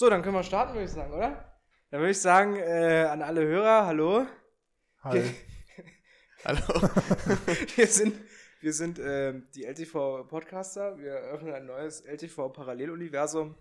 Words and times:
So, 0.00 0.08
dann 0.08 0.22
können 0.22 0.34
wir 0.34 0.42
starten, 0.42 0.72
würde 0.72 0.86
ich 0.86 0.92
sagen, 0.92 1.12
oder? 1.12 1.60
Dann 1.90 2.00
würde 2.00 2.12
ich 2.12 2.20
sagen, 2.22 2.56
äh, 2.56 3.06
an 3.10 3.20
alle 3.20 3.44
Hörer, 3.44 3.84
hallo. 3.84 4.26
Hi. 5.02 5.22
Hallo. 6.46 6.62
Wir 7.76 7.86
sind, 7.86 8.18
wir 8.62 8.72
sind 8.72 8.98
äh, 8.98 9.42
die 9.54 9.66
LTV-Podcaster. 9.66 10.96
Wir 10.96 11.12
eröffnen 11.12 11.52
ein 11.52 11.66
neues 11.66 12.00
LTV-Paralleluniversum, 12.00 13.56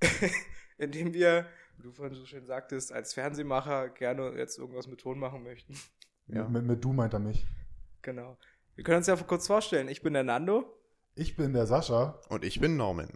in 0.78 0.90
dem 0.90 1.14
wir, 1.14 1.46
wie 1.76 1.84
du 1.84 1.92
vorhin 1.92 2.16
so 2.16 2.26
schön 2.26 2.44
sagtest, 2.44 2.92
als 2.92 3.14
Fernsehmacher 3.14 3.90
gerne 3.90 4.32
jetzt 4.36 4.58
irgendwas 4.58 4.88
mit 4.88 5.00
Ton 5.00 5.20
machen 5.20 5.44
möchten. 5.44 5.78
Ja. 6.26 6.48
Mit, 6.48 6.64
mit 6.64 6.84
du 6.84 6.92
meint 6.92 7.12
er 7.12 7.20
mich. 7.20 7.46
Genau. 8.02 8.36
Wir 8.74 8.82
können 8.82 8.96
uns 8.96 9.06
ja 9.06 9.14
kurz 9.14 9.46
vorstellen. 9.46 9.86
Ich 9.86 10.02
bin 10.02 10.12
der 10.14 10.24
Nando 10.24 10.76
Ich 11.14 11.36
bin 11.36 11.52
der 11.52 11.66
Sascha. 11.66 12.20
Und 12.30 12.44
ich 12.44 12.58
bin 12.58 12.76
Norman. 12.76 13.12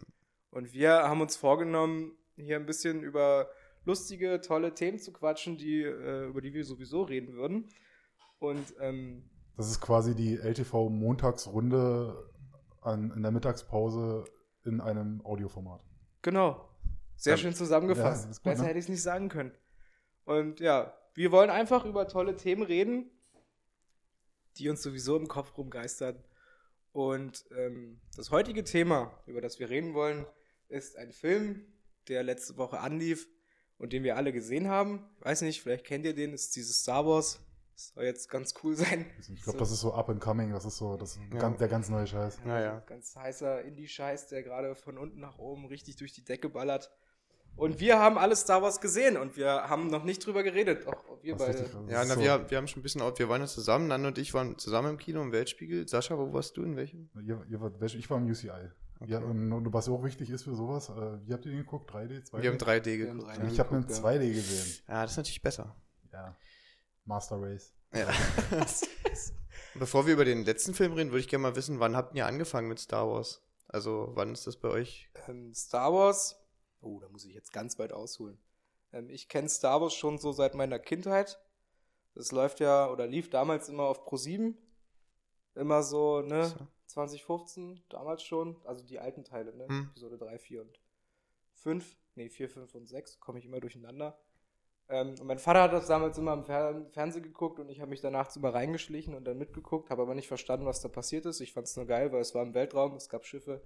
und 0.51 0.73
wir 0.73 0.93
haben 0.93 1.21
uns 1.21 1.35
vorgenommen, 1.35 2.17
hier 2.37 2.57
ein 2.57 2.67
bisschen 2.67 3.03
über 3.03 3.49
lustige, 3.85 4.41
tolle 4.41 4.75
Themen 4.75 4.99
zu 4.99 5.13
quatschen, 5.13 5.57
die, 5.57 5.83
äh, 5.83 6.27
über 6.27 6.41
die 6.41 6.53
wir 6.53 6.65
sowieso 6.65 7.03
reden 7.03 7.35
würden. 7.35 7.69
Und 8.39 8.75
ähm, 8.81 9.29
Das 9.57 9.71
ist 9.71 9.81
quasi 9.81 10.15
die 10.15 10.37
LTV-Montagsrunde 10.37 12.31
in 12.85 13.23
der 13.23 13.31
Mittagspause 13.33 14.25
in 14.65 14.81
einem 14.81 15.25
Audioformat. 15.25 15.85
Genau. 16.23 16.69
Sehr 17.17 17.33
Ja. 17.35 17.39
schön 17.39 17.55
zusammengefasst. 17.55 18.25
Ja, 18.27 18.33
gut, 18.33 18.43
Besser 18.43 18.63
ne? 18.63 18.69
hätte 18.69 18.79
ich 18.79 18.85
es 18.85 18.89
nicht 18.89 19.03
sagen 19.03 19.29
können. 19.29 19.53
Und 20.25 20.61
ja, 20.61 20.93
wir 21.15 21.33
wollen 21.33 21.51
einfach 21.51 21.85
über 21.85 22.07
tolle 22.07 22.37
Themen 22.37 22.63
reden, 22.63 23.11
die 24.59 24.69
uns 24.69 24.83
sowieso 24.83 25.17
im 25.17 25.27
Kopf 25.29 25.57
rumgeistern. 25.57 26.23
Und 26.93 27.45
ähm, 27.57 28.01
das 28.17 28.31
heutige 28.31 28.65
Thema, 28.65 29.13
über 29.27 29.41
das 29.41 29.59
wir 29.59 29.69
reden 29.69 29.95
wollen, 29.95 30.27
ist 30.69 30.97
ein 30.97 31.13
Film, 31.13 31.65
der 32.09 32.23
letzte 32.23 32.57
Woche 32.57 32.81
anlief 32.81 33.29
und 33.79 33.93
den 33.93 34.03
wir 34.03 34.17
alle 34.17 34.33
gesehen 34.33 34.69
haben. 34.69 35.05
Ich 35.19 35.25
weiß 35.25 35.43
nicht, 35.43 35.63
vielleicht 35.63 35.85
kennt 35.85 36.05
ihr 36.05 36.15
den, 36.15 36.33
ist 36.33 36.57
dieses 36.57 36.81
Star 36.81 37.07
Wars. 37.07 37.41
Das 37.75 37.89
soll 37.95 38.05
jetzt 38.05 38.31
ganz 38.31 38.55
cool 38.63 38.75
sein. 38.75 39.05
Ich 39.35 39.43
glaube, 39.43 39.59
das 39.59 39.71
ist 39.71 39.81
so 39.81 39.93
up 39.93 40.09
and 40.09 40.19
coming. 40.21 40.51
Das 40.51 40.65
ist 40.65 40.79
so 40.79 40.97
das 40.97 41.19
Ja. 41.31 41.39
ganz, 41.39 41.59
der 41.59 41.69
ganz 41.69 41.91
neue 41.91 42.07
Scheiß. 42.07 42.39
Naja. 42.47 42.83
Ganz 42.87 43.15
heißer 43.15 43.63
Indie-Scheiß, 43.63 44.29
der 44.29 44.43
gerade 44.43 44.75
von 44.75 44.97
unten 44.97 45.21
nach 45.21 45.39
oben 45.39 45.67
richtig 45.67 45.97
durch 45.97 46.15
die 46.15 46.25
Decke 46.25 46.49
ballert. 46.49 46.91
Und 47.55 47.79
wir 47.81 47.99
haben 47.99 48.17
alle 48.19 48.37
Star 48.37 48.63
Wars 48.63 48.81
gesehen 48.81 49.17
und 49.17 49.37
wir 49.37 49.49
haben 49.49 49.89
noch 49.89 50.05
nicht 50.05 50.25
drüber 50.25 50.43
geredet. 50.43 50.87
Auch 50.87 51.23
wir 51.23 51.37
Das 51.37 51.47
beide. 51.47 51.59
richtig, 51.59 51.73
das 51.75 51.91
Ja, 51.91 52.05
na, 52.07 52.15
so, 52.15 52.21
wir, 52.21 52.51
wir 52.51 52.57
haben 52.59 52.69
schon 52.69 52.81
ein 52.81 52.83
bisschen, 52.83 53.01
wir 53.03 53.29
waren 53.29 53.41
ja 53.43 53.47
zusammen, 53.47 53.89
Nando 53.89 54.09
und 54.09 54.19
ich 54.19 54.33
waren 54.33 54.59
zusammen 54.59 54.91
im 54.91 54.99
Kino 54.99 55.21
im 55.23 55.33
Weltspiegel. 55.33 55.87
Sascha, 55.89 56.17
wo 56.19 56.33
warst 56.33 56.57
du? 56.57 56.63
In 56.63 56.77
welchem? 56.77 57.11
Ich 57.19 58.11
war 58.11 58.19
im 58.19 58.27
UCI. 58.31 58.71
Ja, 59.05 59.19
und, 59.19 59.53
und 59.53 59.73
was 59.73 59.89
auch 59.89 60.03
wichtig 60.03 60.31
ist 60.31 60.45
für 60.45 60.55
sowas, 60.55 60.89
äh, 60.89 61.27
wie 61.27 61.33
habt 61.33 61.45
ihr 61.45 61.53
den 61.53 61.61
geguckt? 61.61 61.91
3D, 61.91 62.31
2D? 62.31 62.43
Wir 62.43 62.51
haben 62.51 62.59
3D 62.59 62.87
Wir 62.99 63.09
haben 63.11 63.19
geguckt. 63.19 63.39
3D. 63.39 63.53
ich 63.53 63.61
habe 63.61 63.71
einen 63.71 63.87
geguckt, 63.87 64.05
ja. 64.05 64.11
2D 64.11 64.33
gesehen. 64.33 64.85
Ja, 64.89 65.03
das 65.03 65.11
ist 65.13 65.17
natürlich 65.19 65.43
besser. 65.43 65.77
Ja. 66.13 66.37
Master 67.05 67.41
Race. 67.41 67.75
Ja. 67.95 68.09
Bevor 69.75 70.07
wir 70.07 70.15
über 70.15 70.25
den 70.25 70.45
letzten 70.45 70.75
Film 70.75 70.95
reden, 70.95 71.11
würde 71.11 71.21
ich 71.21 71.29
gerne 71.29 71.43
mal 71.43 71.57
wissen, 71.57 71.81
wann 71.81 71.95
habt 71.95 72.15
ihr 72.15 72.27
angefangen 72.27 72.69
mit 72.69 72.79
Star 72.79 73.07
Wars? 73.09 73.43
Also, 73.69 74.11
wann 74.15 74.33
ist 74.33 74.47
das 74.47 74.57
bei 74.57 74.69
euch? 74.69 75.11
Ähm, 75.29 75.53
Star 75.55 75.93
Wars. 75.93 76.37
Oh, 76.81 77.01
da 77.01 77.09
muss 77.09 77.25
ich 77.25 77.35
jetzt 77.35 77.53
ganz 77.53 77.79
weit 77.79 77.93
ausholen. 77.93 78.39
Ähm, 78.93 79.11
ich 79.11 79.29
kenne 79.29 79.49
Star 79.49 79.81
Wars 79.81 79.95
schon 79.95 80.19
so 80.19 80.33
seit 80.33 80.55
meiner 80.55 80.79
Kindheit. 80.79 81.39
Das 82.15 82.33
läuft 82.33 82.61
ja 82.61 82.89
oder 82.91 83.07
lief 83.07 83.29
damals 83.29 83.69
immer 83.69 83.85
auf 83.85 84.05
Pro 84.05 84.17
7. 84.17 84.57
Immer 85.55 85.83
so, 85.83 86.23
ne? 86.23 86.47
So. 86.47 86.67
2015, 86.97 87.83
damals 87.91 88.23
schon. 88.23 88.57
Also 88.65 88.83
die 88.83 88.99
alten 88.99 89.23
Teile, 89.23 89.55
ne? 89.55 89.69
Hm. 89.69 89.89
Episode 89.91 90.17
3, 90.17 90.39
4 90.39 90.63
und 90.63 90.81
5. 91.53 91.97
Nee, 92.15 92.31
4, 92.31 92.49
5 92.49 92.75
und 92.75 92.89
6. 92.89 93.21
Komme 93.21 93.39
ich 93.39 93.45
immer 93.45 93.61
durcheinander. 93.61 94.19
Ähm, 94.89 95.11
und 95.21 95.27
mein 95.27 95.39
Vater 95.39 95.63
hat 95.63 95.73
das 95.75 95.89
damals 95.89 96.17
immer 96.17 96.33
im 96.33 96.45
Fer 96.45 96.87
Fernsehen 96.93 97.23
geguckt 97.23 97.59
und 97.59 97.69
ich 97.69 97.81
habe 97.81 97.91
mich 97.91 98.01
danach 98.01 98.35
immer 98.37 98.55
reingeschlichen 98.55 99.15
und 99.15 99.25
dann 99.25 99.37
mitgeguckt, 99.37 99.91
habe 99.91 100.03
aber 100.03 100.15
nicht 100.15 100.29
verstanden, 100.29 100.65
was 100.65 100.81
da 100.81 100.89
passiert 100.89 101.27
ist. 101.27 101.41
Ich 101.41 101.53
fand 101.53 101.67
es 101.67 101.77
nur 101.77 101.87
geil, 101.87 102.13
weil 102.13 102.21
es 102.21 102.35
war 102.35 102.43
im 102.43 102.55
Weltraum, 102.55 102.95
es 102.95 103.09
gab 103.09 103.27
Schiffe, 103.27 103.63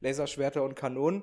Laserschwerter 0.00 0.62
und 0.62 0.74
Kanonen. 0.74 1.22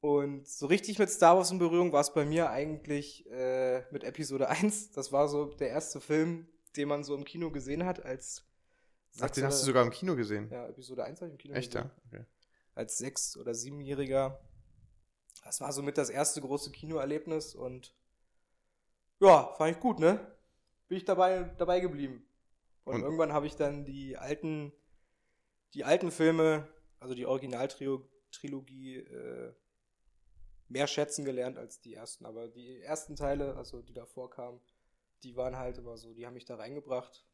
Und 0.00 0.46
so 0.46 0.66
richtig 0.66 0.98
mit 0.98 1.10
Star 1.10 1.36
Wars 1.36 1.50
in 1.50 1.58
Berührung 1.58 1.92
war 1.92 2.00
es 2.00 2.14
bei 2.14 2.24
mir 2.24 2.50
eigentlich 2.50 3.28
äh, 3.30 3.82
mit 3.90 4.04
Episode 4.04 4.48
1. 4.48 4.92
Das 4.92 5.12
war 5.12 5.28
so 5.28 5.46
der 5.46 5.68
erste 5.68 6.00
Film, 6.00 6.46
den 6.76 6.88
man 6.88 7.02
so 7.02 7.14
im 7.14 7.24
Kino 7.24 7.50
gesehen 7.50 7.84
hat, 7.84 8.04
als 8.04 8.45
Ach, 9.20 9.30
den 9.30 9.44
hast 9.44 9.60
du 9.62 9.66
sogar 9.66 9.82
im 9.84 9.90
Kino 9.90 10.14
gesehen. 10.16 10.50
Ja, 10.50 10.66
Episode 10.68 11.04
1 11.04 11.20
habe 11.20 11.28
ich 11.28 11.32
im 11.34 11.38
Kino 11.38 11.54
Echt, 11.54 11.72
gesehen. 11.72 11.90
ja? 12.12 12.18
Okay. 12.18 12.26
Als 12.74 12.98
Sechs- 12.98 13.36
oder 13.36 13.54
Siebenjähriger. 13.54 14.40
Das 15.44 15.60
war 15.60 15.72
somit 15.72 15.96
das 15.96 16.10
erste 16.10 16.40
große 16.40 16.70
Kinoerlebnis 16.72 17.54
und 17.54 17.94
ja, 19.20 19.54
fand 19.56 19.74
ich 19.76 19.80
gut, 19.80 19.98
ne? 19.98 20.34
Bin 20.88 20.98
ich 20.98 21.04
dabei, 21.04 21.44
dabei 21.58 21.80
geblieben. 21.80 22.28
Und, 22.84 22.96
Und- 22.96 23.02
irgendwann 23.02 23.32
habe 23.32 23.46
ich 23.46 23.56
dann 23.56 23.84
die 23.84 24.16
alten, 24.16 24.72
die 25.74 25.84
alten 25.84 26.10
Filme, 26.10 26.68
also 27.00 27.14
die 27.14 27.26
Originaltrilogie, 27.26 28.96
äh, 28.98 29.54
mehr 30.68 30.86
schätzen 30.86 31.24
gelernt 31.24 31.58
als 31.58 31.80
die 31.80 31.94
ersten. 31.94 32.26
Aber 32.26 32.48
die 32.48 32.80
ersten 32.80 33.16
Teile, 33.16 33.56
also 33.56 33.82
die 33.82 33.92
davor 33.94 34.30
kamen, 34.30 34.60
die 35.22 35.36
waren 35.36 35.56
halt 35.56 35.78
immer 35.78 35.96
so, 35.96 36.12
die 36.12 36.26
haben 36.26 36.34
mich 36.34 36.44
da 36.44 36.56
reingebracht. 36.56 37.25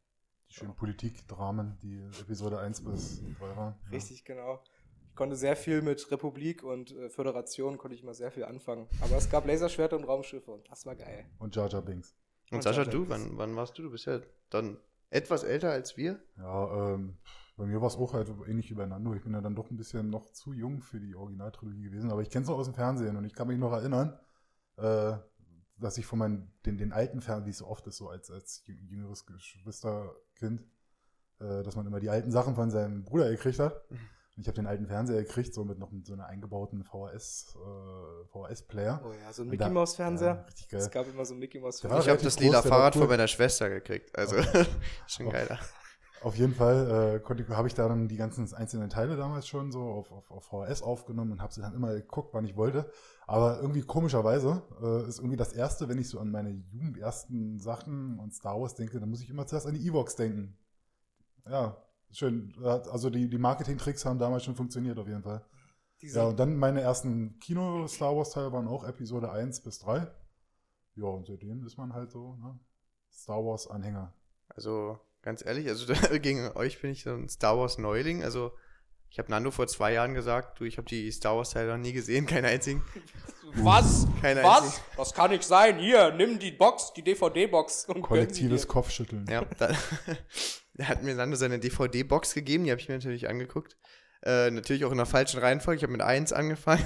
Die 0.53 0.59
schönen 0.59 0.75
Politikdramen, 0.75 1.79
die 1.83 1.99
Episode 2.21 2.59
1 2.59 2.85
bis 2.85 3.23
3 3.39 3.57
waren. 3.57 3.75
Ja. 3.85 3.91
Richtig, 3.91 4.23
genau. 4.23 4.63
Ich 5.09 5.17
konnte 5.17 5.35
sehr 5.35 5.57
viel 5.57 5.81
mit 5.81 6.11
Republik 6.11 6.63
und 6.63 6.95
äh, 6.95 7.09
Föderation, 7.09 7.79
konnte 7.79 7.95
ich 7.95 8.03
immer 8.03 8.13
sehr 8.13 8.31
viel 8.31 8.45
anfangen. 8.45 8.87
Aber 9.01 9.17
es 9.17 9.31
gab 9.31 9.47
Laserschwerter 9.47 9.97
und 9.97 10.05
Raumschiffe 10.05 10.51
und 10.51 10.71
das 10.71 10.85
war 10.85 10.95
geil. 10.95 11.25
Und 11.39 11.57
Jar 11.57 11.71
Jar 11.71 11.81
Binks. 11.81 12.15
Und 12.51 12.57
Und 12.57 12.63
Sascha, 12.65 12.83
Jar 12.83 12.93
Jar 12.93 13.05
du, 13.05 13.09
wann, 13.09 13.39
wann 13.39 13.57
warst 13.57 13.79
du? 13.79 13.83
Du 13.83 13.91
bist 13.91 14.05
ja 14.05 14.21
dann 14.51 14.77
etwas 15.09 15.43
älter 15.43 15.71
als 15.71 15.97
wir. 15.97 16.21
Ja, 16.37 16.95
ähm, 16.95 17.17
bei 17.57 17.65
mir 17.65 17.81
war 17.81 17.89
es 17.89 17.97
auch 17.97 18.13
halt 18.13 18.31
ähnlich 18.47 18.69
wie 18.69 18.75
bei 18.75 18.85
Nando. 18.85 19.15
Ich 19.15 19.23
bin 19.23 19.33
ja 19.33 19.41
dann 19.41 19.55
doch 19.55 19.71
ein 19.71 19.79
bisschen 19.79 20.11
noch 20.11 20.33
zu 20.33 20.53
jung 20.53 20.83
für 20.83 21.01
die 21.01 21.15
Originaltrilogie 21.15 21.85
gewesen, 21.85 22.11
aber 22.11 22.21
ich 22.21 22.29
kenne 22.29 22.43
es 22.43 22.51
noch 22.51 22.59
aus 22.59 22.67
dem 22.67 22.75
Fernsehen 22.75 23.17
und 23.17 23.25
ich 23.25 23.35
kann 23.35 23.49
mich 23.49 23.59
noch 23.59 23.73
erinnern, 23.73 24.19
äh, 24.77 25.15
dass 25.83 25.99
ich 25.99 26.07
von 26.07 26.19
meinen, 26.19 26.53
den, 26.65 26.79
den 26.79 26.93
alten 26.93 27.21
Fernsehen, 27.21 27.47
wie 27.47 27.51
es 27.51 27.59
so 27.59 27.67
oft 27.67 27.87
ist, 27.87 27.97
so 27.99 28.09
als, 28.09 28.31
als 28.31 28.63
jü- 28.67 28.81
jüngeres 28.89 29.27
Geschwisterkind, 29.27 30.63
äh, 31.41 31.63
dass 31.63 31.77
man 31.77 31.87
immer 31.87 32.01
die 32.01 32.09
alten 32.11 32.31
Sachen 32.31 32.55
von 32.55 32.71
seinem 32.71 33.05
Bruder 33.05 33.29
gekriegt 33.31 33.59
hat. 33.59 33.85
Und 34.35 34.41
ich 34.41 34.47
habe 34.47 34.55
den 34.57 34.67
alten 34.67 34.87
Fernseher 34.87 35.23
gekriegt, 35.23 35.53
so 35.53 35.63
mit 35.65 35.79
noch 35.79 35.91
mit 35.91 36.07
so 36.07 36.15
einer 36.15 36.25
eingebauten 36.27 36.85
VHS, 36.85 37.55
äh, 37.57 38.25
VHS-Player. 38.29 39.03
Oh 39.05 39.13
ja, 39.13 39.31
so 39.33 39.43
ein 39.43 39.47
Und 39.47 39.51
Mickey 39.51 39.65
da- 39.65 39.69
Mouse 39.69 39.93
Ja, 39.99 40.05
Fernseher. 40.07 40.47
richtig 40.47 40.73
es 40.73 40.91
geil. 40.91 41.05
gab 41.05 41.13
immer 41.13 41.25
so 41.27 41.35
ein 41.35 41.39
Mickey 41.39 41.61
Mouse 41.61 41.81
Der 41.81 41.91
war 41.91 42.01
ich 42.01 42.09
habe 42.09 42.23
das 42.23 42.39
lila 42.39 42.63
Fahrrad 42.63 42.95
cool. 42.97 43.03
von 43.03 43.09
meiner 43.11 43.29
Schwester 43.29 43.69
gekriegt. 43.69 44.17
Also, 44.17 44.37
schon 45.07 45.27
Oh. 45.27 45.31
geiler. 45.31 45.59
Auf 46.23 46.37
jeden 46.37 46.55
Fall 46.55 47.21
äh, 47.29 47.55
habe 47.55 47.67
ich 47.67 47.75
da 47.75 47.89
dann 47.89 48.07
die 48.07 48.17
ganzen 48.17 48.53
einzelnen 48.55 48.89
Teile 48.89 49.17
damals 49.17 49.49
schon 49.49 49.73
so 49.73 49.83
auf, 49.83 50.13
auf, 50.13 50.31
auf 50.31 50.45
VHS 50.45 50.83
aufgenommen 50.83 51.33
und 51.33 51.43
habe 51.43 51.53
sie 51.53 51.61
dann 51.61 51.75
immer 51.75 51.93
geguckt, 51.95 52.33
wann 52.33 52.45
ich 52.45 52.57
wollte. 52.57 52.91
Aber 53.27 53.61
irgendwie 53.61 53.83
komischerweise 53.83 54.63
äh, 54.81 55.09
ist 55.09 55.19
irgendwie 55.19 55.37
das 55.37 55.53
Erste, 55.53 55.89
wenn 55.89 55.99
ich 55.99 56.09
so 56.09 56.21
an 56.21 56.31
meine 56.31 56.51
Jugend 56.51 56.97
ersten 56.99 57.59
Sachen 57.59 58.19
und 58.21 58.33
Star 58.33 58.61
Wars 58.61 58.75
denke, 58.75 59.01
dann 59.01 59.11
muss 59.11 59.21
ich 59.21 59.31
immer 59.31 59.47
zuerst 59.47 59.67
an 59.67 59.75
die 59.75 59.87
Evox 59.87 60.15
denken. 60.15 60.57
Ja, 61.49 61.77
schön. 62.13 62.55
Also 62.63 63.11
die, 63.11 63.29
die 63.29 63.39
Marketing-Tricks 63.39 64.05
haben 64.05 64.19
damals 64.19 64.45
schon 64.45 64.55
funktioniert 64.55 64.99
auf 64.99 65.09
jeden 65.09 65.23
Fall. 65.23 65.45
Diese, 66.01 66.21
Ja, 66.21 66.27
und 66.27 66.39
dann 66.39 66.57
meine 66.57 66.81
ersten 66.83 67.39
Kino-Star 67.41 68.17
Wars-Teile 68.17 68.53
waren 68.53 68.69
auch 68.69 68.85
Episode 68.85 69.33
1 69.33 69.61
bis 69.63 69.81
3. 69.81 70.07
Ja, 70.95 71.07
und 71.07 71.27
seitdem 71.27 71.65
ist 71.65 71.79
man 71.79 71.95
halt 71.95 72.11
so, 72.11 72.37
ne? 72.37 72.59
Star 73.11 73.45
Wars-Anhänger. 73.45 74.13
Also, 74.49 74.99
ganz 75.23 75.45
ehrlich, 75.45 75.69
also 75.69 75.93
gegen 76.21 76.51
euch 76.55 76.81
bin 76.81 76.91
ich 76.93 77.03
so 77.05 77.11
ein 77.11 77.29
Star 77.29 77.59
Wars 77.59 77.79
Neuling. 77.79 78.23
Also, 78.25 78.53
ich 79.11 79.19
habe 79.19 79.31
Nando 79.31 79.51
vor 79.51 79.67
zwei 79.67 79.93
Jahren 79.93 80.15
gesagt, 80.15 80.59
du, 80.59 80.65
ich 80.65 80.79
habe 80.79 80.89
die 80.89 81.11
Star 81.13 81.37
Wars 81.37 81.51
Teile 81.51 81.71
noch 81.73 81.79
nie 81.79 81.93
gesehen, 81.93 82.27
keinen 82.27 82.47
einzigen. 82.47 82.83
was? 83.55 84.07
Keine 84.23 84.43
was? 84.43 84.63
einzige. 84.63 84.83
Das 84.97 85.15
kann 85.15 85.31
nicht 85.31 85.45
sein. 85.45 85.79
Hier, 85.79 86.13
nimm 86.13 86.39
die 86.39 86.51
Box, 86.53 86.93
die 86.95 87.03
DVD-Box 87.03 87.87
und 87.87 88.03
Kollektives. 88.03 88.67
Kopfschütteln. 88.69 89.27
Ja, 89.31 89.45
da, 89.59 89.73
da 90.75 90.85
hat 90.85 91.03
mir 91.03 91.15
Nando 91.15 91.37
seine 91.37 91.59
DVD-Box 91.59 92.35
gegeben, 92.35 92.65
die 92.65 92.71
habe 92.71 92.81
ich 92.81 92.89
mir 92.89 92.95
natürlich 92.95 93.29
angeguckt. 93.29 93.77
Äh, 94.25 94.51
natürlich 94.51 94.85
auch 94.85 94.93
in 94.93 94.99
der 94.99 95.07
falschen 95.07 95.41
Reihenfolge. 95.41 95.79
Ich 95.79 95.83
habe 95.83 95.93
mit 95.93 96.01
1 96.01 96.33
angefangen. 96.33 96.85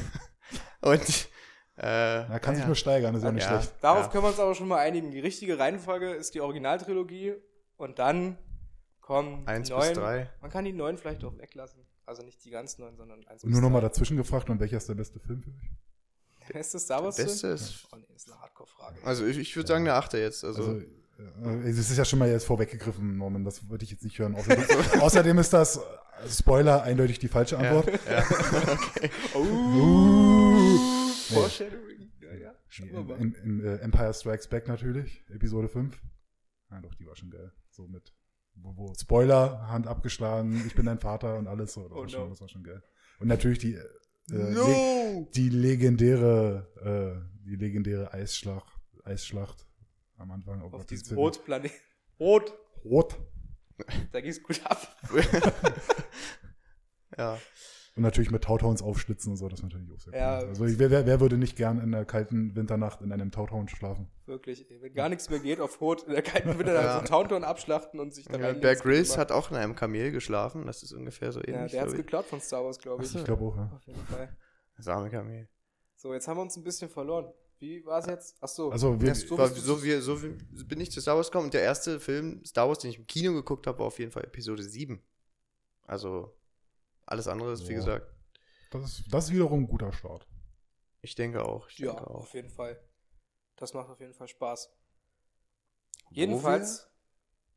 Und 0.80 1.28
äh, 1.76 2.26
Man 2.28 2.40
kann 2.40 2.54
sich 2.54 2.62
ja. 2.62 2.66
nur 2.66 2.76
steigern, 2.76 3.14
ist 3.14 3.22
ja 3.24 3.30
nicht 3.32 3.44
Ja. 3.44 3.60
schlecht. 3.60 3.74
Darauf 3.82 4.06
Ja. 4.06 4.08
können 4.08 4.24
wir 4.24 4.28
uns 4.30 4.40
aber 4.40 4.54
schon 4.54 4.68
mal 4.68 4.78
einigen. 4.78 5.10
Die 5.10 5.20
richtige 5.20 5.58
Reihenfolge 5.58 6.10
ist 6.12 6.34
die 6.34 6.40
Originaltrilogie 6.40 7.34
und 7.76 7.98
dann 7.98 8.38
kommen 9.00 9.46
Eins 9.46 9.68
die 9.68 9.74
bis 9.74 9.84
neuen. 9.84 9.94
drei. 9.94 10.30
Man 10.40 10.50
kann 10.50 10.64
die 10.64 10.72
neuen 10.72 10.98
vielleicht 10.98 11.22
auch 11.24 11.36
weglassen. 11.38 11.80
Also 12.04 12.22
nicht 12.22 12.44
die 12.44 12.50
ganz 12.50 12.78
neuen, 12.78 12.96
sondern 12.96 13.24
eins 13.26 13.42
Und 13.44 13.50
nur 13.50 13.60
nochmal 13.60 13.80
dazwischen 13.80 14.16
gefragt, 14.16 14.48
und 14.50 14.60
welcher 14.60 14.76
ist 14.76 14.88
der 14.88 14.94
beste 14.94 15.18
Film 15.20 15.42
für 15.42 15.50
euch? 15.50 15.70
Der 16.48 16.54
beste 16.54 16.78
Star 16.78 17.02
Wars 17.02 17.16
Beste 17.16 17.40
Film? 17.48 17.54
ist, 17.54 17.86
Oh 17.92 17.96
nee, 17.96 18.06
ist 18.14 18.30
eine 18.30 18.40
Hardcore-Frage. 18.40 18.96
also 19.04 19.26
ich, 19.26 19.38
ich 19.38 19.56
würde 19.56 19.66
sagen 19.68 19.84
der 19.84 19.96
Achte 19.96 20.18
jetzt. 20.18 20.44
Also, 20.44 20.62
Also, 20.62 20.84
es 21.64 21.78
ist 21.78 21.96
ja 21.96 22.04
schon 22.04 22.18
mal 22.18 22.28
jetzt 22.28 22.44
vorweggegriffen, 22.44 23.16
Norman, 23.16 23.42
das 23.44 23.68
würde 23.68 23.84
ich 23.84 23.90
jetzt 23.90 24.04
nicht 24.04 24.18
hören. 24.18 24.34
Außerdem, 24.36 24.64
außerdem 25.00 25.38
ist 25.38 25.52
das, 25.52 25.78
äh, 25.78 25.80
Spoiler, 26.28 26.82
eindeutig 26.82 27.18
die 27.18 27.28
falsche 27.28 27.56
ja, 27.56 27.62
Antwort. 27.62 28.00
ja. 28.08 28.18
okay. 28.72 29.10
Uh. 29.34 30.78
Foreshadowing. 31.32 32.12
Ja, 32.20 32.34
ja. 32.34 32.54
Schauen 32.68 32.90
wir 32.92 32.98
In, 33.00 33.06
mal. 33.06 33.16
in, 33.18 33.34
in 33.34 33.64
äh, 33.64 33.76
Empire 33.78 34.12
Strikes 34.14 34.46
Back 34.48 34.68
natürlich, 34.68 35.24
Episode 35.30 35.68
5. 35.68 36.00
Ja, 36.70 36.80
doch, 36.80 36.94
die 36.94 37.06
war 37.06 37.16
schon 37.16 37.30
geil. 37.30 37.52
So 37.76 37.86
mit, 37.86 38.10
wo, 38.54 38.74
wo 38.74 38.94
Spoiler, 38.94 39.68
Hand 39.68 39.86
abgeschlagen, 39.86 40.64
ich 40.66 40.74
bin 40.74 40.86
dein 40.86 40.98
Vater 40.98 41.36
und 41.36 41.46
alles 41.46 41.74
so. 41.74 41.82
Das, 41.82 41.92
Oh 41.92 41.96
war, 42.00 42.08
schon, 42.08 42.22
no. 42.22 42.28
das 42.30 42.40
war 42.40 42.48
schon 42.48 42.64
geil. 42.64 42.82
Und 43.20 43.28
natürlich 43.28 43.58
die, 43.58 43.74
äh, 43.74 43.84
le 44.28 44.50
No! 44.52 45.28
die 45.34 45.50
legendäre, 45.50 46.66
äh, 46.80 47.44
die 47.44 47.56
legendäre 47.56 48.14
Eisschlacht, 48.14 48.80
Eisschlacht 49.04 49.66
am 50.16 50.30
Anfang. 50.30 50.62
Oh 50.62 50.74
Auf 50.74 50.86
diesem 50.86 51.18
Rotplanet. 51.18 51.70
Rot. 52.18 52.50
Rot. 52.82 53.18
Da 54.10 54.22
ging's 54.22 54.42
gut 54.42 54.64
ab. 54.64 54.96
ja. 57.18 57.38
Und 57.96 58.02
natürlich 58.02 58.30
mit 58.30 58.44
Tautauns 58.44 58.82
aufschlitzen 58.82 59.32
und 59.32 59.36
so, 59.38 59.48
das 59.48 59.60
ist 59.60 59.62
natürlich 59.62 59.90
auch 59.90 59.98
sehr 59.98 60.12
cool. 60.12 60.18
Ja. 60.18 60.34
Also 60.36 60.66
ich, 60.66 60.78
wer, 60.78 60.90
wer, 60.90 61.06
wer 61.06 61.18
würde 61.20 61.38
nicht 61.38 61.56
gern 61.56 61.80
in 61.80 61.92
der 61.92 62.04
kalten 62.04 62.54
Winternacht 62.54 63.00
in 63.00 63.10
einem 63.10 63.30
Tautown 63.30 63.68
schlafen? 63.68 64.06
Wirklich. 64.26 64.66
Wenn 64.82 64.92
gar 64.92 65.08
nichts 65.08 65.30
mehr 65.30 65.38
geht, 65.40 65.60
auf 65.60 65.80
Rot 65.80 66.02
in 66.02 66.12
der 66.12 66.20
kalten 66.22 66.50
Winter 66.58 66.74
Ja. 66.74 66.92
so 66.92 66.98
einen 66.98 67.06
Taunton 67.06 67.42
abschlachten 67.42 67.98
und 67.98 68.12
sich 68.14 68.26
da 68.26 68.38
ja. 68.38 68.52
Bear 68.52 68.76
Grylls 68.76 69.16
hat 69.16 69.32
auch 69.32 69.50
in 69.50 69.56
einem 69.56 69.74
Kamel 69.74 70.12
geschlafen. 70.12 70.66
Das 70.66 70.82
ist 70.82 70.92
ungefähr 70.92 71.32
so 71.32 71.40
Ja, 71.40 71.46
ähnlich. 71.54 71.72
der 71.72 71.80
hat's 71.82 71.92
glaub 71.92 72.00
ich. 72.00 72.06
geklaut 72.06 72.26
von 72.26 72.40
Star 72.40 72.62
Wars, 72.64 72.78
glaube 72.78 73.02
ich. 73.02 73.14
Ich 73.14 73.24
glaube 73.24 73.44
auch, 73.44 73.56
ja. 73.56 73.70
Auf 73.74 73.86
jeden 73.86 74.04
Fall. 74.06 74.36
das 74.76 74.88
arme 74.88 75.08
Kamel. 75.08 75.48
So, 75.94 76.12
jetzt 76.12 76.28
haben 76.28 76.36
wir 76.36 76.42
uns 76.42 76.54
ein 76.56 76.64
bisschen 76.64 76.90
verloren. 76.90 77.32
Wie 77.58 77.82
war 77.86 78.00
es 78.00 78.06
jetzt? 78.06 78.36
Ach 78.42 78.48
so. 78.48 78.70
Also 78.70 79.00
wir, 79.00 79.08
Das- 79.08 79.22
So 79.22 79.38
War, 79.38 79.48
so, 79.48 79.82
wie, 79.82 79.92
so 80.00 80.22
wie, 80.22 80.36
bin 80.64 80.78
ich 80.82 80.92
zu 80.92 81.00
Star 81.00 81.16
Wars 81.16 81.30
gekommen 81.30 81.46
und 81.46 81.54
der 81.54 81.62
erste 81.62 81.98
Film 81.98 82.44
Star 82.44 82.68
Wars, 82.68 82.80
den 82.80 82.90
ich 82.90 82.98
im 82.98 83.06
Kino 83.06 83.32
geguckt 83.32 83.66
habe, 83.66 83.78
war 83.78 83.86
auf 83.86 83.98
jeden 83.98 84.10
Fall 84.10 84.24
Episode 84.24 84.62
7. 84.62 85.00
Also 85.86 86.36
alles 87.06 87.28
andere 87.28 87.52
ist, 87.52 87.66
wie 87.68 87.72
Ja. 87.72 87.78
gesagt, 87.78 88.06
das, 88.70 88.84
ist, 88.84 89.04
das 89.14 89.24
ist 89.26 89.32
wiederum 89.32 89.60
ein 89.64 89.68
guter 89.68 89.92
Start. 89.92 90.26
ich 91.00 91.14
denke 91.14 91.44
auch. 91.44 91.68
Ich 91.68 91.78
ja, 91.78 91.92
denke 91.92 92.10
auch. 92.10 92.14
auf 92.22 92.34
jeden 92.34 92.50
Fall. 92.50 92.78
Das 93.56 93.72
macht 93.74 93.88
auf 93.88 94.00
jeden 94.00 94.12
Fall 94.14 94.28
Spaß. 94.28 94.70
Wo 96.08 96.14
Jedenfalls. 96.14 96.88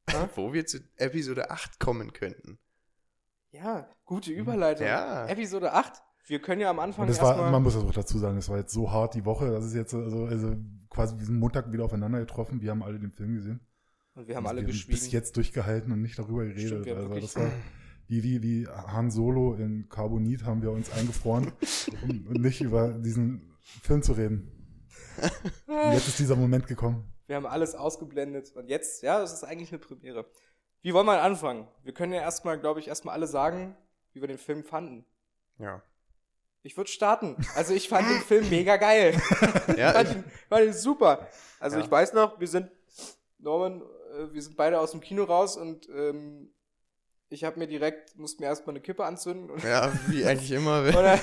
wir, 0.07 0.29
wo 0.35 0.53
wir 0.53 0.65
zu 0.65 0.79
Episode 0.97 1.49
8 1.51 1.79
kommen 1.79 2.13
könnten. 2.13 2.59
Ja, 3.51 3.89
gute 4.05 4.31
Überleitung. 4.31 4.85
Ja. 4.87 5.27
Episode 5.27 5.73
8. 5.73 6.01
Wir 6.27 6.39
können 6.41 6.61
ja 6.61 6.69
am 6.69 6.79
Anfang 6.79 7.03
Und 7.03 7.07
das 7.09 7.19
war, 7.21 7.29
erstmal. 7.31 7.51
man 7.51 7.63
muss 7.63 7.73
das 7.73 7.83
auch 7.83 7.91
dazu 7.91 8.19
sagen, 8.19 8.35
das 8.35 8.47
war 8.49 8.57
jetzt 8.57 8.71
so 8.73 8.91
hart 8.91 9.15
die 9.15 9.25
Woche. 9.25 9.49
Das 9.49 9.65
ist 9.65 9.73
jetzt 9.73 9.93
also, 9.95 10.25
also 10.25 10.55
quasi 10.89 11.17
sind 11.25 11.39
Montag 11.39 11.71
wieder 11.71 11.85
aufeinander 11.85 12.19
getroffen. 12.19 12.61
Wir 12.61 12.69
haben 12.71 12.83
alle 12.83 12.99
den 12.99 13.11
Film 13.11 13.33
gesehen. 13.35 13.59
Und 14.13 14.27
wir 14.27 14.35
haben 14.35 14.43
Und 14.43 14.49
alle 14.49 14.61
wir 14.61 14.67
geschwiegen. 14.67 14.99
bis 14.99 15.11
jetzt 15.11 15.35
durchgehalten 15.37 15.91
und 15.91 16.01
nicht 16.01 16.19
darüber 16.19 16.43
geredet. 16.45 16.67
Stimmt, 16.67 16.85
wir 16.85 16.93
haben 16.95 16.99
also 17.01 17.09
wirklich- 17.15 17.33
das 17.33 17.41
war 17.43 17.51
wie, 18.09 18.23
wie, 18.23 18.41
wie 18.41 18.67
Han 18.67 19.11
Solo 19.11 19.53
in 19.53 19.87
Carbonit 19.87 20.43
haben 20.43 20.61
wir 20.61 20.71
uns 20.71 20.91
eingefroren, 20.91 21.51
um 22.03 22.33
nicht 22.41 22.59
über 22.61 22.89
diesen 22.89 23.55
Film 23.83 24.01
zu 24.01 24.13
reden. 24.13 24.51
Und 25.67 25.93
jetzt 25.93 26.07
ist 26.07 26.19
dieser 26.19 26.35
Moment 26.35 26.67
gekommen. 26.67 27.05
Wir 27.27 27.35
haben 27.35 27.45
alles 27.45 27.75
ausgeblendet. 27.75 28.51
Und 28.55 28.67
jetzt, 28.67 29.03
ja, 29.03 29.19
das 29.19 29.33
ist 29.33 29.43
eigentlich 29.43 29.69
eine 29.71 29.79
Premiere. 29.79 30.25
Wie 30.81 30.93
wollen 30.93 31.05
wir 31.05 31.21
anfangen? 31.21 31.67
Wir 31.83 31.93
können 31.93 32.13
ja 32.13 32.21
erstmal, 32.21 32.59
glaube 32.59 32.79
ich, 32.79 32.87
erstmal 32.87 33.13
alle 33.13 33.27
sagen, 33.27 33.75
wie 34.13 34.21
wir 34.21 34.27
den 34.27 34.37
Film 34.39 34.63
fanden. 34.63 35.05
Ja. 35.59 35.83
Ich 36.63 36.75
würde 36.77 36.89
starten. 36.89 37.35
Also 37.55 37.73
ich 37.73 37.87
fand 37.87 38.09
den 38.09 38.21
Film 38.21 38.49
mega 38.49 38.77
geil. 38.77 39.13
Ja, 39.77 39.93
fand, 39.93 40.09
ich, 40.09 40.15
ihn, 40.15 40.23
fand 40.49 40.65
ihn 40.65 40.73
super. 40.73 41.27
Also 41.59 41.77
Ja. 41.77 41.83
ich 41.85 41.91
weiß 41.91 42.13
noch, 42.13 42.39
wir 42.39 42.47
sind, 42.47 42.71
Norman, 43.37 43.81
äh, 43.81 44.33
wir 44.33 44.41
sind 44.41 44.57
beide 44.57 44.79
aus 44.79 44.91
dem 44.91 44.99
Kino 44.99 45.23
raus 45.25 45.55
und 45.57 45.87
ähm, 45.89 46.49
ich 47.29 47.43
habe 47.43 47.59
mir 47.59 47.67
direkt, 47.67 48.17
musste 48.17 48.41
mir 48.41 48.47
erstmal 48.47 48.73
eine 48.73 48.81
Kippe 48.81 49.05
anzünden 49.05 49.49
und, 49.49 49.63
ja, 49.63 49.91
wie 50.07 50.25
eigentlich 50.25 50.51
immer. 50.51 50.81
und 50.85 50.93
dann, 50.93 51.19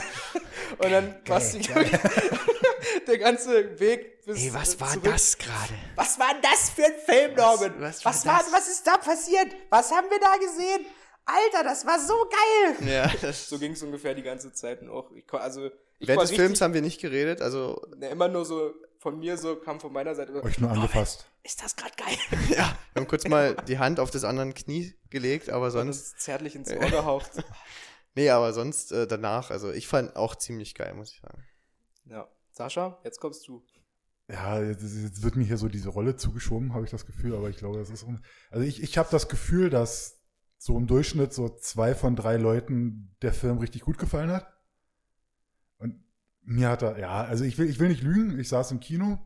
und 0.78 0.92
dann 0.92 1.14
die, 1.26 1.68
der 3.06 3.18
ganze 3.18 3.78
Weg 3.80 4.24
bis 4.24 4.44
Ey, 4.44 4.54
was 4.54 4.78
war 4.80 4.88
zurück. 4.90 5.04
das 5.04 5.36
gerade? 5.36 5.74
Was 5.96 6.18
war 6.18 6.32
denn 6.32 6.42
das 6.42 6.70
für 6.70 6.84
ein 6.84 6.94
Film, 7.04 7.34
Norman? 7.34 7.74
was 7.80 8.04
Was, 8.04 8.26
war 8.26 8.34
war, 8.34 8.52
was 8.52 8.68
ist 8.68 8.86
da 8.86 8.96
passiert? 8.96 9.48
Was 9.70 9.90
haben 9.90 10.08
wir 10.10 10.20
da 10.20 10.36
gesehen? 10.36 10.86
Alter, 11.24 11.64
das 11.64 11.84
war 11.84 11.98
so 11.98 12.14
geil! 12.14 12.88
Ja, 12.88 13.10
das, 13.20 13.48
So 13.48 13.58
ging 13.58 13.72
es 13.72 13.82
ungefähr 13.82 14.14
die 14.14 14.22
ganze 14.22 14.52
Zeit 14.52 14.82
und 14.82 14.90
auch. 14.90 15.10
Ich, 15.10 15.24
also, 15.32 15.66
ich 15.98 16.06
während 16.06 16.18
war 16.18 16.26
des 16.26 16.36
Films 16.36 16.60
haben 16.60 16.72
wir 16.74 16.82
nicht 16.82 17.00
geredet, 17.00 17.42
also 17.42 17.82
ne, 17.96 18.10
immer 18.10 18.28
nur 18.28 18.44
so 18.44 18.72
von 18.98 19.18
mir 19.18 19.36
so 19.36 19.56
kam 19.56 19.80
von 19.80 19.92
meiner 19.92 20.14
Seite. 20.14 20.42
Euch 20.42 20.58
nur 20.58 20.70
angefasst. 20.70 21.30
Ist 21.42 21.62
das 21.62 21.76
gerade 21.76 21.94
geil? 21.96 22.16
ja, 22.50 22.76
wir 22.92 23.02
haben 23.02 23.08
kurz 23.08 23.28
mal 23.28 23.54
die 23.68 23.78
Hand 23.78 24.00
auf 24.00 24.10
das 24.10 24.24
andere 24.24 24.52
Knie 24.52 24.94
gelegt, 25.10 25.50
aber 25.50 25.70
sonst, 25.70 26.14
es 26.14 26.16
zärtlich 26.16 26.54
ins 26.56 26.70
Ohr 26.70 26.90
gehaucht. 26.90 27.30
nee, 28.14 28.30
aber 28.30 28.52
sonst 28.52 28.92
äh, 28.92 29.06
danach, 29.06 29.50
also 29.50 29.70
ich 29.72 29.86
fand 29.86 30.16
auch 30.16 30.36
ziemlich 30.36 30.74
geil, 30.74 30.94
muss 30.94 31.12
ich 31.12 31.20
sagen. 31.20 31.44
Ja. 32.06 32.28
Sascha, 32.50 32.98
jetzt 33.04 33.20
kommst 33.20 33.46
du. 33.48 33.62
Ja, 34.28 34.60
jetzt, 34.60 34.82
jetzt 34.82 35.22
wird 35.22 35.36
mir 35.36 35.44
hier 35.44 35.58
so 35.58 35.68
diese 35.68 35.90
Rolle 35.90 36.16
zugeschoben, 36.16 36.74
habe 36.74 36.84
ich 36.84 36.90
das 36.90 37.06
Gefühl, 37.06 37.36
aber 37.36 37.50
ich 37.50 37.58
glaube, 37.58 37.78
das 37.78 37.90
ist. 37.90 38.06
Also 38.50 38.66
ich, 38.66 38.82
ich 38.82 38.98
habe 38.98 39.08
das 39.10 39.28
Gefühl, 39.28 39.70
dass 39.70 40.20
so 40.58 40.76
im 40.76 40.86
Durchschnitt 40.86 41.32
so 41.32 41.48
zwei 41.48 41.94
von 41.94 42.16
drei 42.16 42.36
Leuten 42.36 43.14
der 43.22 43.32
Film 43.32 43.58
richtig 43.58 43.82
gut 43.82 43.98
gefallen 43.98 44.30
hat. 44.30 44.55
Mir 46.46 46.68
hat 46.70 46.82
er, 46.82 46.98
ja, 46.98 47.24
also 47.24 47.44
ich 47.44 47.58
will, 47.58 47.68
ich 47.68 47.78
will 47.80 47.88
nicht 47.88 48.02
lügen, 48.02 48.38
ich 48.38 48.48
saß 48.48 48.70
im 48.70 48.80
Kino 48.80 49.18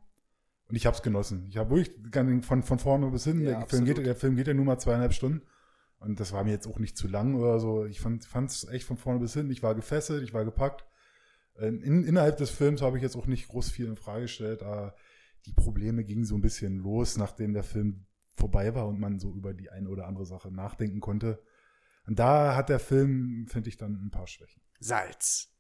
und 0.69 0.75
ich 0.77 0.87
habe 0.87 0.97
es 0.97 1.03
genossen. 1.03 1.47
Ich 1.49 1.57
habe 1.59 1.71
wirklich 1.77 1.95
gan- 2.11 2.43
von, 2.43 2.63
von 2.63 2.79
vorne 2.79 3.11
bis 3.11 3.25
hin, 3.25 3.41
Ja, 3.43 3.59
der, 3.59 3.67
Film 3.67 3.85
geht, 3.85 4.07
der 4.07 4.17
Film 4.17 4.37
geht 4.37 4.47
ja 4.47 4.55
nur 4.55 4.65
mal 4.65 4.79
zweieinhalb 4.79 5.13
Stunden. 5.13 5.43
Und 5.99 6.19
das 6.19 6.33
war 6.33 6.45
mir 6.45 6.51
jetzt 6.53 6.67
auch 6.67 6.79
nicht 6.79 6.97
zu 6.97 7.09
lang 7.09 7.35
oder 7.35 7.61
so. 7.61 7.85
Ich 7.85 8.01
fand 8.01 8.25
es 8.51 8.67
echt 8.69 8.87
von 8.87 8.97
vorne 8.97 9.21
bis 9.21 9.35
hin. 9.35 9.51
Ich 9.51 9.63
war 9.63 9.75
gefesselt, 9.75 10.23
ich 10.23 10.33
war 10.33 10.47
gepackt. 10.47 10.87
Ähm, 11.59 11.83
In, 11.83 12.05
innerhalb 12.05 12.39
des 12.39 12.49
Films 12.49 12.81
habe 12.81 12.97
ich 12.97 13.03
jetzt 13.03 13.17
auch 13.17 13.27
nicht 13.27 13.49
groß 13.49 13.71
viel 13.71 13.87
in 13.87 13.97
Frage 13.97 14.23
gestellt, 14.23 14.63
aber 14.63 14.95
die 15.45 15.53
Probleme 15.53 16.05
gingen 16.05 16.25
so 16.25 16.37
ein 16.37 16.41
bisschen 16.41 16.79
los, 16.79 17.19
nachdem 17.19 17.53
der 17.53 17.65
Film 17.65 18.07
vorbei 18.35 18.75
war 18.75 18.89
und 18.89 18.99
man 18.99 19.19
so 19.19 19.35
über 19.35 19.53
die 19.53 19.69
eine 19.71 19.91
oder 19.91 20.07
andere 20.07 20.25
Sache 20.25 20.51
nachdenken 20.51 21.01
konnte. 21.01 21.43
Und 22.07 22.19
da 22.19 22.57
hat 22.57 22.71
der 22.71 22.79
Film, 22.79 23.47
finde 23.49 23.69
ich, 23.69 23.77
dann 23.77 23.93
ein 24.07 24.11
paar 24.11 24.27
Schwächen. 24.27 24.63
Salz. 24.79 25.53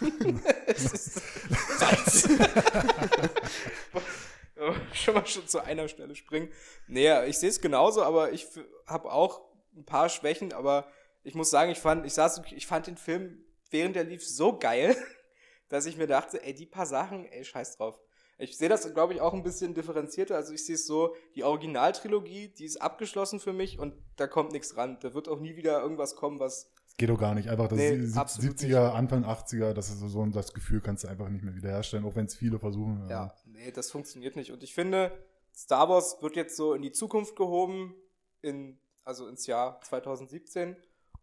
Schon 4.92 5.14
mal 5.14 5.26
schon 5.26 5.46
zu 5.46 5.62
einer 5.62 5.88
Stelle 5.88 6.16
springen. 6.16 6.50
Nee, 6.88 7.26
ich 7.26 7.38
sehe 7.38 7.48
es 7.48 7.60
genauso, 7.60 8.02
aber 8.02 8.32
ich 8.32 8.46
habe 8.86 9.10
auch 9.10 9.40
ein 9.76 9.84
paar 9.84 10.08
Schwächen, 10.08 10.52
aber 10.52 10.88
ich 11.22 11.34
muss 11.34 11.50
sagen, 11.50 11.70
ich 11.70 11.78
fand, 11.78 12.04
ich 12.04 12.14
saß, 12.14 12.42
ich 12.50 12.66
fand 12.66 12.88
den 12.88 12.96
Film, 12.96 13.44
während 13.70 13.96
der 13.96 14.04
lief, 14.04 14.26
so 14.26 14.58
geil, 14.58 14.96
dass 15.68 15.86
ich 15.86 15.96
mir 15.96 16.06
dachte, 16.06 16.42
ey, 16.42 16.54
die 16.54 16.66
paar 16.66 16.86
Sachen, 16.86 17.26
ey, 17.26 17.44
scheiß 17.44 17.76
drauf. 17.76 18.00
Ich 18.40 18.56
sehe 18.56 18.68
das, 18.68 18.92
glaube 18.94 19.14
ich, 19.14 19.20
auch 19.20 19.34
ein 19.34 19.42
bisschen 19.42 19.74
differenzierter. 19.74 20.36
Also 20.36 20.52
ich 20.52 20.64
sehe 20.64 20.76
es 20.76 20.86
so, 20.86 21.16
die 21.34 21.42
Originaltrilogie, 21.42 22.48
die 22.48 22.64
ist 22.64 22.80
abgeschlossen 22.80 23.40
für 23.40 23.52
mich 23.52 23.80
und 23.80 23.94
da 24.16 24.28
kommt 24.28 24.52
nichts 24.52 24.76
ran. 24.76 24.98
Da 25.00 25.12
wird 25.12 25.28
auch 25.28 25.40
nie 25.40 25.56
wieder 25.56 25.82
irgendwas 25.82 26.14
kommen, 26.14 26.38
was 26.38 26.70
geht 26.98 27.08
doch 27.08 27.18
gar 27.18 27.34
nicht. 27.34 27.48
Einfach 27.48 27.68
das 27.68 27.78
Nee, 27.78 28.00
sieb- 28.04 28.16
absolut 28.18 28.56
70er, 28.58 28.90
Anfang 28.92 29.24
80er, 29.24 29.72
das 29.72 29.88
ist 29.88 30.00
so, 30.00 30.08
so 30.08 30.26
das 30.26 30.52
Gefühl 30.52 30.80
kannst 30.82 31.04
du 31.04 31.08
einfach 31.08 31.28
nicht 31.30 31.42
mehr 31.44 31.54
wiederherstellen, 31.54 32.04
auch 32.04 32.14
wenn 32.16 32.26
es 32.26 32.34
viele 32.36 32.58
versuchen. 32.58 33.08
Ja, 33.08 33.34
nee, 33.46 33.70
das 33.72 33.90
funktioniert 33.90 34.36
nicht. 34.36 34.50
Und 34.52 34.62
ich 34.62 34.74
finde, 34.74 35.16
Star 35.56 35.88
Wars 35.88 36.20
wird 36.20 36.36
jetzt 36.36 36.56
so 36.56 36.74
in 36.74 36.82
die 36.82 36.92
Zukunft 36.92 37.36
gehoben, 37.36 37.94
in, 38.42 38.78
also 39.04 39.26
ins 39.28 39.46
Jahr 39.46 39.80
2017. 39.80 40.76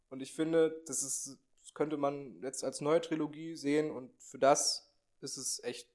Und 0.09 0.21
ich 0.21 0.33
finde, 0.33 0.81
das 0.87 1.03
ist, 1.03 1.37
das 1.61 1.73
könnte 1.73 1.97
man 1.97 2.41
jetzt 2.41 2.63
als 2.63 2.79
neue 2.81 3.01
Trilogie 3.01 3.55
sehen 3.55 3.91
und 3.91 4.11
für 4.21 4.39
das 4.39 4.89
ist 5.21 5.37
es 5.37 5.61
echt 5.63 5.89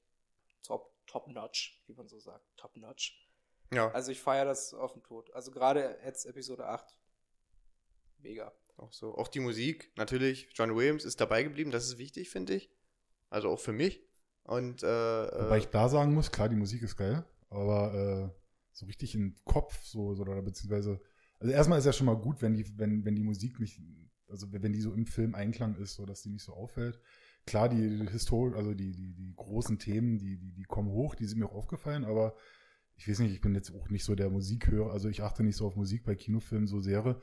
top, 0.62 0.92
top 1.06 1.28
notch, 1.28 1.82
wie 1.86 1.94
man 1.94 2.06
so 2.08 2.18
sagt. 2.18 2.44
Top 2.56 2.76
notch. 2.76 3.26
Ja, 3.72 3.88
Also 3.92 4.10
ich 4.12 4.20
feiere 4.20 4.44
das 4.46 4.74
auf 4.74 4.92
den 4.94 5.02
Tod. 5.02 5.32
Also 5.32 5.50
gerade 5.52 5.96
jetzt 6.04 6.26
Episode 6.26 6.66
8. 6.66 6.84
Mega. 8.18 8.52
Auch 8.80 8.92
so. 8.92 9.16
Auch 9.16 9.28
die 9.28 9.40
Musik, 9.40 9.92
natürlich. 9.96 10.48
John 10.54 10.74
Williams 10.74 11.04
ist 11.04 11.20
dabei 11.20 11.42
geblieben, 11.42 11.70
das 11.70 11.86
ist 11.86 11.98
wichtig, 11.98 12.30
finde 12.30 12.54
ich. 12.54 12.70
Also 13.28 13.48
auch 13.48 13.60
für 13.60 13.72
mich. 13.72 14.02
Und, 14.44 14.82
äh, 14.82 14.86
Wobei 14.86 15.56
äh, 15.56 15.60
ich 15.60 15.68
da 15.68 15.88
sagen 15.88 16.14
muss, 16.14 16.32
klar, 16.32 16.48
die 16.48 16.56
Musik 16.56 16.82
ist 16.82 16.96
geil, 16.96 17.24
aber 17.50 18.32
äh, 18.34 18.40
so 18.72 18.86
richtig 18.86 19.14
im 19.14 19.36
Kopf, 19.44 19.80
so, 19.84 20.14
so 20.14 20.22
oder 20.22 20.42
beziehungsweise, 20.42 21.00
also 21.38 21.52
erstmal 21.52 21.78
ist 21.78 21.84
ja 21.84 21.92
schon 21.92 22.06
mal 22.06 22.16
gut, 22.16 22.42
wenn 22.42 22.54
die, 22.54 22.66
wenn, 22.78 23.04
wenn 23.04 23.14
die 23.14 23.22
Musik 23.22 23.60
nicht, 23.60 23.80
also 24.28 24.50
wenn 24.50 24.72
die 24.72 24.80
so 24.80 24.92
im 24.92 25.06
Film 25.06 25.34
Einklang 25.34 25.76
ist, 25.76 25.94
so 25.94 26.06
dass 26.06 26.22
die 26.22 26.30
nicht 26.30 26.44
so 26.44 26.52
auffällt. 26.52 27.00
Klar, 27.46 27.68
die 27.68 28.06
Historie, 28.10 28.56
also 28.56 28.74
die, 28.74 28.92
die, 28.92 29.14
die 29.14 29.34
großen 29.34 29.78
Themen, 29.78 30.18
die, 30.18 30.38
die, 30.38 30.52
die 30.52 30.64
kommen 30.64 30.90
hoch, 30.90 31.14
die 31.14 31.26
sind 31.26 31.38
mir 31.38 31.46
auch 31.46 31.54
aufgefallen, 31.54 32.04
aber 32.04 32.34
ich 32.96 33.08
weiß 33.08 33.20
nicht, 33.20 33.32
ich 33.32 33.40
bin 33.40 33.54
jetzt 33.54 33.74
auch 33.74 33.88
nicht 33.88 34.04
so 34.04 34.14
der 34.14 34.30
Musikhörer, 34.30 34.92
also 34.92 35.08
ich 35.08 35.22
achte 35.22 35.42
nicht 35.42 35.56
so 35.56 35.66
auf 35.66 35.76
Musik 35.76 36.04
bei 36.04 36.14
Kinofilmen 36.14 36.66
so 36.66 36.80
sehr. 36.80 37.20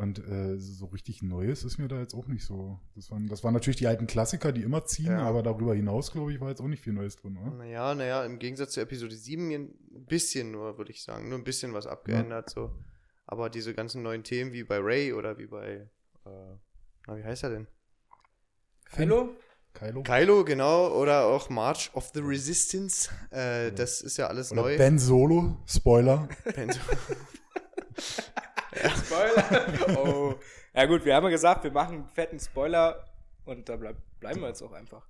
Und 0.00 0.18
äh, 0.26 0.56
so 0.58 0.86
richtig 0.86 1.22
Neues 1.22 1.62
ist 1.62 1.76
mir 1.76 1.86
da 1.86 1.98
jetzt 2.00 2.14
auch 2.14 2.26
nicht 2.26 2.42
so. 2.46 2.80
Das 2.96 3.10
waren, 3.10 3.26
das 3.26 3.44
waren 3.44 3.52
natürlich 3.52 3.76
die 3.76 3.86
alten 3.86 4.06
Klassiker, 4.06 4.50
die 4.50 4.62
immer 4.62 4.86
ziehen, 4.86 5.12
Ja. 5.12 5.18
aber 5.24 5.42
darüber 5.42 5.74
hinaus, 5.74 6.10
glaube 6.10 6.32
ich, 6.32 6.40
war 6.40 6.48
jetzt 6.48 6.62
auch 6.62 6.68
nicht 6.68 6.82
viel 6.82 6.94
Neues 6.94 7.16
drin, 7.16 7.36
oder? 7.36 7.50
naja, 7.54 7.94
naja, 7.94 8.24
im 8.24 8.38
Gegensatz 8.38 8.72
zu 8.72 8.80
Episode 8.80 9.14
7 9.14 9.46
mir 9.46 9.58
ein 9.58 9.74
bisschen 10.06 10.52
nur, 10.52 10.78
würde 10.78 10.90
ich 10.90 11.02
sagen. 11.04 11.28
Nur 11.28 11.36
ein 11.36 11.44
bisschen 11.44 11.74
was 11.74 11.86
abgeändert, 11.86 12.48
so. 12.48 12.70
Aber 13.26 13.50
diese 13.50 13.74
ganzen 13.74 14.02
neuen 14.02 14.24
Themen 14.24 14.54
wie 14.54 14.64
bei 14.64 14.78
Ray 14.78 15.12
oder 15.12 15.36
wie 15.36 15.46
bei, 15.46 15.86
äh, 16.24 16.56
na, 17.06 17.16
wie 17.18 17.22
heißt 17.24 17.42
er 17.44 17.50
denn? 17.50 17.66
Hallo? 18.96 19.34
Kylo. 19.74 20.02
Kylo, 20.02 20.44
genau, 20.46 20.88
oder 20.98 21.26
auch 21.26 21.50
March 21.50 21.90
of 21.92 22.10
the 22.14 22.20
Resistance. 22.20 23.10
Äh, 23.30 23.70
das 23.72 24.00
ist 24.00 24.16
ja 24.16 24.28
alles 24.28 24.50
Oder 24.50 24.62
neu. 24.62 24.76
Ben 24.78 24.98
Solo, 24.98 25.58
Spoiler. 25.66 26.26
Ben- 26.56 26.70
Spoiler. 28.74 29.98
oh. 29.98 30.34
Ja 30.74 30.86
gut, 30.86 31.04
wir 31.04 31.14
haben 31.14 31.24
ja 31.24 31.30
gesagt, 31.30 31.64
wir 31.64 31.72
machen 31.72 31.94
einen 31.96 32.08
fetten 32.08 32.38
Spoiler 32.38 33.04
und 33.44 33.68
da 33.68 33.76
bleib, 33.76 33.96
bleiben 34.20 34.40
wir 34.40 34.48
jetzt 34.48 34.62
auch 34.62 34.72
einfach. 34.72 35.06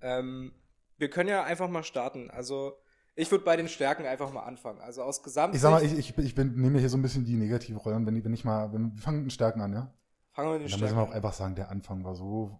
Ähm, 0.00 0.52
wir 0.98 1.10
können 1.10 1.28
ja 1.28 1.44
einfach 1.44 1.68
mal 1.68 1.82
starten. 1.84 2.30
Also 2.30 2.72
ich 3.14 3.30
würde 3.30 3.44
bei 3.44 3.56
den 3.56 3.68
Stärken 3.68 4.06
einfach 4.06 4.32
mal 4.32 4.42
anfangen. 4.44 4.80
Also 4.80 5.02
aus 5.02 5.22
Gesamt. 5.22 5.54
Ich 5.54 5.60
sag 5.60 5.70
mal, 5.70 5.82
ich, 5.84 5.96
ich, 5.98 6.16
ich 6.18 6.34
bin, 6.34 6.54
nehme 6.60 6.78
hier 6.78 6.88
so 6.88 6.96
ein 6.96 7.02
bisschen 7.02 7.24
die 7.24 7.36
negative 7.36 7.78
Rolle. 7.78 8.04
Wenn, 8.04 8.16
ich- 8.16 8.24
wenn 8.24 8.34
ich 8.34 8.44
mal, 8.44 8.72
wenn, 8.72 8.94
wir 8.94 9.02
fangen 9.02 9.18
mit 9.18 9.26
den 9.26 9.30
Stärken 9.30 9.60
an, 9.60 9.72
ja? 9.72 9.92
fangen 10.32 10.48
wir 10.48 10.58
mit 10.58 10.62
den 10.62 10.64
Und 10.66 10.72
dann 10.72 10.80
müssen 10.80 10.86
Stärken 10.86 10.96
wir 10.96 11.02
auch 11.02 11.08
an. 11.10 11.14
einfach 11.14 11.32
sagen, 11.32 11.54
der 11.54 11.70
Anfang 11.70 12.04
war 12.04 12.14
so 12.14 12.58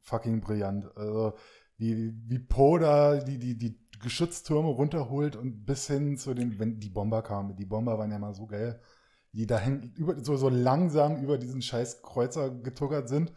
fucking 0.00 0.40
brillant. 0.40 0.86
Also, 0.96 1.34
wie, 1.76 2.12
wie 2.26 2.38
Poe 2.38 2.78
da 2.80 3.16
die, 3.16 3.38
die, 3.38 3.56
die 3.56 3.78
Geschütztürme 4.02 4.68
runterholt 4.68 5.36
und 5.36 5.64
bis 5.64 5.86
hin 5.86 6.16
zu 6.16 6.34
den, 6.34 6.58
wenn 6.58 6.80
die 6.80 6.90
Bomber 6.90 7.22
kamen. 7.22 7.54
Die 7.56 7.66
Bomber 7.66 7.98
waren 7.98 8.10
ja 8.10 8.18
mal 8.18 8.34
so 8.34 8.46
geil. 8.46 8.80
Die 9.32 9.46
da 9.46 9.58
hin, 9.58 9.92
über, 9.96 10.22
so, 10.24 10.36
so 10.36 10.48
langsam 10.48 11.22
über 11.22 11.38
diesen 11.38 11.62
scheiß 11.62 12.02
Kreuzer 12.02 12.50
getuckert 12.50 13.08
sind. 13.08 13.32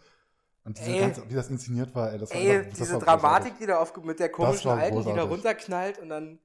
Und 0.63 0.77
diese 0.77 0.91
Ey. 0.91 0.99
ganze, 0.99 1.29
wie 1.29 1.33
das 1.33 1.49
inszeniert 1.49 1.93
war, 1.95 2.11
ey, 2.11 2.19
das 2.19 2.29
war 2.31 2.37
Ey, 2.37 2.51
einfach- 2.57 2.69
das 2.69 2.77
diese 2.77 2.93
war 2.93 2.99
Dramatik, 3.01 3.57
die 3.59 3.65
da 3.65 3.79
auf, 3.79 3.95
mit 4.03 4.19
der 4.19 4.29
komischen 4.29 4.69
war 4.71 4.77
Alten, 4.77 4.97
die 4.97 5.03
da 5.03 5.09
großartig. 5.11 5.31
runterknallt 5.31 5.99
und 5.99 6.09
dann. 6.09 6.39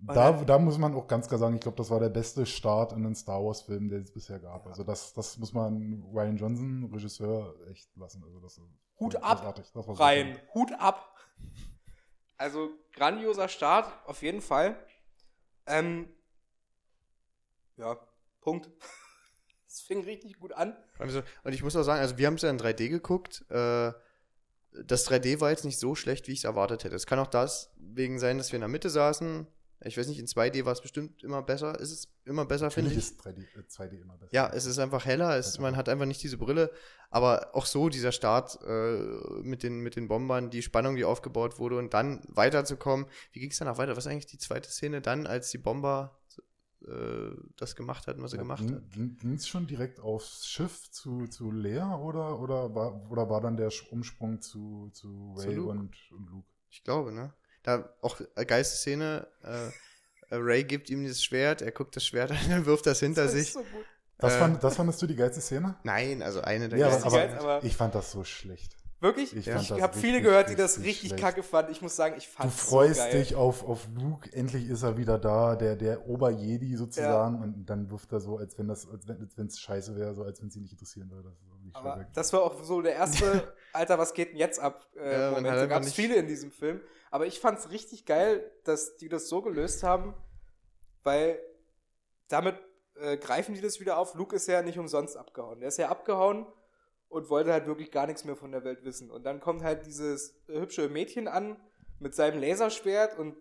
Da, 0.00 0.32
da 0.32 0.58
muss 0.60 0.78
man 0.78 0.94
auch 0.94 1.08
ganz 1.08 1.26
klar 1.26 1.38
sagen, 1.40 1.56
ich 1.56 1.60
glaube, 1.60 1.76
das 1.76 1.90
war 1.90 1.98
der 1.98 2.08
beste 2.08 2.46
Start 2.46 2.92
in 2.92 3.04
einen 3.04 3.16
Star 3.16 3.42
Wars-Film, 3.44 3.88
den 3.88 4.02
es 4.02 4.12
bisher 4.12 4.38
gab. 4.38 4.66
Also 4.68 4.84
das, 4.84 5.12
das 5.12 5.38
muss 5.38 5.52
man 5.52 6.04
Ryan 6.14 6.36
Johnson, 6.36 6.88
Regisseur, 6.92 7.54
echt 7.68 7.88
lassen. 7.96 8.22
Also 8.22 8.38
das 8.38 8.60
Hut 9.00 9.14
war 9.14 9.22
ab, 9.24 9.38
großartig. 9.38 9.74
War 9.74 9.82
so 9.82 9.92
rein. 9.92 10.34
schön. 10.34 10.54
Hut 10.54 10.72
ab. 10.78 11.16
Also 12.36 12.70
grandioser 12.92 13.48
Start, 13.48 13.92
auf 14.06 14.22
jeden 14.22 14.40
Fall. 14.40 14.76
Ähm, 15.66 16.08
ja, 17.76 17.96
Punkt. 18.40 18.70
Es 19.70 19.82
fing 19.82 20.02
richtig 20.02 20.38
gut 20.38 20.54
an. 20.54 20.74
Also, 20.98 21.22
und 21.44 21.52
ich 21.52 21.62
muss 21.62 21.76
auch 21.76 21.82
sagen, 21.82 22.00
also 22.00 22.16
wir 22.16 22.26
haben 22.26 22.36
es 22.36 22.42
ja 22.42 22.48
in 22.48 22.58
3D 22.58 22.88
geguckt. 22.88 23.44
Äh, 23.50 23.92
das 24.72 25.06
3D 25.08 25.40
war 25.40 25.50
jetzt 25.50 25.66
nicht 25.66 25.78
so 25.78 25.94
schlecht, 25.94 26.26
wie 26.26 26.32
ich 26.32 26.38
es 26.38 26.44
erwartet 26.44 26.84
hätte. 26.84 26.96
Es 26.96 27.06
kann 27.06 27.18
auch 27.18 27.26
deswegen 27.26 28.18
sein, 28.18 28.38
dass 28.38 28.50
wir 28.50 28.56
in 28.56 28.62
der 28.62 28.68
Mitte 28.68 28.88
saßen. 28.88 29.46
Ich 29.84 29.96
weiß 29.96 30.08
nicht, 30.08 30.18
in 30.18 30.26
2D 30.26 30.64
war 30.64 30.72
es 30.72 30.80
bestimmt 30.80 31.22
immer 31.22 31.42
besser. 31.42 31.78
Ist 31.78 31.92
es 31.92 32.08
immer 32.24 32.44
besser, 32.44 32.70
finde 32.70 32.90
ich. 32.90 32.96
ist 32.96 33.20
3D, 33.20 33.42
äh, 33.42 33.60
2D 33.68 34.00
immer 34.00 34.16
besser. 34.16 34.34
Ja, 34.34 34.50
es 34.52 34.66
ist 34.66 34.78
einfach 34.78 35.04
heller, 35.04 35.36
es, 35.36 35.58
man 35.58 35.76
hat 35.76 35.88
einfach 35.88 36.06
nicht 36.06 36.22
diese 36.22 36.36
Brille. 36.36 36.72
Aber 37.10 37.54
auch 37.54 37.64
so, 37.64 37.88
dieser 37.88 38.10
Start 38.10 38.58
äh, 38.66 38.98
mit, 39.42 39.62
den, 39.62 39.80
mit 39.80 39.94
den 39.94 40.08
Bombern, 40.08 40.50
die 40.50 40.62
Spannung, 40.62 40.96
die 40.96 41.04
aufgebaut 41.04 41.58
wurde 41.58 41.78
und 41.78 41.94
dann 41.94 42.22
weiterzukommen. 42.28 43.06
Wie 43.32 43.40
ging 43.40 43.50
es 43.50 43.58
danach 43.58 43.78
weiter? 43.78 43.96
Was 43.96 44.06
ist 44.06 44.10
eigentlich 44.10 44.26
die 44.26 44.38
zweite 44.38 44.68
Szene 44.68 45.00
dann, 45.00 45.26
als 45.26 45.50
die 45.50 45.58
Bomber 45.58 46.18
äh, 46.86 47.30
das 47.56 47.74
gemacht 47.76 48.06
hatten, 48.06 48.22
was 48.22 48.30
sie 48.32 48.36
Ja, 48.36 48.42
gemacht 48.42 48.62
hat? 48.70 48.82
ging, 48.92 49.34
es 49.34 49.48
schon 49.48 49.66
direkt 49.66 50.00
aufs 50.00 50.46
Schiff 50.46 50.90
zu, 50.90 51.26
zu 51.26 51.50
Lea 51.50 51.80
oder, 51.82 52.38
oder, 52.40 52.74
war, 52.74 53.10
oder 53.10 53.28
war 53.28 53.40
dann 53.40 53.56
der 53.56 53.70
Umsprung 53.90 54.40
zu, 54.40 54.90
zu 54.92 55.34
Zu 55.36 55.40
Ray 55.40 55.54
Luke. 55.56 55.70
und, 55.70 55.96
und 56.12 56.30
Luke? 56.30 56.48
Ich 56.70 56.84
glaube, 56.84 57.12
ne? 57.12 57.32
Da 57.62 57.88
auch 58.02 58.20
äh, 58.36 58.44
geilste 58.44 58.76
Szene, 58.76 59.26
äh, 59.42 59.66
äh, 60.30 60.36
Ray 60.36 60.64
gibt 60.64 60.90
ihm 60.90 61.02
dieses 61.02 61.22
Schwert, 61.24 61.62
er 61.62 61.72
guckt 61.72 61.96
das 61.96 62.04
Schwert 62.04 62.30
an, 62.32 62.50
er 62.50 62.66
wirft 62.66 62.86
das 62.86 63.00
hinter 63.00 63.24
Das 63.24 63.32
sich. 63.32 63.52
so 63.52 63.60
gut. 63.64 63.86
Das, 64.18 64.36
fand, 64.36 64.62
das 64.62 64.76
fandest 64.76 65.00
du 65.02 65.06
die 65.06 65.14
geilste 65.16 65.40
Szene? 65.40 65.76
Nein, 65.84 66.22
also 66.22 66.40
eine 66.40 66.68
der 66.68 66.78
Ja, 66.78 66.88
geilsten. 66.88 67.12
geilste, 67.12 67.38
aber 67.40 67.56
aber- 67.56 67.66
ich 67.66 67.76
fand 67.76 67.94
das 67.94 68.10
so 68.12 68.24
schlecht. 68.24 68.76
Wirklich? 69.00 69.36
Ich 69.36 69.46
Ich, 69.46 69.70
habe 69.70 69.96
viele 69.96 70.14
richtig, 70.14 70.22
gehört, 70.24 70.50
die 70.50 70.56
das 70.56 70.80
richtig 70.80 71.10
schlecht. 71.10 71.22
kacke 71.22 71.42
fanden. 71.44 71.70
Ich 71.70 71.80
muss 71.82 71.94
sagen, 71.94 72.16
ich 72.18 72.26
Du 72.26 72.32
fand 72.32 72.52
freust 72.52 72.96
so 72.96 73.02
geil. 73.02 73.18
dich 73.20 73.36
auf, 73.36 73.64
auf 73.66 73.86
Luke, 73.94 74.32
endlich 74.32 74.68
ist 74.68 74.82
er 74.82 74.96
wieder 74.96 75.18
da, 75.18 75.54
der, 75.54 75.76
der 75.76 76.08
Oberjedi 76.08 76.74
sozusagen, 76.76 77.40
und 77.42 77.66
dann 77.66 77.90
wirft 77.90 78.10
er 78.12 78.18
so, 78.20 78.38
als 78.38 78.58
wenn 78.58 78.66
das, 78.66 78.88
als 78.88 79.06
wenn 79.36 79.46
es 79.46 79.60
scheiße 79.60 79.94
wäre, 79.94 80.14
so 80.14 80.24
als 80.24 80.40
wenn 80.40 80.48
es 80.48 80.56
ihn 80.56 80.62
nicht 80.62 80.72
interessieren 80.72 81.10
würde. 81.10 81.32
Das 81.72 81.74
Aber 81.74 82.06
das 82.12 82.32
war 82.32 82.42
auch 82.42 82.62
so 82.64 82.82
der 82.82 82.94
erste, 82.94 83.52
Alter, 83.72 83.98
was 83.98 84.14
geht 84.14 84.30
denn 84.30 84.36
jetzt 84.38 84.58
ab? 84.58 84.84
Äh, 84.96 85.12
Ja, 85.12 85.30
Moment. 85.30 85.56
Da 85.56 85.66
gab 85.66 85.82
es 85.82 85.92
viele 85.92 86.16
in 86.16 86.26
diesem 86.26 86.50
Film. 86.50 86.80
Aber 87.10 87.26
ich 87.26 87.38
fand 87.38 87.58
es 87.58 87.70
richtig 87.70 88.04
geil, 88.04 88.50
dass 88.64 88.96
die 88.96 89.08
das 89.08 89.28
so 89.28 89.42
gelöst 89.42 89.82
haben, 89.84 90.14
weil 91.04 91.38
damit 92.28 92.56
äh, 92.96 93.16
greifen 93.16 93.54
die 93.54 93.60
das 93.60 93.78
wieder 93.80 93.96
auf. 93.98 94.14
Luke 94.14 94.34
ist 94.34 94.48
ja 94.48 94.62
nicht 94.62 94.78
umsonst 94.78 95.16
abgehauen. 95.16 95.60
Der 95.60 95.68
ist 95.68 95.78
ja 95.78 95.88
abgehauen 95.88 96.46
und 97.08 97.30
wollte 97.30 97.52
halt 97.52 97.66
wirklich 97.66 97.90
gar 97.90 98.06
nichts 98.06 98.24
mehr 98.24 98.36
von 98.36 98.52
der 98.52 98.64
Welt 98.64 98.84
wissen. 98.84 99.10
Und 99.10 99.24
dann 99.24 99.40
kommt 99.40 99.62
halt 99.62 99.86
dieses 99.86 100.40
hübsche 100.46 100.88
Mädchen 100.88 101.28
an 101.28 101.56
mit 101.98 102.14
seinem 102.14 102.40
Laserschwert 102.40 103.18
und 103.18 103.36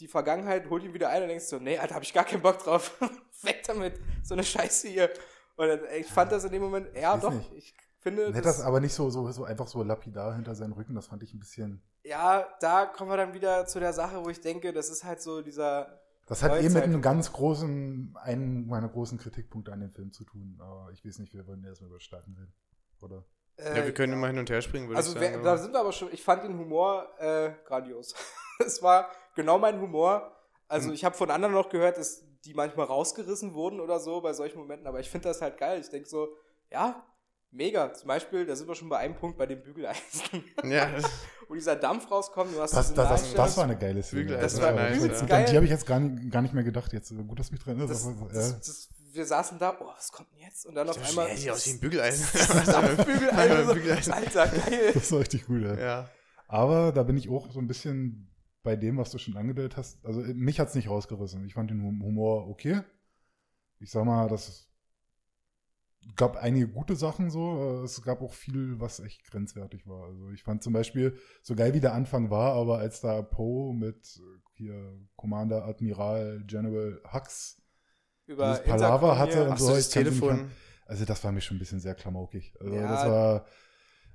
die 0.00 0.08
Vergangenheit 0.08 0.68
holt 0.68 0.84
ihn 0.84 0.92
wieder 0.92 1.08
ein 1.08 1.22
und 1.22 1.28
denkst 1.28 1.46
so, 1.46 1.58
nee, 1.58 1.78
Alter, 1.78 1.94
hab 1.94 2.02
ich 2.02 2.12
gar 2.12 2.24
keinen 2.24 2.42
Bock 2.42 2.58
drauf. 2.58 2.98
Weg 3.42 3.62
damit, 3.66 3.94
so 4.22 4.34
eine 4.34 4.44
Scheiße 4.44 4.88
hier. 4.88 5.10
Und 5.56 5.68
ich 5.98 6.06
fand 6.06 6.32
das 6.32 6.44
in 6.44 6.52
dem 6.52 6.62
Moment, 6.62 6.88
ja 6.94 7.16
doch, 7.16 7.32
nicht. 7.32 7.52
ich 7.54 7.74
finde, 8.00 8.30
Nett 8.30 8.44
das 8.44 8.60
aber 8.60 8.80
nicht 8.80 8.92
so, 8.92 9.08
so, 9.08 9.30
so 9.30 9.44
einfach 9.44 9.66
so 9.66 9.82
lapidar 9.82 10.34
hinter 10.34 10.54
seinen 10.54 10.72
Rücken, 10.72 10.94
das 10.94 11.06
fand 11.06 11.22
ich 11.22 11.32
ein 11.32 11.38
bisschen. 11.38 11.82
ja, 12.04 12.46
da 12.60 12.84
kommen 12.86 13.10
wir 13.10 13.16
dann 13.16 13.32
wieder 13.32 13.66
zu 13.66 13.80
der 13.80 13.94
Sache, 13.94 14.22
wo 14.22 14.28
ich 14.28 14.40
denke, 14.40 14.72
das 14.72 14.90
ist 14.90 15.04
halt 15.04 15.22
so 15.22 15.40
dieser, 15.40 16.00
Das 16.26 16.42
hat 16.42 16.60
eh 16.60 16.68
mit 16.68 16.82
einem 16.82 17.00
ganz 17.00 17.32
großen, 17.32 18.14
einem 18.16 18.66
meiner 18.66 18.88
großen 18.88 19.16
Kritikpunkte 19.16 19.72
an 19.72 19.80
dem 19.80 19.92
Film 19.92 20.12
zu 20.12 20.24
tun. 20.24 20.58
Aber 20.60 20.90
ich 20.92 21.04
weiß 21.04 21.20
nicht, 21.20 21.32
wir 21.32 21.46
wollen 21.46 21.64
erstmal 21.64 21.88
über 21.88 22.00
Staaten 22.00 22.34
reden. 22.34 22.52
Oder? 23.02 23.24
äh, 23.56 23.78
Ja, 23.78 23.84
wir 23.84 23.94
können 23.94 24.12
immer 24.14 24.26
hin 24.28 24.38
und 24.38 24.50
her 24.50 24.60
springen, 24.62 24.88
würde 24.88 24.96
Also 24.98 25.14
ich 25.14 25.20
wer, 25.20 25.30
sagen. 25.32 25.42
da 25.44 25.50
aber- 25.52 25.58
sind 25.62 25.72
wir 25.72 25.80
aber 25.80 25.92
schon, 25.92 26.12
ich 26.12 26.22
fand 26.22 26.44
den 26.44 26.58
Humor 26.58 27.08
äh, 27.18 27.50
grandios. 27.64 28.14
es 28.64 28.82
war 28.82 29.10
genau 29.34 29.58
mein 29.58 29.80
Humor. 29.80 30.32
Also 30.68 30.88
Hm. 30.88 30.94
ich 30.94 31.04
habe 31.04 31.14
von 31.16 31.30
anderen 31.30 31.54
noch 31.54 31.68
gehört, 31.68 31.96
dass 31.98 32.22
die 32.44 32.54
manchmal 32.54 32.86
rausgerissen 32.86 33.54
wurden 33.54 33.80
oder 33.80 33.98
so 34.00 34.20
bei 34.20 34.32
solchen 34.32 34.58
Momenten, 34.58 34.86
aber 34.86 35.00
ich 35.00 35.10
finde 35.10 35.28
das 35.28 35.40
halt 35.42 35.58
geil. 35.58 35.80
Ich 35.80 35.88
denke 35.88 36.08
so, 36.08 36.28
ja, 36.70 37.04
mega. 37.50 37.92
Zum 37.92 38.08
Beispiel, 38.08 38.46
da 38.46 38.54
sind 38.56 38.68
wir 38.68 38.74
schon 38.74 38.88
bei 38.88 38.98
einem 38.98 39.14
Punkt 39.16 39.36
bei 39.38 39.46
dem 39.46 39.62
Bügeleisen, 39.62 40.44
ja, 40.64 40.88
wo 41.48 41.54
dieser 41.54 41.76
Dampf 41.76 42.10
rauskommt. 42.10 42.54
Du 42.54 42.60
hast 42.60 42.72
Das, 42.76 42.92
das, 42.94 43.08
das, 43.08 43.34
das 43.34 43.56
war 43.56 43.64
eine 43.64 43.76
geile 43.78 44.02
Szene. 44.02 44.22
Bügel- 44.22 44.38
das 44.40 44.60
war 44.60 44.72
nice, 44.72 44.96
übelst 44.98 45.22
ja. 45.22 45.26
geil. 45.28 45.46
Die 45.50 45.56
habe 45.56 45.64
ich 45.64 45.70
jetzt 45.70 45.86
gar 45.86 45.98
nicht, 46.00 46.30
gar 46.32 46.42
nicht 46.42 46.54
mehr 46.54 46.64
gedacht. 46.64 46.92
Jetzt 46.92 47.12
gut, 47.16 47.38
dass 47.38 47.50
mich 47.50 47.60
drin 47.62 47.78
ist. 47.80 47.90
das, 47.90 48.04
Das, 48.32 48.50
ja. 48.50 48.56
das, 48.58 48.88
wir 49.16 49.24
saßen 49.26 49.58
da, 49.58 49.76
oh, 49.80 49.86
was 49.86 50.12
kommt 50.12 50.30
denn 50.32 50.40
jetzt? 50.40 50.66
Und 50.66 50.74
dann 50.74 50.88
auf 50.88 50.98
einmal. 51.02 51.36
sieht 51.36 51.50
aus 51.50 51.66
wie 51.66 51.70
ein 51.70 51.80
Bügeleisen. 51.80 52.26
Dampfbügeleisen. 52.66 53.74
Bügeleisen. 53.74 54.12
Alter, 54.12 54.46
geil. 54.48 54.90
das 54.94 55.10
war 55.12 55.20
richtig 55.20 55.46
gut. 55.46 55.62
Ja. 55.62 55.78
ja. 55.78 56.10
Aber 56.48 56.92
da 56.92 57.02
bin 57.02 57.16
ich 57.16 57.28
auch 57.28 57.50
so 57.50 57.58
ein 57.58 57.66
bisschen 57.66 58.28
bei 58.62 58.76
dem, 58.76 58.96
was 58.98 59.10
du 59.10 59.18
schon 59.18 59.36
angedeutet 59.36 59.76
hast. 59.76 60.04
Also 60.04 60.20
mich 60.20 60.60
hat's 60.60 60.74
nicht 60.74 60.88
rausgerissen. 60.88 61.44
Ich 61.46 61.54
fand 61.54 61.70
den 61.70 61.82
Hum- 61.82 62.02
Humor 62.02 62.48
okay. 62.48 62.82
Ich 63.78 63.90
sag 63.90 64.04
mal, 64.04 64.28
das 64.28 64.68
gab 66.16 66.36
einige 66.36 66.68
gute 66.68 66.96
Sachen 66.96 67.30
so. 67.30 67.80
Äh, 67.80 67.84
Es 67.84 68.00
gab 68.02 68.22
auch 68.22 68.32
viel, 68.32 68.78
was 68.80 69.00
echt 69.00 69.24
grenzwertig 69.30 69.86
war. 69.86 70.04
Also 70.06 70.30
ich 70.30 70.42
fand 70.42 70.62
zum 70.62 70.72
Beispiel, 70.72 71.18
so 71.42 71.54
geil 71.54 71.74
wie 71.74 71.80
der 71.80 71.94
Anfang 71.94 72.30
war, 72.30 72.54
aber 72.54 72.78
als 72.78 73.00
da 73.00 73.22
Poe 73.22 73.74
mit 73.74 74.20
äh, 74.20 74.40
hier 74.54 74.98
Commander 75.16 75.64
Admiral 75.64 76.42
General 76.46 77.00
Hux 77.12 77.60
Über 78.26 78.50
dieses 78.52 78.64
Palaver 78.64 79.18
hatte 79.18 79.44
und 79.44 79.52
Ach 79.52 79.58
so, 79.58 79.76
ich 79.76 79.88
Telefon. 79.88 80.50
also 80.86 81.04
das 81.04 81.22
war 81.24 81.32
mir 81.32 81.40
schon 81.40 81.56
ein 81.56 81.60
bisschen 81.60 81.80
sehr 81.80 81.94
klamaukig. 81.94 82.54
Also 82.60 82.74
Ja. 82.74 82.82
das 82.92 83.06
war. 83.06 83.44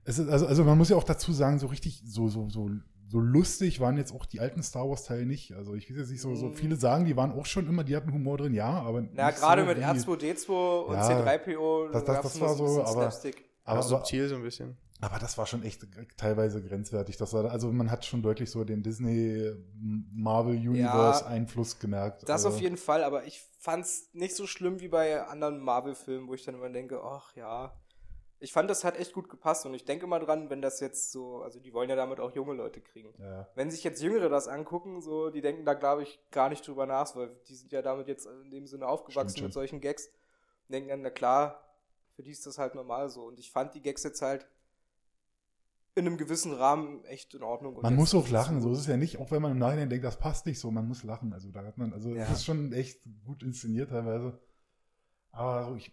Es 0.03 0.17
ist, 0.19 0.29
also, 0.29 0.47
also 0.47 0.63
man 0.63 0.77
muss 0.77 0.89
ja 0.89 0.95
auch 0.97 1.03
dazu 1.03 1.31
sagen, 1.31 1.59
so 1.59 1.67
richtig, 1.67 2.01
so, 2.05 2.27
so, 2.27 2.49
so, 2.49 2.69
so 3.07 3.19
lustig 3.19 3.79
waren 3.79 3.97
jetzt 3.97 4.13
auch 4.13 4.25
die 4.25 4.39
alten 4.39 4.63
Star 4.63 4.89
Wars-Teile 4.89 5.25
nicht. 5.25 5.53
Also 5.53 5.75
ich 5.75 5.89
weiß 5.91 5.97
jetzt 5.97 6.09
nicht, 6.11 6.21
so, 6.21 6.33
so 6.35 6.47
Mm. 6.47 6.53
viele 6.53 6.75
sagen, 6.75 7.05
die 7.05 7.15
waren 7.15 7.31
auch 7.33 7.45
schon 7.45 7.67
immer, 7.67 7.83
die 7.83 7.95
hatten 7.95 8.11
Humor 8.11 8.37
drin, 8.37 8.53
ja, 8.53 8.69
aber. 8.69 9.01
Ja, 9.15 9.27
nicht 9.27 9.39
gerade 9.39 9.61
so 9.61 9.67
mit 9.67 9.77
wie- 9.77 9.83
R2D2 9.83 10.79
und 10.87 10.93
Ja, 10.95 11.07
C3PO. 11.07 11.89
das- 11.91 12.03
das- 12.05 12.21
das 12.23 12.41
war 12.41 12.55
so 12.55 12.81
aber- 12.81 12.87
Slapstick. 12.91 13.45
Aber, 13.63 13.83
subtil 13.83 14.27
so 14.27 14.35
ein 14.35 14.43
bisschen. 14.43 14.77
aber 15.01 15.19
das 15.19 15.37
war 15.37 15.45
schon 15.45 15.63
echt 15.63 15.85
teilweise 16.17 16.61
grenzwertig. 16.61 17.17
Das 17.17 17.33
war, 17.33 17.49
also 17.51 17.71
man 17.71 17.91
hat 17.91 18.05
schon 18.05 18.21
deutlich 18.21 18.49
so 18.49 18.63
den 18.63 18.83
Disney 18.83 19.51
Marvel 20.13 20.55
Universe 20.55 21.25
Einfluss 21.25 21.79
gemerkt. 21.79 22.23
Das 22.23 22.45
also, 22.45 22.49
auf 22.49 22.61
jeden 22.61 22.77
Fall, 22.77 23.03
aber 23.03 23.25
ich 23.25 23.41
fand's 23.59 24.09
nicht 24.13 24.35
so 24.35 24.47
schlimm 24.47 24.79
wie 24.79 24.87
bei 24.87 25.23
anderen 25.25 25.59
Marvel-Filmen, 25.59 26.27
wo 26.27 26.33
ich 26.33 26.43
dann 26.43 26.55
immer 26.55 26.69
denke, 26.69 27.01
ach 27.03 27.35
ja. 27.35 27.73
Ich 28.43 28.53
fand, 28.53 28.71
das 28.71 28.83
hat 28.83 28.97
echt 28.97 29.13
gut 29.13 29.29
gepasst 29.29 29.67
und 29.67 29.75
ich 29.75 29.85
denke 29.85 30.07
mal 30.07 30.17
dran, 30.17 30.49
wenn 30.49 30.63
das 30.63 30.79
jetzt 30.79 31.11
so, 31.11 31.43
also 31.43 31.59
die 31.59 31.73
wollen 31.73 31.91
ja 31.91 31.95
damit 31.95 32.19
auch 32.19 32.33
junge 32.33 32.53
Leute 32.53 32.81
kriegen. 32.81 33.13
Ja. 33.19 33.47
Wenn 33.53 33.69
sich 33.69 33.83
jetzt 33.83 34.01
Jüngere 34.01 34.29
das 34.29 34.47
angucken, 34.47 34.99
so, 35.01 35.29
die 35.29 35.41
denken 35.41 35.63
da, 35.63 35.75
glaube 35.75 36.01
ich, 36.01 36.19
gar 36.31 36.49
nicht 36.49 36.67
drüber 36.67 36.87
nach, 36.87 37.15
weil 37.15 37.29
die 37.47 37.53
sind 37.53 37.71
ja 37.71 37.83
damit 37.83 38.07
jetzt 38.07 38.25
in 38.25 38.49
dem 38.49 38.65
Sinne 38.65 38.87
aufgewachsen 38.87 39.29
Stimmt 39.29 39.49
mit 39.49 39.53
solchen 39.53 39.79
Gags. 39.79 40.07
Und 40.67 40.73
denken 40.73 40.89
dann, 40.89 41.01
na 41.03 41.11
klar, 41.11 41.70
für 42.15 42.23
die 42.23 42.31
ist 42.31 42.45
das 42.45 42.57
halt 42.57 42.75
normal 42.75 43.09
so. 43.09 43.23
Und 43.25 43.39
ich 43.39 43.51
fand 43.51 43.73
die 43.73 43.81
Gags 43.81 44.03
jetzt 44.03 44.21
halt 44.21 44.47
in 45.95 46.07
einem 46.07 46.17
gewissen 46.17 46.53
Rahmen 46.53 47.03
echt 47.05 47.33
in 47.33 47.43
Ordnung. 47.43 47.79
Man 47.81 47.95
muss 47.95 48.15
auch 48.15 48.29
lachen, 48.29 48.61
so 48.61 48.71
ist 48.71 48.79
es 48.79 48.87
ja 48.87 48.95
nicht, 48.97 49.17
auch 49.17 49.31
wenn 49.31 49.41
man 49.41 49.51
im 49.51 49.57
Nachhinein 49.57 49.89
denkt, 49.89 50.05
das 50.05 50.17
passt 50.17 50.45
nicht 50.45 50.59
so, 50.59 50.71
man 50.71 50.87
muss 50.87 51.03
lachen. 51.03 51.33
Also 51.33 51.51
da 51.51 51.63
hat 51.65 51.77
man, 51.77 51.91
also 51.93 52.09
Ja. 52.15 52.21
das 52.27 52.39
ist 52.39 52.45
schon 52.45 52.71
echt 52.71 53.01
gut 53.25 53.43
inszeniert 53.43 53.89
teilweise. 53.89 54.39
Aber 55.31 55.75
ich, 55.75 55.91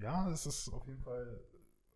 ja, 0.00 0.30
es 0.30 0.46
ist 0.46 0.68
auf 0.68 0.86
jeden 0.86 1.02
Fall, 1.02 1.40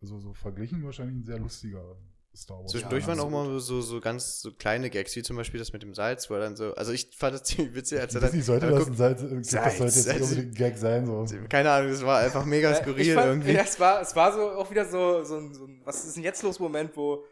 also 0.01 0.19
so 0.19 0.33
verglichen 0.33 0.83
wahrscheinlich 0.83 1.15
ein 1.17 1.23
sehr 1.23 1.39
lustiger 1.39 1.95
Star 2.37 2.59
Wars. 2.59 2.71
Zwischendurch 2.71 3.03
Ja, 3.03 3.09
waren 3.09 3.19
auch 3.19 3.29
mal 3.29 3.59
so, 3.59 3.81
so 3.81 3.99
ganz 3.99 4.39
so 4.41 4.51
kleine 4.53 4.89
Gags, 4.89 5.15
wie 5.15 5.23
zum 5.23 5.35
Beispiel 5.35 5.59
das 5.59 5.73
mit 5.73 5.81
dem 5.83 5.93
Salz, 5.93 6.29
wo 6.29 6.35
er 6.35 6.39
dann 6.41 6.55
so, 6.55 6.73
also 6.75 6.91
ich 6.91 7.09
fand 7.17 7.33
das 7.35 7.43
ziemlich 7.45 7.73
witzig, 7.75 7.99
als 7.99 8.15
er 8.15 8.21
dann, 8.21 8.29
Disney 8.31 8.43
sollte 8.43 8.67
dann 8.67 8.75
das, 8.75 8.85
guckt- 8.85 8.99
ein 9.01 9.43
Salz, 9.43 9.51
das 9.51 9.77
sollte 9.77 9.83
jetzt 9.95 10.03
Salz. 10.03 10.19
nicht 10.19 10.21
unbedingt 10.29 10.51
ein 10.51 10.53
Gag 10.55 10.77
sein. 10.77 11.05
So. 11.05 11.25
keine 11.49 11.71
Ahnung, 11.71 11.91
das 11.91 12.03
war 12.05 12.19
einfach 12.19 12.45
mega 12.45 12.71
Äh, 12.71 12.75
skurril 12.81 13.07
ich 13.07 13.13
fand, 13.13 13.27
irgendwie. 13.27 13.51
Ja, 13.51 13.61
es 13.63 13.79
war, 13.79 14.01
es 14.01 14.15
war 14.15 14.33
so 14.33 14.41
auch 14.51 14.69
wieder 14.71 14.85
so, 14.85 15.23
so, 15.23 15.37
ein, 15.37 15.53
so 15.53 15.65
ein, 15.65 15.81
was 15.83 16.05
ist 16.05 16.15
denn 16.15 16.23
jetzt 16.23 16.43
los 16.43 16.59
Moment, 16.59 16.95
wo, 16.95 17.25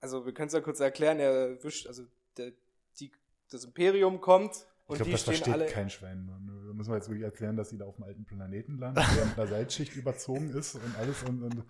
also 0.00 0.26
wir 0.26 0.34
können 0.34 0.48
es 0.48 0.52
ja 0.54 0.60
kurz 0.60 0.80
erklären, 0.80 1.18
er 1.20 1.62
wischt, 1.64 1.86
also 1.86 2.02
der, 2.36 2.52
die, 3.00 3.10
das 3.50 3.64
Imperium 3.64 4.20
kommt 4.20 4.52
Ich 4.54 4.60
und 4.88 4.96
glaube, 4.96 5.04
die 5.06 5.12
das 5.12 5.22
versteht 5.22 5.52
alle. 5.52 5.66
kein 5.66 5.88
Schwein. 5.90 6.26
Da 6.28 6.72
müssen 6.74 6.90
wir 6.90 6.96
jetzt 6.96 7.08
wirklich 7.08 7.24
erklären, 7.24 7.56
dass 7.56 7.70
sie 7.70 7.78
da 7.78 7.86
auf 7.86 7.94
dem 7.96 8.04
alten 8.04 8.24
Planeten 8.24 8.78
landen, 8.78 9.00
der 9.16 9.24
mit 9.24 9.38
einer 9.38 9.46
Salzschicht 9.46 9.96
überzogen 9.96 10.50
ist 10.50 10.74
und 10.74 10.94
alles. 10.98 11.22
Und, 11.22 11.42
und 11.42 11.64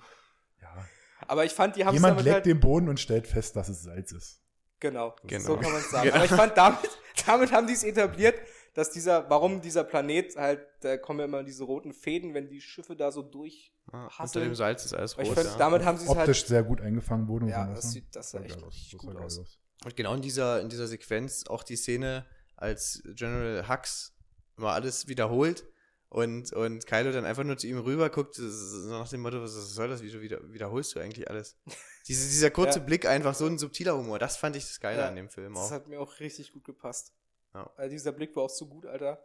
ja. 0.60 0.84
Aber 1.26 1.44
ich 1.44 1.52
fand, 1.52 1.76
die 1.76 1.84
haben 1.84 1.94
es 1.94 2.00
Jemand 2.00 2.12
damit 2.12 2.24
leckt 2.24 2.34
halt, 2.34 2.46
den 2.46 2.60
Boden 2.60 2.88
und 2.88 3.00
stellt 3.00 3.26
fest, 3.26 3.56
dass 3.56 3.68
es 3.68 3.82
Salz 3.82 4.12
ist. 4.12 4.40
genau, 4.80 5.14
Genau. 5.26 5.44
so 5.44 5.56
kann 5.56 5.72
man 5.72 5.80
es 5.80 5.90
sagen. 5.90 6.04
Genau. 6.10 6.16
Aber 6.16 6.24
ich 6.24 6.30
fand, 6.30 6.56
damit, 6.56 6.90
damit 7.26 7.52
haben 7.52 7.66
die 7.66 7.72
es 7.72 7.82
etabliert, 7.84 8.34
dass 8.74 8.90
dieser, 8.90 9.28
warum 9.30 9.62
dieser 9.62 9.84
Planet 9.84 10.36
halt, 10.36 10.60
da 10.82 10.98
kommen 10.98 11.20
ja 11.20 11.24
immer 11.24 11.42
diese 11.42 11.64
roten 11.64 11.94
Fäden, 11.94 12.34
wenn 12.34 12.48
die 12.48 12.60
Schiffe 12.60 12.94
da 12.94 13.10
so 13.10 13.22
durch. 13.22 13.72
Ja, 13.92 14.10
unter 14.18 14.40
dem 14.40 14.54
Salz 14.54 14.84
ist 14.84 14.92
alles 14.92 15.14
Aber 15.14 15.22
ich 15.22 15.28
rot, 15.30 15.38
find, 15.38 15.50
ja. 15.50 15.56
damit 15.58 15.84
haben 15.84 15.96
sie 15.96 16.04
es 16.04 16.10
Optisch 16.10 16.40
halt. 16.40 16.48
sehr 16.48 16.62
gut 16.62 16.80
eingefangen 16.82 17.26
wurde. 17.28 17.46
muss 17.46 17.52
Ja, 17.52 17.66
das 17.72 17.92
sieht, 17.92 18.14
das 18.14 18.30
sah 18.30 18.40
echt 18.40 18.62
aus. 18.62 18.74
richtig 18.74 18.90
Das 18.92 19.00
gut 19.00 19.14
geil 19.14 19.22
aus. 19.24 19.58
Und 19.84 19.96
genau 19.96 20.14
in 20.14 20.20
dieser, 20.22 20.60
in 20.60 20.68
dieser 20.68 20.86
Sequenz 20.86 21.44
auch 21.48 21.62
die 21.62 21.76
Szene, 21.76 22.26
als 22.56 23.02
General 23.14 23.68
Hux 23.68 24.14
mal 24.56 24.74
alles 24.74 25.06
wiederholt 25.08 25.64
und, 26.08 26.52
und 26.52 26.86
Kylo 26.86 27.12
dann 27.12 27.24
einfach 27.24 27.44
nur 27.44 27.56
zu 27.58 27.66
ihm 27.66 27.78
rüber 27.78 28.10
guckt, 28.10 28.34
so 28.36 28.88
nach 28.88 29.08
dem 29.08 29.20
Motto, 29.22 29.42
was 29.42 29.52
soll 29.52 29.88
das, 29.88 30.02
wieso 30.02 30.20
wieder, 30.20 30.40
wiederholst 30.52 30.94
du 30.94 31.00
eigentlich 31.00 31.28
alles? 31.30 31.56
Diese, 32.06 32.28
dieser 32.28 32.50
kurze 32.52 32.78
Ja. 32.78 32.84
Blick, 32.84 33.04
einfach 33.06 33.34
so 33.34 33.46
ein 33.46 33.58
subtiler 33.58 33.96
Humor, 33.98 34.20
das 34.20 34.36
fand 34.36 34.54
ich 34.54 34.62
das 34.64 34.78
Geile 34.78 35.00
Ja, 35.00 35.08
an 35.08 35.16
dem 35.16 35.28
Film 35.28 35.54
Das 35.54 35.64
auch. 35.64 35.70
hat 35.72 35.88
mir 35.88 36.00
auch 36.00 36.20
richtig 36.20 36.52
gut 36.52 36.62
gepasst. 36.64 37.12
Ja. 37.52 37.68
Also 37.76 37.90
dieser 37.90 38.12
Blick 38.12 38.36
war 38.36 38.44
auch 38.44 38.50
so 38.50 38.66
gut, 38.68 38.86
Alter. 38.86 39.20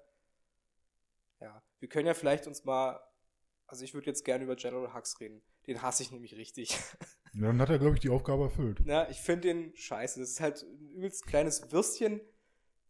Ja, 1.40 1.62
wir 1.80 1.90
können 1.90 2.08
ja 2.08 2.14
vielleicht 2.16 2.48
uns 2.48 2.64
mal, 2.66 3.00
also 3.68 3.84
ich 3.84 3.94
würde 3.94 4.08
jetzt 4.08 4.26
gerne 4.26 4.44
über 4.46 4.56
General 4.56 4.94
Hux 4.96 5.20
reden. 5.20 5.42
Den 5.68 5.82
hasse 5.84 6.02
ich 6.04 6.12
nämlich 6.12 6.36
richtig. 6.36 6.78
Ja, 7.34 7.48
dann 7.48 7.62
hat 7.62 7.70
er, 7.70 7.80
glaube 7.80 7.94
ich, 7.96 8.02
die 8.02 8.10
Aufgabe 8.10 8.44
erfüllt. 8.44 8.82
Na, 8.84 9.10
ich 9.10 9.22
finde 9.22 9.48
den 9.48 9.74
scheiße. 9.74 10.20
Das 10.20 10.32
ist 10.32 10.42
halt 10.42 10.64
ein 10.64 10.90
übelst 10.90 11.26
kleines 11.26 11.72
Würstchen. 11.72 12.20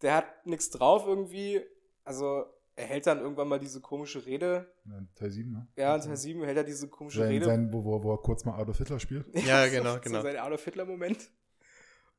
Der 0.02 0.16
hat 0.16 0.48
nichts 0.48 0.72
drauf 0.72 1.06
irgendwie. 1.06 1.62
Also, 2.04 2.46
er 2.76 2.86
hält 2.86 3.06
dann 3.08 3.20
irgendwann 3.20 3.48
mal 3.48 3.60
diese 3.60 3.82
komische 3.82 4.26
Rede. 4.26 4.72
Ja, 4.86 5.02
Teil 5.16 5.30
7, 5.32 5.52
ne? 5.52 5.68
Ja, 5.76 5.96
in 5.96 6.02
Teil 6.02 6.18
7 6.18 6.44
hält 6.44 6.58
er 6.58 6.64
diese 6.64 6.88
komische 6.88 7.20
Sein, 7.20 7.28
Rede. 7.30 7.46
sein, 7.46 7.74
wo, 7.74 7.84
wo, 7.84 8.02
wo 8.04 8.14
er 8.14 8.18
kurz 8.22 8.46
mal 8.46 8.56
Adolf 8.60 8.78
Hitler 8.78 9.00
spielt. 9.00 9.26
Ja, 9.46 9.66
so- 9.66 9.72
genau, 9.72 9.94
so 9.96 10.00
genau. 10.02 10.22
sein 10.22 10.38
Adolf 10.38 10.64
Hitler-Moment. 10.64 11.30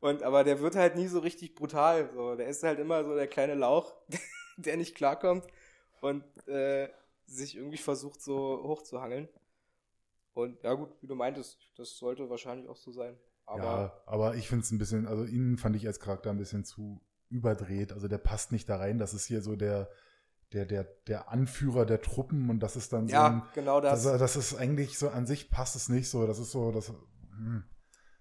Und, 0.01 0.23
aber 0.25 0.43
der 0.45 0.61
wird 0.61 0.75
halt 0.77 0.97
nie 0.97 1.07
so 1.07 1.21
richtig 1.21 1.55
brutal. 1.55 2.11
So. 2.15 2.35
Der 2.37 2.49
ist 2.49 2.63
halt 2.65 2.79
immer 2.81 3.05
so 3.05 3.15
der 3.15 3.29
kleine 3.29 3.55
Lauch, 3.55 3.95
der 4.57 4.77
nicht 4.77 4.95
klarkommt 4.97 5.47
und 6.01 6.25
äh, 6.49 6.89
sich 7.27 7.57
irgendwie 7.57 7.79
versucht, 7.79 8.21
so 8.21 8.63
hochzuhangeln. 8.65 9.29
Und 10.35 10.63
ja, 10.63 10.75
gut, 10.75 10.91
wie 11.01 11.07
du 11.07 11.15
meintest, 11.15 11.59
das 11.77 11.97
sollte 11.99 12.29
wahrscheinlich 12.31 12.69
auch 12.69 12.77
so 12.77 12.91
sein. 12.91 13.17
Aber 13.47 13.63
ja, 13.65 14.03
aber 14.07 14.35
ich 14.37 14.49
finde 14.49 14.65
es 14.65 14.71
ein 14.71 14.79
bisschen, 14.79 15.07
also 15.07 15.25
ihn 15.25 15.57
fand 15.59 15.77
ich 15.77 15.87
als 15.87 16.01
Charakter 16.01 16.31
ein 16.31 16.39
bisschen 16.39 16.65
zu 16.65 17.01
überdreht. 17.29 17.93
Also 17.93 18.09
der 18.09 18.19
passt 18.19 18.51
nicht 18.53 18.69
da 18.69 18.77
rein. 18.77 18.99
Das 18.99 19.15
ist 19.15 19.27
hier 19.27 19.43
so 19.43 19.57
der, 19.57 19.89
der, 20.53 20.67
der, 20.67 20.85
der 21.07 21.31
Anführer 21.31 21.87
der 21.87 22.01
Truppen 22.01 22.51
und 22.51 22.61
das 22.61 22.77
ist 22.77 22.93
dann 22.93 23.09
so 23.09 23.15
ja, 23.15 23.49
genau 23.55 23.81
das. 23.81 24.03
das, 24.05 24.19
das 24.19 24.37
ist 24.37 24.55
eigentlich 24.55 24.99
so 24.99 25.09
an 25.09 25.27
sich 25.27 25.51
passt 25.51 25.77
es 25.77 25.89
nicht 25.89 26.09
so. 26.09 26.27
Das 26.27 26.39
ist 26.39 26.51
so, 26.51 26.71
das. 26.73 26.89
Hm. 27.37 27.65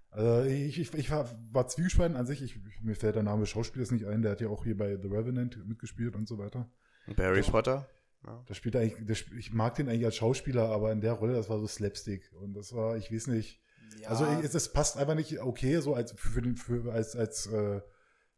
Also 0.09 0.43
ich, 0.49 0.79
ich, 0.79 0.93
ich 0.93 1.09
war, 1.11 1.29
war 1.51 1.67
zwiegespalten 1.67 2.17
an 2.17 2.25
sich. 2.25 2.41
Ich, 2.41 2.59
mir 2.81 2.95
fällt 2.95 3.15
der 3.15 3.23
Name 3.23 3.41
des 3.41 3.49
Schauspielers 3.49 3.91
nicht 3.91 4.05
ein. 4.05 4.21
Der 4.21 4.31
hat 4.31 4.41
ja 4.41 4.49
auch 4.49 4.63
hier 4.63 4.75
bei 4.77 4.97
The 5.01 5.07
Revenant 5.07 5.65
mitgespielt 5.67 6.15
und 6.15 6.27
so 6.27 6.37
weiter. 6.37 6.69
Bei 7.15 7.25
Harry 7.25 7.41
Potter? 7.41 7.87
Ja. 8.25 8.43
Der 8.47 8.53
spielt 8.53 8.75
eigentlich, 8.75 9.17
sp- 9.17 9.33
ich 9.37 9.53
mag 9.53 9.75
den 9.75 9.87
eigentlich 9.89 10.05
als 10.05 10.15
Schauspieler, 10.17 10.69
aber 10.69 10.91
in 10.91 11.01
der 11.01 11.13
Rolle, 11.13 11.33
das 11.33 11.49
war 11.49 11.59
so 11.59 11.67
Slapstick. 11.67 12.29
Und 12.33 12.53
das 12.53 12.73
war, 12.73 12.97
ich 12.97 13.11
weiß 13.11 13.27
nicht. 13.27 13.61
ja, 14.01 14.09
Also 14.09 14.25
es, 14.25 14.53
es 14.53 14.71
passt 14.73 14.97
einfach 14.97 15.15
nicht 15.15 15.39
okay, 15.41 15.79
so 15.79 15.95
als 15.95 16.11
für 16.11 16.41
den, 16.41 16.55
für, 16.57 16.91
als, 16.91 17.15
als 17.15 17.47
äh, 17.47 17.81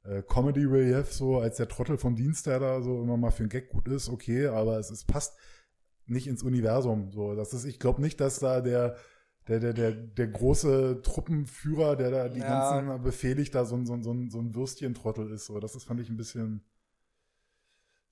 äh, 0.03 0.21
Comedy 0.23 0.65
Relief, 0.65 1.11
so 1.11 1.39
als 1.39 1.57
der 1.57 1.67
Trottel 1.67 1.97
vom 1.97 2.15
Dienst, 2.15 2.45
der 2.47 2.59
da 2.59 2.81
so 2.81 3.01
immer 3.01 3.17
mal 3.17 3.31
für 3.31 3.43
einen 3.43 3.49
Gag 3.49 3.69
gut 3.69 3.87
ist, 3.87 4.09
okay, 4.09 4.47
aber 4.47 4.77
es, 4.79 4.89
es 4.91 5.05
passt 5.05 5.37
nicht 6.05 6.27
ins 6.27 6.43
Universum. 6.43 7.11
So, 7.11 7.35
das 7.35 7.53
ist, 7.53 7.65
ich 7.65 7.79
glaube 7.79 8.01
nicht, 8.01 8.19
dass 8.19 8.39
da 8.39 8.61
der, 8.61 8.97
der, 9.47 9.59
der, 9.59 9.73
der, 9.73 9.91
der 9.91 10.27
große 10.27 11.01
Truppenführer, 11.01 11.95
der 11.95 12.11
da 12.11 12.29
die 12.29 12.41
Ja. 12.41 12.81
ganzen 12.81 13.03
befehligt, 13.03 13.55
da 13.55 13.65
so 13.65 13.75
ein, 13.75 13.85
so 13.85 13.93
ein, 13.93 14.03
so 14.03 14.11
ein, 14.11 14.29
so 14.29 14.39
ein 14.39 14.53
Würstchen-Trottel 14.55 15.31
ist. 15.31 15.45
So, 15.45 15.59
das 15.59 15.75
ist, 15.75 15.85
fand 15.85 15.99
ich 16.01 16.09
ein 16.09 16.17
bisschen 16.17 16.63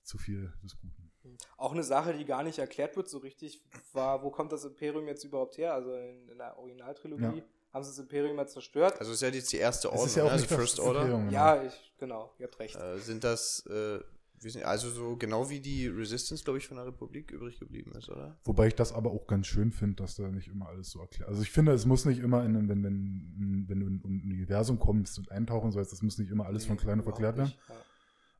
zu 0.02 0.18
viel 0.18 0.52
des 0.62 0.76
Guten. 0.78 1.10
Auch 1.56 1.72
eine 1.72 1.84
Sache, 1.84 2.14
die 2.14 2.24
gar 2.24 2.42
nicht 2.42 2.58
erklärt 2.58 2.96
wird 2.96 3.08
so 3.08 3.18
richtig, 3.18 3.62
war, 3.92 4.22
wo 4.22 4.30
kommt 4.30 4.52
das 4.52 4.64
Imperium 4.64 5.06
jetzt 5.06 5.24
überhaupt 5.24 5.56
her? 5.56 5.72
Also 5.72 5.94
in, 5.94 6.28
in 6.28 6.38
der 6.38 6.58
Originaltrilogie 6.58 7.38
Ja. 7.38 7.44
Haben 7.72 7.84
sie 7.84 7.90
das 7.90 7.98
Imperium 7.98 8.36
mal 8.36 8.48
zerstört. 8.48 8.98
Also 9.00 9.12
ist 9.12 9.22
ja 9.22 9.28
jetzt 9.28 9.52
die 9.52 9.56
erste 9.56 9.88
Ordnung, 9.88 10.06
ist 10.06 10.16
ja 10.16 10.24
auch 10.24 10.28
ne? 10.28 10.32
also 10.32 10.46
First 10.46 10.80
Order. 10.80 11.02
Imperium, 11.02 11.28
genau. 11.28 11.32
ja, 11.32 11.62
ich, 11.62 11.92
genau, 11.98 12.30
ihr 12.38 12.46
habt 12.46 12.58
recht. 12.58 12.76
Äh, 12.76 12.98
sind 12.98 13.24
das, 13.24 13.64
äh, 13.66 14.00
wir 14.40 14.50
sind, 14.50 14.64
also 14.64 14.90
so 14.90 15.16
genau 15.16 15.48
wie 15.48 15.60
die 15.60 15.86
Resistance, 15.86 16.44
glaube 16.44 16.58
ich, 16.58 16.66
von 16.66 16.76
der 16.76 16.86
Republik 16.86 17.30
übrig 17.30 17.58
geblieben 17.58 17.92
ist, 17.92 18.10
oder? 18.10 18.36
Wobei 18.44 18.66
ich 18.66 18.74
das 18.74 18.92
aber 18.92 19.10
auch 19.10 19.26
ganz 19.26 19.46
schön 19.46 19.72
finde, 19.72 19.96
dass 19.96 20.16
da 20.16 20.28
nicht 20.28 20.48
immer 20.48 20.68
alles 20.68 20.90
so 20.90 21.00
erklärt. 21.00 21.28
Also 21.28 21.42
ich 21.42 21.50
finde, 21.50 21.72
es 21.72 21.86
muss 21.86 22.04
nicht 22.04 22.20
immer, 22.20 22.44
in, 22.44 22.68
wenn, 22.68 22.82
wenn, 22.82 23.64
wenn 23.68 23.80
du 23.80 23.86
in 23.86 24.02
ein 24.04 24.32
Universum 24.32 24.78
kommst 24.78 25.18
und 25.18 25.30
eintauchen 25.30 25.72
sollst, 25.72 25.92
das 25.92 26.02
muss 26.02 26.18
nicht 26.18 26.30
immer 26.30 26.46
alles 26.46 26.66
von 26.66 26.76
Nee, 26.76 26.82
klein 26.82 27.00
auf 27.00 27.06
erklärt 27.06 27.36
werden. 27.36 27.52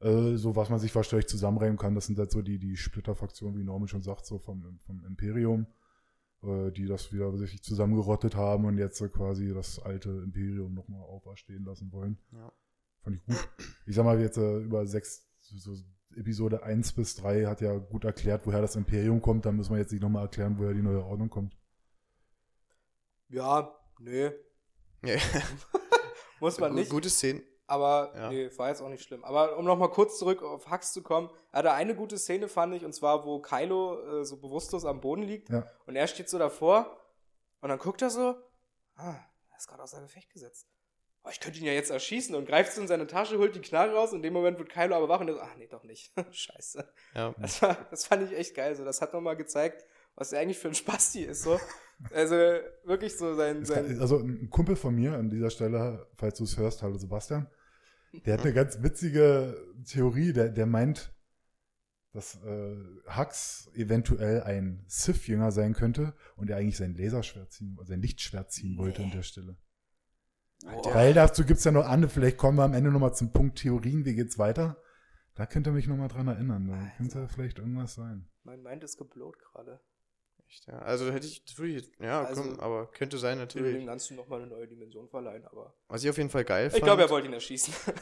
Ja. 0.01 0.09
Äh, 0.09 0.37
so 0.37 0.57
was 0.57 0.68
man 0.68 0.81
sich 0.81 0.95
wahrscheinlich 0.95 1.29
zusammenreimen 1.29 1.79
kann, 1.79 1.95
das 1.95 2.07
sind 2.07 2.18
halt 2.18 2.33
so 2.33 2.42
die, 2.42 2.59
die 2.59 2.77
Splitterfraktionen, 2.77 3.59
wie 3.59 3.64
Norman 3.64 3.88
schon 3.88 4.03
sagt, 4.03 4.27
so 4.27 4.38
vom, 4.38 4.81
vom 4.85 5.05
Imperium, 5.07 5.62
äh, 5.62 5.82
die 6.43 6.87
das 6.87 7.13
wieder 7.13 7.37
sich 7.37 7.63
zusammengerottet 7.63 8.35
haben 8.35 8.65
und 8.65 8.77
jetzt 8.77 8.99
quasi 9.13 9.55
das 9.55 9.79
alte 9.79 10.11
Imperium 10.11 10.75
nochmal 10.75 11.03
auferstehen 11.03 11.65
lassen 11.65 11.93
wollen. 11.93 12.19
Ja. 12.33 12.53
Fand 13.03 13.17
ich 13.17 13.25
gut. 13.25 13.49
Ich 13.87 13.95
sag 13.95 14.05
mal, 14.05 14.21
jetzt 14.21 14.39
äh, 14.39 14.59
über 14.59 14.87
sechs, 14.87 15.29
so 15.41 15.77
Episode 16.17 16.63
1 16.63 16.93
bis 16.93 17.17
3 17.17 17.47
hat 17.47 17.61
ja 17.61 17.77
gut 17.77 18.05
erklärt, 18.05 18.47
woher 18.47 18.61
das 18.61 18.77
Imperium 18.77 19.21
kommt, 19.21 19.47
dann 19.47 19.57
müssen 19.57 19.73
wir 19.73 19.79
jetzt 19.79 19.93
nicht 19.93 20.03
nochmal 20.03 20.25
erklären, 20.25 20.59
woher 20.59 20.75
die 20.75 20.83
neue 20.83 21.05
Ordnung 21.05 21.31
kommt. 21.31 21.57
Ja, 23.29 23.75
nö, 23.99 24.31
Ja. 25.05 25.17
muss 26.41 26.59
man 26.59 26.75
nicht. 26.75 26.91
Gute 26.91 27.09
Szene. 27.09 27.43
Aber 27.66 28.12
Ja. 28.14 28.29
nee, 28.31 28.51
war 28.59 28.68
jetzt 28.68 28.83
auch 28.83 28.88
nicht 28.88 29.03
schlimm. 29.05 29.25
Aber 29.25 29.57
um 29.57 29.64
nochmal 29.64 29.90
kurz 29.90 30.18
zurück 30.18 30.42
auf 30.42 30.70
Hux 30.70 30.92
zu 30.92 31.03
kommen, 31.03 31.31
er 31.53 31.59
hatte 31.61 31.72
eine 31.72 31.94
gute 31.94 32.18
Szene, 32.18 32.48
fand 32.48 32.75
ich, 32.75 32.85
und 32.85 32.92
zwar, 32.92 33.25
wo 33.25 33.40
Kylo 33.40 34.20
äh, 34.20 34.25
so 34.25 34.37
bewusstlos 34.38 34.85
am 34.85 35.01
Boden 35.01 35.22
liegt 35.22 35.48
Ja. 35.51 35.66
und 35.87 35.96
er 35.96 36.07
steht 36.07 36.29
so 36.29 36.38
davor 36.38 36.98
und 37.61 37.68
dann 37.68 37.79
guckt 37.79 38.03
er 38.03 38.11
so, 38.11 38.35
ah, 38.96 39.14
er 39.51 39.57
ist 39.57 39.68
gerade 39.68 39.83
außer 39.83 40.01
Gefecht 40.01 40.31
gesetzt. 40.33 40.66
Oh, 41.25 41.29
ich 41.31 41.38
könnte 41.38 41.61
ihn 41.61 41.66
ja 41.66 41.72
jetzt 41.72 41.90
erschießen 41.90 42.35
und 42.35 42.46
greift 42.46 42.72
so 42.72 42.81
in 42.81 42.88
seine 42.88 43.07
Tasche, 43.07 43.38
holt 43.38 43.55
die 43.55 43.61
Knarre 43.61 43.94
raus 43.94 44.11
und 44.11 44.16
in 44.16 44.22
dem 44.25 44.33
Moment 44.33 44.59
wird 44.59 44.68
Kylo 44.68 44.96
aber 44.96 45.09
wach 45.09 45.20
und 45.20 45.29
er 45.29 45.35
so, 45.35 45.40
ach 45.40 45.55
nee, 45.57 45.68
doch 45.68 45.85
nicht. 45.85 46.12
Scheiße. 46.33 46.87
Ja. 47.14 47.33
Das, 47.38 47.62
war, 47.62 47.77
das 47.90 48.07
fand 48.07 48.25
ich 48.25 48.37
echt 48.37 48.57
geil. 48.57 48.75
So, 48.75 48.85
das 48.85 49.01
hat 49.01 49.12
nochmal 49.12 49.37
gezeigt, 49.37 49.87
was 50.16 50.33
er 50.33 50.40
eigentlich 50.40 50.59
für 50.59 50.66
ein 50.68 50.75
Spasti 50.75 51.22
ist. 51.22 51.44
So. 51.44 51.61
Also 52.12 52.35
wirklich 52.85 53.17
so 53.17 53.35
sein, 53.35 53.65
sein 53.65 53.87
kann- 53.87 54.01
Also 54.01 54.19
ein 54.19 54.51
Kumpel 54.51 54.77
von 54.77 54.95
mir 54.95 55.15
an 55.17 55.31
dieser 55.31 55.51
Stelle, 55.51 56.07
falls 56.15 56.38
du 56.38 56.45
es 56.45 56.57
hörst, 56.59 56.83
hallo 56.83 56.97
Sebastian, 56.97 57.47
der 58.27 58.35
hat 58.35 58.41
eine 58.43 58.53
ganz 58.53 58.83
witzige 58.83 59.57
Theorie, 59.87 60.33
der, 60.33 60.51
der 60.51 60.67
meint, 60.67 61.15
dass 62.12 62.37
äh, 62.45 62.77
Hux 63.17 63.71
eventuell 63.75 64.43
ein 64.43 64.85
Sith-Jünger 64.87 65.51
sein 65.53 65.73
könnte 65.73 66.15
und 66.37 66.51
er 66.51 66.59
eigentlich 66.59 66.77
sein 66.77 66.95
Laserschwert 66.95 67.53
ziehen, 67.53 67.79
sein 67.85 68.03
Lichtschwert 68.03 68.51
ziehen 68.53 68.77
wollte 68.77 69.03
an 69.03 69.11
der 69.12 69.23
Stelle. 69.23 69.57
Boah. 70.65 70.95
Weil 70.95 71.15
dazu 71.15 71.45
gibt 71.45 71.59
es 71.59 71.65
ja 71.65 71.73
noch 71.73 71.87
andere, 71.87 72.11
vielleicht 72.11 72.37
kommen 72.37 72.59
wir 72.59 72.65
am 72.65 72.75
Ende 72.75 72.91
nochmal 72.91 73.15
zum 73.15 73.33
Punkt 73.33 73.59
Theorien, 73.59 74.05
wie 74.05 74.15
geht's 74.15 74.38
weiter? 74.38 74.77
Da 75.35 75.47
könnt 75.47 75.67
ihr 75.67 75.73
mich 75.73 75.87
nochmal 75.88 76.09
dran 76.09 76.29
erinnern. 76.29 76.69
Da 76.69 76.75
Alter. 76.75 76.93
könnte 76.99 77.29
vielleicht 77.29 77.59
irgendwas 77.59 77.95
sein. 77.95 78.29
Mein 78.45 78.62
Mind 78.62 78.85
ist 78.85 78.99
geblowt 78.99 79.38
gerade. 79.38 79.81
Echt, 80.53 80.67
ja. 80.67 80.79
Also 80.81 81.11
hätte 81.11 81.27
ich, 81.27 81.43
das 81.47 81.57
würde 81.59 81.73
ich, 81.77 81.91
ja, 81.99 82.25
Also- 82.25 82.43
komm, 82.43 82.61
aber 82.61 82.87
könnte 82.91 83.17
sein 83.17 83.38
Ich 83.41 83.55
will 83.55 83.62
dem 83.62 83.62
natürlich. 83.65 83.87
Ganzen 83.87 84.17
nochmal 84.17 84.41
eine 84.43 84.51
neue 84.51 84.69
Dimension 84.69 85.09
verleihen, 85.09 85.47
aber. 85.47 85.73
Was 85.88 86.05
ich 86.05 86.11
auf 86.11 86.19
jeden 86.19 86.29
Fall 86.29 86.45
geil 86.45 86.69
fand. 86.69 86.79
Ich 86.79 86.85
glaube, 86.85 87.01
er 87.03 87.11
wollte 87.11 87.27
ihn 87.29 87.33
erschießen. 87.35 87.73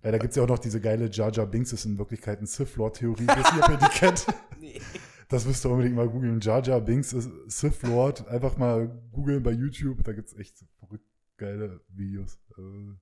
Ja, 0.00 0.12
da 0.12 0.18
gibt 0.18 0.30
es 0.30 0.36
ja 0.36 0.44
auch 0.44 0.48
noch 0.48 0.60
diese 0.60 0.80
geile 0.80 1.10
Jar 1.10 1.32
Jar 1.32 1.44
Binks 1.44 1.72
ist 1.72 1.84
in 1.84 1.98
Wirklichkeit 1.98 2.40
ein 2.40 2.46
Sith-Lord-Theorie. 2.46 3.22
Ich 3.24 3.28
weiß 3.28 3.52
nicht, 3.52 3.64
ob 3.64 3.68
ihr 3.70 3.76
die 3.78 3.86
kennt. 3.98 4.26
nee. 4.60 4.80
Das 5.28 5.44
müsst 5.44 5.66
ihr 5.66 5.70
unbedingt 5.70 5.96
mal 5.96 6.08
googeln. 6.08 6.38
Jar 6.40 6.62
Jar 6.62 6.80
Binks 6.80 7.12
ist 7.12 7.28
Sith 7.48 7.82
Lord. 7.82 8.26
Einfach 8.28 8.56
mal 8.56 8.86
googeln 9.10 9.42
bei 9.42 9.50
YouTube. 9.50 10.04
Da 10.04 10.12
gibt's 10.12 10.34
echt 10.34 10.64
verrückt 10.78 11.04
geile 11.36 11.80
Videos. 11.88 12.38
Äh, 12.56 12.94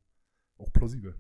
auch 0.57 0.73
plausibel. 0.73 1.15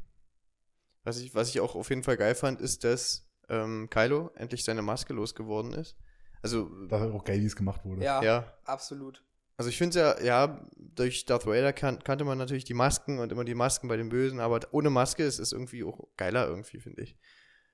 Was 1.05 1.21
ich, 1.21 1.35
was 1.35 1.51
ich 1.51 1.61
auch 1.61 1.75
auf 1.75 1.91
jeden 1.91 2.03
Fall 2.05 2.17
geil 2.17 2.35
fand, 2.35 2.62
ist, 2.62 2.83
dass 2.83 3.29
ähm, 3.51 3.89
Kylo 3.91 4.31
endlich 4.35 4.65
seine 4.65 4.81
Maske 4.81 5.12
losgeworden 5.12 5.75
ist. 5.75 5.95
Also, 6.42 6.68
Da 6.87 7.11
auch 7.12 7.25
geil, 7.25 7.40
wie 7.40 7.46
es 7.46 7.57
gemacht 7.57 7.85
wurde. 7.85 8.05
Ja, 8.05 8.22
ja, 8.22 8.55
absolut. 8.64 9.22
Also 9.59 9.70
ich 9.70 9.79
finde 9.79 9.99
ja, 9.99 10.20
ja, 10.20 10.68
durch 10.77 11.25
Darth 11.25 11.46
Vader 11.46 11.72
kan 11.72 11.99
kannte 12.05 12.25
man 12.25 12.37
natürlich 12.37 12.64
die 12.64 12.75
Masken 12.75 13.18
und 13.18 13.33
immer 13.33 13.44
die 13.44 13.55
Masken 13.55 13.88
bei 13.88 13.96
den 13.96 14.11
Bösen, 14.11 14.38
aber 14.38 14.61
ohne 14.70 14.90
Maske 14.90 15.25
ist 15.25 15.38
es 15.38 15.53
irgendwie 15.53 15.83
auch 15.83 15.99
geiler 16.16 16.46
irgendwie, 16.46 16.79
finde 16.79 17.03
ich. 17.03 17.16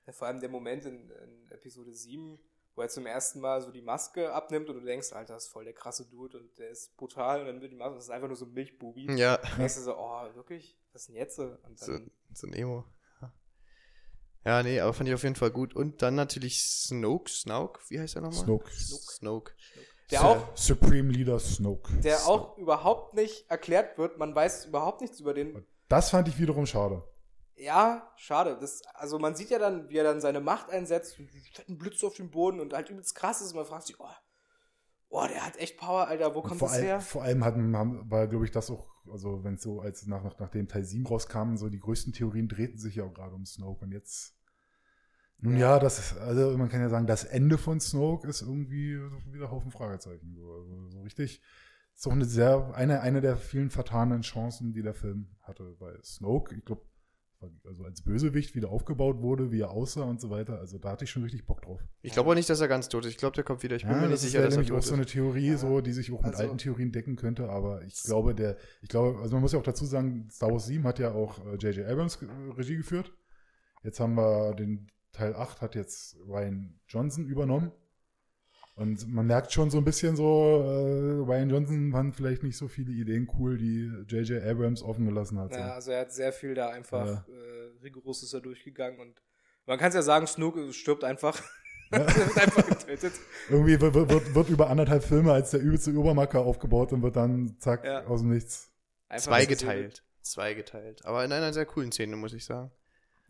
Ja, 0.07 0.13
vor 0.13 0.27
allem 0.27 0.39
der 0.39 0.49
Moment 0.49 0.85
in, 0.85 1.09
in, 1.09 1.51
Episode 1.51 1.93
7, 1.93 2.39
wo 2.75 2.81
er 2.81 2.87
zum 2.87 3.05
ersten 3.05 3.41
Mal 3.41 3.61
so 3.61 3.71
die 3.71 3.81
Maske 3.81 4.31
abnimmt 4.31 4.69
und 4.69 4.77
du 4.77 4.85
denkst, 4.85 5.11
Alter, 5.11 5.33
das 5.33 5.45
ist 5.45 5.51
voll 5.51 5.65
der 5.65 5.73
krasse 5.73 6.05
Dude 6.09 6.39
und 6.39 6.57
der 6.57 6.69
ist 6.69 6.95
brutal 6.95 7.41
und 7.41 7.47
dann 7.47 7.61
wird 7.61 7.73
die 7.73 7.75
Maske, 7.75 7.95
das 7.95 8.05
ist 8.05 8.11
einfach 8.11 8.27
nur 8.27 8.37
so 8.37 8.45
ein 8.45 8.53
Milchbubi. 8.53 9.11
Ja. 9.17 9.35
Und 9.35 9.57
denkst 9.57 9.75
du 9.75 9.81
so, 9.81 9.97
oh, 9.97 10.35
wirklich? 10.35 10.77
Was 10.93 11.01
ist 11.01 11.07
denn 11.09 11.15
jetzt? 11.15 11.39
Und 11.39 11.59
dann, 11.63 11.75
so, 11.75 11.97
so 12.33 12.47
ein 12.47 12.53
Emo. 12.53 12.85
Ja, 14.45 14.61
nee, 14.61 14.79
aber 14.79 14.93
fand 14.93 15.07
ich 15.07 15.15
auf 15.15 15.23
jeden 15.23 15.35
Fall 15.35 15.51
gut. 15.51 15.73
Und 15.75 16.01
dann 16.01 16.15
natürlich 16.15 16.61
Snoke, 16.63 17.29
Snoke, 17.31 17.79
wie 17.87 17.99
heißt 17.99 18.15
er 18.15 18.21
nochmal? 18.21 18.43
Snoke. 18.43 18.71
Snoke. 18.71 19.03
Snoke. 19.13 19.53
Der 20.11 20.19
Su- 20.19 20.25
auch, 20.25 20.57
Supreme 20.57 21.11
Leader 21.11 21.39
Snoke. 21.39 21.93
der 22.01 22.17
Snoke. 22.17 22.29
auch 22.29 22.57
überhaupt 22.57 23.13
nicht 23.13 23.49
erklärt 23.49 23.97
wird. 23.97 24.17
Man 24.17 24.35
weiß 24.35 24.65
überhaupt 24.65 25.01
nichts 25.01 25.19
über 25.19 25.33
den. 25.33 25.65
Das 25.87 26.09
fand 26.09 26.27
ich 26.27 26.37
wiederum 26.39 26.65
schade. 26.65 27.03
Ja, 27.55 28.11
schade. 28.17 28.57
Das, 28.59 28.81
also 28.95 29.17
man 29.19 29.35
sieht 29.35 29.49
ja 29.49 29.59
dann, 29.59 29.87
wie 29.89 29.97
er 29.97 30.03
dann 30.03 30.19
seine 30.19 30.41
Macht 30.41 30.69
einsetzt, 30.71 31.19
und 31.19 31.29
fetten 31.55 31.77
Blitze 31.77 32.07
auf 32.07 32.15
dem 32.15 32.29
Boden 32.31 32.59
und 32.59 32.73
halt 32.73 32.89
übelst 32.89 33.15
krass 33.15 33.41
ist. 33.41 33.51
Und 33.51 33.57
man 33.57 33.65
fragt 33.65 33.87
sich, 33.87 33.99
oh, 33.99 34.07
oh 35.09 35.25
der 35.27 35.45
hat 35.45 35.55
echt 35.57 35.77
Power, 35.77 36.07
Alter. 36.07 36.35
Wo 36.35 36.41
kommt 36.41 36.59
vor, 36.59 36.67
das 36.67 36.77
allem, 36.77 36.85
her? 36.85 36.99
vor 36.99 37.23
allem 37.23 37.45
hatten, 37.45 37.77
haben, 37.77 38.11
war, 38.11 38.27
glaube 38.27 38.43
ich, 38.45 38.51
das 38.51 38.69
auch, 38.71 38.87
also 39.11 39.43
wenn 39.43 39.55
es 39.55 39.63
so, 39.63 39.81
als 39.81 40.05
nach, 40.07 40.23
nach, 40.23 40.39
nachdem 40.39 40.67
Teil 40.67 40.83
7 40.83 41.05
rauskam, 41.05 41.55
so 41.55 41.69
die 41.69 41.79
größten 41.79 42.13
Theorien 42.13 42.47
drehten 42.47 42.77
sich 42.77 42.95
ja 42.95 43.03
auch 43.03 43.13
gerade 43.13 43.35
um 43.35 43.45
Snoke. 43.45 43.85
Und 43.85 43.91
jetzt, 43.91 44.35
nun 45.39 45.57
ja, 45.57 45.79
das 45.79 45.99
ist, 45.99 46.17
also 46.17 46.57
man 46.57 46.69
kann 46.69 46.81
ja 46.81 46.89
sagen, 46.89 47.07
das 47.07 47.23
Ende 47.23 47.57
von 47.57 47.79
Snoke 47.79 48.27
ist 48.27 48.41
irgendwie 48.41 48.97
wieder 49.31 49.51
Haufen 49.51 49.71
Fragezeichen. 49.71 50.33
So, 50.35 50.53
also, 50.53 50.89
so 50.89 51.01
richtig, 51.01 51.41
ist 51.95 52.05
doch 52.05 52.11
eine 52.11 52.25
sehr, 52.25 52.73
eine, 52.75 53.01
eine 53.01 53.21
der 53.21 53.37
vielen 53.37 53.69
vertanen 53.69 54.21
Chancen, 54.21 54.73
die 54.73 54.81
der 54.81 54.93
Film 54.93 55.27
hatte. 55.41 55.75
Weil 55.79 56.01
Snoke, 56.03 56.55
ich 56.55 56.65
glaube, 56.65 56.83
also 57.65 57.83
als 57.83 58.01
Bösewicht 58.03 58.55
wieder 58.55 58.69
aufgebaut 58.69 59.21
wurde, 59.21 59.51
wie 59.51 59.61
er 59.61 59.71
aussah 59.71 60.03
und 60.03 60.19
so 60.21 60.29
weiter. 60.29 60.59
Also 60.59 60.77
da 60.77 60.91
hatte 60.91 61.03
ich 61.05 61.11
schon 61.11 61.23
richtig 61.23 61.45
Bock 61.45 61.61
drauf. 61.61 61.81
Ich 62.01 62.13
glaube 62.13 62.29
auch 62.29 62.35
nicht, 62.35 62.49
dass 62.49 62.59
er 62.61 62.67
ganz 62.67 62.89
tot 62.89 63.05
ist. 63.05 63.11
Ich 63.11 63.17
glaube, 63.17 63.35
der 63.35 63.43
kommt 63.43 63.63
wieder. 63.63 63.75
Ich 63.75 63.83
bin 63.83 63.91
mir 63.93 64.01
nicht 64.01 64.13
das 64.13 64.21
sicher, 64.21 64.39
ist 64.39 64.43
ja 64.43 64.45
dass 64.45 64.53
er 64.53 64.57
nämlich 64.57 64.69
tot 64.69 64.77
auch 64.77 64.81
ist. 64.83 64.87
so 64.87 64.93
eine 64.95 65.05
Theorie, 65.05 65.47
Ja. 65.51 65.57
so, 65.57 65.81
die 65.81 65.93
sich 65.93 66.11
auch 66.11 66.21
mit 66.21 66.31
Also- 66.33 66.43
alten 66.43 66.57
Theorien 66.57 66.91
decken 66.91 67.15
könnte, 67.15 67.49
aber 67.49 67.83
ich 67.83 68.01
glaube, 68.03 68.33
der, 68.35 68.57
ich 68.81 68.89
glaube, 68.89 69.19
also 69.19 69.33
man 69.35 69.41
muss 69.41 69.51
ja 69.53 69.59
auch 69.59 69.63
dazu 69.63 69.85
sagen, 69.85 70.27
Star 70.31 70.51
Wars 70.51 70.65
7 70.65 70.83
hat 70.85 70.99
ja 70.99 71.11
auch 71.13 71.45
äh, 71.45 71.55
J.J. 71.55 71.85
Abrams 71.87 72.21
äh, 72.21 72.25
Regie 72.57 72.77
geführt. 72.77 73.11
Jetzt 73.83 73.99
haben 73.99 74.15
wir 74.15 74.53
den 74.55 74.87
Teil 75.11 75.35
8 75.35 75.61
hat 75.61 75.75
jetzt 75.75 76.17
Ryan 76.27 76.79
Johnson 76.87 77.25
übernommen. 77.27 77.71
Und 78.75 79.07
man 79.07 79.27
merkt 79.27 79.51
schon 79.53 79.69
so 79.69 79.77
ein 79.77 79.83
bisschen 79.83 80.15
so, 80.15 80.61
äh, 80.63 81.19
Ryan 81.23 81.49
Johnson 81.49 81.91
fand 81.91 82.15
vielleicht 82.15 82.41
nicht 82.41 82.57
so 82.57 82.67
viele 82.67 82.91
Ideen 82.91 83.29
cool, 83.37 83.57
die 83.57 83.91
J.J. 84.07 84.41
Abrams 84.43 84.81
offen 84.81 85.05
gelassen 85.05 85.37
hat. 85.39 85.53
so. 85.53 85.59
Ja, 85.59 85.73
also 85.75 85.91
er 85.91 86.01
hat 86.01 86.11
sehr 86.11 86.33
viel 86.33 86.55
da 86.55 86.69
einfach 86.69 87.05
Ja. 87.05 87.25
äh, 87.29 87.83
rigoros 87.83 88.23
ist 88.23 88.33
er 88.33 88.41
durchgegangen 88.41 88.99
und 88.99 89.21
man 89.67 89.77
kann 89.77 89.89
es 89.89 89.95
ja 89.95 90.01
sagen, 90.01 90.25
Snoke 90.27 90.73
stirbt 90.73 91.03
einfach. 91.03 91.41
Ja. 91.91 91.99
er 91.99 92.07
wird 92.15 92.37
einfach 92.39 92.65
getötet. 92.67 93.13
Irgendwie 93.51 93.79
wird, 93.79 93.93
wird, 93.93 94.33
wird, 94.33 94.49
über 94.49 94.67
anderthalb 94.71 95.03
Filme 95.03 95.31
als 95.31 95.51
der 95.51 95.59
übelste 95.59 95.91
Übermacker 95.91 96.39
aufgebaut 96.39 96.91
und 96.91 97.03
wird 97.03 97.15
dann 97.15 97.55
zack 97.59 97.85
Ja. 97.85 98.05
aus 98.07 98.21
dem 98.21 98.31
Nichts. 98.31 98.71
Einfach 99.09 99.25
Zweigeteilt. 99.27 100.03
Zweigeteilt. 100.23 101.05
Aber 101.05 101.23
in 101.23 101.31
einer 101.31 101.53
sehr 101.53 101.67
coolen 101.67 101.91
Szene, 101.91 102.15
muss 102.15 102.33
ich 102.33 102.45
sagen. 102.45 102.71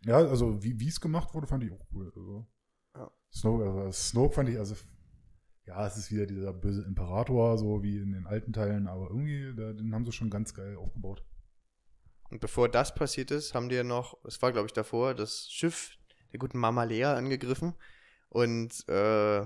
Ja, 0.05 0.15
also 0.17 0.63
wie 0.63 0.79
wie 0.79 0.87
es 0.87 1.01
gemacht 1.01 1.33
wurde, 1.33 1.45
fand 1.47 1.65
ich 1.65 1.73
auch 1.73 1.85
cool. 1.93 2.05
Also, 2.15 2.47
Ja. 2.95 3.11
Snoke, 3.33 3.65
also 3.65 3.91
Snoke 3.91 4.33
fand 4.35 4.47
ich, 4.47 4.57
also 4.57 4.75
ja, 5.65 5.87
es 5.87 5.97
ist 5.97 6.11
wieder 6.11 6.25
dieser 6.25 6.53
böse 6.53 6.83
Imperator, 6.83 7.57
so 7.57 7.83
wie 7.83 7.97
in 7.97 8.11
den 8.11 8.27
alten 8.27 8.53
Teilen, 8.53 8.87
aber 8.87 9.09
irgendwie, 9.09 9.53
da, 9.55 9.73
den 9.73 9.93
haben 9.93 10.05
sie 10.05 10.11
schon 10.11 10.29
ganz 10.29 10.53
geil 10.53 10.75
aufgebaut. 10.75 11.23
Und 12.29 12.41
bevor 12.41 12.67
das 12.67 12.95
passiert 12.95 13.31
ist, 13.31 13.53
haben 13.53 13.69
die 13.69 13.75
ja 13.75 13.83
noch, 13.83 14.17
es 14.25 14.41
war 14.41 14.51
glaube 14.51 14.67
ich 14.67 14.73
davor, 14.73 15.13
das 15.13 15.47
Schiff 15.51 15.97
der 16.31 16.39
guten 16.39 16.57
Mama 16.57 16.83
Lea 16.83 17.05
angegriffen 17.05 17.75
und 18.29 18.87
äh, 18.89 19.45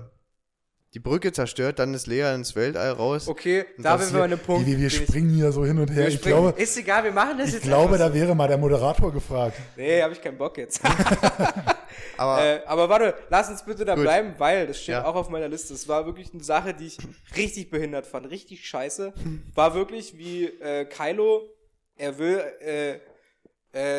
die 0.98 1.02
Brücke 1.02 1.30
zerstört, 1.32 1.78
dann 1.78 1.94
ist 1.94 2.08
Lea 2.08 2.34
ins 2.34 2.56
Weltall 2.56 2.90
raus. 2.90 3.28
Okay, 3.28 3.64
da 3.78 4.00
wir 4.00 4.06
an 4.18 4.24
einem 4.24 4.38
Punkt. 4.40 4.66
wir 4.66 4.78
wir 4.80 4.88
ich- 4.88 4.96
springen 4.96 5.30
hier 5.30 5.52
so 5.52 5.64
hin 5.64 5.78
und 5.78 5.88
her. 5.92 6.08
Ich 6.08 6.20
glaube, 6.20 6.60
ist 6.60 6.76
egal, 6.76 7.04
wir 7.04 7.12
machen 7.12 7.38
das 7.38 7.48
ich 7.48 7.54
jetzt 7.54 7.62
glaube, 7.62 7.94
einfach 7.94 8.08
da 8.08 8.14
wäre 8.14 8.34
mal 8.34 8.48
der 8.48 8.58
Moderator 8.58 9.12
gefragt. 9.12 9.54
so. 9.56 9.62
Nee, 9.80 10.02
habe 10.02 10.12
ich 10.12 10.20
keinen 10.20 10.36
Bock 10.36 10.58
jetzt. 10.58 10.80
Aber 12.16 12.44
äh, 12.44 12.62
aber 12.66 12.88
warte, 12.88 13.14
lass 13.30 13.48
uns 13.48 13.64
bitte 13.64 13.84
da 13.84 13.94
Gut. 13.94 14.02
bleiben, 14.02 14.34
weil 14.38 14.66
das 14.66 14.82
steht 14.82 14.94
Ja. 14.94 15.04
auch 15.04 15.14
auf 15.14 15.28
meiner 15.30 15.46
Liste. 15.48 15.72
Es 15.72 15.86
war 15.86 16.04
wirklich 16.04 16.32
eine 16.34 16.42
Sache, 16.42 16.74
die 16.74 16.86
ich 16.88 16.98
richtig 17.36 17.70
behindert 17.70 18.06
fand, 18.08 18.28
richtig 18.28 18.66
scheiße. 18.68 19.12
War 19.54 19.74
wirklich 19.74 20.18
wie 20.18 20.46
äh, 20.46 20.84
Kylo, 20.84 21.48
er 21.96 22.18
will 22.18 22.42
äh, 22.60 22.98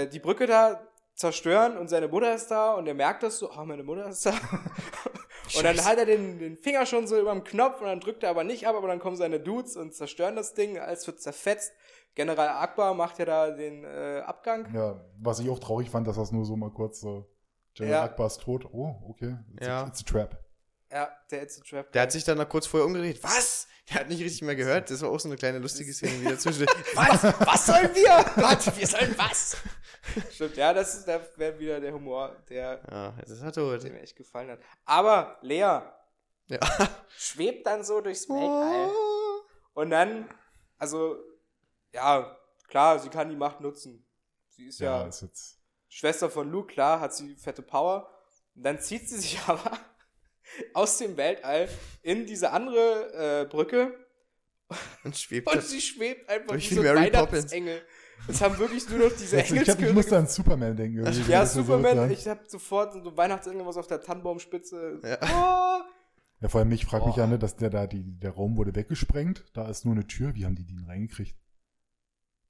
äh, 0.04 0.08
die 0.08 0.20
Brücke 0.20 0.48
da 0.48 0.82
zerstören 1.16 1.78
und 1.78 1.90
seine 1.90 2.10
Mutter 2.10 2.36
ist 2.36 2.48
da 2.48 2.74
und 2.74 2.88
er 2.88 2.94
merkt 2.94 3.24
das 3.24 3.40
so, 3.40 3.50
oh, 3.58 3.64
meine 3.64 3.84
Mutter 3.84 4.10
ist 4.10 4.26
da. 4.26 4.34
und 5.58 5.64
dann 5.64 5.84
hat 5.86 5.98
er 5.98 6.06
den, 6.06 6.40
den 6.40 6.58
Finger 6.58 6.86
schon 6.86 7.08
so 7.08 7.20
über 7.20 7.32
dem 7.32 7.44
Knopf 7.44 7.80
und 7.82 7.88
dann 7.88 8.00
drückt 8.00 8.24
er 8.24 8.30
aber 8.30 8.44
nicht 8.44 8.68
ab, 8.68 8.76
aber 8.76 8.88
dann 8.88 9.00
kommen 9.00 9.16
seine 9.16 9.40
Dudes 9.40 9.76
und 9.78 9.94
zerstören 9.94 10.36
das 10.36 10.54
Ding, 10.54 10.78
alles 10.78 11.06
wird 11.08 11.22
zerfetzt. 11.22 11.74
General 12.16 12.50
Akbar 12.50 12.94
macht 12.96 13.20
ja 13.20 13.26
da 13.26 13.52
den 13.52 13.84
äh, 13.84 14.22
Abgang. 14.26 14.68
Ja, 14.74 15.00
was 15.20 15.40
ich 15.40 15.50
auch 15.50 15.60
traurig 15.60 15.90
fand, 15.90 16.08
dass 16.08 16.16
das 16.18 16.32
nur 16.32 16.44
so 16.46 16.56
mal 16.56 16.72
kurz 16.72 17.00
so, 17.00 17.26
General 17.76 17.98
Ja. 18.00 18.04
Akbar 18.04 18.28
ist 18.28 18.42
tot. 18.42 18.66
Oh, 18.72 18.96
okay. 19.08 19.38
It's, 19.56 19.68
Ja. 19.68 19.84
a, 19.84 19.88
it's 19.88 20.02
a 20.02 20.04
trap. 20.04 20.38
Ja, 20.92 21.10
der 21.30 21.44
a 21.44 21.46
Trap. 21.46 21.92
der 21.92 22.02
hat 22.02 22.12
sich 22.12 22.24
dann 22.24 22.38
noch 22.38 22.50
kurz 22.50 22.66
vorher 22.66 22.86
umgedreht. 22.88 23.24
Was? 23.24 23.68
Der 23.90 24.02
hat 24.02 24.10
nicht 24.10 24.22
richtig 24.22 24.42
mehr 24.44 24.56
gehört. 24.56 24.90
Das 24.90 25.02
war 25.02 25.10
auch 25.10 25.20
so 25.20 25.28
eine 25.30 25.36
kleine 25.38 25.60
lustige 25.60 25.94
Szene 25.94 26.22
wieder 26.22 26.38
zwischen. 26.38 26.66
was? 26.96 27.24
Was 27.24 27.66
sollen 27.66 27.94
wir? 27.96 28.26
Was? 28.44 28.78
Wir 28.78 28.88
sollen 28.88 29.16
was? 29.18 29.58
Stimmt, 30.32 30.58
ja, 30.58 30.74
das 30.74 30.96
ist 30.96 31.08
der 31.08 31.22
wäre 31.38 31.60
wieder 31.60 31.80
der 31.80 31.94
Humor, 31.94 32.36
der, 32.50 32.82
Ja, 32.90 33.14
jetzt 33.20 33.30
ist 33.30 33.56
tot. 33.56 33.84
der 33.84 33.92
mir 33.92 34.02
echt 34.02 34.16
gefallen 34.16 34.50
hat. 34.50 34.60
Aber 34.86 35.38
Lea 35.42 35.82
Ja. 36.48 36.60
schwebt 37.18 37.68
dann 37.68 37.84
so 37.84 38.02
durchs 38.02 38.28
Weltall. 38.30 38.90
Und 39.74 39.92
dann, 39.92 40.28
also, 40.78 41.18
ja, 41.94 42.36
klar, 42.68 43.00
sie 43.00 43.10
kann 43.10 43.30
die 43.30 43.36
Macht 43.36 43.62
nutzen. 43.62 44.06
Sie 44.50 44.68
ist 44.68 44.80
ja, 44.80 45.02
Ja, 45.02 45.08
ist. 45.08 45.60
Schwester 45.88 46.30
von 46.30 46.50
Luke, 46.50 46.74
klar, 46.74 47.00
hat 47.00 47.14
sie 47.14 47.36
fette 47.36 47.62
Power. 47.62 48.10
Und 48.56 48.64
dann 48.64 48.80
zieht 48.80 49.08
sie 49.10 49.18
sich 49.18 49.40
aber 49.48 49.78
aus 50.74 50.98
dem 50.98 51.18
Weltall 51.18 51.70
in 52.02 52.26
diese 52.26 52.52
andere 52.52 53.44
äh, 53.44 53.46
Brücke 53.50 53.94
Und 55.04 55.18
schwebt 55.18 55.52
und 55.54 55.64
sie 55.64 55.82
schwebt 55.82 56.30
einfach 56.30 56.48
Durch 56.50 56.70
wie 56.72 56.76
so 56.76 56.82
ein. 56.82 56.96
Weihnachtsengel. 56.96 57.82
Es 58.28 58.42
haben 58.42 58.58
wirklich 58.60 58.88
nur 58.90 59.00
noch 59.10 59.16
diese 59.16 59.38
Ich, 59.40 59.44
hab, 59.44 59.46
ich 59.46 59.52
Engelskönige 59.52 59.94
musste 59.94 60.18
an 60.18 60.28
Superman 60.28 60.76
denken. 60.76 60.98
irgendwie, 61.00 61.32
Ja, 61.32 61.46
so, 61.46 61.62
Superman, 61.62 61.96
ja. 61.96 62.08
ich 62.10 62.28
hab 62.28 62.48
sofort 62.48 62.94
so 62.94 63.16
Weihnachtsengel 63.18 63.66
was 63.66 63.78
auf 63.78 63.88
der 63.88 64.02
Tannenbaumspitze. 64.02 65.00
Ja. 65.04 65.18
Oh. 65.24 65.84
Ja, 66.42 66.48
vor 66.48 66.60
allem, 66.62 66.72
ich 66.72 66.86
frage 66.86 67.06
mich 67.08 67.16
ja, 67.18 67.28
ne, 67.28 67.38
dass 67.40 67.56
der 67.58 67.70
da, 67.70 67.86
die, 67.88 68.04
der 68.20 68.32
Raum 68.32 68.56
wurde 68.58 68.74
weggesprengt, 68.76 69.46
da 69.54 69.68
ist 69.70 69.84
nur 69.86 69.94
eine 69.94 70.08
Tür, 70.08 70.36
wie 70.36 70.46
haben 70.46 70.56
die 70.56 70.66
den 70.66 70.86
reingekriegt? 70.86 71.36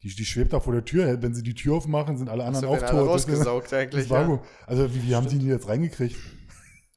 Die, 0.04 0.14
die 0.14 0.26
schwebt 0.26 0.54
da 0.54 0.60
vor 0.60 0.74
der 0.74 0.86
Tür, 0.86 1.22
wenn 1.22 1.34
sie 1.34 1.44
die 1.44 1.56
Tür 1.56 1.76
aufmachen, 1.76 2.18
sind 2.18 2.30
alle 2.30 2.44
anderen 2.46 2.68
So, 2.68 2.74
auch 2.74 2.80
tot. 2.80 3.08
rausgesaugt 3.08 3.72
Das 3.72 3.74
eigentlich. 3.80 4.10
war 4.10 4.22
Ja. 4.22 4.28
gut. 4.28 4.40
Also, 4.68 4.94
wie, 4.94 5.04
wie 5.04 5.16
haben 5.16 5.28
die 5.28 5.40
die 5.40 5.48
jetzt 5.48 5.68
reingekriegt? 5.68 6.16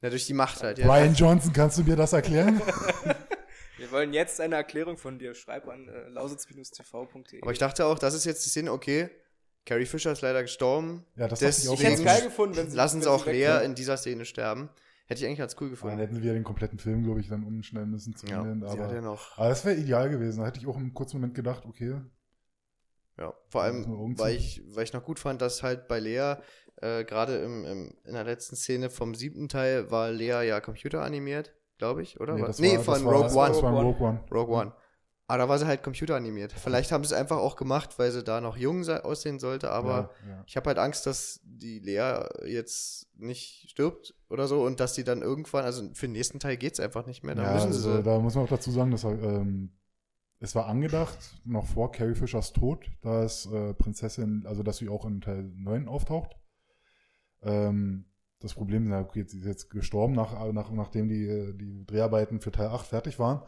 Ja, 0.03 0.09
durch 0.11 0.27
die 0.27 0.33
Macht 0.33 0.61
halt. 0.61 0.77
Ja. 0.77 0.85
Brian 0.87 1.15
Johnson, 1.15 1.51
kannst 1.51 1.79
du 1.79 1.83
mir 1.83 1.95
das 1.95 2.13
erklären? 2.13 2.61
Wir 3.77 3.91
wollen 3.91 4.13
jetzt 4.13 4.39
eine 4.39 4.55
Erklärung 4.55 4.97
von 4.97 5.17
dir. 5.19 5.33
Schreib 5.33 5.67
an 5.67 5.87
äh, 5.89 6.07
lausitz-tv.de. 6.09 7.41
Aber 7.41 7.51
ich 7.51 7.57
dachte 7.57 7.85
auch, 7.85 7.97
das 7.99 8.13
ist 8.13 8.23
jetzt 8.25 8.45
die 8.45 8.49
Szene, 8.49 8.71
okay, 8.71 9.09
Carrie 9.65 9.85
Fisher 9.85 10.11
ist 10.11 10.21
leider 10.21 10.41
gestorben. 10.43 11.05
Ja, 11.15 11.27
das 11.27 11.39
Das- 11.39 11.63
ich 11.63 11.69
auch. 11.69 11.73
ich 11.73 11.83
hätte 11.83 11.95
es 11.95 12.03
geil 12.03 12.21
gefunden, 12.21 12.55
wenn 12.55 12.69
sie 12.69 12.77
Lassen 12.77 13.01
sie 13.01 13.09
auch 13.09 13.25
Lea 13.25 13.63
in 13.65 13.75
dieser 13.75 13.97
Szene 13.97 14.25
sterben. 14.25 14.69
Hätte 15.07 15.21
ich 15.21 15.25
eigentlich 15.27 15.39
ganz 15.39 15.55
cool 15.55 15.67
Dann 15.67 15.71
gefunden. 15.71 15.97
hätten 15.99 16.21
wir 16.23 16.33
den 16.33 16.43
kompletten 16.45 16.79
Film, 16.79 17.03
glaube 17.03 17.19
ich, 17.19 17.27
dann 17.27 17.43
umschneiden 17.43 17.89
müssen 17.91 18.15
zum 18.15 18.29
Ja, 18.29 18.41
Ende. 18.41 18.69
hat 18.69 18.77
ja 18.77 18.85
Aber, 18.85 19.01
noch. 19.01 19.37
aber 19.37 19.49
das 19.49 19.65
wäre 19.65 19.75
ideal 19.75 20.09
gewesen. 20.09 20.39
Da 20.41 20.47
hätte 20.47 20.59
ich 20.59 20.67
auch 20.67 20.77
im 20.77 20.93
kurzen 20.93 21.17
Moment 21.17 21.33
gedacht, 21.35 21.65
okay, 21.65 21.95
Ja, 23.17 23.33
vor 23.49 23.63
allem, 23.63 24.17
weil 24.17 24.35
ich, 24.35 24.61
weil 24.73 24.85
ich 24.85 24.93
noch 24.93 25.03
gut 25.03 25.19
fand, 25.19 25.41
dass 25.41 25.61
halt 25.61 25.87
bei 25.87 25.99
Lea, 25.99 26.35
äh, 26.83 27.05
gerade 27.05 27.37
im, 27.37 27.65
im, 27.65 27.93
in 28.03 28.13
der 28.13 28.23
letzten 28.23 28.55
Szene 28.55 28.89
vom 28.89 29.15
siebten 29.15 29.47
Teil, 29.47 29.89
war 29.89 30.11
Lea 30.11 30.43
ja 30.47 30.59
computeranimiert, 30.59 31.53
glaube 31.77 32.01
ich, 32.01 32.19
oder? 32.19 32.35
nee 32.35 32.77
war, 32.77 32.83
von 32.83 32.93
das 32.93 33.05
war, 33.05 33.13
Rogue 33.13 33.23
das 33.23 33.35
One. 33.35 33.63
war 33.63 33.71
Rogue 33.71 33.83
Rogue 33.83 34.07
One. 34.07 34.23
Rogue 34.31 34.55
One. 34.55 34.73
Aber 35.25 35.37
da 35.37 35.49
war 35.49 35.57
sie 35.57 35.65
halt 35.65 35.81
computeranimiert. 35.83 36.51
Vielleicht 36.51 36.91
haben 36.91 37.03
sie 37.05 37.13
es 37.13 37.19
einfach 37.19 37.37
auch 37.37 37.55
gemacht, 37.55 37.97
weil 37.97 38.11
sie 38.11 38.23
da 38.23 38.41
noch 38.41 38.57
jung 38.57 38.83
se- 38.83 39.05
aussehen 39.05 39.39
sollte, 39.39 39.71
aber 39.71 40.11
ja, 40.27 40.29
ja. 40.29 40.43
ich 40.45 40.57
habe 40.57 40.67
halt 40.67 40.77
Angst, 40.77 41.05
dass 41.05 41.39
die 41.43 41.79
Lea 41.79 42.25
jetzt 42.45 43.07
nicht 43.15 43.69
stirbt 43.69 44.13
oder 44.29 44.47
so 44.47 44.63
und 44.63 44.81
dass 44.81 44.93
die 44.93 45.05
dann 45.05 45.21
irgendwann, 45.21 45.63
also 45.63 45.89
für 45.93 46.07
den 46.07 46.11
nächsten 46.11 46.39
Teil 46.39 46.57
geht's 46.57 46.79
einfach 46.81 47.05
nicht 47.05 47.23
mehr. 47.23 47.35
Da 47.35 47.43
ja, 47.43 47.53
müssen 47.53 47.71
sie 47.71 47.77
also, 47.77 47.97
sie. 47.97 48.03
da 48.03 48.19
muss 48.19 48.35
man 48.35 48.43
auch 48.43 48.49
dazu 48.49 48.69
sagen, 48.69 48.91
dass 48.91 49.05
ähm, 49.05 49.71
es 50.39 50.55
war 50.55 50.65
angedacht, 50.65 51.17
noch 51.45 51.65
vor 51.65 51.93
Carrie 51.93 52.15
Fishers 52.15 52.51
Tod, 52.51 52.85
dass 53.01 53.45
äh, 53.45 53.73
Prinzessin, 53.73 54.43
also 54.45 54.61
dass 54.61 54.77
sie 54.77 54.89
auch 54.89 55.05
in 55.05 55.21
Teil 55.21 55.43
9 55.55 55.87
auftaucht. 55.87 56.35
Ähm, 57.43 58.05
das 58.39 58.53
Problem 58.53 58.91
ist, 58.91 58.93
okay, 58.93 59.23
sie 59.25 59.39
ist 59.39 59.45
jetzt 59.45 59.69
gestorben, 59.69 60.13
nach, 60.13 60.51
nach, 60.51 60.71
nachdem 60.71 61.07
die, 61.07 61.53
die 61.55 61.85
Dreharbeiten 61.85 62.41
für 62.41 62.51
Teil 62.51 62.67
8 62.67 62.85
fertig 62.85 63.17
waren. 63.17 63.41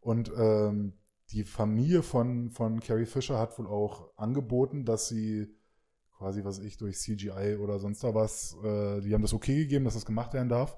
Und 0.00 0.32
ähm, 0.36 0.94
die 1.30 1.44
Familie 1.44 2.02
von, 2.02 2.50
von 2.50 2.80
Carrie 2.80 3.04
Fisher 3.04 3.38
hat 3.38 3.58
wohl 3.58 3.66
auch 3.66 4.16
angeboten, 4.16 4.84
dass 4.84 5.08
sie 5.08 5.54
quasi, 6.16 6.44
was 6.44 6.58
ich, 6.58 6.76
durch 6.76 6.98
CGI 6.98 7.56
oder 7.60 7.78
sonst 7.78 8.02
da 8.02 8.14
was, 8.14 8.56
äh, 8.62 9.00
die 9.00 9.14
haben 9.14 9.22
das 9.22 9.32
okay 9.32 9.56
gegeben, 9.56 9.84
dass 9.84 9.94
das 9.94 10.06
gemacht 10.06 10.34
werden 10.34 10.48
darf. 10.48 10.76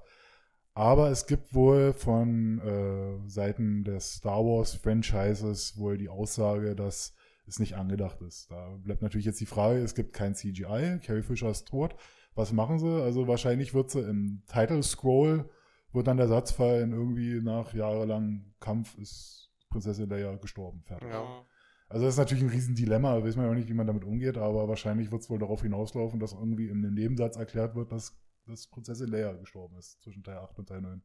Aber 0.75 1.11
es 1.11 1.27
gibt 1.27 1.55
wohl 1.55 1.93
von 1.93 2.59
äh, 2.61 3.29
Seiten 3.29 3.85
des 3.85 4.15
Star 4.15 4.39
Wars 4.45 4.75
Franchises 4.75 5.77
wohl 5.77 5.99
die 5.99 6.09
Aussage, 6.09 6.75
dass 6.75 7.15
es 7.47 7.59
nicht 7.59 7.75
angedacht 7.75 8.23
ist. 8.23 8.51
Da 8.51 8.77
bleibt 8.83 9.03
natürlich 9.03 9.27
jetzt 9.27 9.41
die 9.41 9.47
Frage, 9.47 9.81
es 9.81 9.95
gibt 9.95 10.13
kein 10.13 10.35
CGI, 10.35 11.01
Carrie 11.05 11.23
Fisher 11.23 11.51
ist 11.51 11.69
tot. 11.69 11.95
Was 12.35 12.53
machen 12.53 12.79
sie? 12.79 13.03
Also 13.03 13.29
wahrscheinlich 13.29 13.75
wird 13.75 13.91
sie 13.91 14.01
im 14.01 14.43
Title 14.47 14.83
Scroll 14.83 15.51
wird 15.93 16.07
dann 16.07 16.17
der 16.17 16.29
Satz 16.29 16.53
fallen, 16.53 16.93
irgendwie 16.93 17.41
nach 17.43 17.75
jahrelangem 17.75 18.55
Kampf 18.61 18.97
ist 18.99 19.51
Prinzessin 19.69 20.09
Leia 20.09 20.37
gestorben. 20.37 20.83
Fertig. 20.85 21.09
Ja. 21.09 21.45
Also 21.89 22.07
das 22.07 22.15
ist 22.15 22.19
natürlich 22.19 22.43
ein 22.43 22.49
Riesendilemma, 22.49 23.17
da 23.17 23.25
weiß 23.25 23.37
man 23.37 23.45
ja 23.45 23.51
auch 23.51 23.55
nicht, 23.55 23.69
wie 23.69 23.75
man 23.75 23.87
damit 23.87 24.05
umgeht, 24.05 24.39
aber 24.39 24.67
wahrscheinlich 24.67 25.13
wird 25.13 25.21
es 25.21 25.29
wohl 25.29 25.39
darauf 25.39 25.61
hinauslaufen, 25.61 26.21
dass 26.21 26.33
irgendwie 26.33 26.69
in 26.69 26.79
einem 26.79 26.95
Nebensatz 26.95 27.37
erklärt 27.37 27.75
wird, 27.75 27.93
dass, 27.93 28.19
dass 28.47 28.67
Prinzessin 28.67 29.09
Leia 29.09 29.35
gestorben 29.35 29.77
ist 29.77 30.01
zwischen 30.03 30.23
Teil 30.23 30.39
8 30.39 30.59
und 30.59 30.69
Teil 30.69 30.81
9. 30.81 31.03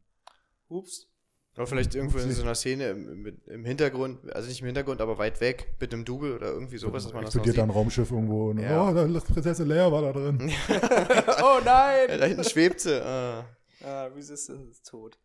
Ups. 0.70 1.12
Oder 1.58 1.66
vielleicht 1.68 1.96
irgendwo 1.96 2.20
in 2.20 2.32
so 2.32 2.44
einer 2.44 2.54
Szene 2.56 2.90
im, 2.90 3.26
im, 3.26 3.42
im 3.48 3.66
Hintergrund, 3.66 4.32
also 4.34 4.48
nicht 4.48 4.60
im 4.62 4.68
Hintergrund, 4.68 5.02
aber 5.02 5.18
weit 5.18 5.42
weg, 5.42 5.74
mit 5.80 5.92
einem 5.92 6.06
Double 6.06 6.34
oder 6.36 6.48
irgendwie 6.52 6.78
sowas, 6.78 7.04
dass 7.04 7.14
man 7.14 7.24
das 7.26 7.34
noch 7.34 7.42
Explodiert 7.42 7.56
sieht. 7.56 7.60
da 7.60 7.64
ein 7.64 7.70
Raumschiff 7.72 8.12
irgendwo 8.12 8.52
und 8.52 8.60
Ja. 8.60 8.90
oh, 8.90 8.94
da, 8.94 9.20
Prinzessin 9.20 9.68
Leia 9.68 9.92
war 9.92 10.02
da 10.04 10.14
drin. 10.14 10.38
oh 10.70 11.60
nein! 11.66 12.10
Ja, 12.10 12.18
da 12.18 12.26
hinten 12.26 12.44
schwebt 12.44 12.80
sie. 12.82 13.04
Ah. 13.04 13.46
Ah, 13.84 14.04
Resistance 14.16 14.70
ist 14.70 14.88
tot. 14.88 15.18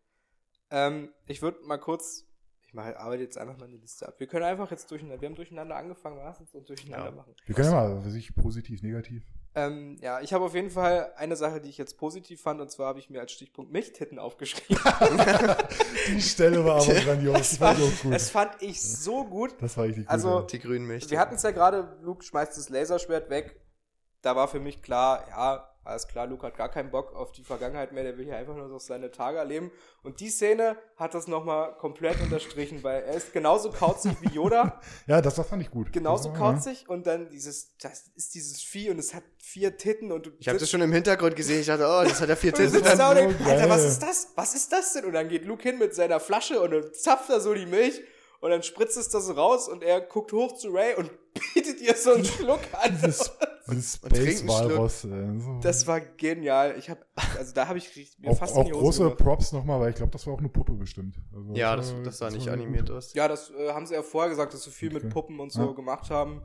Ähm, 0.71 1.09
ich 1.27 1.41
würde 1.43 1.59
mal 1.65 1.77
kurz, 1.77 2.25
ich 2.65 2.73
mache, 2.73 2.99
arbeite 2.99 3.21
jetzt 3.21 3.37
einfach 3.37 3.57
mal 3.57 3.65
eine 3.65 3.77
Liste 3.77 4.07
ab. 4.07 4.15
Wir 4.19 4.25
können 4.25 4.45
einfach 4.45 4.71
jetzt 4.71 4.89
durcheinander, 4.89 5.21
wir 5.21 5.29
haben 5.29 5.35
durcheinander 5.35 5.75
angefangen, 5.75 6.17
lass 6.17 6.39
uns 6.39 6.51
uns 6.55 6.65
durcheinander 6.65 7.09
Ja. 7.09 7.15
machen. 7.15 7.35
Wir 7.45 7.53
können 7.53 7.69
ja 7.69 7.75
mal, 7.75 8.03
weiß 8.05 8.13
ich, 8.15 8.35
positiv, 8.35 8.81
negativ. 8.81 9.23
Ähm, 9.55 9.97
ja, 10.01 10.19
ich 10.19 10.33
habe 10.33 10.45
auf 10.45 10.55
jeden 10.55 10.71
Fall 10.71 11.13
eine 11.15 11.35
Sache, 11.35 11.61
die 11.61 11.69
ich 11.69 11.77
jetzt 11.77 11.97
positiv 11.97 12.41
fand, 12.41 12.59
und 12.59 12.71
zwar 12.71 12.87
habe 12.87 12.99
ich 12.99 13.09
mir 13.09 13.21
als 13.21 13.31
Stichpunkt 13.31 13.71
Milchtitten 13.71 14.17
aufgeschrieben. 14.17 14.83
Die 16.07 16.21
Stelle 16.21 16.65
war 16.65 16.81
aber 16.81 16.93
grandios. 17.05 17.37
Das 17.37 17.57
fand 17.57 17.79
ich 17.79 17.85
auch 17.85 18.01
gut. 18.01 18.13
Das 18.13 18.29
fand 18.31 18.61
ich 18.61 18.81
so 18.81 19.25
gut. 19.25 19.55
Das 19.59 19.77
war 19.77 19.85
richtig 19.85 20.05
gut. 20.05 20.11
Also. 20.11 20.41
Die 20.41 20.59
grünen 20.59 20.87
Milch. 20.87 21.09
Wir 21.09 21.19
hatten 21.19 21.35
es 21.35 21.43
ja 21.43 21.51
gerade, 21.51 21.97
Luke 22.01 22.23
schmeißt 22.23 22.57
das 22.57 22.69
Laserschwert 22.69 23.29
weg. 23.29 23.59
Da 24.23 24.35
war 24.35 24.47
für 24.47 24.59
mich 24.59 24.81
klar, 24.81 25.25
ja, 25.29 25.72
alles 25.85 26.07
klar, 26.07 26.27
Luke 26.27 26.45
hat 26.45 26.55
gar 26.57 26.69
keinen 26.69 26.91
Bock 26.91 27.13
auf 27.13 27.31
die 27.31 27.43
Vergangenheit 27.43 27.91
mehr, 27.91 28.03
der 28.03 28.17
will 28.17 28.25
hier 28.25 28.37
einfach 28.37 28.55
nur 28.55 28.67
noch 28.67 28.79
seine 28.79 29.11
Tage 29.11 29.37
erleben. 29.37 29.71
Und 30.01 30.19
die 30.19 30.29
Szene 30.29 30.77
hat 30.95 31.13
das 31.13 31.27
nochmal 31.27 31.75
komplett 31.77 32.21
unterstrichen, 32.21 32.83
weil 32.83 33.03
er 33.03 33.15
ist 33.15 33.33
genauso 33.33 33.71
kauzig 33.71 34.15
wie 34.21 34.29
Yoda, 34.29 34.81
ja, 35.07 35.21
das, 35.21 35.35
das 35.35 35.47
fand 35.47 35.61
ich 35.61 35.71
gut. 35.71 35.91
genauso 35.91 36.29
war, 36.31 36.53
kauzig 36.53 36.87
und 36.87 37.05
dann 37.07 37.29
dieses, 37.29 37.77
das 37.77 38.07
ist 38.15 38.33
dieses 38.35 38.61
Vieh 38.61 38.89
und 38.89 38.99
es 38.99 39.13
hat 39.13 39.23
vier 39.37 39.77
Titten 39.77 40.11
und 40.11 40.25
du 40.25 40.31
Ich 40.39 40.47
habe 40.47 40.57
das 40.57 40.69
schon 40.69 40.81
im 40.81 40.91
Hintergrund 40.91 41.35
gesehen. 41.35 41.61
Ich 41.61 41.67
dachte, 41.67 41.85
oh, 41.85 42.07
das 42.07 42.21
hat 42.21 42.29
ja 42.29 42.35
vier 42.35 42.53
Titten. 42.55 42.81
da 42.83 42.91
und 42.91 42.97
so 42.97 43.13
denkst, 43.13 43.35
Alter, 43.45 43.69
was 43.69 43.83
ist 43.83 44.01
das? 44.01 44.27
Was 44.35 44.55
ist 44.55 44.71
das 44.71 44.93
denn? 44.93 45.05
Und 45.05 45.13
dann 45.13 45.27
geht 45.27 45.45
Luke 45.45 45.63
hin 45.63 45.77
mit 45.77 45.93
seiner 45.93 46.19
Flasche 46.19 46.61
und 46.61 46.71
dann 46.71 46.93
zapft 46.93 47.29
er 47.29 47.39
so 47.39 47.53
die 47.53 47.65
Milch 47.65 48.01
und 48.43 48.49
dann 48.49 48.61
spritzt 48.61 48.97
es 48.97 49.07
das 49.07 49.25
so 49.27 49.33
raus 49.33 49.69
und 49.69 49.83
er 49.83 50.01
guckt 50.01 50.33
hoch 50.33 50.53
zu 50.57 50.67
Ray 50.69 50.95
und 50.95 51.09
bietet 51.53 51.79
ihr 51.79 51.95
so 51.95 52.11
einen 52.13 52.25
Schluck 52.25 52.59
an. 52.73 52.91
Dieses, 53.01 53.31
dieses 53.71 53.95
Und 54.03 54.09
trinkt 54.11 54.37
Space 54.37 54.41
einen 54.41 54.49
Schluck. 54.49 54.69
Walross. 54.71 55.01
So. 55.01 55.59
Das 55.61 55.87
war 55.87 56.01
genial. 56.01 56.75
Ich 56.77 56.89
habe, 56.89 56.99
also 57.37 57.53
da 57.53 57.69
habe 57.69 57.77
ich 57.77 58.15
mir 58.19 58.31
auch, 58.31 58.37
fast 58.37 58.53
auch 58.55 58.59
in 58.61 58.65
die 58.65 58.73
Hose 58.73 58.81
große 58.83 59.03
gemacht. 59.03 59.17
Props 59.19 59.51
nochmal, 59.53 59.79
weil 59.79 59.91
ich 59.91 59.95
glaube, 59.95 60.11
das 60.11 60.27
war 60.27 60.33
auch 60.33 60.39
eine 60.39 60.49
Puppe 60.49 60.73
bestimmt. 60.73 61.15
Also, 61.33 61.53
Ja, 61.55 61.75
das, 61.77 61.95
das 62.03 62.17
sah 62.17 62.29
nicht 62.29 62.49
animiert 62.49 62.91
aus. 62.91 63.13
Ja, 63.13 63.29
das 63.29 63.49
äh, 63.51 63.71
haben 63.71 63.85
sie 63.85 63.93
ja 63.93 64.03
vorher 64.03 64.29
gesagt, 64.29 64.53
dass 64.53 64.63
sie 64.63 64.71
viel 64.71 64.91
mit 64.91 65.03
Okay. 65.05 65.13
Puppen 65.13 65.39
und 65.39 65.53
so 65.53 65.61
Ja. 65.61 65.71
gemacht 65.71 66.09
haben. 66.09 66.41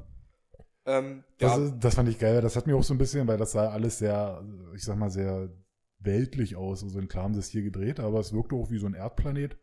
Ähm, 0.86 1.24
Das, 1.38 1.56
ja, 1.56 1.64
ist, 1.64 1.74
das 1.80 1.94
fand 1.96 2.08
ich 2.08 2.20
geil. 2.20 2.40
Das 2.40 2.54
hat 2.54 2.68
mir 2.68 2.76
auch 2.76 2.84
so 2.84 2.94
ein 2.94 2.98
bisschen, 2.98 3.26
weil 3.26 3.36
das 3.38 3.50
sah 3.52 3.68
alles 3.70 3.98
sehr, 3.98 4.44
ich 4.76 4.84
sag 4.84 4.96
mal, 4.96 5.10
sehr 5.10 5.50
weltlich 5.98 6.54
aus. 6.54 6.84
Also 6.84 7.00
klar 7.00 7.24
haben 7.24 7.34
sie 7.34 7.40
es 7.40 7.48
hier 7.48 7.62
gedreht, 7.62 7.98
aber 7.98 8.20
es 8.20 8.32
wirkte 8.32 8.54
auch 8.54 8.70
wie 8.70 8.78
so 8.78 8.86
ein 8.86 8.94
Erdplanet. 8.94 9.58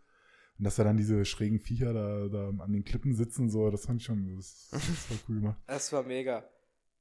Und 0.58 0.64
dass 0.66 0.76
da 0.76 0.84
dann 0.84 0.98
diese 0.98 1.26
schrägen 1.26 1.60
Viecher 1.60 1.94
da, 1.94 2.28
da 2.30 2.64
an 2.64 2.72
den 2.72 2.84
Klippen 2.86 3.14
sitzen, 3.14 3.50
so, 3.50 3.70
das 3.70 3.86
fand 3.86 4.00
ich 4.02 4.06
schon, 4.06 4.36
das, 4.38 4.70
das 4.72 4.82
war 5.10 5.18
cool 5.28 5.36
gemacht. 5.42 5.58
das 5.68 5.92
war 5.92 6.04
mega. 6.04 6.48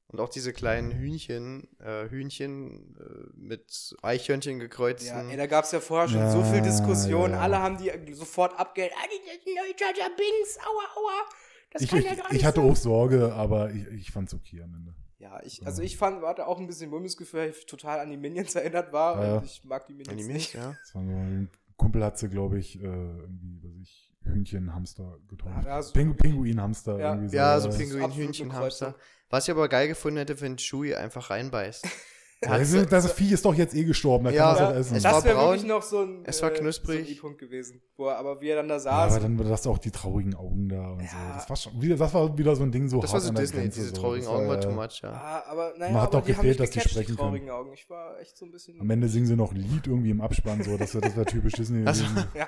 Und 0.07 0.19
auch 0.19 0.29
diese 0.29 0.53
kleinen 0.53 0.91
Hühnchen, 0.91 1.67
äh, 1.79 2.07
Hühnchen 2.09 2.95
äh, 2.99 3.27
mit 3.35 3.95
Eichhörnchen 4.03 4.59
gekreuzt. 4.59 5.07
Ja, 5.07 5.27
ey, 5.27 5.35
da 5.35 5.47
gab 5.47 5.65
es 5.65 5.71
ja 5.71 5.79
vorher 5.79 6.07
schon 6.07 6.19
Ja, 6.19 6.31
so 6.31 6.43
viel 6.43 6.61
Diskussion. 6.61 7.31
ja. 7.31 7.39
Alle 7.39 7.57
haben 7.59 7.77
die 7.77 8.13
sofort 8.13 8.57
abgehängt. 8.59 8.93
Ah, 8.97 9.07
die 9.09 9.49
Leute, 9.49 9.97
der 9.99 10.09
Bings, 10.15 10.57
aua, 10.59 10.99
aua. 11.01 11.29
Das 11.71 11.81
Ich, 11.81 11.89
kann 11.89 11.99
ich, 11.99 12.05
ja 12.05 12.13
gar 12.15 12.25
ich 12.27 12.33
nicht 12.33 12.45
hatte 12.45 12.61
sein. 12.61 12.69
auch 12.69 12.75
Sorge, 12.75 13.33
aber 13.33 13.71
ich, 13.71 13.87
ich 13.87 14.11
fand's 14.11 14.33
okay 14.33 14.61
am 14.61 14.75
Ende. 14.75 14.93
Ja, 15.17 15.41
ich, 15.43 15.65
also 15.65 15.81
ich 15.81 15.97
fand, 15.97 16.21
hatte 16.23 16.45
auch 16.45 16.59
ein 16.59 16.67
bisschen 16.67 16.89
Mulmesgefühl, 16.91 17.39
weil 17.39 17.49
ich 17.49 17.65
total 17.65 17.99
an 17.99 18.11
die 18.11 18.17
Minions 18.17 18.53
erinnert 18.55 18.93
war. 18.93 19.19
Ja, 19.19 19.27
ja. 19.27 19.37
Und 19.39 19.45
ich 19.45 19.63
mag 19.63 19.87
die 19.87 19.93
Minions 19.93 20.11
An 20.11 20.17
die 20.17 20.33
nicht. 20.33 20.53
Milch, 20.53 20.63
ja. 20.65 20.75
Das 20.83 20.93
war 20.93 21.01
so, 21.03 21.09
ein 21.09 21.49
Kumpel 21.77 22.03
hat 22.03 22.17
sie, 22.17 22.29
glaube 22.29 22.57
ich, 22.59 22.79
äh, 22.81 22.83
irgendwie, 22.85 23.61
weiß 23.63 23.75
ich, 23.81 24.11
Hühnchen, 24.23 24.73
Hamster 24.73 25.17
getauft. 25.27 25.65
Ja, 25.65 25.81
so- 25.81 25.93
Pingu 25.93 26.13
Pinguin, 26.15 26.59
Hamster, 26.61 26.97
Ja. 26.99 27.09
irgendwie 27.11 27.29
so. 27.29 27.35
Ja, 27.35 27.59
so 27.59 27.69
Pinguin, 27.69 28.11
Hühnchen. 28.11 28.53
Hamster. 28.53 28.95
Was 29.29 29.45
ich 29.47 29.51
aber 29.51 29.67
geil 29.69 29.87
gefunden 29.87 30.17
hätte, 30.17 30.39
wenn 30.41 30.57
Chewie 30.57 30.95
einfach 30.95 31.29
reinbeißt. 31.29 31.85
Ja, 32.45 32.57
das, 32.57 32.71
ist- 32.73 32.91
das 32.91 33.11
Vieh 33.11 33.33
ist 33.33 33.43
doch 33.45 33.53
jetzt 33.53 33.73
eh 33.75 33.83
gestorben, 33.83 34.25
da 34.25 34.31
Ja, 34.31 34.37
kann 34.37 34.45
man 34.45 34.55
es 34.55 34.59
ja, 34.59 34.67
auch 34.69 34.79
essen. 34.79 34.95
es 34.97 35.03
Das 35.03 35.13
war 35.13 35.23
wäre 35.25 35.37
wirklich 35.37 35.63
noch 35.65 35.81
so 35.83 36.01
ein, 36.03 36.23
es 36.25 36.41
war 36.41 36.51
äh, 36.51 36.55
knusprig. 36.55 36.99
so 36.99 37.05
ein 37.05 37.11
I-Punkt 37.17 37.39
gewesen. 37.39 37.81
Wo 37.97 38.07
er, 38.07 38.17
aber 38.17 38.39
wie 38.41 38.49
er 38.49 38.57
dann 38.57 38.67
da 38.67 38.75
Ja, 38.75 38.79
saß. 38.79 39.13
aber 39.13 39.19
dann 39.21 39.49
hast 39.49 39.65
du 39.65 39.71
auch 39.71 39.77
die 39.77 39.91
traurigen 39.91 40.35
Augen 40.35 40.69
da 40.69 40.91
und 40.91 40.99
so. 40.99 41.15
Ja. 41.17 41.33
Das 41.35 41.49
war 41.49 41.55
schon 41.55 41.81
wieder, 41.81 41.95
das 41.95 42.13
war 42.13 42.37
wieder 42.37 42.55
so 42.55 42.63
ein 42.63 42.71
Ding 42.71 42.87
so 42.87 43.01
Das 43.01 43.11
war 43.13 43.19
so 43.21 43.29
an 43.29 43.35
der 43.35 43.43
Disney, 43.43 43.61
Grenze, 43.61 43.79
diese 43.79 43.95
so. 43.95 44.01
traurigen 44.01 44.25
Das 44.25 44.33
Augen 44.33 44.47
war 44.47 44.57
äh, 44.57 44.59
too 44.61 44.71
much, 44.71 45.01
ja. 45.01 45.11
ah, 45.11 45.43
aber 45.47 45.73
naja, 45.77 45.91
Man 45.93 46.01
hat 46.01 46.13
doch 46.13 46.21
die 46.23 46.33
haben 46.35 46.41
gefehlt, 46.41 46.59
dass 46.59 46.69
die 46.71 46.79
sprechen 46.81 46.99
die 46.99 47.05
können. 47.07 47.17
traurigen 47.17 47.49
Augen. 47.49 47.73
Ich 47.73 47.89
war 47.89 48.19
echt 48.19 48.37
so 48.37 48.45
ein 48.45 48.51
bisschen. 48.51 48.79
Am 48.81 48.89
Ende 48.89 49.07
singen 49.09 49.25
sie 49.27 49.35
noch 49.35 49.51
ein 49.51 49.57
Lied 49.57 49.87
irgendwie 49.87 50.09
im 50.11 50.21
Abspann, 50.21 50.61
so. 50.63 50.77
Das 50.77 50.93
wäre 50.93 51.01
das 51.07 51.15
wär 51.15 51.25
typisch 51.25 51.53
Disney 51.53 51.79
gewesen. 51.83 52.05
ja. 52.35 52.47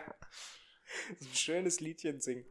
So 1.20 1.26
ein 1.30 1.34
schönes 1.36 1.80
Liedchen 1.80 2.20
singen. 2.22 2.46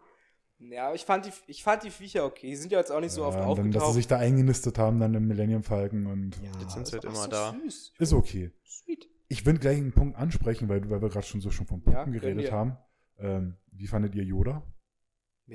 Ja, 0.59 0.87
aber 0.87 0.95
ich 0.95 1.05
fand 1.05 1.27
die, 1.27 1.33
ich 1.49 1.63
fand 1.63 1.83
die 1.83 1.91
Viecher 1.91 2.25
okay. 2.25 2.49
Die 2.49 2.57
sind 2.57 2.73
ja 2.73 2.79
jetzt 2.79 2.91
auch 2.91 3.01
nicht 3.01 3.13
so 3.13 3.25
oft 3.25 3.39
Ja, 3.39 3.47
und 3.47 3.59
dann, 3.59 3.67
dass 3.71 3.75
sie 3.75 3.79
aufgetaucht. 3.79 3.95
sich 3.95 4.07
da 4.07 4.17
eingenistet 4.19 4.79
haben, 4.79 4.99
dann 5.01 5.15
im 5.15 5.27
Millennium 5.29 5.63
Falcon 5.63 6.07
und 6.07 6.37
ja, 6.43 6.51
Jetzt 6.61 6.73
sind 6.75 6.87
sie 6.87 6.93
halt 6.95 7.05
immer 7.05 7.15
so 7.15 7.29
da. 7.29 7.55
Süß. 7.65 7.93
ist 7.99 8.13
okay. 8.13 8.51
Sweet. 8.67 9.09
Ich 9.29 9.45
will 9.45 9.59
gleich 9.59 9.77
einen 9.77 9.93
Punkt 9.93 10.17
ansprechen, 10.17 10.69
weil, 10.69 10.89
weil 10.89 11.03
wir 11.03 11.09
gerade 11.11 11.27
schon 11.27 11.41
so 11.41 11.51
schon 11.51 11.67
von 11.67 11.83
Ja, 11.87 11.93
Puppen 11.99 12.13
gönn 12.13 12.21
geredet 12.21 12.53
haben. 12.53 12.79
Ähm, 13.19 13.57
wie 13.73 13.87
fandet 13.87 14.15
ihr 14.15 14.25
Yoda? 14.25 14.63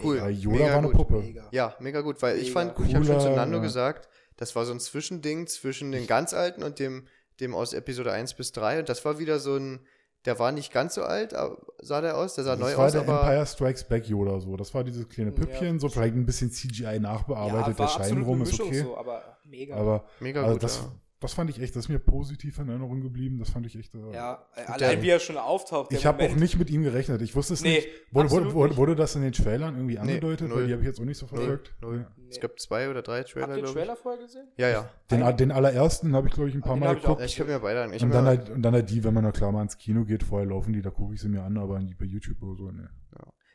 Cool. 0.02 0.22
Weil 0.22 0.32
Yoda 0.34 0.58
Mega 0.58 0.70
war 0.70 0.78
eine 0.78 0.88
gut. 0.88 0.96
Puppe. 0.96 1.20
Mega. 1.22 1.48
Ja, 1.52 1.76
mega 1.80 2.02
gut, 2.02 2.22
weil 2.22 2.38
ich 2.38 2.50
Mega. 2.54 2.74
fand, 2.74 2.88
ich 2.88 2.96
habe 2.96 3.06
schon 3.06 3.20
zu 3.20 3.30
Nando 3.32 3.58
ja. 3.58 3.64
gesagt, 3.64 4.08
das 4.38 4.56
war 4.56 4.66
so 4.66 4.72
ein 4.72 4.80
Zwischending 4.80 5.48
zwischen 5.48 5.92
den 5.92 6.08
ganz 6.08 6.34
alten 6.34 6.64
und 6.64 6.80
dem, 6.80 7.08
dem 7.40 7.54
aus 7.56 7.74
Episode 7.74 8.12
1 8.12 8.36
bis 8.36 8.52
3 8.52 8.80
und 8.80 8.90
das 8.90 9.04
war 9.04 9.20
wieder 9.20 9.40
so 9.40 9.56
ein, 9.56 9.80
der 10.26 10.38
war 10.38 10.52
nicht 10.52 10.72
ganz 10.72 10.96
so 10.96 11.04
alt, 11.04 11.34
aber 11.34 11.58
sah 11.80 12.02
der 12.02 12.18
aus, 12.18 12.36
der 12.36 12.44
sah 12.44 12.56
neu 12.56 12.70
das 12.70 12.78
war 12.78 12.86
aus, 12.86 12.92
der 12.92 13.02
Empire 13.02 13.46
Strikes 13.46 13.84
Back 13.84 14.08
Yoda 14.08 14.40
so. 14.40 14.56
Das 14.56 14.74
war 14.74 14.84
dieses 14.84 15.08
kleine 15.10 15.32
Ja. 15.32 15.36
Püppchen, 15.36 15.80
so 15.80 15.90
vielleicht 15.90 16.16
ein 16.16 16.26
bisschen 16.26 16.52
CGI 16.52 17.00
nachbearbeitet, 17.00 17.80
der 17.80 17.88
Schein 17.88 18.22
rum 18.22 18.44
ist 18.44 18.60
okay. 18.60 18.84
So, 18.84 18.98
aber 18.98 19.38
mega. 19.46 19.76
Aber 19.76 20.06
mega 20.20 20.42
also 20.42 20.54
gut. 20.54 20.64
das, 20.64 20.78
ja. 20.78 20.92
Das 21.22 21.34
fand 21.34 21.50
ich 21.50 21.62
echt, 21.62 21.76
das 21.76 21.86
ist 21.86 21.90
mir 21.90 22.00
positiv 22.00 22.60
in 22.60 22.68
Erinnerung 22.68 23.00
geblieben. 23.02 23.40
Das 23.40 23.50
fand 23.52 23.66
ich 23.66 23.78
echt. 23.78 23.96
Äh, 23.96 24.00
ja, 24.14 24.46
äh, 24.56 24.66
der- 24.66 24.74
allein 24.74 25.02
wie 25.02 25.10
er 25.10 25.20
schon 25.20 25.38
auftaucht. 25.38 25.92
der 25.92 25.98
Ich 26.00 26.06
habe 26.06 26.24
auch 26.26 26.36
nicht 26.36 26.58
mit 26.60 26.70
ihm 26.70 26.84
gerechnet. 26.84 27.22
Ich 27.22 27.36
wusste 27.36 27.54
es 27.54 27.62
Nee, 27.62 27.76
nicht. 27.76 27.88
Wurde, 28.12 28.30
wurde, 28.32 28.54
wurde, 28.54 28.78
wurde 28.78 28.96
das 28.96 29.16
in 29.16 29.22
den 29.22 29.32
Trailern 29.32 29.76
irgendwie 29.76 29.98
angedeutet? 30.00 30.50
null. 30.50 30.58
Weil 30.62 30.68
die 30.68 30.74
habe 30.74 30.82
ich 30.82 30.88
jetzt 30.88 31.00
auch 31.00 31.06
nicht 31.06 31.18
so 31.18 31.28
verfolgt. 31.28 31.74
Null. 31.82 32.00
Ja. 32.00 32.12
Nee. 32.18 32.28
Es 32.30 32.40
gab 32.42 32.60
zwei 32.60 32.90
oder 32.90 33.02
drei 33.02 33.20
Habt 33.20 33.30
Trailer, 33.30 33.56
ihr 33.58 33.64
den 33.64 33.74
Trailer 33.74 33.96
vorher 33.96 34.22
gesehen? 34.22 34.48
ich. 34.56 34.60
Ja, 34.62 34.70
ja. 34.70 34.90
Den, 35.10 35.38
den 35.38 35.52
allerersten 35.52 36.16
habe 36.16 36.28
ich, 36.28 36.34
glaube 36.34 36.50
ich, 36.50 36.56
ein 36.56 36.62
paar 36.62 36.76
Den 36.76 36.80
Mal 36.82 36.96
ich 36.96 37.02
geguckt. 37.02 37.22
Ich 37.24 37.40
habe 37.40 37.52
mir 37.52 37.60
beide 37.60 37.84
an. 37.84 37.94
Ich 37.94 38.04
Und 38.04 38.12
dann, 38.12 38.26
halt, 38.26 38.50
und 38.50 38.62
dann 38.64 38.74
halt 38.74 38.90
die, 38.90 39.04
wenn 39.04 39.14
man 39.14 39.24
da 39.24 39.32
klar 39.32 39.52
mal 39.52 39.62
ins 39.62 39.78
Kino 39.78 40.04
geht, 40.04 40.24
vorher 40.24 40.48
laufen 40.50 40.74
die, 40.74 40.82
da 40.82 40.90
gucke 40.90 41.14
ich 41.14 41.22
sie 41.22 41.30
mir 41.30 41.44
an, 41.44 41.58
aber 41.58 41.80
nie 41.80 41.94
bei 41.94 42.06
YouTube 42.06 42.42
oder 42.42 42.56
so. 42.56 42.72
Ne. 42.72 42.90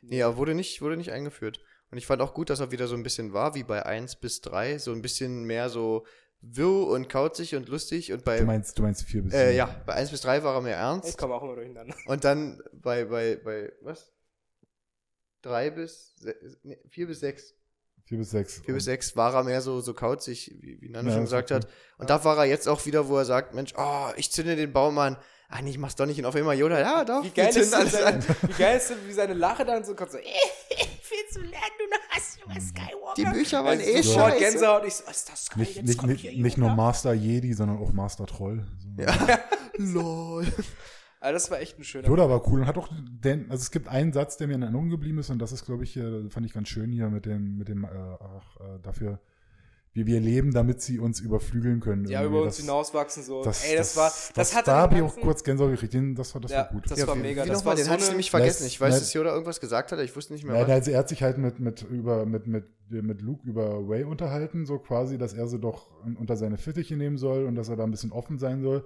nee, 0.03 0.19
er 0.21 0.37
wurde 0.37 0.55
nicht, 0.55 0.81
wurde 0.83 0.97
nicht 0.97 1.11
eingeführt. 1.13 1.61
Und 1.91 1.99
ich 1.99 2.07
fand 2.07 2.21
auch 2.21 2.35
gut, 2.35 2.51
dass 2.51 2.61
er 2.61 2.73
wieder 2.73 2.89
so 2.89 2.97
ein 2.97 3.03
bisschen 3.05 3.33
war, 3.33 3.55
wie 3.55 3.63
bei 3.63 3.87
1 3.87 4.17
bis 4.17 4.41
3, 4.41 4.79
so 4.79 4.93
ein 4.93 5.03
bisschen 5.03 5.45
mehr 5.45 5.69
so 5.69 6.05
wirr 6.49 6.89
und 6.89 7.09
kauzig 7.09 7.55
und 7.55 7.69
lustig. 7.69 8.13
Und 8.13 8.25
bei, 8.25 8.39
Du 8.39 8.45
meinst, 8.45 8.79
du 8.79 8.83
meinst 8.83 9.03
vier 9.05 9.23
bis 9.23 9.35
äh, 9.35 9.55
ja, 9.57 9.67
bei 9.87 9.95
1 9.95 10.11
bis 10.11 10.21
3 10.23 10.43
war 10.45 10.55
er 10.55 10.61
mehr 10.61 10.77
Ich 10.77 10.81
ernst. 10.83 11.19
komme 11.19 11.35
auch 11.35 11.43
immer 11.43 11.55
durcheinander. 11.57 11.95
Und 12.07 12.25
dann 12.25 12.63
bei, 12.73 13.05
bei, 13.05 13.37
bei, 13.37 13.73
was? 13.83 14.13
3 15.43 15.71
bis, 15.71 16.15
4 16.91 17.07
bis 17.07 17.21
6. 17.21 17.55
Vier 18.05 18.19
bis 18.19 18.31
sechs. 18.31 18.61
4 18.65 18.73
bis 18.75 18.85
6 18.85 19.17
war 19.17 19.35
er 19.35 19.43
mehr 19.43 19.61
so, 19.61 19.81
so 19.81 19.93
kauzig, 19.93 20.55
wie, 20.61 20.81
wie 20.81 20.89
Nano 20.91 21.09
Ja, 21.09 21.15
schon 21.17 21.25
gesagt 21.25 21.51
hat. 21.51 21.67
Und 21.99 22.09
da 22.09 22.23
war 22.23 22.37
er 22.39 22.45
jetzt 22.45 22.69
auch 22.69 22.87
wieder, 22.87 23.09
wo 23.09 23.17
er 23.19 23.25
sagt, 23.25 23.53
Mensch, 23.53 23.75
oh, 23.77 24.11
ich 24.17 24.31
zünde 24.31 24.55
den 24.55 24.73
Baum 24.73 24.97
an. 24.99 25.17
Ah, 25.49 25.61
nee, 25.61 25.71
ich 25.71 25.79
mach's 25.79 25.97
doch 25.97 26.07
nicht. 26.07 26.19
Und 26.21 26.25
auf 26.25 26.37
einmal 26.37 26.57
Yoda, 26.57 26.79
ja, 26.79 27.05
doch, 27.05 27.25
Wie 27.25 27.31
geil, 27.31 27.49
ist 27.49 27.55
zünden 27.55 27.71
denn 27.73 27.81
alles 27.81 27.93
seine, 27.93 28.17
an. 28.17 28.49
wie 28.49 28.53
geil 28.63 28.77
ist 28.77 28.91
denn, 28.91 28.99
wie 29.09 29.13
seine 29.13 29.35
Lache 29.35 29.65
dann 29.65 29.85
so 29.85 29.97
kommt 29.97 30.13
so, 30.13 30.19
viel 31.03 31.27
zu 31.33 31.41
lernen, 31.41 31.73
du 31.79 31.85
hast 32.17 32.45
über 32.45 32.61
Skywalker. 32.61 33.15
Die 33.17 33.25
Bücher 33.25 33.65
waren 33.65 33.79
Also 33.79 33.91
eh 33.91 34.03
sofort 34.03 34.33
scheiße. 34.33 34.39
Gänsehaut, 34.39 34.85
ich 34.87 34.95
so, 34.95 35.11
ist 35.11 35.29
das 35.31 35.51
geil, 35.51 35.61
Nicht, 35.61 35.77
jetzt 35.77 35.87
nicht, 35.87 35.99
kommt 35.99 36.13
nicht, 36.13 36.21
hier 36.23 36.43
nicht 36.43 36.59
nur. 36.59 36.75
Master 36.75 37.13
Jedi, 37.13 37.53
sondern 37.53 37.79
auch 37.79 37.93
Master 37.93 38.27
Troll. 38.27 38.65
So. 38.97 39.03
Ja. 39.03 39.39
Lol. 39.77 40.47
Aber 41.21 41.33
das 41.33 41.51
war 41.51 41.61
echt 41.61 41.79
ein 41.79 41.85
schöner 41.85 42.09
Yoda 42.09 42.29
war 42.29 42.47
cool 42.49 42.61
und 42.61 42.67
hat 42.67 42.79
auch 42.79 42.89
den, 42.93 43.51
also 43.51 43.63
es 43.63 43.71
gibt 43.71 43.89
einen 43.89 44.13
Satz, 44.13 44.37
der 44.37 44.47
mir 44.49 44.55
in 44.55 44.63
Erinnerung 44.63 44.91
geblieben 44.91 45.19
ist 45.19 45.31
und 45.31 45.39
das 45.39 45.51
ist, 45.53 45.65
glaube 45.65 45.85
ich, 45.85 45.93
hier, 45.93 46.27
fand 46.31 46.47
ich 46.47 46.53
ganz 46.53 46.69
schön 46.69 46.93
hier 46.93 47.09
mit 47.09 47.27
dem, 47.27 47.57
mit 47.59 47.69
dem, 47.69 47.85
äh, 47.85 47.89
ach, 47.89 48.61
äh, 48.61 48.79
dafür, 48.83 49.19
wie 49.97 50.05
wir 50.07 50.21
leben, 50.21 50.53
damit 50.53 50.83
sie 50.83 50.99
uns 50.99 51.21
überflügeln 51.21 51.81
können. 51.81 52.05
Ja, 52.07 52.23
über 52.23 52.43
uns 52.43 52.57
das, 52.57 52.65
hinauswachsen 52.65 53.23
so. 53.23 53.43
Das, 53.43 53.65
Ey, 53.65 53.77
das, 53.77 53.97
war, 53.97 54.13
das, 54.35 54.55
hat 54.55 54.69
da 54.69 54.77
habe 54.77 54.97
ich 54.97 55.03
auch 55.03 55.17
kurz 55.17 55.43
Gänsehaut 55.43 55.71
gekriegt. 55.73 55.95
Den- 55.95 56.15
Das 56.15 56.35
war, 56.35 56.41
das 56.43 56.51
Ja, 56.53 56.59
war 56.59 56.69
gut. 56.69 56.91
das 56.91 57.07
war 57.07 57.17
wie- 57.17 57.21
mega. 57.21 57.45
Wie 57.45 57.49
Das 57.49 57.59
nochmal, 57.59 57.71
war 57.73 57.77
den 57.77 57.87
so 57.87 57.91
hatte 57.91 58.03
ich 58.05 58.09
nämlich 58.11 58.31
vergessen. 58.31 58.63
Nein, 58.65 58.69
Ich 58.69 58.81
weiß, 58.81 58.91
nein. 58.93 59.01
dass 59.01 59.13
Yoda 59.15 59.31
irgendwas 59.33 59.59
gesagt 59.59 59.93
hat, 59.93 59.99
ich 60.01 60.15
wusste 60.15 60.35
nicht 60.35 60.45
mehr 60.45 60.55
Ja, 60.55 60.63
was. 60.63 60.71
also 60.71 60.91
er 60.91 60.99
hat 60.99 61.09
sich 61.09 61.23
halt 61.23 61.39
mit, 61.39 61.59
mit, 61.61 61.83
über, 61.91 62.27
mit, 62.27 62.47
mit, 62.47 62.67
mit 62.91 63.23
Luke 63.23 63.49
über 63.49 63.81
Ray 63.89 64.05
unterhalten, 64.05 64.67
so 64.67 64.79
quasi, 64.79 65.17
dass 65.19 65.33
er 65.33 65.49
sie 65.49 65.59
doch 65.59 65.91
unter 66.19 66.37
seine 66.37 66.59
Fittiche 66.59 66.97
nehmen 66.97 67.17
soll 67.17 67.47
und 67.47 67.55
dass 67.55 67.69
er 67.71 67.77
da 67.77 67.85
ein 67.85 67.91
bisschen 67.91 68.13
offen 68.13 68.39
sein 68.39 68.61
soll. 68.63 68.85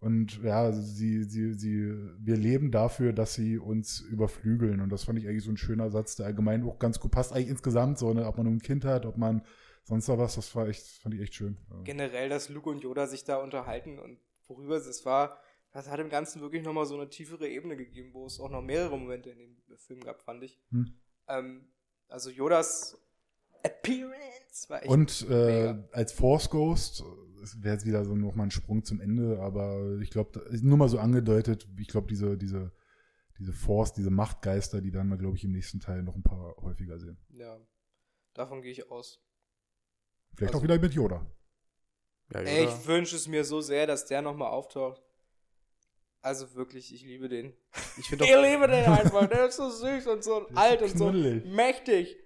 Und 0.00 0.42
ja, 0.42 0.72
sie, 0.72 1.24
sie, 1.24 1.52
sie, 1.54 1.92
wir 2.18 2.36
leben 2.36 2.70
dafür, 2.72 3.12
dass 3.12 3.34
sie 3.34 3.58
uns 3.58 4.00
überflügeln. 4.00 4.80
Und 4.80 4.90
das 4.90 5.04
fand 5.04 5.18
ich 5.18 5.28
eigentlich 5.28 5.44
so 5.44 5.50
ein 5.50 5.58
schöner 5.58 5.90
Satz, 5.90 6.16
der 6.16 6.26
allgemein 6.26 6.64
auch 6.64 6.78
ganz 6.78 6.98
gut 7.00 7.10
passt, 7.12 7.32
eigentlich 7.32 7.50
insgesamt, 7.50 7.98
so, 7.98 8.12
ne, 8.14 8.26
ob 8.26 8.36
man 8.38 8.46
nun 8.46 8.56
ein 8.56 8.62
Kind 8.62 8.84
hat, 8.84 9.04
ob 9.06 9.16
man 9.18 9.42
sonst 9.84 10.08
da 10.08 10.18
was, 10.18 10.36
das 10.36 10.54
war 10.54 10.68
echt, 10.68 10.86
fand 10.86 11.14
ich 11.14 11.20
echt 11.20 11.34
schön. 11.34 11.56
Generell, 11.84 12.28
dass 12.28 12.48
Luke 12.48 12.70
und 12.70 12.82
Yoda 12.82 13.06
sich 13.06 13.24
da 13.24 13.36
unterhalten 13.36 13.98
und 13.98 14.18
worüber 14.46 14.76
es 14.76 15.04
war, 15.04 15.40
das 15.72 15.88
hat 15.88 16.00
dem 16.00 16.08
Ganzen 16.08 16.40
wirklich 16.40 16.62
nochmal 16.62 16.86
so 16.86 16.96
eine 16.96 17.08
tiefere 17.08 17.48
Ebene 17.48 17.76
gegeben, 17.76 18.12
wo 18.12 18.26
es 18.26 18.40
auch 18.40 18.50
noch 18.50 18.62
mehrere 18.62 18.98
Momente 18.98 19.30
in 19.30 19.38
dem 19.38 19.76
Film 19.76 20.00
gab, 20.00 20.20
fand 20.22 20.42
ich. 20.42 20.60
Hm. 20.70 20.94
Ähm, 21.28 21.68
also 22.08 22.30
Yodas 22.30 22.98
Appearance 23.62 24.68
war 24.68 24.82
echt 24.82 24.90
Und 24.90 25.28
äh, 25.30 25.76
als 25.92 26.12
Force 26.12 26.50
Ghost, 26.50 27.04
es 27.42 27.62
wäre 27.62 27.74
jetzt 27.74 27.86
wieder 27.86 28.04
so 28.04 28.16
nochmal 28.16 28.48
ein 28.48 28.50
Sprung 28.50 28.84
zum 28.84 29.00
Ende, 29.00 29.40
aber 29.40 29.98
ich 30.00 30.10
glaube, 30.10 30.44
nur 30.62 30.76
mal 30.76 30.88
so 30.88 30.98
angedeutet, 30.98 31.68
ich 31.78 31.88
glaube, 31.88 32.08
diese, 32.08 32.36
diese, 32.36 32.72
diese 33.38 33.52
Force, 33.52 33.92
diese 33.92 34.10
Machtgeister, 34.10 34.80
die 34.80 34.92
werden 34.92 35.08
wir, 35.08 35.18
glaube 35.18 35.36
ich, 35.36 35.44
im 35.44 35.52
nächsten 35.52 35.80
Teil 35.80 36.02
noch 36.02 36.16
ein 36.16 36.22
paar 36.22 36.56
häufiger 36.56 36.98
sehen. 36.98 37.18
Ja, 37.28 37.58
davon 38.34 38.62
gehe 38.62 38.72
ich 38.72 38.90
aus. 38.90 39.22
Vielleicht 40.36 40.54
Also- 40.54 40.58
auch 40.58 40.62
wieder 40.62 40.78
mit 40.78 40.94
Yoda. 40.94 41.26
Ja, 42.32 42.40
Ey, 42.40 42.64
Yoda. 42.64 42.76
ich 42.80 42.86
wünsche 42.86 43.16
es 43.16 43.26
mir 43.28 43.44
so 43.44 43.60
sehr, 43.60 43.86
dass 43.86 44.06
der 44.06 44.22
nochmal 44.22 44.50
auftaucht. 44.50 45.02
Also 46.22 46.54
wirklich, 46.54 46.92
ich 46.94 47.02
liebe 47.02 47.28
den. 47.28 47.54
ich 47.96 48.10
Ich 48.12 48.18
liebe 48.20 48.66
den 48.68 48.84
einfach. 48.84 49.26
Der 49.28 49.46
ist 49.46 49.56
so 49.56 49.70
süß 49.70 50.06
und 50.08 50.22
so 50.22 50.46
alt 50.54 50.80
so 50.80 50.84
und 50.84 50.98
so 50.98 51.12
mächtig. 51.48 52.18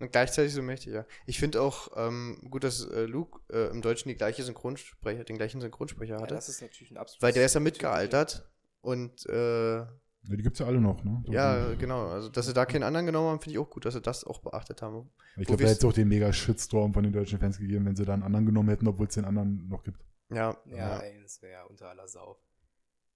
und 0.00 0.12
gleichzeitig 0.12 0.52
so 0.52 0.60
mächtig, 0.62 0.92
ja. 0.92 1.06
Ich 1.26 1.38
finde 1.38 1.62
auch 1.62 1.88
ähm, 1.96 2.46
gut, 2.50 2.62
dass 2.64 2.84
äh, 2.84 3.04
Luke 3.04 3.40
äh, 3.50 3.70
im 3.70 3.80
Deutschen 3.80 4.10
die 4.10 4.16
gleiche 4.16 4.42
Synchronsprecher, 4.42 5.24
den 5.24 5.38
gleichen 5.38 5.60
Synchronsprecher 5.62 6.16
Ja, 6.16 6.20
hatte. 6.22 6.34
das 6.34 6.48
ist 6.50 6.60
natürlich 6.60 6.90
ein 6.90 6.98
absolutes. 6.98 7.22
weil 7.22 7.32
der 7.32 7.46
ist 7.46 7.54
ja 7.54 7.60
mitgealtert. 7.60 8.48
Und 8.82 9.24
äh, 9.26 9.86
Ja, 10.24 10.36
die 10.36 10.42
gibt's 10.42 10.60
ja 10.60 10.66
alle 10.66 10.80
noch, 10.80 11.02
ne? 11.02 11.22
So 11.26 11.32
ja, 11.32 11.74
genau. 11.74 12.06
Also, 12.08 12.28
dass 12.28 12.46
sie 12.46 12.52
da 12.54 12.64
keinen 12.64 12.84
anderen 12.84 13.06
genommen 13.06 13.28
haben, 13.28 13.40
finde 13.40 13.54
ich 13.54 13.58
auch 13.58 13.68
gut, 13.68 13.84
dass 13.84 13.94
sie 13.94 14.00
das 14.00 14.24
auch 14.24 14.38
beachtet 14.40 14.80
haben. 14.80 15.10
Ich 15.36 15.46
glaube, 15.46 15.62
da 15.64 15.68
hätte 15.68 15.78
es 15.80 15.84
auch 15.84 15.92
den 15.92 16.08
mega 16.08 16.32
Shitstorm 16.32 16.94
von 16.94 17.02
den 17.02 17.12
deutschen 17.12 17.40
Fans 17.40 17.58
gegeben, 17.58 17.86
wenn 17.86 17.96
sie 17.96 18.04
da 18.04 18.14
einen 18.14 18.22
anderen 18.22 18.46
genommen 18.46 18.68
hätten, 18.68 18.86
obwohl 18.86 19.08
es 19.08 19.14
den 19.14 19.24
anderen 19.24 19.68
noch 19.68 19.82
gibt. 19.82 20.00
Ja, 20.30 20.56
Ja, 20.66 20.76
ja. 20.76 20.98
ey, 21.00 21.20
das 21.20 21.42
wäre 21.42 21.52
ja 21.52 21.64
unter 21.64 21.88
aller 21.88 22.06
Sau. 22.06 22.40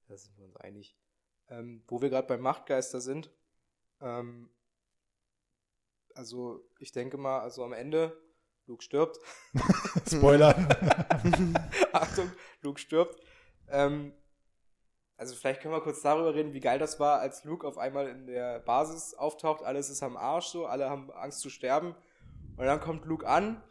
Da 0.09 0.17
sind 0.17 0.37
wir 0.37 0.45
uns 0.47 0.57
einig. 0.57 0.99
Ähm, 1.49 1.85
wo 1.87 2.03
wir 2.03 2.11
gerade 2.11 2.27
bei 2.27 2.39
Machtgeister 2.39 3.01
sind, 3.01 3.31
ähm, 4.01 4.51
also 6.15 6.69
ich 6.81 6.91
denke 6.93 7.19
mal, 7.19 7.41
also 7.41 7.65
am 7.65 7.73
Ende, 7.73 8.17
Luke 8.67 8.83
stirbt. 8.83 9.19
Spoiler! 10.09 10.57
Achtung, 11.93 12.33
Luke 12.63 12.81
stirbt. 12.81 13.21
Ähm, 13.69 14.13
also 15.17 15.35
vielleicht 15.35 15.63
können 15.63 15.73
wir 15.73 15.81
kurz 15.81 16.03
darüber 16.03 16.35
reden, 16.35 16.53
wie 16.53 16.61
geil 16.61 16.79
das 16.79 17.01
war, 17.01 17.21
als 17.21 17.45
Luke 17.45 17.67
auf 17.67 17.79
einmal 17.79 18.09
in 18.09 18.27
der 18.27 18.61
Basis 18.61 19.15
auftaucht. 19.15 19.63
Alles 19.63 19.89
ist 19.89 20.03
am 20.03 20.17
Arsch 20.17 20.47
so, 20.47 20.67
alle 20.67 20.91
haben 20.91 21.11
Angst 21.13 21.41
zu 21.41 21.49
sterben. 21.49 21.95
Und 22.57 22.67
dann 22.67 22.81
kommt 22.81 23.05
Luke 23.07 23.27
an 23.27 23.63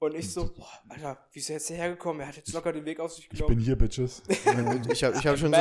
und 0.00 0.14
ich 0.14 0.32
so, 0.32 0.52
boah, 0.54 0.68
Alter, 0.88 1.18
wie 1.32 1.40
ist 1.40 1.50
er 1.50 1.54
jetzt 1.56 1.66
hierher 1.66 1.90
gekommen? 1.90 2.20
Er 2.20 2.28
hat 2.28 2.36
jetzt 2.36 2.52
locker 2.52 2.72
den 2.72 2.84
Weg 2.84 3.00
auf 3.00 3.12
sich 3.12 3.24
ich 3.24 3.30
bin 3.30 3.38
genommen. 3.46 3.60
hier, 3.60 3.76
Bitches. 3.76 4.22
Ich 4.92 5.02
habe 5.04 5.16
ich 5.16 5.26
hab 5.26 5.36
schon, 5.36 5.52
so, 5.52 5.58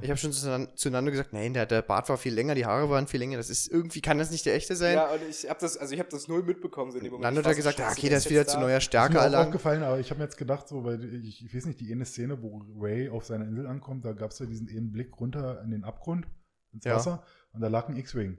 ich 0.00 0.10
hab 0.10 0.18
schon 0.18 0.32
zueinander, 0.76 1.10
gesagt, 1.10 1.32
nein, 1.32 1.54
der, 1.54 1.66
der 1.66 1.82
Bart 1.82 2.08
war 2.08 2.16
viel 2.16 2.32
länger, 2.32 2.54
die 2.54 2.64
Haare 2.66 2.88
waren 2.88 3.06
viel 3.08 3.18
länger. 3.18 3.36
Das 3.36 3.50
ist 3.50 3.66
irgendwie, 3.68 4.00
kann 4.00 4.18
das 4.18 4.30
nicht 4.30 4.46
der 4.46 4.54
echte 4.54 4.76
sein? 4.76 4.94
Ja, 4.94 5.10
und 5.12 5.20
ich 5.28 5.48
habe 5.48 5.58
das, 5.60 5.76
also 5.76 5.92
ich 5.92 5.98
habe 5.98 6.08
das 6.08 6.28
null 6.28 6.42
mitbekommen 6.44 6.92
so 6.92 6.98
in 6.98 7.04
dem 7.04 7.12
Moment. 7.12 7.34
Nando 7.34 7.48
hat 7.48 7.56
gesagt, 7.56 7.78
so, 7.78 7.82
ja, 7.82 7.88
scheiße, 7.88 7.98
okay, 8.00 8.08
der 8.10 8.18
ist 8.18 8.30
wieder 8.30 8.44
da. 8.44 8.52
zu 8.52 8.60
neuer 8.60 8.78
Ist 8.78 8.84
Stärke 8.84 9.14
mir 9.14 9.22
auch 9.22 9.44
aufgefallen, 9.46 9.82
aber 9.82 9.98
ich 9.98 10.10
habe 10.10 10.18
mir 10.18 10.24
jetzt 10.24 10.36
gedacht, 10.36 10.68
so, 10.68 10.84
weil 10.84 11.02
ich, 11.24 11.44
ich 11.44 11.54
weiß 11.54 11.66
nicht, 11.66 11.80
die 11.80 11.90
eine 11.92 12.04
Szene, 12.04 12.40
wo 12.42 12.62
Ray 12.78 13.08
auf 13.08 13.24
seiner 13.26 13.46
Insel 13.46 13.66
ankommt, 13.66 14.04
da 14.04 14.12
gab 14.12 14.30
es 14.30 14.38
ja 14.38 14.46
diesen 14.46 14.68
einen 14.68 14.92
Blick 14.92 15.18
runter 15.18 15.60
in 15.64 15.70
den 15.70 15.82
Abgrund, 15.84 16.26
ins 16.72 16.84
Ja. 16.84 16.94
Wasser, 16.94 17.24
und 17.52 17.60
da 17.60 17.66
lag 17.68 17.88
ein 17.88 17.96
X-Wing. 17.96 18.38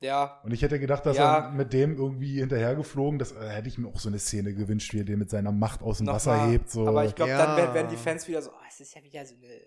Ja, 0.00 0.40
Und 0.44 0.52
ich 0.52 0.62
hätte 0.62 0.78
gedacht, 0.78 1.04
dass 1.06 1.16
Ja. 1.16 1.38
er 1.48 1.50
mit 1.52 1.72
dem 1.72 1.96
irgendwie 1.96 2.38
hinterhergeflogen, 2.38 3.18
das 3.18 3.32
äh, 3.32 3.48
hätte 3.48 3.68
ich 3.68 3.78
mir 3.78 3.88
auch 3.88 3.98
so 3.98 4.08
eine 4.08 4.18
Szene 4.20 4.54
gewünscht, 4.54 4.92
wie 4.94 5.00
er 5.00 5.04
den 5.04 5.18
mit 5.18 5.28
seiner 5.30 5.50
Macht 5.50 5.82
aus 5.82 5.98
dem 5.98 6.06
Wasser 6.06 6.36
nochmal. 6.36 6.50
hebt. 6.52 6.70
So. 6.70 6.86
Aber 6.86 7.04
ich 7.04 7.14
glaube, 7.16 7.32
Ja. 7.32 7.56
dann 7.56 7.74
werden, 7.74 7.88
die 7.90 7.96
Fans 7.96 8.28
wieder 8.28 8.40
so, 8.40 8.50
oh, 8.50 8.64
es 8.68 8.78
ist 8.80 8.94
ja 8.94 9.02
wieder 9.02 9.26
so 9.26 9.34
eine 9.34 9.60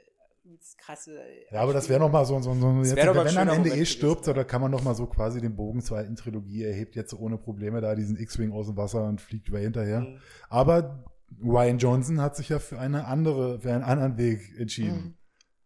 krasse. 0.77 1.19
ja, 1.51 1.61
aber 1.61 1.73
das 1.73 1.87
wäre 1.89 1.99
noch 1.99 2.11
mal 2.11 2.25
so, 2.25 2.39
so, 2.39 2.53
so 2.53 2.71
jetzt, 2.81 2.95
wenn 2.95 3.07
er 3.07 3.15
am 3.15 3.27
Ende 3.27 3.45
Moment 3.57 3.75
eh 3.75 3.85
stirbt, 3.85 4.25
so, 4.25 4.33
da 4.33 4.43
kann 4.43 4.61
man 4.61 4.71
noch 4.71 4.83
mal 4.83 4.95
so 4.95 5.05
quasi 5.05 5.39
den 5.41 5.55
Bogen 5.55 5.81
zur 5.81 5.97
alten 5.97 6.15
Trilogie, 6.15 6.63
er 6.63 6.73
hebt 6.73 6.95
jetzt 6.95 7.11
so 7.11 7.17
ohne 7.17 7.37
Probleme 7.37 7.79
da 7.81 7.93
diesen 7.95 8.17
X-Wing 8.17 8.51
aus 8.51 8.67
dem 8.67 8.77
Wasser 8.77 9.03
und 9.05 9.21
fliegt 9.21 9.51
Ray 9.51 9.63
hinterher. 9.63 9.99
Mhm. 10.01 10.19
Aber 10.49 11.03
Ryan 11.43 11.77
Johnson 11.77 12.21
hat 12.21 12.35
sich 12.35 12.49
ja 12.49 12.59
für 12.59 12.79
eine 12.79 13.05
andere, 13.05 13.59
für 13.59 13.71
einen 13.73 13.83
anderen 13.83 14.17
Weg 14.17 14.41
entschieden. 14.57 15.17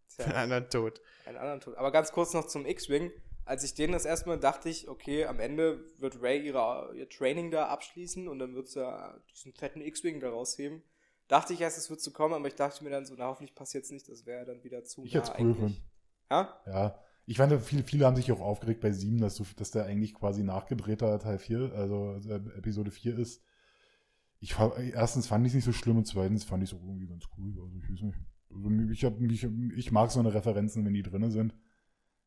Für 0.07 0.23
Tja. 0.23 0.25
einen 0.33 0.35
anderen 0.51 0.69
Tod. 0.69 1.01
einen 1.25 1.37
anderen 1.37 1.59
Tod. 1.61 1.77
Aber 1.77 1.91
ganz 1.91 2.11
kurz 2.11 2.33
noch 2.33 2.45
zum 2.47 2.65
X-Wing. 2.65 3.11
Als 3.45 3.63
ich 3.63 3.75
den 3.75 3.91
das 3.91 4.05
erstmal 4.05 4.39
dachte 4.39 4.69
ich, 4.69 4.89
okay, 4.89 5.25
am 5.25 5.39
Ende 5.39 5.85
wird 5.99 6.21
Ray 6.21 6.43
ihre, 6.45 6.91
ihr 6.95 7.07
Training 7.07 7.51
da 7.51 7.67
abschließen 7.67 8.27
und 8.27 8.39
dann 8.39 8.55
wird 8.55 8.67
sie 8.67 8.79
ja 8.79 9.19
diesen 9.31 9.53
fetten 9.53 9.81
X-Wing 9.81 10.19
da 10.19 10.29
rausheben. 10.29 10.81
Dachte 11.27 11.53
ich 11.53 11.61
erst, 11.61 11.77
es 11.77 11.89
wird 11.89 12.01
zu 12.01 12.11
kommen, 12.11 12.33
aber 12.33 12.47
ich 12.47 12.55
dachte 12.55 12.83
mir 12.83 12.89
dann 12.89 13.05
so, 13.05 13.13
na 13.17 13.27
hoffentlich 13.27 13.55
passiert 13.55 13.83
es 13.83 13.91
nicht, 13.91 14.09
das 14.09 14.25
wäre 14.25 14.45
dann 14.45 14.63
wieder 14.63 14.83
zu 14.83 15.05
Ich 15.05 15.13
hätte 15.13 15.31
es. 15.31 15.81
Ja? 16.29 16.59
Ja. 16.65 16.99
Ich 17.27 17.37
fand, 17.37 17.59
viele, 17.61 17.83
viele 17.83 18.05
haben 18.05 18.15
sich 18.15 18.31
auch 18.31 18.41
aufgeregt 18.41 18.81
bei 18.81 18.91
7, 18.91 19.19
dass, 19.19 19.35
du, 19.35 19.43
dass 19.55 19.71
der 19.71 19.85
eigentlich 19.85 20.13
quasi 20.13 20.43
nachgedrehter 20.43 21.17
Teil 21.19 21.39
4, 21.39 21.71
also 21.73 22.19
äh, 22.27 22.35
Episode 22.57 22.91
4 22.91 23.17
ist. 23.17 23.43
Ich, 24.39 24.55
erstens 24.93 25.25
fand 25.25 25.45
ich 25.45 25.51
es 25.51 25.55
nicht 25.55 25.65
so 25.65 25.71
schlimm 25.71 25.97
und 25.97 26.05
zweitens 26.05 26.43
fand 26.43 26.61
ich 26.61 26.71
es 26.71 26.77
auch 26.77 26.83
irgendwie 26.83 27.07
ganz 27.07 27.25
cool. 27.37 27.55
Also 27.59 27.77
ich 27.77 27.89
weiß 27.89 28.01
nicht. 28.01 28.17
Also 28.51 28.69
ich, 28.91 29.05
hab, 29.05 29.19
ich, 29.21 29.43
ich 29.75 29.91
mag 29.91 30.11
so 30.11 30.19
eine 30.19 30.33
Referenzen, 30.33 30.85
wenn 30.85 30.93
die 30.93 31.01
drin 31.01 31.31
sind. 31.31 31.55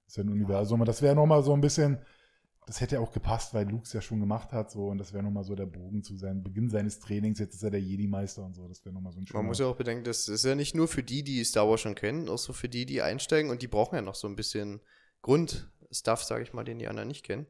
Das 0.08 0.14
ist 0.14 0.16
ja 0.16 0.24
ein 0.24 0.30
Universum. 0.30 0.80
Und 0.80 0.86
das 0.86 1.02
wäre 1.02 1.14
nochmal 1.14 1.42
so 1.42 1.52
ein 1.52 1.60
bisschen, 1.60 1.98
das 2.64 2.80
hätte 2.80 2.94
ja 2.94 3.02
auch 3.02 3.12
gepasst, 3.12 3.52
weil 3.52 3.68
Luke 3.68 3.84
es 3.84 3.92
ja 3.92 4.00
schon 4.00 4.20
gemacht 4.20 4.52
hat. 4.52 4.70
so 4.70 4.88
Und 4.88 4.96
das 4.96 5.12
wäre 5.12 5.22
nochmal 5.22 5.44
so 5.44 5.54
der 5.54 5.66
Bogen 5.66 6.02
zu 6.02 6.16
seinem 6.16 6.42
Beginn 6.42 6.70
seines 6.70 6.98
Trainings. 6.98 7.38
Jetzt 7.38 7.56
ist 7.56 7.62
er 7.62 7.70
der 7.70 7.82
Jedi-Meister 7.82 8.42
und 8.42 8.54
so. 8.54 8.66
Das 8.66 8.82
wäre 8.86 8.94
nochmal 8.94 9.12
so 9.12 9.20
ein 9.20 9.26
schöner. 9.26 9.40
Man 9.40 9.48
muss 9.48 9.58
ja 9.58 9.66
auch 9.66 9.76
bedenken, 9.76 10.04
das 10.04 10.26
ist 10.28 10.46
ja 10.46 10.54
nicht 10.54 10.74
nur 10.74 10.88
für 10.88 11.02
die, 11.02 11.22
die 11.22 11.44
Star 11.44 11.68
Wars 11.68 11.82
schon 11.82 11.94
kennen, 11.94 12.30
auch 12.30 12.38
so 12.38 12.54
für 12.54 12.70
die, 12.70 12.86
die 12.86 13.02
einsteigen 13.02 13.50
und 13.50 13.60
die 13.60 13.68
brauchen 13.68 13.96
ja 13.96 14.02
noch 14.02 14.14
so 14.14 14.26
ein 14.26 14.34
bisschen 14.34 14.80
Grundstuff, 15.20 16.24
sage 16.24 16.42
ich 16.42 16.54
mal, 16.54 16.64
den 16.64 16.78
die 16.78 16.88
anderen 16.88 17.08
nicht 17.08 17.22
kennen. 17.22 17.46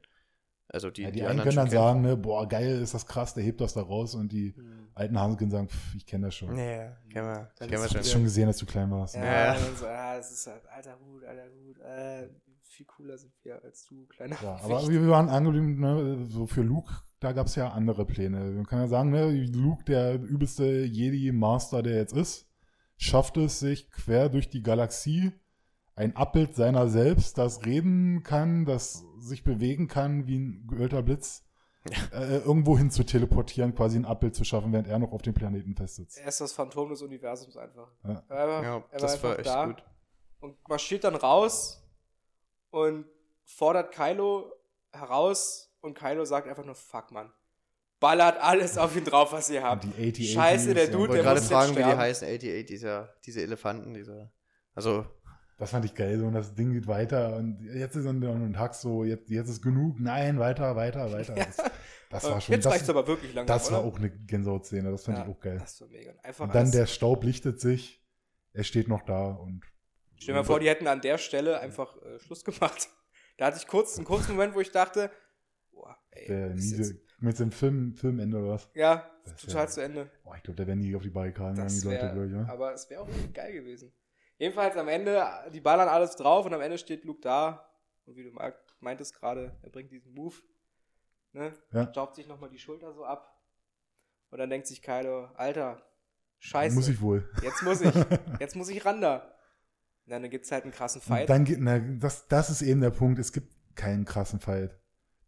Also 0.71 0.91
die, 0.91 1.03
ja, 1.03 1.09
die, 1.11 1.15
die 1.15 1.23
einen 1.23 1.31
anderen 1.41 1.49
können 1.49 1.57
dann 1.57 1.71
sagen, 1.71 2.01
ne, 2.03 2.17
boah, 2.17 2.47
geil, 2.47 2.83
ist 2.83 2.93
das 2.95 3.07
krass, 3.07 3.33
der 3.35 3.43
hebt 3.43 3.61
das 3.61 3.73
da 3.75 3.81
raus. 3.83 4.15
Und 4.15 4.33
die 4.33 4.55
Hm. 4.55 4.89
alten 4.95 5.19
Hasen 5.19 5.37
können 5.39 5.51
sagen, 5.51 5.69
pff, 5.69 5.95
ich 5.95 6.05
kenne 6.05 6.27
das 6.27 6.35
schon. 6.35 6.49
kennen. 6.55 6.59
Nee, 6.59 7.13
kennen 7.13 7.27
wir, 7.27 7.51
Dann 7.59 7.69
kennen 7.71 7.83
wir 7.83 7.89
schon. 7.89 8.05
schon 8.05 8.25
gesehen, 8.25 8.47
dass 8.49 8.59
du 8.59 8.67
klein 8.67 8.91
warst. 8.91 9.15
Ja? 9.15 9.25
Ja. 9.25 9.53
und 9.55 9.65
dann 9.67 9.77
so, 9.77 9.87
ah, 9.87 10.17
es 10.19 10.31
ist 10.31 10.47
halt, 10.47 10.63
alter 10.69 10.99
Hut, 11.01 11.25
alter 11.25 11.45
Hut, 11.45 11.79
äh, 11.81 12.29
viel 12.63 12.85
cooler 12.87 13.17
sind 13.17 13.33
wir 13.43 13.65
als 13.65 13.87
du, 13.87 14.07
kleiner 14.07 14.37
Ja, 14.43 14.57
aber 14.63 14.81
Wicht. 14.83 14.91
wir 14.91 15.09
waren 15.09 15.29
angeblieben, 15.31 15.81
ne, 15.81 16.27
so 16.29 16.47
für 16.47 16.63
Luke, 16.63 16.93
da 17.19 17.33
gab 17.33 17.47
es 17.47 17.55
ja 17.57 17.71
andere 17.71 18.05
Pläne. 18.05 18.39
Man 18.51 18.67
kann 18.67 18.81
ja 18.81 18.87
sagen, 18.89 19.11
ne, 19.11 19.31
Luke, 19.33 19.85
der 19.85 20.15
übelste 20.21 20.65
Jedi-Master, 20.85 21.83
der 21.83 21.97
jetzt 21.97 22.13
ist, 22.13 22.47
schafft 22.99 23.37
es 23.39 23.59
sich 23.61 23.91
quer 23.91 24.29
durch 24.29 24.49
die 24.51 24.63
Galaxie 24.63 25.33
ein 25.99 26.15
Abbild 26.17 26.55
seiner 26.55 26.89
selbst, 26.89 27.39
das 27.39 27.67
reden 27.67 28.23
kann, 28.23 28.65
das 28.65 29.05
sich 29.19 29.43
bewegen 29.43 29.89
kann 29.89 30.27
wie 30.27 30.39
ein 30.39 30.67
geölter 30.69 31.03
Blitz, 31.03 31.43
äh, 32.13 32.39
irgendwo 32.39 32.79
hin 32.79 32.91
zu 32.91 33.05
teleportieren, 33.05 33.75
quasi 33.75 33.99
ein 33.99 34.05
Abbild 34.05 34.35
zu 34.37 34.45
schaffen, 34.45 34.73
während 34.73 34.87
er 34.89 34.99
noch 34.99 35.13
auf 35.13 35.23
dem 35.23 35.35
Planeten 35.35 35.75
festsitzt. 35.75 36.19
Er 36.19 36.29
ist 36.29 36.41
das 36.41 36.53
Phantom 36.53 36.91
des 36.91 37.03
Universums 37.03 37.57
einfach. 37.57 37.89
Ja. 38.05 38.23
Er 38.29 38.49
war, 38.49 38.63
Ja, 38.63 38.85
er 38.91 38.99
das 38.99 39.23
war 39.23 39.31
einfach 39.31 39.39
echt 39.39 39.49
da 39.49 39.67
gut. 39.67 39.85
Und 40.41 40.69
marschiert 40.69 41.03
dann 41.03 41.17
raus 41.17 41.83
und 42.71 43.07
fordert 43.45 43.93
Kylo 43.93 44.53
heraus 44.93 45.75
und 45.81 45.99
Kylo 45.99 46.25
sagt 46.25 46.47
einfach 46.49 46.65
nur, 46.65 46.77
fuck, 46.77 47.11
Mann. 47.11 47.33
Ballert 47.99 48.41
alles 48.41 48.79
auf 48.79 48.95
ihn 48.95 49.05
drauf, 49.05 49.33
was 49.33 49.51
ihr 49.51 49.65
habt. 49.65 49.83
Die 49.83 50.11
80 50.11 50.33
Scheiße, 50.33 50.75
der 50.75 50.87
Dude, 50.87 50.99
wollte 50.99 51.15
der 51.15 51.23
gerade 51.25 51.41
muss 51.41 51.49
fragen, 51.49 51.69
jetzt 51.71 51.79
wie 51.79 51.83
die 51.83 51.89
sterben. 51.89 52.01
heißen, 52.01 52.29
88, 52.29 52.67
dieser, 52.67 53.15
diese 53.25 53.43
Elefanten, 53.43 53.95
dieser. 53.95 54.31
Also, 54.75 55.05
Das 55.59 55.71
fand 55.71 55.85
ich 55.85 55.95
geil, 55.95 56.19
so, 56.21 56.27
und 56.27 56.35
das 56.35 56.55
Ding 56.55 56.73
geht 56.73 56.87
weiter 56.87 57.35
und 57.37 57.61
jetzt 57.75 57.97
ist 57.97 58.07
und, 58.07 58.25
und 58.25 58.59
Hack 58.59 58.75
so, 58.75 59.03
jetzt, 59.03 59.29
jetzt 59.29 59.49
ist 59.49 59.61
genug, 59.61 59.99
nein, 59.99 60.39
weiter, 60.39 60.77
weiter, 60.77 61.11
weiter. 61.11 61.35
Das, 61.35 61.57
das 62.11 62.25
war 62.25 62.41
schon, 62.41 62.55
Jetzt 62.55 62.65
das, 62.65 62.73
reicht's 62.75 62.89
aber 62.89 63.07
wirklich 63.09 63.35
langsam, 63.35 63.57
das 63.57 63.73
war 63.73 63.85
oder? 63.85 63.89
auch 63.89 63.99
eine 63.99 64.09
Gänsehautszene, 64.11 64.89
das 64.93 65.05
fand 65.05 65.19
ja, 65.19 65.25
ich 65.25 65.31
auch 65.31 65.41
geil. 65.41 65.59
Das 65.59 65.81
war 65.81 65.89
mega. 65.89 66.13
Einfach 66.23 66.45
Und 66.45 66.55
dann 66.55 66.71
der 66.71 66.87
Staub 66.87 67.25
lichtet 67.25 67.61
sich, 67.61 68.01
er 68.53 68.63
steht 68.63 68.87
noch 68.87 69.03
da 69.03 69.33
und 69.33 69.65
Stell 70.17 70.35
dir 70.35 70.41
mal 70.41 70.45
vor, 70.45 70.61
die 70.61 70.69
hätten 70.69 70.87
an 70.87 71.01
der 71.01 71.19
Stelle 71.19 71.59
einfach 71.61 71.97
äh, 72.03 72.19
Schluss 72.21 72.45
gemacht. 72.45 72.89
Da 73.37 73.47
hatte 73.47 73.59
ich 73.59 73.69
kurz 73.69 73.97
einen 73.97 74.05
kurzen 74.05 74.33
Moment, 74.33 74.57
wo 74.57 74.61
ich 74.61 74.73
dachte, 74.73 75.13
boah, 75.71 75.97
ey, 76.11 76.27
Der 76.27 76.49
miese, 76.51 77.01
mit 77.21 77.39
dem 77.39 77.53
Film, 77.53 77.95
Filmende 77.95 78.37
oder 78.37 78.49
was? 78.55 78.69
ja, 78.75 79.09
total 79.41 79.63
ja- 79.65 79.69
zu 79.69 79.81
Ende. 79.81 80.11
Boah, 80.25 80.35
ich 80.35 80.43
glaube, 80.43 80.57
da 80.57 80.67
wären 80.67 80.81
die 80.81 80.97
auf 80.97 81.03
die 81.03 81.11
Barrikaden 81.11 81.55
gegangen, 81.55 81.81
die 81.81 81.87
Leute, 81.87 82.11
glaube 82.13 82.27
ich, 82.27 82.33
ne? 82.33 82.49
aber 82.49 82.73
es 82.75 82.91
wäre 82.91 83.03
auch 83.03 83.09
geil 83.33 83.53
gewesen. 83.53 83.93
Jedenfalls 84.39 84.77
am 84.77 84.89
Ende, 84.89 85.27
die 85.53 85.61
ballern 85.61 85.89
alles 85.89 86.17
drauf 86.17 86.47
und 86.47 86.55
am 86.55 86.61
Ende 86.61 86.79
steht 86.79 87.05
Luke 87.05 87.21
da. 87.21 87.69
Und 88.07 88.17
wie 88.17 88.25
du 88.25 88.33
meintest 88.81 89.15
gerade, 89.15 89.57
er 89.63 89.71
bringt 89.71 89.91
diesen 89.91 90.15
Move. 90.15 90.37
Ne? 91.33 91.53
Ja. 91.73 91.89
Staubt 91.91 92.15
sich 92.15 92.27
nochmal 92.27 92.49
die 92.49 92.59
Schulter 92.59 92.93
so 92.93 93.05
ab. 93.05 93.35
Und 94.31 94.39
dann 94.39 94.49
denkt 94.49 94.67
sich 94.67 94.81
Kylo, 94.81 95.27
Alter, 95.35 95.83
scheiße. 96.39 96.75
Muss 96.75 96.89
ich 96.89 97.01
wohl. 97.01 97.29
Jetzt 97.43 97.63
muss 97.63 97.81
ich. 97.81 97.95
Jetzt 98.41 98.57
muss 98.57 98.69
ich 98.69 98.85
ran 98.85 99.01
da. 99.01 99.35
Na, 100.07 100.19
dann 100.19 100.31
gibt's 100.31 100.51
halt 100.51 100.65
einen 100.65 100.73
krassen 100.73 101.03
Fight. 101.03 101.29
dann 101.29 101.45
geht, 101.45 101.59
na, 101.61 101.79
das, 101.79 102.29
das 102.29 102.49
ist 102.49 102.63
eben 102.63 102.81
der 102.81 102.91
Punkt, 102.91 103.19
es 103.19 103.33
gibt 103.33 103.53
keinen 103.75 104.05
krassen 104.05 104.41
Fight. 104.41 104.79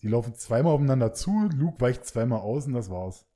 Die 0.00 0.08
laufen 0.08 0.34
zweimal 0.34 0.72
aufeinander 0.72 1.12
zu, 1.12 1.50
Luke 1.54 1.80
weicht 1.80 2.06
zweimal 2.06 2.40
aus 2.40 2.66
und 2.66 2.72
das 2.72 2.88
war's. 2.90 3.26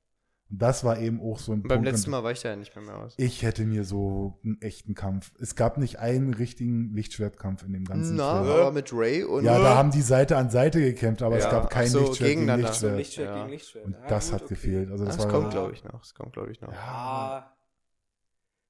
Und 0.51 0.61
das 0.61 0.83
war 0.83 0.99
eben 0.99 1.19
auch 1.21 1.39
so 1.39 1.53
ein 1.53 1.61
Und 1.61 1.67
beim 1.67 1.77
Punkt. 1.79 1.89
letzten 1.91 2.11
Mal 2.11 2.23
weicht 2.23 2.45
er 2.45 2.51
ja 2.51 2.55
nicht 2.57 2.75
mehr, 2.75 2.85
mehr 2.85 2.97
aus. 2.97 3.15
Ich 3.17 3.41
hätte 3.41 3.65
mir 3.65 3.83
so 3.83 4.39
einen 4.43 4.61
echten 4.61 4.93
Kampf. 4.93 5.31
Es 5.39 5.55
gab 5.55 5.77
nicht 5.79 5.97
einen 5.99 6.35
richtigen 6.35 6.93
Lichtschwertkampf 6.93 7.63
in 7.63 7.73
dem 7.73 7.83
ganzen 7.83 8.15
Na, 8.15 8.43
Film. 8.43 8.53
aber 8.53 8.71
mit 8.71 8.93
Ray 8.93 9.23
und. 9.23 9.43
Ja, 9.43 9.57
da 9.59 9.75
haben 9.75 9.89
die 9.89 10.01
Seite 10.01 10.37
an 10.37 10.51
Seite 10.51 10.79
gekämpft, 10.81 11.23
aber 11.23 11.37
es 11.37 11.45
Ja, 11.45 11.49
gab 11.51 11.69
kein 11.71 11.85
ach 11.87 11.91
so, 11.91 11.99
Lichtschwert 12.01 12.29
gegen 12.29 12.45
Lichtschwert. 12.47 12.97
Lichtschwert 12.97 13.27
Ja. 13.27 13.37
gegen 13.39 13.49
Lichtschwert. 13.49 13.85
Und 13.85 13.93
Ja, 13.93 14.07
das 14.07 14.25
gut, 14.25 14.33
hat 14.35 14.41
okay. 14.43 14.49
gefehlt. 14.53 14.91
Also 14.91 15.05
das, 15.05 15.17
das 15.17 15.25
war 15.25 15.31
kommt, 15.31 15.51
glaube 15.51 15.73
ich, 15.73 15.83
noch. 15.83 15.99
Das 15.99 16.13
kommt, 16.13 16.33
glaube 16.33 16.51
ich, 16.51 16.61
noch. 16.61 16.71
Ja. 16.71 17.51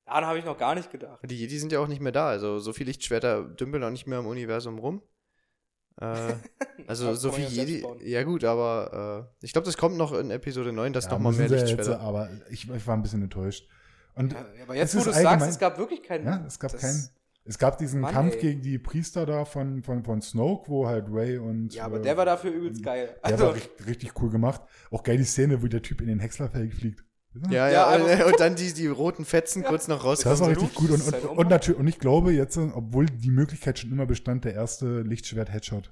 Daran 0.06 0.26
habe 0.26 0.38
ich 0.40 0.46
noch 0.46 0.58
gar 0.58 0.76
nicht 0.76 0.92
gedacht. 0.92 1.20
Die 1.30 1.36
Jedi 1.36 1.58
sind 1.58 1.72
ja 1.72 1.80
auch 1.80 1.88
nicht 1.88 2.02
mehr 2.02 2.12
da. 2.12 2.28
Also 2.28 2.60
so 2.60 2.72
viele 2.74 2.88
Lichtschwerter 2.88 3.44
dümpeln 3.44 3.84
auch 3.84 3.90
nicht 3.90 4.08
mehr 4.08 4.20
im 4.20 4.28
Universum 4.28 4.78
rum. 4.80 5.02
Äh, 6.02 6.34
also 6.88 7.14
so 7.16 7.32
man 7.32 7.42
viel 7.42 7.86
ja 8.02 8.24
gut, 8.24 8.44
aber 8.44 9.30
äh, 9.42 9.46
ich 9.46 9.54
glaube, 9.54 9.66
das 9.66 9.78
kommt 9.78 9.98
noch 9.98 10.14
in 10.14 10.32
Episode 10.32 10.74
9, 10.74 10.94
dass 10.94 11.06
ja, 11.06 11.12
noch 11.12 11.20
mal 11.20 11.30
müssen 11.30 11.42
mehr 11.42 11.50
ja 11.50 11.58
jetzt, 11.58 11.72
Lichtschwerter. 11.72 12.02
aber 12.02 12.30
ich, 12.50 12.70
ich 12.70 12.88
war 12.88 12.96
ein 12.96 13.02
bisschen 13.02 13.22
enttäuscht. 13.22 13.68
Und 14.16 14.34
Ja, 14.34 14.46
aber 14.64 14.76
jetzt, 14.76 14.96
wo 14.96 15.04
du 15.04 15.12
sagst, 15.12 15.48
es 15.48 15.60
gab 15.60 15.78
wirklich 15.78 16.04
keinen. 16.04 16.26
ja, 16.26 16.44
es 16.46 16.60
gab 16.60 16.78
keinen. 16.78 17.10
Es 17.48 17.60
gab 17.60 17.78
diesen 17.78 18.02
Mann, 18.02 18.12
Kampf 18.12 18.34
ey. 18.36 18.42
gegen 18.42 18.62
die 18.64 18.80
Priester 18.80 19.28
da 19.28 19.46
von, 19.46 19.84
von, 19.84 20.04
von 20.04 20.20
Snoke, 20.20 20.68
wo 20.68 20.88
halt 20.88 21.06
Ray 21.10 21.38
und. 21.38 21.76
Ja, 21.76 21.86
aber 21.86 21.98
äh, 21.98 22.02
der 22.02 22.18
war 22.18 22.26
dafür 22.26 22.52
übelst 22.52 22.82
geil. 22.82 23.16
Der 23.24 23.34
Also, 23.34 23.46
war 23.46 23.54
richtig, 23.54 23.88
richtig 23.88 24.22
cool 24.22 24.32
gemacht. 24.32 24.62
Auch 24.90 25.04
geil 25.04 25.18
die 25.18 25.26
Szene, 25.26 25.62
wo 25.62 25.68
der 25.68 25.84
Typ 25.84 26.02
in 26.02 26.08
den 26.08 26.20
Häckslerfeld 26.20 26.74
fliegt. 26.74 27.05
Ja, 27.50 27.68
Ja, 27.68 27.70
ja, 27.70 27.88
einfach- 27.88 28.26
und 28.32 28.40
dann 28.40 28.56
die, 28.56 28.74
die 28.74 28.88
roten 28.88 29.26
Fetzen 29.26 29.64
Ja. 29.64 29.70
kurz 29.70 29.88
noch 29.88 30.04
raus. 30.04 30.20
Das 30.20 30.40
war 30.40 30.50
richtig 30.50 30.74
gut. 30.74 30.90
Und, 30.90 30.96
und, 30.96 31.02
sein 31.04 31.22
und, 31.24 31.50
natürlich, 31.50 31.80
und 31.80 31.88
ich 31.88 32.00
glaube 32.00 32.32
jetzt, 32.32 32.58
obwohl 32.58 33.06
die 33.08 33.32
Möglichkeit 33.32 33.80
schon 33.80 33.92
immer 33.92 34.06
bestand, 34.06 34.46
der 34.46 34.54
erste 34.54 35.02
Lichtschwert-Headshot. 35.02 35.92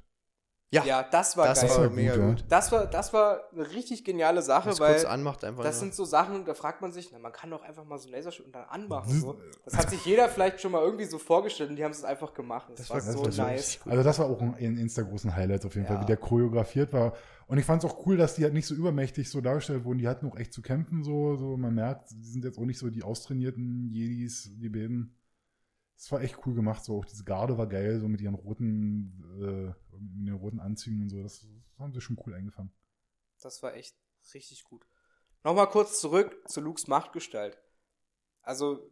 Ja, 0.71 0.83
ja, 0.85 1.03
das 1.03 1.37
war 1.37 1.45
das 1.45 1.59
geil. 1.61 1.69
Das 1.69 1.77
war 1.77 1.89
mega 1.91 2.13
gut, 2.15 2.19
ja. 2.21 2.29
gut. 2.29 2.45
Das 2.49 2.71
war, 2.71 2.87
das 2.87 3.13
war 3.13 3.41
eine 3.53 3.69
richtig 3.73 4.03
geniale 4.03 4.41
Sache, 4.41 4.69
Das 4.69 4.79
weil 4.79 4.93
kurz 4.95 5.05
anmacht 5.05 5.43
einfach. 5.43 5.61
das 5.63 5.75
nur. 5.75 5.79
sind 5.81 5.93
so 5.93 6.03
Sachen, 6.03 6.45
da 6.45 6.55
fragt 6.55 6.81
man 6.81 6.91
sich, 6.91 7.11
na, 7.11 7.19
man 7.19 7.31
kann 7.31 7.51
doch 7.51 7.61
einfach 7.61 7.85
mal 7.85 7.99
so 7.99 8.07
ein 8.09 8.11
Laserschwert 8.13 8.47
und 8.47 8.55
dann 8.55 8.63
anmachen. 8.67 9.21
So. 9.21 9.39
Das 9.65 9.77
hat 9.77 9.91
sich 9.91 10.03
jeder 10.03 10.29
vielleicht 10.29 10.61
schon 10.61 10.71
mal 10.71 10.81
irgendwie 10.81 11.05
so 11.05 11.19
vorgestellt 11.19 11.69
und 11.69 11.75
die 11.75 11.83
haben 11.83 11.91
es 11.91 12.03
einfach 12.03 12.33
gemacht. 12.33 12.69
Das, 12.71 12.87
Das 12.87 12.89
war, 12.89 13.15
war- 13.15 13.23
das 13.25 13.35
so 13.35 13.41
nice. 13.43 13.79
Also 13.85 14.01
das 14.01 14.17
war 14.17 14.25
auch 14.25 14.41
ein 14.41 14.55
eins 14.57 14.95
der 14.95 15.03
großen 15.03 15.35
Highlights 15.35 15.63
auf 15.63 15.75
jeden 15.75 15.85
Ja. 15.85 15.93
Fall, 15.93 16.01
wie 16.01 16.07
der 16.07 16.17
choreografiert 16.17 16.91
war. 16.91 17.13
Und 17.47 17.57
ich 17.57 17.65
fand 17.65 17.83
es 17.83 17.89
auch 17.89 18.05
cool, 18.05 18.17
dass 18.17 18.35
die 18.35 18.43
halt 18.43 18.53
nicht 18.53 18.65
so 18.65 18.75
übermächtig 18.75 19.29
so 19.29 19.41
dargestellt 19.41 19.83
wurden. 19.83 19.99
Die 19.99 20.07
hatten 20.07 20.27
auch 20.27 20.37
echt 20.37 20.53
zu 20.53 20.61
kämpfen, 20.61 21.03
so, 21.03 21.35
so 21.35 21.57
man 21.57 21.75
merkt, 21.75 22.11
die 22.11 22.29
sind 22.29 22.45
jetzt 22.45 22.57
auch 22.57 22.65
nicht 22.65 22.79
so 22.79 22.89
die 22.89 23.03
austrainierten 23.03 23.89
Jedis, 23.89 24.49
die 24.55 24.69
beiden. 24.69 25.15
Es 25.95 26.11
war 26.11 26.21
echt 26.21 26.45
cool 26.45 26.53
gemacht, 26.53 26.83
so 26.83 26.97
auch 26.97 27.05
diese 27.05 27.23
Garde 27.23 27.57
war 27.57 27.67
geil, 27.67 27.99
so 27.99 28.07
mit 28.07 28.19
ihren 28.21 28.35
roten, 28.35 29.23
äh, 29.41 29.95
mit 29.97 30.27
den 30.27 30.33
roten 30.33 30.59
Anzügen 30.59 31.03
und 31.03 31.09
so. 31.09 31.21
Das 31.21 31.47
haben 31.77 31.93
sie 31.93 32.01
schon 32.01 32.17
cool 32.25 32.33
eingefangen. 32.33 32.71
Das 33.41 33.61
war 33.61 33.73
echt 33.75 33.95
richtig 34.33 34.63
gut. 34.63 34.85
Nochmal 35.43 35.69
kurz 35.69 35.99
zurück 35.99 36.43
zu 36.47 36.61
Lukes 36.61 36.87
Machtgestalt. 36.87 37.57
Also, 38.41 38.91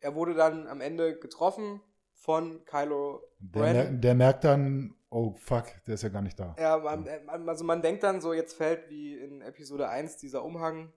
er 0.00 0.14
wurde 0.14 0.34
dann 0.34 0.66
am 0.66 0.80
Ende 0.80 1.18
getroffen 1.18 1.80
von 2.12 2.64
Kylo 2.64 3.22
Der, 3.38 3.62
Ren. 3.62 3.72
mer 3.72 3.92
der 3.92 4.14
merkt 4.14 4.44
dann, 4.44 4.94
oh 5.16 5.34
fuck, 5.38 5.64
der 5.86 5.94
ist 5.94 6.02
ja 6.02 6.08
gar 6.10 6.22
nicht 6.22 6.38
da. 6.38 6.54
Ja, 6.58 6.76
man, 6.78 7.06
äh, 7.06 7.20
man- 7.24 7.48
also 7.48 7.64
man 7.64 7.80
denkt 7.82 8.02
dann 8.02 8.20
so, 8.20 8.32
jetzt 8.32 8.54
fällt 8.54 8.88
wie 8.90 9.16
in 9.18 9.40
Episode 9.42 9.88
1 9.88 10.16
dieser 10.18 10.44
Umhang, 10.44 10.92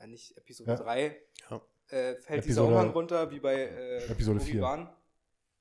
ja 0.00 0.06
nicht 0.06 0.36
Episode 0.38 0.70
Ja. 0.72 0.76
3, 0.78 1.16
Ja. 1.50 1.56
äh, 1.88 2.14
fällt 2.16 2.44
dieser 2.44 2.62
Episode- 2.62 2.68
Umhang 2.72 2.90
runter, 2.90 3.30
wie 3.30 3.40
bei 3.40 3.54
äh, 3.54 4.04
Episode 4.06 4.40
vier. 4.40 4.54
Obi-Wan. 4.62 4.94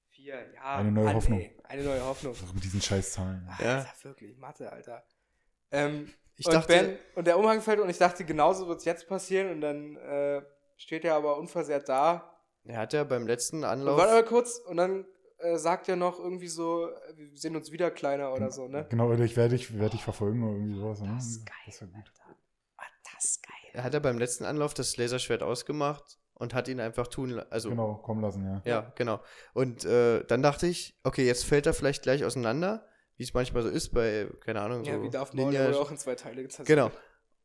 Vier, 0.09 0.35
ja. 0.53 0.75
Eine 0.77 0.91
neue 0.91 1.05
Mann, 1.05 1.15
Hoffnung. 1.15 1.39
ey, 1.39 1.57
eine 1.63 1.83
neue 1.83 2.05
Hoffnung. 2.05 2.35
Ach, 2.47 2.53
mit 2.53 2.63
diesen 2.63 2.81
Scheißzahlen. 2.81 3.47
Ja. 3.59 3.77
Alter, 3.79 3.89
wirklich, 4.03 4.37
Mathe, 4.37 4.71
Alter. 4.71 5.03
Ähm, 5.71 6.13
Ich 6.35 6.45
und, 6.47 6.53
dachte- 6.53 6.67
ben, 6.67 6.97
und 7.15 7.27
der 7.27 7.37
Umhang 7.37 7.61
fällt 7.61 7.79
und 7.79 7.89
ich 7.89 7.97
dachte, 7.97 8.23
genauso 8.25 8.67
wird 8.67 8.79
es 8.79 8.85
jetzt 8.85 9.07
passieren 9.07 9.51
und 9.51 9.61
dann 9.61 9.95
äh, 9.97 10.41
steht 10.77 11.03
er 11.05 11.15
aber 11.15 11.37
unversehrt 11.37 11.87
da. 11.89 12.29
Er 12.65 12.77
hat 12.77 12.93
ja 12.93 13.03
beim 13.03 13.27
letzten 13.27 13.57
Und 13.57 13.65
Anlauf. 13.65 13.97
warte 13.97 14.13
mal 14.13 14.23
kurz 14.25 14.57
und 14.57 14.77
dann 14.77 15.05
äh, 15.43 15.57
sagt 15.57 15.89
er 15.89 15.95
noch 15.95 16.19
irgendwie 16.19 16.47
so, 16.47 16.89
äh, 16.89 16.93
wir 17.15 17.37
sehen 17.37 17.55
uns 17.55 17.71
wieder 17.71 17.91
kleiner 17.91 18.33
oder 18.33 18.49
so, 18.51 18.67
ne? 18.67 18.85
Genau, 18.89 19.07
oder 19.09 19.23
ich 19.23 19.35
werde 19.37 19.55
dich, 19.55 19.73
werde 19.77 19.91
dich 19.91 20.03
verfolgen 20.03 20.43
oder 20.43 20.53
irgendwie 20.53 20.79
sowas. 20.79 21.01
Ne? 21.01 21.11
Das 21.15 21.25
ist 21.27 21.45
geil, 21.45 21.55
Das 21.67 21.81
war 21.81 21.87
gut. 21.89 21.97
Alter. 21.97 22.37
Ah, 22.77 22.83
das 23.13 23.25
ist 23.25 23.43
geil. 23.43 23.71
Er 23.73 23.83
hat 23.83 23.93
ja 23.93 23.99
beim 23.99 24.17
letzten 24.17 24.45
Anlauf 24.45 24.73
das 24.73 24.97
Laserschwert 24.97 25.43
ausgemacht 25.43 26.19
und 26.35 26.53
hat 26.53 26.67
ihn 26.67 26.79
einfach 26.79 27.07
tun 27.07 27.39
also 27.49 27.69
Genau, 27.69 27.95
kommen 27.95 28.21
lassen, 28.21 28.43
ja. 28.45 28.61
Ja, 28.65 28.93
genau. 28.95 29.19
Und 29.53 29.85
äh, 29.85 30.23
dann 30.25 30.41
dachte 30.41 30.67
ich, 30.67 30.99
okay, 31.03 31.25
jetzt 31.25 31.45
fällt 31.45 31.65
er 31.65 31.73
vielleicht 31.73 32.03
gleich 32.03 32.25
auseinander, 32.25 32.87
wie 33.17 33.23
es 33.23 33.33
manchmal 33.33 33.63
so 33.63 33.69
ist 33.69 33.89
bei, 33.89 34.27
keine 34.41 34.61
Ahnung, 34.61 34.83
Ja, 34.83 34.95
so 34.95 35.03
wie 35.03 35.09
Darth 35.09 35.33
Maul, 35.33 35.51
der 35.51 35.67
wurde 35.67 35.79
auch 35.79 35.91
in 35.91 35.97
zwei 35.97 36.15
Teile 36.15 36.41
gezerrt. 36.41 36.67
Genau. 36.67 36.91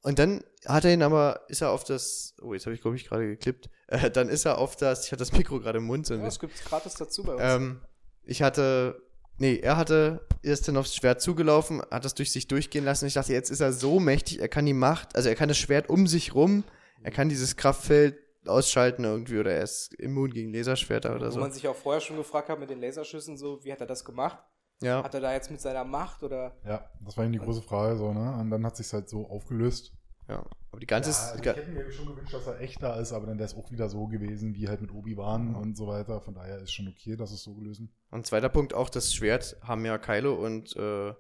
Und 0.03 0.19
dann 0.19 0.45
hat 0.67 0.85
er 0.85 0.93
ihn 0.93 1.03
aber, 1.03 1.43
ist 1.49 1.61
er 1.61 1.71
auf 1.71 1.85
das, 1.85 2.35
oh, 2.41 2.55
jetzt 2.55 2.67
habe 2.67 2.75
ich, 2.75 2.81
glaube 2.81 2.97
ich, 2.97 3.07
gerade 3.09 3.27
geklippt, 3.27 3.69
äh, 3.89 4.11
dann 4.11 4.29
ist 4.29 4.45
er 4.45 4.59
auf 4.59 4.77
das, 4.77 5.05
ich 5.07 5.13
hatte 5.13 5.21
das 5.21 5.33
Mikro 5.33 5.59
gerade 5.61 5.79
im 5.79 5.85
Mund, 5.85 6.07
so 6.07 6.15
Ja, 6.15 6.21
das 6.25 6.39
bisschen. 6.39 6.49
gibt's 6.55 6.65
gratis 6.69 6.95
dazu 6.95 7.23
bei 7.25 7.33
uns. 7.35 7.43
ähm, 7.45 7.81
ich 8.25 8.43
hatte, 8.43 9.03
nee, 9.39 9.57
er 9.57 9.77
hatte, 9.77 10.27
ist 10.43 10.69
dann 10.69 10.77
aufs 10.77 10.95
Schwert 10.95 11.21
zugelaufen, 11.21 11.83
hat 11.91 12.05
das 12.05 12.15
durch 12.15 12.31
sich 12.31 12.47
durchgehen 12.47 12.85
lassen. 12.85 13.07
Ich 13.07 13.15
dachte, 13.15 13.33
jetzt 13.33 13.51
ist 13.51 13.61
er 13.61 13.73
so 13.73 13.99
mächtig, 13.99 14.41
er 14.41 14.49
kann 14.49 14.67
die 14.67 14.73
Macht, 14.75 15.17
also 15.17 15.29
er 15.29 15.35
kann 15.35 15.49
das 15.49 15.59
Schwert 15.59 15.89
um 15.91 16.07
sich 16.07 16.35
rum, 16.35 16.65
er 17.03 17.11
kann 17.11 17.29
dieses 17.29 17.57
Kraftfeld 17.57 18.19
ausschalten 18.47 19.05
irgendwie 19.05 19.39
oder 19.39 19.53
er 19.53 19.63
ist 19.65 19.93
immun 19.95 20.31
gegen 20.31 20.53
Laserschwerter 20.55 21.15
oder 21.17 21.27
Wo 21.27 21.33
so. 21.33 21.41
man 21.41 21.53
sich 21.53 21.67
auch 21.69 21.77
vorher 21.77 22.01
schon 22.01 22.17
gefragt 22.17 22.49
hat 22.49 22.59
mit 22.61 22.71
den 22.71 22.81
Laserschüssen, 22.81 23.37
so, 23.37 23.63
wie 23.65 23.73
hat 23.73 23.81
er 23.81 23.87
das 23.87 24.05
gemacht? 24.05 24.39
Ja. 24.83 25.03
Hat 25.03 25.15
er 25.15 25.21
da 25.21 25.33
jetzt 25.33 25.51
mit 25.51 25.61
seiner 25.61 25.85
Macht 25.85 26.23
oder. 26.23 26.57
Ja, 26.65 26.89
das 27.01 27.17
war 27.17 27.25
eben 27.25 27.33
die 27.33 27.39
große 27.41 27.63
Frage, 27.63 27.97
so, 27.97 28.13
ne? 28.13 28.37
Und 28.41 28.51
dann 28.51 28.65
hat 28.65 28.77
sich 28.77 28.93
halt 28.93 29.09
so 29.09 29.29
aufgelöst. 29.29 29.93
Ja, 30.29 30.45
aber 30.71 30.81
die 30.81 30.87
ganze, 30.87 31.11
Ja, 31.11 31.31
also 31.31 31.41
ich 31.41 31.47
hätte 31.47 31.71
mir 31.71 31.91
schon 31.91 32.07
gewünscht, 32.07 32.35
dass 32.35 32.47
er 32.47 32.61
echt 32.61 32.83
da 32.83 32.97
ist, 33.01 33.13
aber 33.13 33.27
dann 33.27 33.39
wäre 33.39 33.47
es 33.49 33.57
auch 33.57 33.71
wieder 33.71 33.89
so 33.89 34.07
gewesen, 34.09 34.55
wie 34.55 34.69
halt 34.69 34.81
mit 34.83 34.93
Obi-Wan 34.93 35.55
und 35.55 35.75
so 35.77 35.87
weiter. 35.87 36.21
Von 36.21 36.35
daher 36.35 36.59
ist 36.59 36.73
schon 36.73 36.87
okay, 36.89 37.17
dass 37.17 37.33
es 37.33 37.43
so 37.43 37.55
gelöst 37.55 37.81
ist. 37.81 37.89
und 38.11 38.27
zweiter 38.27 38.51
Punkt 38.51 38.75
auch 38.75 38.91
das 38.91 39.15
Schwert 39.15 39.57
haben 39.63 39.85
ja 39.87 39.97
Kylo 39.99 40.35
und 40.35 40.77
äh, 40.77 41.15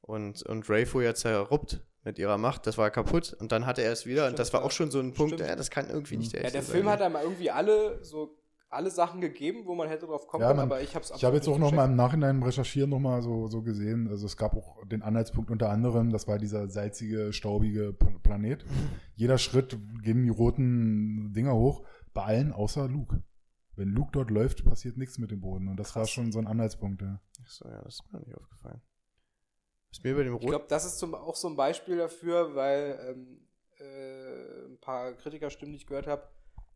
und 0.00 0.42
und 0.44 0.70
Ray 0.70 0.86
vorher 0.86 1.14
zerruppt 1.14 1.80
mit 2.04 2.18
ihrer 2.18 2.38
Macht, 2.38 2.66
das 2.66 2.78
war 2.78 2.90
kaputt 2.90 3.34
und 3.38 3.52
dann 3.52 3.66
hatte 3.66 3.82
er 3.82 3.92
es 3.92 4.06
wieder 4.06 4.22
und 4.22 4.28
Stimmt, 4.28 4.38
das 4.38 4.52
war 4.54 4.62
auch 4.64 4.70
schon 4.70 4.90
so 4.90 4.98
ein 5.00 5.12
Punkt, 5.12 5.38
ja, 5.40 5.54
das 5.54 5.68
kann 5.70 5.90
irgendwie 5.90 6.16
nicht 6.16 6.32
der 6.32 6.40
Ja, 6.40 6.46
echte 6.46 6.58
der 6.58 6.62
Film 6.66 6.84
sein. 6.86 6.92
hat 6.94 7.02
einmal 7.02 7.24
irgendwie 7.24 7.50
alle 7.50 8.02
so 8.02 8.34
alle 8.70 8.90
Sachen 8.90 9.20
gegeben, 9.20 9.62
wo 9.64 9.74
man 9.74 9.88
hätte 9.88 10.06
drauf 10.06 10.26
kommen 10.26 10.42
Ja, 10.42 10.48
können, 10.48 10.60
aber 10.60 10.80
ich 10.82 10.94
hab's 10.94 11.12
Ich 11.16 11.24
habe 11.24 11.36
jetzt 11.36 11.48
auch 11.48 11.58
noch 11.58 11.72
mal 11.72 11.86
im 11.86 11.96
Nachhinein 11.96 12.36
im 12.36 12.42
Recherchieren 12.42 12.90
noch 12.90 12.98
mal 12.98 13.22
so, 13.22 13.46
so 13.46 13.62
gesehen, 13.62 14.08
also 14.08 14.26
es 14.26 14.36
gab 14.36 14.54
auch 14.54 14.84
den 14.86 15.02
Anhaltspunkt 15.02 15.50
unter 15.50 15.70
anderem, 15.70 16.10
das 16.10 16.28
war 16.28 16.38
dieser 16.38 16.68
salzige, 16.68 17.32
staubige 17.32 17.94
Planet. 18.22 18.64
Jeder 19.14 19.38
Schritt 19.38 19.78
gehen 20.02 20.22
die 20.24 20.28
roten 20.28 21.32
Dinger 21.32 21.54
hoch, 21.54 21.84
bei 22.12 22.24
allen 22.24 22.52
außer 22.52 22.88
Luke. 22.88 23.22
Wenn 23.74 23.88
Luke 23.90 24.10
dort 24.12 24.30
läuft, 24.30 24.64
passiert 24.64 24.96
nichts 24.96 25.18
mit 25.18 25.30
dem 25.30 25.40
Boden 25.40 25.68
und 25.68 25.76
das 25.76 25.94
war 25.94 26.02
Krass. 26.02 26.10
schon 26.10 26.32
so 26.32 26.38
ein 26.38 26.46
Anhaltspunkt. 26.46 27.00
Ja. 27.00 27.20
Ach 27.42 27.48
so, 27.48 27.68
ja, 27.68 27.80
das 27.82 27.94
ist 27.94 28.12
mir 28.12 28.18
nicht 28.20 28.36
aufgefallen. 28.36 28.82
Ist 29.90 30.04
mir 30.04 30.10
über 30.12 30.24
dem 30.24 30.34
Ich 30.34 30.42
Rot 30.42 30.50
glaube, 30.50 30.66
das 30.68 30.84
ist 30.84 30.98
zum, 30.98 31.14
auch 31.14 31.36
so 31.36 31.48
ein 31.48 31.56
Beispiel 31.56 31.96
dafür, 31.96 32.54
weil 32.54 32.98
ähm, 33.08 33.48
äh, 33.78 34.66
ein 34.66 34.78
paar 34.80 35.12
Kritikerstimmen, 35.14 35.72
die 35.72 35.78
ich 35.78 35.86
gehört 35.86 36.06
habe, 36.06 36.28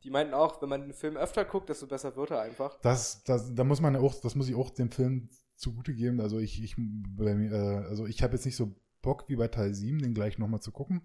die 0.05 0.11
meinten 0.11 0.35
auch, 0.35 0.61
wenn 0.61 0.69
man 0.69 0.83
den 0.83 0.93
Film 0.93 1.17
öfter 1.17 1.45
guckt, 1.45 1.69
desto 1.69 1.87
besser 1.87 2.15
wird 2.17 2.31
er 2.31 2.43
einfach. 2.43 2.79
Das, 2.81 3.23
das, 3.25 3.55
da 3.55 3.65
muss 3.65 3.81
man 3.81 3.97
auch, 3.97 4.15
das 4.21 4.35
muss 4.35 4.49
ich 4.49 4.55
auch 4.55 4.71
dem 4.71 4.91
Film 4.91 5.29
zugute 5.57 5.95
geben. 5.95 6.21
Also 6.21 6.39
ich, 6.39 6.63
ich, 6.63 6.77
bei 6.77 7.31
äh, 7.31 7.85
also 7.89 8.07
ich 8.07 8.23
habe 8.23 8.35
jetzt 8.35 8.45
nicht 8.45 8.57
so 8.57 8.75
Bock 9.01 9.29
wie 9.29 9.37
bei 9.37 9.49
Teil 9.49 9.75
7, 9.75 10.01
den 10.01 10.15
gleich 10.15 10.39
nochmal 10.39 10.61
zu 10.61 10.73
gucken. 10.73 11.03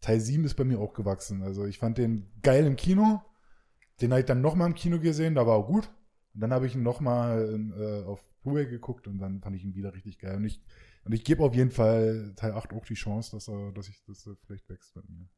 Teil 0.00 0.20
7 0.20 0.44
ist 0.44 0.54
bei 0.54 0.64
mir 0.64 0.78
auch 0.78 0.94
gewachsen. 0.94 1.42
Also 1.42 1.66
ich 1.66 1.78
fand 1.78 1.98
den 1.98 2.30
geil 2.42 2.66
im 2.66 2.76
Kino. 2.76 3.22
Den 4.00 4.12
habe 4.12 4.20
ich 4.20 4.26
dann 4.26 4.40
nochmal 4.40 4.68
im 4.68 4.74
Kino 4.74 5.00
gesehen, 5.00 5.34
da 5.34 5.46
war 5.46 5.58
er 5.58 5.64
gut. 5.64 5.90
Und 6.34 6.40
dann 6.40 6.52
habe 6.52 6.66
ich 6.66 6.74
ihn 6.74 6.82
nochmal 6.82 7.60
äh, 7.76 8.04
auf 8.04 8.24
Blu-ray 8.42 8.66
geguckt 8.66 9.08
und 9.08 9.18
dann 9.18 9.40
fand 9.40 9.56
ich 9.56 9.64
ihn 9.64 9.74
wieder 9.74 9.92
richtig 9.92 10.18
geil. 10.18 10.36
Und 10.36 10.44
ich, 10.44 10.62
und 11.04 11.12
ich 11.12 11.24
gebe 11.24 11.42
auf 11.42 11.54
jeden 11.54 11.72
Fall 11.72 12.32
Teil 12.36 12.52
8 12.52 12.72
auch 12.72 12.84
die 12.84 12.94
Chance, 12.94 13.32
dass 13.32 13.48
er, 13.48 13.72
dass 13.72 13.88
ich, 13.88 14.02
dass 14.04 14.26
er 14.26 14.36
vielleicht 14.46 14.68
wächst 14.68 14.94
mit 14.94 15.08
mir. 15.08 15.28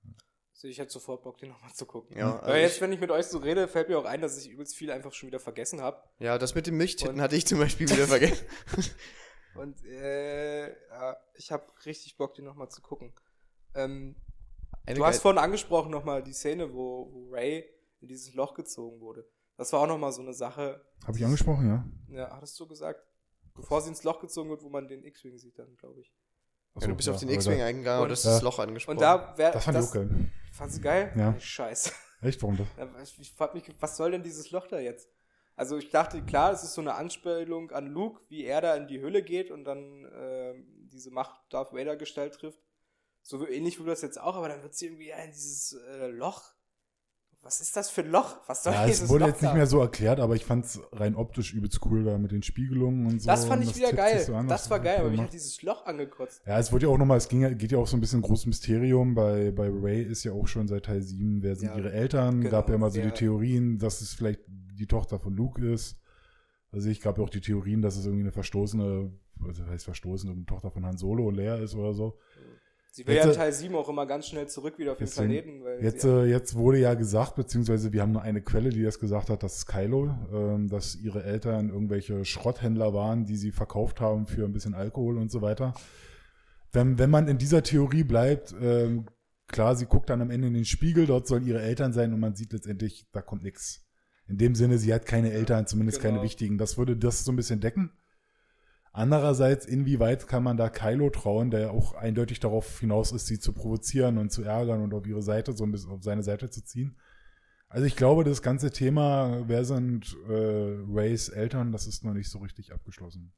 Also 0.63 0.69
ich 0.69 0.79
hätte 0.79 0.93
sofort 0.93 1.23
Bock, 1.23 1.39
den 1.39 1.49
nochmal 1.49 1.73
zu 1.73 1.87
gucken. 1.87 2.15
Ja, 2.19 2.37
also 2.39 2.53
Weil 2.53 2.61
jetzt, 2.61 2.75
ich- 2.77 2.81
wenn 2.83 2.93
ich 2.93 3.01
mit 3.01 3.11
euch 3.11 3.25
so 3.27 3.39
rede, 3.39 3.67
fällt 3.67 3.89
mir 3.89 3.99
auch 3.99 4.05
ein, 4.05 4.21
dass 4.21 4.37
ich 4.37 4.51
übelst 4.51 4.77
viel 4.77 4.91
einfach 4.91 5.11
schon 5.15 5.29
wieder 5.29 5.41
vergessen 5.41 5.81
habe. 5.81 6.03
Ja, 6.19 6.37
das 6.37 6.55
mit 6.55 6.67
den 6.67 6.77
Milchtitten 6.77 7.15
Und- 7.15 7.21
hatte 7.23 7.35
ich 7.35 7.47
zum 7.47 7.59
Beispiel 7.59 7.89
wieder 7.89 8.07
vergessen. 8.07 8.45
Und 9.55 9.83
äh, 9.87 10.69
ja, 10.69 11.17
ich 11.35 11.51
habe 11.51 11.65
richtig 11.87 12.19
Bock, 12.19 12.35
den 12.35 12.45
nochmal 12.45 12.69
zu 12.69 12.83
gucken. 12.83 13.15
Ähm, 13.75 14.17
du 14.87 15.03
hast 15.07 15.21
vorhin 15.23 15.39
angesprochen 15.39 15.91
nochmal 15.91 16.23
die 16.23 16.35
Szene, 16.35 16.75
wo, 16.75 17.09
wo 17.11 17.31
Ray 17.31 17.65
in 18.03 18.09
dieses 18.09 18.35
Loch 18.35 18.53
gezogen 18.53 19.01
wurde. 19.01 19.27
Das 19.57 19.73
war 19.73 19.81
auch 19.81 19.87
nochmal 19.87 20.13
so 20.13 20.21
eine 20.21 20.35
Sache. 20.35 20.85
Habe 21.07 21.17
ich 21.17 21.25
angesprochen, 21.25 21.67
ja? 21.69 21.85
Ja, 22.15 22.37
hattest 22.37 22.61
du 22.61 22.67
gesagt? 22.67 23.01
Bevor 23.55 23.81
sie 23.81 23.89
ins 23.89 24.03
Loch 24.05 24.21
gezogen 24.21 24.51
wird, 24.51 24.63
wo 24.63 24.69
man 24.69 24.89
den 24.89 25.05
X-Wing 25.05 25.39
sieht 25.39 25.59
dann, 25.59 25.75
glaube 25.77 26.01
ich. 26.03 26.13
Achso, 26.75 26.87
ja, 26.87 26.89
du 26.93 26.97
bist 26.97 27.09
ja, 27.09 27.15
auf 27.15 27.21
den 27.21 27.31
X-Wing 27.31 27.61
eingegangen, 27.63 28.03
Und- 28.03 28.09
du 28.09 28.13
hast 28.13 28.25
Ja. 28.25 28.31
das 28.33 28.43
Loch 28.43 28.59
angesprochen. 28.59 28.99
Und 28.99 29.03
da 29.03 29.37
wäre 29.37 29.53
Das 29.53 29.65
fand 29.65 29.79
ich 29.79 29.85
auch 29.85 29.93
geil. 30.61 30.69
Fandst 30.69 30.79
du 30.79 30.83
geil? 30.83 31.13
Ja. 31.17 31.41
Scheiße. 31.41 31.93
Echt, 32.23 32.43
warum 32.43 32.57
das? 32.57 33.19
Ich, 33.19 33.33
frag 33.33 33.55
mich, 33.55 33.65
was 33.81 33.97
soll 33.97 34.11
denn 34.11 34.23
dieses 34.23 34.51
Loch 34.51 34.67
da 34.67 34.79
jetzt? 34.79 35.09
Also 35.57 35.77
ich 35.79 35.91
dachte, 35.91 36.23
klar, 36.23 36.53
es 36.53 36.63
ist 36.63 36.75
so 36.75 36.81
eine 36.81 36.95
Anspielung 36.95 37.71
an 37.71 37.87
Luke, 37.87 38.23
wie 38.29 38.45
er 38.45 38.61
da 38.61 38.75
in 38.77 38.87
die 38.87 39.01
Höhle 39.01 39.23
geht 39.23 39.51
und 39.51 39.65
dann 39.65 40.09
ähm, 40.15 40.89
diese 40.91 41.11
Macht 41.11 41.35
Darth 41.51 41.73
Vader 41.73 41.97
Gestalt 41.97 42.35
trifft. 42.35 42.63
So 43.23 43.47
ähnlich 43.47 43.79
wie 43.79 43.87
das 43.87 44.01
jetzt 44.01 44.21
auch, 44.21 44.37
aber 44.37 44.49
dann 44.49 44.63
wird 44.63 44.75
sie 44.75 44.87
irgendwie 44.87 45.11
in 45.11 45.31
dieses 45.31 45.73
äh, 45.73 46.07
Loch. 46.07 46.55
Was 47.43 47.61
ist 47.63 47.75
das 47.75 47.89
für 47.89 48.03
ein 48.03 48.11
Loch? 48.11 48.37
Was 48.47 48.65
soll 48.65 48.75
Ja, 48.75 48.87
dieses 48.87 49.05
es 49.05 49.09
wurde 49.09 49.25
Loch 49.25 49.31
jetzt 49.31 49.43
nicht 49.43 49.55
mehr 49.55 49.67
so 49.67 49.81
erklärt, 49.81 50.21
aber 50.21 50.37
ich 50.37 50.45
fand 50.45 50.67
es 50.67 50.79
rein 50.93 51.15
optisch 51.17 51.55
übelst 51.55 51.81
cool 51.87 52.05
da 52.05 52.19
mit 52.19 52.33
den 52.33 52.43
Spiegelungen 52.43 53.07
und 53.07 53.21
so. 53.23 53.27
Das 53.29 53.47
fand 53.47 53.65
ich 53.65 53.75
wieder 53.75 53.89
tippt 53.89 53.99
geil. 53.99 54.21
so 54.25 54.35
an, 54.35 54.47
das 54.47 54.69
war 54.69 54.79
geil, 54.79 54.99
aber 55.01 55.11
mich 55.11 55.21
hat 55.21 55.33
dieses 55.33 55.63
Loch 55.63 55.87
angekotzt. 55.87 56.43
Ja, 56.47 56.59
es 56.59 56.71
wurde 56.71 56.87
ja 56.87 56.93
auch 56.93 56.99
nochmal, 56.99 57.17
es 57.17 57.29
ging, 57.29 57.57
geht 57.57 57.73
ja 57.73 57.79
auch 57.79 57.87
so 57.87 57.97
ein 57.97 58.01
bisschen 58.01 58.21
großes 58.21 58.47
Mysterium. 58.47 59.15
Bei, 59.15 59.51
bei 59.53 59.69
Ray 59.73 60.03
ist 60.03 60.23
ja 60.25 60.33
auch 60.33 60.47
schon 60.47 60.69
seit 60.69 60.85
Teil 60.85 61.01
7, 61.01 61.43
wer 61.43 61.57
sind 61.57 61.69
Ja, 61.71 61.79
ihre 61.79 61.93
Eltern? 61.93 62.41
genau, 62.41 62.51
gab 62.51 62.69
ja 62.69 62.75
immer 62.75 62.91
so 62.91 63.01
die 63.01 63.11
Theorien, 63.11 63.79
dass 63.79 64.03
es 64.03 64.13
vielleicht 64.13 64.41
die 64.47 64.87
Tochter 64.87 65.19
von 65.19 65.35
Luke 65.35 65.67
ist. 65.67 65.97
Also 66.73 66.89
ich 66.89 67.01
gab 67.01 67.19
ja 67.19 67.25
auch 67.25 67.31
die 67.31 67.41
Theorien, 67.41 67.83
dass 67.83 67.97
es 67.97 68.05
irgendwie 68.05 68.23
eine 68.25 68.33
verstoßene, 68.33 69.13
also 69.45 69.67
heißt 69.67 69.87
verstoßene, 69.87 70.33
eine 70.33 70.45
Tochter 70.47 70.71
von 70.71 70.85
Han 70.87 70.99
Solo 70.99 71.27
und 71.27 71.35
Leia 71.35 71.57
ist 71.57 71.75
oder 71.75 71.95
so. 71.95 72.19
Sie 72.93 73.07
will 73.07 73.15
Jetzt, 73.15 73.25
ja 73.25 73.31
in 73.31 73.37
äh, 73.37 73.39
Teil 73.39 73.53
7 73.53 73.75
auch 73.77 73.89
immer 73.89 74.05
ganz 74.05 74.27
schnell 74.27 74.49
zurück 74.49 74.79
wieder 74.79 74.93
auf 74.93 74.99
den 74.99 75.09
Planeten, 75.09 75.63
Jetzt, 75.81 76.05
äh, 76.05 76.25
jetzt 76.25 76.57
wurde 76.57 76.79
ja 76.79 76.95
gesagt, 76.95 77.37
beziehungsweise 77.37 77.93
wir 77.93 78.03
haben 78.03 78.13
nur 78.13 78.23
eine 78.23 78.43
Quelle, 78.43 78.71
die 78.71 78.83
das 78.83 78.99
gesagt 78.99 79.31
hat, 79.31 79.45
das 79.45 79.59
ist 79.59 79.67
Kylo, 79.67 80.11
ähm, 80.33 80.69
dass 80.69 80.97
ihre 80.97 81.23
Eltern 81.23 81.71
irgendwelche 81.71 82.25
Schrotthändler 82.25 82.93
waren, 82.93 83.27
die 83.27 83.37
sie 83.37 83.53
verkauft 83.53 84.01
haben 84.01 84.27
für 84.27 84.45
ein 84.45 84.53
bisschen 84.53 84.75
Alkohol 84.75 85.19
und 85.19 85.31
so 85.31 85.41
weiter. 85.41 85.73
Wenn, 86.73 86.99
wenn 86.99 87.11
man 87.11 87.29
in 87.29 87.39
dieser 87.39 87.63
Theorie 87.63 88.03
bleibt, 88.03 88.55
ähm, 88.61 89.07
klar, 89.47 89.77
sie 89.77 89.87
guckt 89.87 90.11
dann 90.11 90.21
am 90.21 90.31
Ende 90.31 90.49
in 90.49 90.55
den 90.55 90.65
Spiegel, 90.65 91.07
dort 91.07 91.29
sollen 91.29 91.47
ihre 91.47 91.61
Eltern 91.61 91.93
sein 91.93 92.13
und 92.13 92.21
man 92.21 92.35
sieht 92.35 92.53
letztendlich, 92.53 93.07
da 93.13 93.23
kommt 93.23 93.45
nichts. 93.45 93.87
In 94.29 94.39
dem 94.39 94.55
Sinne, 94.55 94.79
sie 94.79 94.95
hat 94.95 95.07
keine 95.07 95.33
Eltern, 95.33 95.67
zumindest 95.67 96.01
genau. 96.01 96.15
keine 96.15 96.25
wichtigen. 96.25 96.59
Das 96.59 96.79
würde 96.79 96.97
das 96.97 97.25
so 97.25 97.33
ein 97.33 97.37
bisschen 97.37 97.61
decken. 97.61 97.93
Andererseits, 98.93 99.67
inwieweit 99.67 100.27
kann 100.27 100.43
man 100.43 100.57
da 100.57 100.69
Kylo 100.69 101.11
trauen, 101.11 101.51
der 101.51 101.71
auch 101.71 101.95
eindeutig 101.95 102.41
darauf 102.41 102.81
hinaus 102.81 103.13
ist, 103.13 103.27
sie 103.27 103.39
zu 103.39 103.53
provozieren 103.53 104.19
und 104.19 104.31
zu 104.31 104.43
ärgern 104.43 104.83
und 104.83 104.93
auf 104.95 105.07
ihre 105.07 105.23
Seite, 105.23 105.53
so 105.53 105.65
ein 105.65 105.71
bisschen 105.71 105.93
auf 105.93 106.03
seine 106.03 106.25
Seite 106.25 106.51
zu 106.51 106.65
ziehen? 106.65 106.97
Also 107.69 107.87
ich 107.87 107.95
glaube, 107.95 108.25
das 108.25 108.43
ganze 108.43 108.73
Thema, 108.73 109.45
wer 109.47 109.65
sind 109.65 110.17
äh, 110.29 110.33
Rays 110.33 111.29
Eltern, 111.29 111.71
das 111.71 111.87
ist 111.87 112.05
noch 112.05 112.15
nicht 112.15 112.29
so 112.29 112.41
richtig 112.41 112.73
abgeschlossen. 112.73 113.33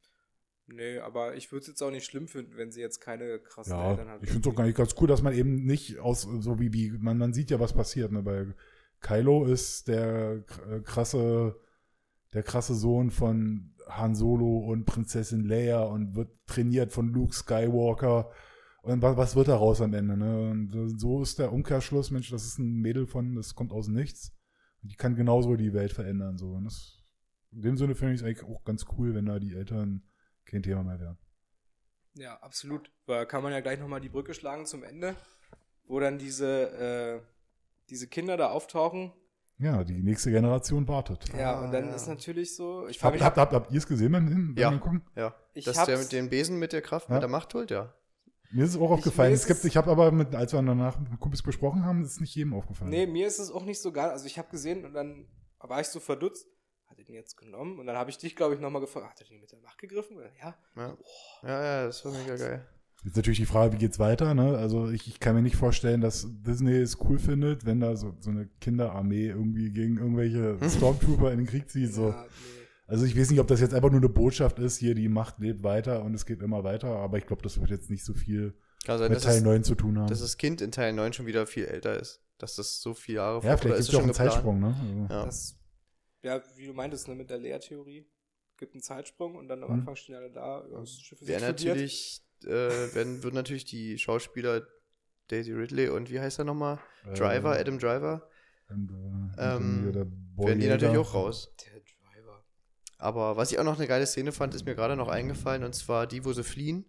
Nee, 0.68 0.98
aber 1.00 1.34
ich 1.36 1.52
würde 1.52 1.62
es 1.62 1.66
jetzt 1.66 1.82
auch 1.82 1.90
nicht 1.90 2.06
schlimm 2.06 2.28
finden, 2.28 2.56
wenn 2.56 2.70
sie 2.70 2.80
jetzt 2.80 3.00
keine 3.00 3.40
krassen 3.40 3.74
Ja, 3.74 3.90
Eltern 3.90 4.08
hat. 4.08 4.22
ich 4.22 4.30
finde 4.30 4.48
es 4.48 4.52
auch 4.52 4.56
gar 4.56 4.64
nicht 4.64 4.76
ganz 4.76 4.94
cool, 4.98 5.08
dass 5.08 5.20
man 5.20 5.34
eben 5.34 5.64
nicht 5.64 5.98
aus, 5.98 6.22
so 6.22 6.58
wie, 6.58 6.72
wie 6.72 6.92
man, 6.92 7.18
man 7.18 7.34
sieht 7.34 7.50
ja, 7.50 7.60
was 7.60 7.74
passiert. 7.74 8.10
Ne? 8.10 8.22
Bei 8.22 8.46
Kylo 9.00 9.44
ist 9.44 9.88
der 9.88 10.44
äh, 10.70 10.80
krasse, 10.80 11.60
der 12.32 12.42
krasse 12.42 12.74
Sohn 12.74 13.10
von 13.10 13.71
Han 13.88 14.14
Solo 14.14 14.58
und 14.58 14.84
Prinzessin 14.84 15.44
Leia 15.44 15.82
und 15.82 16.14
wird 16.14 16.30
trainiert 16.46 16.92
von 16.92 17.08
Luke 17.08 17.34
Skywalker. 17.34 18.30
Und 18.82 19.00
was, 19.00 19.16
was 19.16 19.36
wird 19.36 19.48
daraus 19.48 19.80
am 19.80 19.94
Ende? 19.94 20.16
Ne? 20.16 20.50
Und 20.50 21.00
so 21.00 21.22
ist 21.22 21.38
der 21.38 21.52
Umkehrschluss, 21.52 22.10
Mensch, 22.10 22.30
das 22.30 22.44
ist 22.44 22.58
ein 22.58 22.80
Mädel 22.80 23.06
von, 23.06 23.34
das 23.34 23.54
kommt 23.54 23.72
aus 23.72 23.88
Nichts. 23.88 24.32
Und 24.82 24.90
die 24.90 24.96
kann 24.96 25.14
genauso 25.14 25.56
die 25.56 25.72
Welt 25.72 25.92
verändern. 25.92 26.36
So. 26.36 26.52
Und 26.52 26.64
das, 26.64 27.02
in 27.52 27.62
dem 27.62 27.76
Sinne 27.76 27.94
finde 27.94 28.14
ich 28.14 28.20
es 28.20 28.26
eigentlich 28.26 28.44
auch 28.44 28.64
ganz 28.64 28.86
cool, 28.98 29.14
wenn 29.14 29.26
da 29.26 29.38
die 29.38 29.54
Eltern 29.54 30.02
kein 30.44 30.62
Thema 30.62 30.82
mehr 30.82 30.98
wären. 30.98 31.18
Ja, 32.14 32.38
absolut. 32.40 32.90
Da 33.06 33.24
kann 33.24 33.42
man 33.42 33.52
ja 33.52 33.60
gleich 33.60 33.78
nochmal 33.78 34.00
die 34.00 34.08
Brücke 34.08 34.34
schlagen 34.34 34.66
zum 34.66 34.82
Ende, 34.82 35.16
wo 35.84 36.00
dann 36.00 36.18
diese, 36.18 36.70
äh, 36.72 37.20
diese 37.88 38.08
Kinder 38.08 38.36
da 38.36 38.50
auftauchen. 38.50 39.12
Ja, 39.62 39.84
die 39.84 40.02
nächste 40.02 40.30
Generation 40.30 40.88
wartet. 40.88 41.28
Ja, 41.38 41.54
Ah, 41.54 41.64
und 41.64 41.72
dann 41.72 41.88
ja. 41.88 41.94
ist 41.94 42.08
natürlich 42.08 42.56
so. 42.56 42.86
Ich 42.88 43.02
Habt, 43.02 43.14
mich, 43.14 43.22
habt, 43.22 43.36
habt, 43.36 43.52
habt 43.52 43.70
ihr 43.70 43.78
es 43.78 43.86
gesehen 43.86 44.10
beim, 44.12 44.26
beim 44.26 44.56
Ja. 44.56 44.76
Gucken? 44.78 45.02
Ja, 45.14 45.34
Ich 45.54 45.64
dass 45.64 45.84
der 45.84 45.98
mit 45.98 46.10
dem 46.12 46.28
Besen 46.30 46.58
mit 46.58 46.72
der 46.72 46.82
Kraft, 46.82 47.08
Ja. 47.08 47.14
mit 47.14 47.22
der 47.22 47.28
Macht 47.30 47.54
holt, 47.54 47.70
ja. 47.70 47.94
Mir 48.50 48.64
ist 48.64 48.70
es 48.70 48.76
auch 48.76 48.82
Ich- 48.86 48.90
aufgefallen. 48.90 49.32
Es 49.32 49.46
gibt, 49.46 49.60
es- 49.60 49.64
ich 49.64 49.76
habe 49.76 49.90
aber, 49.90 50.10
mit, 50.10 50.34
als 50.34 50.52
wir 50.52 50.60
danach 50.62 50.98
mit 50.98 51.18
Kumpels 51.20 51.42
besprochen 51.42 51.84
haben, 51.84 52.02
ist 52.02 52.12
es 52.12 52.20
nicht 52.20 52.34
jedem 52.34 52.52
aufgefallen. 52.54 52.90
nee, 52.90 53.06
mir 53.06 53.26
ist 53.26 53.38
es 53.38 53.50
auch 53.50 53.64
nicht 53.64 53.80
so 53.80 53.92
geil. 53.92 54.10
Also 54.10 54.26
ich 54.26 54.36
habe 54.38 54.48
gesehen 54.50 54.84
und 54.84 54.94
dann 54.94 55.26
war 55.60 55.80
ich 55.80 55.86
so 55.86 56.00
verdutzt. 56.00 56.46
Hat 56.88 56.98
er 56.98 57.04
den 57.04 57.14
jetzt 57.14 57.36
genommen? 57.38 57.78
Und 57.78 57.86
dann 57.86 57.96
habe 57.96 58.10
ich 58.10 58.18
dich, 58.18 58.36
glaube 58.36 58.54
ich, 58.54 58.60
nochmal 58.60 58.82
gefragt, 58.82 59.08
hat 59.08 59.20
er 59.22 59.26
den 59.28 59.40
mit 59.40 59.50
der 59.52 59.60
Macht 59.60 59.78
gegriffen? 59.78 60.16
Oder, 60.18 60.28
ja. 60.38 60.54
Ja. 60.76 60.96
ja, 61.44 61.64
ja, 61.64 61.86
das 61.86 62.04
war 62.04 62.12
mega 62.12 62.36
geil. 62.36 62.66
Jetzt 63.04 63.16
natürlich 63.16 63.40
die 63.40 63.46
Frage, 63.46 63.72
wie 63.74 63.78
geht's 63.78 63.98
weiter? 63.98 64.32
Ne? 64.34 64.56
Also 64.56 64.88
ich, 64.90 65.08
ich 65.08 65.18
kann 65.18 65.34
mir 65.34 65.42
nicht 65.42 65.56
vorstellen, 65.56 66.00
dass 66.00 66.26
Disney 66.46 66.76
es 66.76 67.00
cool 67.00 67.18
findet, 67.18 67.66
wenn 67.66 67.80
da 67.80 67.96
so, 67.96 68.14
so 68.20 68.30
eine 68.30 68.46
Kinderarmee 68.60 69.26
irgendwie 69.28 69.70
gegen 69.72 69.98
irgendwelche 69.98 70.56
Stormtrooper 70.70 71.32
in 71.32 71.38
den 71.38 71.46
Krieg 71.46 71.68
zieht. 71.68 71.92
So. 71.92 72.10
Ja, 72.10 72.22
nee. 72.24 72.62
Also 72.86 73.04
ich 73.04 73.18
weiß 73.18 73.30
nicht, 73.30 73.40
ob 73.40 73.48
das 73.48 73.60
jetzt 73.60 73.74
einfach 73.74 73.90
nur 73.90 74.00
eine 74.00 74.08
Botschaft 74.08 74.58
ist, 74.58 74.76
hier 74.78 74.94
die 74.94 75.08
Macht 75.08 75.38
lebt 75.40 75.64
weiter 75.64 76.02
und 76.04 76.14
es 76.14 76.26
geht 76.26 76.42
immer 76.42 76.62
weiter, 76.62 76.88
aber 76.96 77.18
ich 77.18 77.26
glaube, 77.26 77.42
das 77.42 77.58
wird 77.60 77.70
jetzt 77.70 77.90
nicht 77.90 78.04
so 78.04 78.12
viel 78.14 78.54
sein, 78.86 79.10
mit 79.10 79.22
Teil 79.22 79.36
das, 79.36 79.42
9 79.42 79.64
zu 79.64 79.74
tun 79.74 79.98
haben. 79.98 80.08
dass 80.08 80.20
das 80.20 80.36
Kind 80.36 80.60
in 80.60 80.70
Teil 80.72 80.92
9 80.92 81.12
schon 81.12 81.26
wieder 81.26 81.46
viel 81.46 81.64
älter 81.64 81.98
ist. 81.98 82.20
Dass 82.38 82.56
das 82.56 82.80
so 82.80 82.92
viele 82.94 83.16
Jahre 83.16 83.36
ja, 83.36 83.40
vor- 83.40 83.48
oder 83.50 83.58
vielleicht 83.58 83.80
ist 83.80 83.86
gibt 83.90 83.94
es 83.94 83.98
auch 83.98 84.02
einen 84.02 84.14
schon 84.14 84.24
geplant? 84.26 84.32
Zeitsprung. 84.32 84.60
Ne? 84.60 84.76
Also, 85.08 85.14
Ja. 85.14 85.24
Das, 85.24 85.58
ja, 86.22 86.42
wie 86.56 86.66
du 86.66 86.72
meintest, 86.74 87.08
ne, 87.08 87.14
mit 87.14 87.30
der 87.30 87.38
Lehrtheorie. 87.38 88.06
Gibt 88.58 88.74
einen 88.74 88.82
Zeitsprung 88.82 89.36
und 89.36 89.48
dann 89.48 89.62
am 89.64 89.70
Mhm. 89.72 89.78
Anfang 89.80 89.96
stehen 89.96 90.14
alle 90.16 90.30
da. 90.30 90.64
Ja, 90.70 90.80
das 90.80 90.92
Schiff 91.00 91.20
ist 91.20 91.26
Wäre 91.28 91.40
natürlich, 91.40 92.22
äh, 92.44 92.94
werden, 92.94 93.22
würden 93.22 93.34
natürlich 93.34 93.64
die 93.64 93.98
Schauspieler 93.98 94.66
Daisy 95.28 95.52
Ridley 95.52 95.88
und 95.88 96.10
wie 96.10 96.20
heißt 96.20 96.38
er 96.38 96.44
nochmal? 96.44 96.78
äh, 97.06 97.14
Driver, 97.14 97.52
Adam 97.58 97.78
Driver, 97.78 98.28
Und, 98.68 98.90
äh, 98.90 98.94
und 98.94 99.34
Ähm, 99.38 99.94
werden 100.36 100.60
die 100.60 100.68
natürlich 100.68 100.98
auch 100.98 101.14
raus. 101.14 101.54
Der 101.64 101.80
Driver. 101.80 102.44
Aber 102.98 103.36
was 103.36 103.50
ich 103.52 103.58
auch 103.58 103.64
noch 103.64 103.78
eine 103.78 103.88
geile 103.88 104.06
Szene 104.06 104.32
fand, 104.32 104.54
ist 104.54 104.64
mir 104.66 104.74
gerade 104.74 104.96
noch 104.96 105.08
eingefallen, 105.08 105.64
und 105.64 105.74
zwar 105.74 106.06
die, 106.06 106.24
wo 106.24 106.32
sie 106.32 106.44
fliehen. 106.44 106.86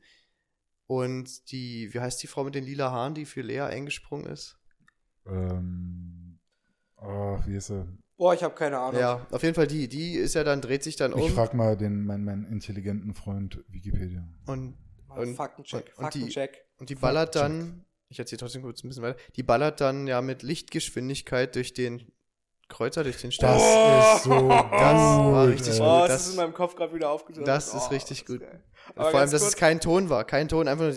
Und 0.85 1.51
die, 1.51 1.93
wie 1.93 1.99
heißt 1.99 2.21
die 2.21 2.27
Frau 2.27 2.43
mit 2.43 2.55
den 2.55 2.65
lila 2.65 2.91
Haaren, 2.91 3.13
die 3.15 3.25
für 3.25 3.41
Lea 3.41 3.61
eingesprungen 3.61 4.27
ist? 4.27 4.59
Ähm, 5.25 6.39
ach, 6.97 7.47
wie 7.47 7.55
ist 7.55 7.71
er? 7.71 7.87
Boah, 8.17 8.33
ich 8.33 8.43
habe 8.43 8.53
keine 8.53 8.77
Ahnung. 8.77 8.99
Ja, 8.99 9.25
auf 9.31 9.41
jeden 9.41 9.55
Fall 9.55 9.65
die. 9.67 9.87
Die 9.87 10.13
ist 10.15 10.35
ja 10.35 10.43
dann, 10.43 10.61
dreht 10.61 10.83
sich 10.83 10.95
dann 10.97 11.13
um. 11.13 11.21
Ich 11.21 11.31
frag 11.31 11.53
mal 11.53 11.75
den, 11.77 12.05
meinen, 12.05 12.25
meinen 12.25 12.45
intelligenten 12.45 13.13
Freund 13.15 13.63
Wikipedia. 13.69 14.23
und, 14.45 14.77
Und- 15.21 15.35
Faktencheck. 15.35 15.93
und- 15.97 16.05
und 16.05 16.13
die- 16.15 16.19
Faktencheck. 16.19 16.65
und 16.79 16.89
die 16.89 16.95
ballert 16.95 17.35
dann, 17.35 17.85
ich 18.09 18.19
erzähle 18.19 18.39
trotzdem 18.39 18.61
kurz 18.61 18.83
ein 18.83 18.89
bisschen 18.89 19.03
weiter, 19.03 19.19
die 19.35 19.43
ballert 19.43 19.81
dann 19.81 20.07
ja 20.07 20.21
mit 20.21 20.43
Lichtgeschwindigkeit 20.43 21.55
durch 21.55 21.73
den 21.73 22.11
Kreuzer, 22.69 23.03
durch 23.03 23.17
den 23.21 23.29
Das 23.29 23.35
Stern. 23.35 23.59
Oh! 23.59 24.15
ist 24.15 24.23
so 24.23 24.29
Das 24.49 24.71
war 24.71 25.45
gut, 25.45 25.53
richtig 25.53 25.73
ey. 25.73 25.79
gut. 25.79 25.87
Oh, 25.87 25.99
das, 25.99 26.07
das- 26.07 26.21
ist 26.27 26.29
in 26.31 26.35
meinem 26.37 26.53
Kopf 26.53 26.75
gerade 26.75 26.93
wieder 26.93 27.09
aufgetaucht. 27.09 27.47
das 27.47 27.67
ist 27.67 27.73
Oh, 27.87 27.87
richtig 27.89 28.19
das 28.19 28.27
gut. 28.27 28.39
geil. 28.41 28.63
Aber 28.95 29.11
Vor 29.11 29.19
allem, 29.19 29.31
dass 29.31 29.41
kurz- 29.41 29.53
es 29.53 29.57
kein 29.59 29.79
Ton 29.79 30.09
war. 30.09 30.25
Kein 30.25 30.47
Ton, 30.47 30.67
einfach 30.67 30.83
nur 30.85 30.93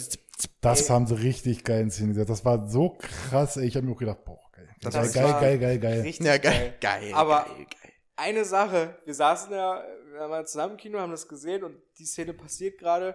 Das 0.60 0.80
Ey. 0.82 0.88
haben 0.88 1.06
sie 1.06 1.18
richtig 1.20 1.64
geil 1.64 1.82
in 1.82 1.90
Szene 1.90 2.08
gesetzt. 2.08 2.30
Das 2.30 2.44
war 2.44 2.66
so 2.68 2.90
krass, 2.98 3.56
ey. 3.56 3.66
Ich 3.66 3.76
habe 3.76 3.86
mir 3.86 3.92
auch 3.92 3.98
gedacht, 3.98 4.24
boah, 4.24 4.40
geil. 4.52 4.68
Das 4.80 4.92
geil, 5.12 5.24
war 5.24 5.40
geil, 5.40 5.58
geil, 5.58 5.58
geil, 5.58 5.78
geil. 5.78 6.00
Richtig 6.02 6.26
Ja, 6.26 6.36
geil, 6.38 6.74
geil. 6.80 7.10
Aber- 7.14 7.44
geil, 7.44 7.66
geil. 7.70 7.92
Eine 8.18 8.44
Sache, 8.46 8.96
wir 9.04 9.14
saßen 9.14 9.52
ja, 9.52 9.84
wir 10.12 10.30
waren 10.30 10.46
zusammen 10.46 10.72
im 10.72 10.76
Kino, 10.78 10.98
haben 10.98 11.10
das 11.10 11.28
gesehen 11.28 11.62
und 11.64 11.76
die 11.98 12.06
Szene 12.06 12.32
passiert 12.32 12.78
gerade. 12.78 13.14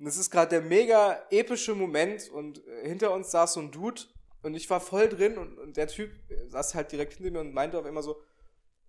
Und 0.00 0.06
es 0.06 0.16
ist 0.16 0.30
gerade 0.30 0.48
der 0.48 0.62
mega 0.62 1.18
epische 1.30 1.74
Moment 1.74 2.28
und 2.30 2.66
äh, 2.66 2.88
hinter 2.88 3.12
uns 3.12 3.30
saß 3.30 3.52
so 3.52 3.60
ein 3.60 3.70
Dude 3.70 4.00
und 4.42 4.54
ich 4.54 4.68
war 4.70 4.80
voll 4.80 5.08
drin 5.10 5.36
und, 5.36 5.58
und 5.58 5.76
der 5.76 5.86
Typ 5.88 6.10
saß 6.48 6.74
halt 6.74 6.90
direkt 6.90 7.12
hinter 7.14 7.30
mir 7.32 7.40
und 7.40 7.52
meinte 7.52 7.78
auf 7.78 7.84
einmal 7.84 8.02
so, 8.02 8.16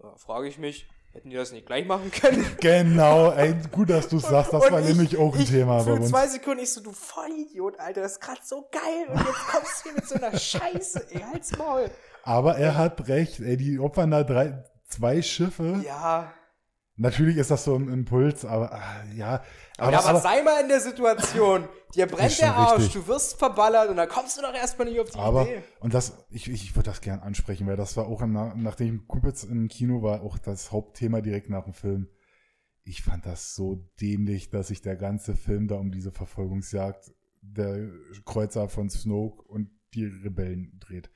ja, 0.01 0.16
frage 0.16 0.47
ich 0.47 0.57
mich, 0.57 0.88
hätten 1.12 1.30
die 1.30 1.36
das 1.36 1.51
nicht 1.51 1.66
gleich 1.66 1.86
machen 1.86 2.09
können? 2.12 2.45
Genau, 2.62 3.32
ey, 3.34 3.53
gut, 3.74 3.89
dass 3.89 4.07
du 4.07 4.20
sagst. 4.20 4.53
Das 4.53 4.64
Und 4.64 4.72
war 4.72 4.80
ich- 4.80 4.88
nämlich 4.88 5.18
auch 5.18 5.36
ein 5.36 5.41
ich, 5.41 5.49
Thema 5.49 5.80
bei 5.80 5.84
Für 5.84 5.93
uns. 5.95 6.09
zwei 6.09 6.28
Sekunden 6.28 6.64
ich 6.64 6.72
so, 6.72 6.82
du 6.82 6.93
Vollidiot, 6.93 7.78
Alter, 7.78 8.01
das 8.01 8.14
ist 8.14 8.22
gerade 8.22 8.39
so 8.43 8.70
geil 8.72 9.07
und 9.09 9.18
jetzt 9.20 9.47
kommst 9.51 9.80
du 9.80 9.84
hier 9.89 9.93
mit 9.93 10.07
so 10.07 10.16
einer 10.16 10.38
Scheiße, 10.39 11.07
ey, 11.12 11.20
halt's 11.20 11.57
Maul. 11.57 11.91
Aber 12.24 12.55
er 12.55 12.78
hat 12.78 13.09
recht, 13.09 13.41
ey, 13.41 13.57
die 13.57 13.80
opfern 13.80 14.12
da 14.12 14.24
drei, 14.24 14.64
zwei 14.88 15.22
Schiffe. 15.22 15.82
Ja, 15.86 16.32
Natürlich 16.97 17.37
ist 17.37 17.49
das 17.51 17.63
so 17.63 17.75
ein 17.75 17.87
Impuls, 17.87 18.45
aber 18.45 18.73
ah, 18.73 19.03
ja. 19.15 19.43
Aber, 19.77 19.91
ja, 19.91 19.99
aber, 19.99 20.09
aber 20.09 20.19
sei 20.19 20.43
mal 20.43 20.61
in 20.61 20.67
der 20.67 20.81
Situation. 20.81 21.67
Dir 21.95 22.05
brennt 22.05 22.39
der 22.39 22.55
Arsch, 22.55 22.83
richtig. 22.83 23.01
du 23.01 23.07
wirst 23.07 23.37
verballert 23.37 23.89
und 23.89 23.97
dann 23.97 24.07
kommst 24.07 24.37
du 24.37 24.41
doch 24.41 24.53
erstmal 24.53 24.87
nicht 24.87 24.99
auf 24.99 25.09
die 25.09 25.17
aber, 25.17 25.43
Idee. 25.43 25.63
Und 25.79 25.93
das, 25.93 26.25
ich, 26.29 26.49
ich 26.49 26.75
würde 26.75 26.89
das 26.89 27.01
gern 27.01 27.19
ansprechen, 27.19 27.67
weil 27.67 27.75
das 27.75 27.97
war 27.97 28.07
auch, 28.07 28.21
im, 28.21 28.33
nachdem 28.33 29.07
Kumpels 29.07 29.43
im 29.43 29.67
Kino 29.67 30.01
war, 30.01 30.21
auch 30.21 30.37
das 30.37 30.71
Hauptthema 30.71 31.21
direkt 31.21 31.49
nach 31.49 31.63
dem 31.63 31.73
Film. 31.73 32.07
Ich 32.83 33.03
fand 33.03 33.25
das 33.25 33.55
so 33.55 33.89
dämlich, 33.99 34.49
dass 34.49 34.67
sich 34.67 34.81
der 34.81 34.95
ganze 34.95 35.35
Film 35.35 35.67
da 35.67 35.75
um 35.75 35.91
diese 35.91 36.11
Verfolgungsjagd 36.11 37.11
der 37.41 37.89
Kreuzer 38.25 38.69
von 38.69 38.89
Snoke 38.89 39.41
und 39.43 39.69
die 39.93 40.05
Rebellen 40.05 40.79
dreht. 40.79 41.09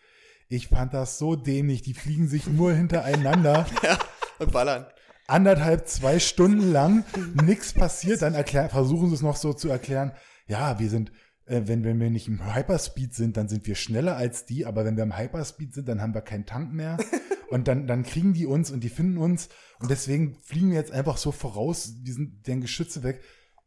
Ich 0.47 0.67
fand 0.67 0.93
das 0.93 1.17
so 1.17 1.35
dämlich, 1.35 1.81
die 1.81 1.93
fliegen 1.93 2.27
sich 2.27 2.47
nur 2.47 2.73
hintereinander. 2.73 3.65
ja, 3.83 3.97
und 4.39 4.51
ballern 4.51 4.85
anderthalb, 5.27 5.87
zwei 5.87 6.19
Stunden 6.19 6.71
lang 6.71 7.03
nichts 7.43 7.73
passiert, 7.73 8.21
dann 8.21 8.33
erklär, 8.33 8.69
versuchen 8.69 9.09
sie 9.09 9.15
es 9.15 9.21
noch 9.21 9.35
so 9.35 9.53
zu 9.53 9.69
erklären, 9.69 10.11
ja, 10.47 10.79
wir 10.79 10.89
sind, 10.89 11.11
äh, 11.45 11.61
wenn, 11.65 11.83
wenn 11.83 11.99
wir 11.99 12.09
nicht 12.09 12.27
im 12.27 12.53
Hyperspeed 12.53 13.13
sind, 13.13 13.37
dann 13.37 13.47
sind 13.47 13.65
wir 13.65 13.75
schneller 13.75 14.15
als 14.15 14.45
die, 14.45 14.65
aber 14.65 14.85
wenn 14.85 14.95
wir 14.95 15.03
im 15.03 15.17
Hyperspeed 15.17 15.73
sind, 15.73 15.87
dann 15.87 16.01
haben 16.01 16.13
wir 16.13 16.21
keinen 16.21 16.45
Tank 16.45 16.73
mehr. 16.73 16.97
Und 17.49 17.67
dann, 17.67 17.87
dann 17.87 18.03
kriegen 18.03 18.33
die 18.33 18.47
uns 18.47 18.71
und 18.71 18.83
die 18.83 18.89
finden 18.89 19.17
uns. 19.17 19.49
Und 19.79 19.91
deswegen 19.91 20.35
fliegen 20.41 20.71
wir 20.71 20.77
jetzt 20.77 20.91
einfach 20.91 21.17
so 21.17 21.31
voraus, 21.31 21.93
die 22.01 22.11
sind 22.11 22.47
deren 22.47 22.59
Geschütze 22.59 23.03
weg. 23.03 23.21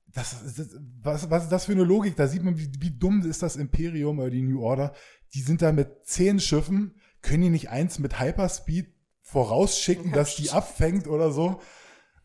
Das, 0.08 0.36
das, 0.56 0.76
was, 1.00 1.30
was 1.30 1.44
ist 1.44 1.52
das 1.52 1.66
für 1.66 1.72
eine 1.72 1.84
Logik? 1.84 2.16
Da 2.16 2.26
sieht 2.26 2.42
man, 2.42 2.58
wie, 2.58 2.70
wie 2.80 2.90
dumm 2.90 3.24
ist 3.24 3.42
das 3.42 3.56
Imperium 3.56 4.18
oder 4.18 4.30
die 4.30 4.42
New 4.42 4.62
Order. 4.62 4.94
Die 5.32 5.42
sind 5.42 5.62
da 5.62 5.72
mit 5.72 6.04
zehn 6.04 6.40
Schiffen, 6.40 6.96
können 7.22 7.44
die 7.44 7.50
nicht 7.50 7.70
eins 7.70 7.98
mit 7.98 8.18
Hyperspeed 8.18 8.92
vorausschicken, 9.30 10.12
dass 10.12 10.36
die 10.36 10.50
abfängt 10.50 11.06
oder 11.06 11.30
so. 11.30 11.60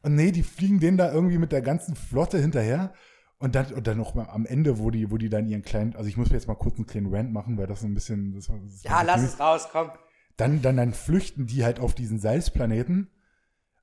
Und 0.02 0.16
nee, 0.16 0.32
die 0.32 0.44
fliegen 0.44 0.80
denen 0.80 0.98
da 0.98 1.12
irgendwie 1.12 1.38
mit 1.38 1.52
der 1.52 1.62
ganzen 1.62 1.96
Flotte 1.96 2.40
hinterher. 2.40 2.94
Und 3.40 3.56
dann, 3.56 3.74
und 3.74 3.88
dann 3.88 3.98
noch 3.98 4.16
mal 4.16 4.30
am 4.30 4.46
Ende, 4.46 4.80
wo 4.80 4.90
die, 4.90 5.12
wo 5.12 5.18
die 5.18 5.30
dann 5.30 5.48
ihren 5.48 5.64
kleinen, 5.64 5.96
also 5.96 6.08
ich 6.08 6.16
muss 6.16 6.30
jetzt 6.30 6.48
mal 6.48 6.56
kurz 6.56 6.78
einen 6.78 6.86
kleinen 6.86 7.14
Rant 7.14 7.34
machen, 7.34 7.58
weil 7.58 7.68
das 7.68 7.84
ein 7.84 7.94
bisschen, 7.94 8.34
das, 8.34 8.48
das 8.48 8.84
Ja, 8.84 9.02
lass 9.02 9.22
es 9.22 9.40
raus, 9.40 9.68
komm. 9.70 9.92
Dann, 10.38 10.62
dann, 10.62 10.78
dann 10.78 10.94
flüchten 10.94 11.46
die 11.46 11.66
halt 11.66 11.80
auf 11.80 11.94
diesen 11.94 12.20
Salzplaneten. 12.20 13.10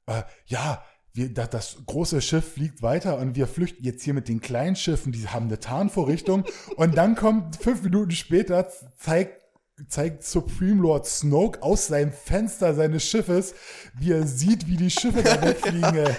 Äh, 0.07 0.23
ja, 0.47 0.83
wir, 1.13 1.33
das, 1.33 1.51
das 1.51 1.77
große 1.85 2.23
Schiff 2.23 2.55
fliegt 2.55 2.81
weiter 2.81 3.19
und 3.19 3.35
wir 3.37 3.47
flüchten 3.47 3.85
jetzt 3.85 4.03
hier 4.03 4.15
mit 4.15 4.29
den 4.29 4.41
kleinen 4.41 4.77
Schiffen, 4.77 5.13
die 5.13 5.29
haben 5.29 5.47
eine 5.47 5.59
Tarnvorrichtung. 5.59 6.45
und 6.77 6.97
dann 6.97 7.15
kommt 7.15 7.57
fünf 7.57 7.83
Minuten 7.83 8.13
später, 8.13 8.69
zeigt 8.99 9.40
zeigt 9.89 10.25
Supreme 10.25 10.83
Lord 10.83 11.07
Snoke 11.07 11.63
aus 11.63 11.87
seinem 11.87 12.13
Fenster 12.13 12.75
seines 12.75 13.05
Schiffes, 13.05 13.55
wie 13.99 14.13
er 14.13 14.27
sieht, 14.27 14.67
wie 14.67 14.77
die 14.77 14.91
Schiffe 14.91 15.23
da 15.23 15.41
wegfliegen. 15.43 16.09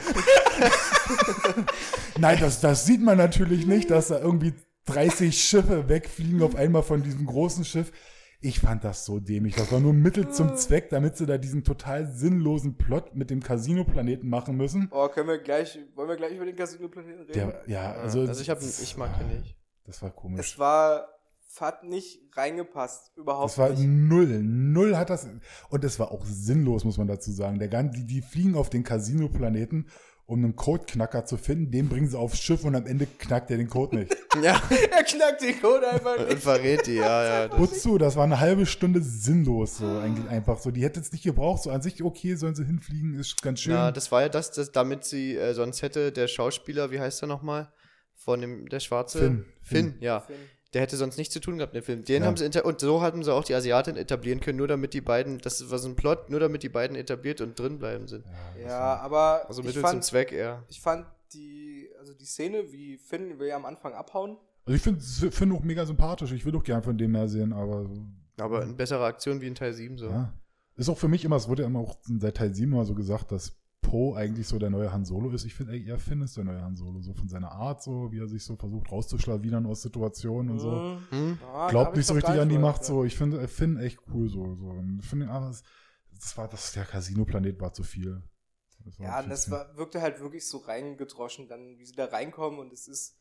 Nein, 2.19 2.37
das, 2.39 2.61
das 2.61 2.85
sieht 2.85 3.01
man 3.01 3.17
natürlich 3.17 3.65
nicht, 3.65 3.91
dass 3.91 4.09
da 4.09 4.19
irgendwie 4.19 4.53
30 4.85 5.41
Schiffe 5.41 5.89
wegfliegen 5.89 6.41
auf 6.41 6.55
einmal 6.55 6.83
von 6.83 7.03
diesem 7.03 7.25
großen 7.25 7.65
Schiff. 7.65 7.91
Ich 8.43 8.59
fand 8.59 8.83
das 8.83 9.05
so 9.05 9.19
dämlich. 9.19 9.55
Das 9.55 9.71
war 9.71 9.79
nur 9.79 9.93
Mittel 9.93 10.29
zum 10.29 10.55
Zweck, 10.55 10.89
damit 10.89 11.15
sie 11.15 11.27
da 11.27 11.37
diesen 11.37 11.63
total 11.63 12.07
sinnlosen 12.07 12.75
Plot 12.75 13.15
mit 13.15 13.29
dem 13.29 13.43
Casino-Planeten 13.43 14.27
machen 14.27 14.57
müssen. 14.57 14.89
Oh, 14.91 15.07
können 15.09 15.27
wir 15.27 15.37
gleich, 15.37 15.77
wollen 15.93 16.09
wir 16.09 16.15
gleich 16.15 16.33
über 16.33 16.45
den 16.45 16.55
Casino-Planeten 16.55 17.21
reden? 17.21 17.33
Der, 17.33 17.63
ja, 17.67 17.93
also. 17.93 18.21
Also 18.21 18.41
ich, 18.41 18.49
hab, 18.49 18.59
ich 18.59 18.97
mag 18.97 19.15
den 19.19 19.27
nicht. 19.27 19.55
Das 19.85 20.01
war 20.01 20.09
komisch. 20.09 20.39
Es 20.39 20.57
war 20.57 21.07
hat 21.59 21.83
nicht 21.83 22.21
reingepasst, 22.33 23.11
überhaupt 23.17 23.51
das 23.51 23.57
war 23.57 23.69
nicht. 23.71 23.81
null, 23.85 24.41
null 24.41 24.95
hat 24.95 25.09
das, 25.09 25.27
und 25.69 25.83
es 25.83 25.99
war 25.99 26.11
auch 26.11 26.23
sinnlos, 26.25 26.85
muss 26.85 26.97
man 26.97 27.07
dazu 27.07 27.31
sagen. 27.31 27.59
Der, 27.59 27.83
die, 27.83 28.05
die 28.05 28.21
fliegen 28.21 28.55
auf 28.55 28.69
den 28.69 28.83
Casino-Planeten, 28.83 29.87
um 30.27 30.43
einen 30.43 30.55
Codeknacker 30.55 31.25
zu 31.25 31.35
finden, 31.35 31.71
den 31.71 31.89
bringen 31.89 32.07
sie 32.07 32.17
aufs 32.17 32.39
Schiff 32.39 32.63
und 32.63 32.73
am 32.75 32.85
Ende 32.85 33.05
knackt 33.05 33.51
er 33.51 33.57
den 33.57 33.67
Code 33.67 33.97
nicht. 33.97 34.15
ja. 34.41 34.61
er 34.91 35.03
knackt 35.03 35.41
den 35.41 35.59
Code 35.59 35.89
einfach 35.89 36.17
nicht. 36.19 36.31
Und 36.31 36.39
verrät 36.39 36.87
die, 36.87 36.95
ja, 36.95 37.45
ja. 37.47 37.59
Wozu? 37.59 37.97
Das 37.97 38.15
war 38.15 38.23
eine 38.23 38.39
halbe 38.39 38.65
Stunde 38.65 39.01
sinnlos, 39.01 39.79
so 39.79 39.85
eigentlich 39.85 40.29
einfach 40.29 40.59
so. 40.59 40.71
Die 40.71 40.83
hätte 40.83 41.01
es 41.01 41.11
nicht 41.11 41.25
gebraucht, 41.25 41.63
so 41.63 41.71
an 41.71 41.81
sich, 41.81 42.01
okay, 42.01 42.35
sollen 42.35 42.55
sie 42.55 42.63
hinfliegen, 42.63 43.15
ist 43.15 43.41
ganz 43.41 43.59
schön. 43.59 43.73
Ja, 43.73 43.91
das 43.91 44.09
war 44.13 44.21
ja 44.21 44.29
das, 44.29 44.51
das 44.51 44.71
damit 44.71 45.03
sie, 45.03 45.35
äh, 45.35 45.53
sonst 45.53 45.81
hätte 45.81 46.13
der 46.13 46.29
Schauspieler, 46.29 46.91
wie 46.91 47.01
heißt 47.01 47.23
er 47.23 47.27
nochmal? 47.27 47.73
Von 48.13 48.39
dem, 48.39 48.69
der 48.69 48.79
Schwarze? 48.79 49.19
Finn. 49.19 49.45
Finn, 49.61 49.91
Finn 49.91 49.97
ja. 49.99 50.21
Finn 50.21 50.35
der 50.73 50.81
hätte 50.81 50.95
sonst 50.95 51.17
nichts 51.17 51.33
zu 51.33 51.41
tun 51.41 51.57
gehabt 51.57 51.73
in 51.73 51.81
dem 51.81 51.85
Film. 51.85 52.03
Den 52.05 52.23
ja. 52.23 52.27
haben 52.27 52.37
sie 52.37 52.63
und 52.63 52.79
so 52.79 53.01
hatten 53.01 53.23
sie 53.23 53.33
auch 53.33 53.43
die 53.43 53.53
Asiatin 53.53 53.97
etablieren 53.97 54.39
können, 54.39 54.57
nur 54.57 54.67
damit 54.67 54.93
die 54.93 55.01
beiden, 55.01 55.39
das 55.39 55.69
war 55.69 55.79
so 55.79 55.89
ein 55.89 55.95
Plot, 55.95 56.29
nur 56.29 56.39
damit 56.39 56.63
die 56.63 56.69
beiden 56.69 56.95
etabliert 56.95 57.41
und 57.41 57.59
drin 57.59 57.77
bleiben 57.77 58.07
sind. 58.07 58.25
Ja, 58.57 58.67
ja 58.67 58.95
aber 58.97 59.47
also 59.47 59.63
Mittel 59.63 59.81
fand, 59.81 60.03
zum 60.03 60.09
Zweck 60.09 60.31
eher. 60.31 60.63
Ich 60.69 60.79
fand 60.79 61.05
die, 61.33 61.89
also 61.99 62.13
die 62.13 62.25
Szene, 62.25 62.71
wie 62.71 62.97
Finn 62.97 63.37
will 63.39 63.49
ja 63.49 63.55
am 63.57 63.65
Anfang 63.65 63.93
abhauen. 63.93 64.37
Also 64.65 64.75
ich 64.75 64.81
finde 64.81 65.31
Finn 65.31 65.51
auch 65.51 65.61
mega 65.61 65.85
sympathisch. 65.85 66.31
Ich 66.31 66.45
würde 66.45 66.57
auch 66.57 66.63
gern 66.63 66.83
von 66.83 66.97
dem 66.97 67.11
mehr 67.11 67.27
sehen, 67.27 67.51
aber. 67.51 67.89
Aber 68.37 68.61
eine 68.61 68.73
bessere 68.73 69.05
Aktion 69.05 69.41
wie 69.41 69.47
in 69.47 69.55
Teil 69.55 69.73
7 69.73 69.97
so. 69.97 70.09
Ja. 70.09 70.33
Ist 70.75 70.89
auch 70.89 70.97
für 70.97 71.07
mich 71.07 71.25
immer, 71.25 71.35
es 71.35 71.47
wurde 71.47 71.63
ja 71.63 71.67
immer 71.67 71.79
auch 71.79 71.97
seit 72.03 72.37
Teil 72.37 72.55
7 72.55 72.71
immer 72.71 72.85
so 72.85 72.95
gesagt, 72.95 73.31
dass 73.31 73.60
Poe 73.81 74.15
eigentlich 74.15 74.47
so 74.47 74.59
der 74.59 74.69
neue 74.69 74.91
Han 74.91 75.05
Solo 75.05 75.31
ist. 75.31 75.43
Ich 75.45 75.53
finde 75.53 75.77
eher 75.77 75.97
Finn 75.97 76.21
ist 76.21 76.37
der 76.37 76.43
neue 76.43 76.61
Han 76.61 76.75
Solo, 76.75 77.01
so 77.01 77.13
von 77.13 77.27
seiner 77.27 77.51
Art, 77.51 77.83
so 77.83 78.11
wie 78.11 78.19
er 78.19 78.27
sich 78.27 78.43
so 78.43 78.55
versucht 78.55 78.91
rauszuschlawinern 78.91 79.65
aus 79.65 79.81
Situationen 79.81 80.51
und 80.51 80.59
so. 80.59 80.99
Mhm. 81.11 81.39
Ja, 81.41 81.69
Glaubt 81.69 81.97
nicht 81.97 82.05
so 82.05 82.13
richtig 82.13 82.39
an 82.39 82.49
die 82.49 82.57
Macht, 82.57 82.85
so. 82.85 83.03
Ich 83.03 83.17
finde 83.17 83.47
Finn 83.47 83.77
echt 83.77 83.99
cool, 84.13 84.29
so. 84.29 84.55
so. 84.55 84.67
Und 84.67 85.01
finde, 85.01 85.29
aber 85.29 85.47
das, 85.47 85.63
das 86.13 86.37
war, 86.37 86.47
das, 86.47 86.71
der 86.73 86.85
Casino-Planet 86.85 87.59
war 87.59 87.73
zu 87.73 87.83
viel. 87.83 88.23
Das 88.85 88.97
ja, 88.97 89.21
das 89.21 89.51
war, 89.51 89.75
wirkte 89.77 90.01
halt 90.01 90.19
wirklich 90.19 90.47
so 90.47 90.57
reingedroschen, 90.59 91.47
dann, 91.47 91.77
wie 91.77 91.85
sie 91.85 91.95
da 91.95 92.05
reinkommen 92.05 92.59
und 92.59 92.73
es 92.73 92.87
ist, 92.87 93.17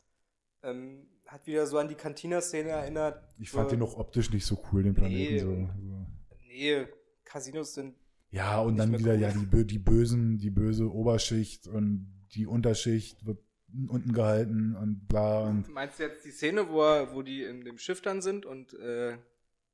ähm, 0.63 1.07
hat 1.27 1.45
wieder 1.47 1.67
so 1.67 1.77
an 1.77 1.87
die 1.87 1.95
Cantina-Szene 1.95 2.69
erinnert. 2.69 3.23
Ich 3.37 3.51
fand 3.51 3.69
so, 3.69 3.75
den 3.75 3.83
auch 3.83 3.97
optisch 3.97 4.31
nicht 4.31 4.45
so 4.45 4.61
cool, 4.71 4.83
den 4.83 4.93
Planeten. 4.93 5.33
Nee, 5.33 5.39
so. 5.39 6.07
nee 6.47 6.87
Casinos 7.23 7.73
sind 7.73 7.95
ja, 8.31 8.59
und 8.61 8.77
dann 8.77 8.97
wieder, 8.97 9.13
cool. 9.13 9.19
ja, 9.19 9.31
die, 9.31 9.67
die 9.67 9.79
Bösen, 9.79 10.37
die 10.37 10.49
böse 10.49 10.91
Oberschicht 10.91 11.67
und 11.67 12.27
die 12.33 12.47
Unterschicht 12.47 13.25
wird 13.25 13.39
unten 13.87 14.13
gehalten 14.13 14.75
und 14.75 15.07
bla 15.07 15.47
und. 15.47 15.69
Meinst 15.69 15.99
du 15.99 16.03
jetzt 16.03 16.25
die 16.25 16.31
Szene, 16.31 16.69
wo, 16.69 16.81
er, 16.81 17.13
wo 17.13 17.21
die 17.21 17.43
in 17.43 17.63
dem 17.63 17.77
Schiff 17.77 18.01
dann 18.01 18.21
sind 18.21 18.45
und 18.45 18.73
äh 18.73 19.17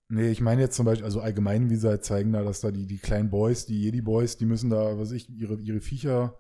Nee, 0.10 0.30
ich 0.30 0.40
meine 0.40 0.62
jetzt 0.62 0.78
zum 0.78 0.86
Beispiel, 0.86 1.04
also 1.04 1.20
allgemein, 1.20 1.70
wie 1.70 1.76
sie 1.76 1.90
halt 1.90 2.06
zeigen 2.06 2.32
da, 2.32 2.42
dass 2.42 2.62
da 2.62 2.72
die, 2.72 2.88
die 2.88 2.98
kleinen 2.98 3.30
Boys, 3.30 3.66
die 3.66 3.82
Jedi-Boys, 3.84 4.38
die 4.38 4.46
müssen 4.46 4.70
da, 4.70 4.98
was 4.98 5.12
ich, 5.12 5.30
ihre, 5.30 5.56
ihre 5.56 5.82
Viecher 5.82 6.40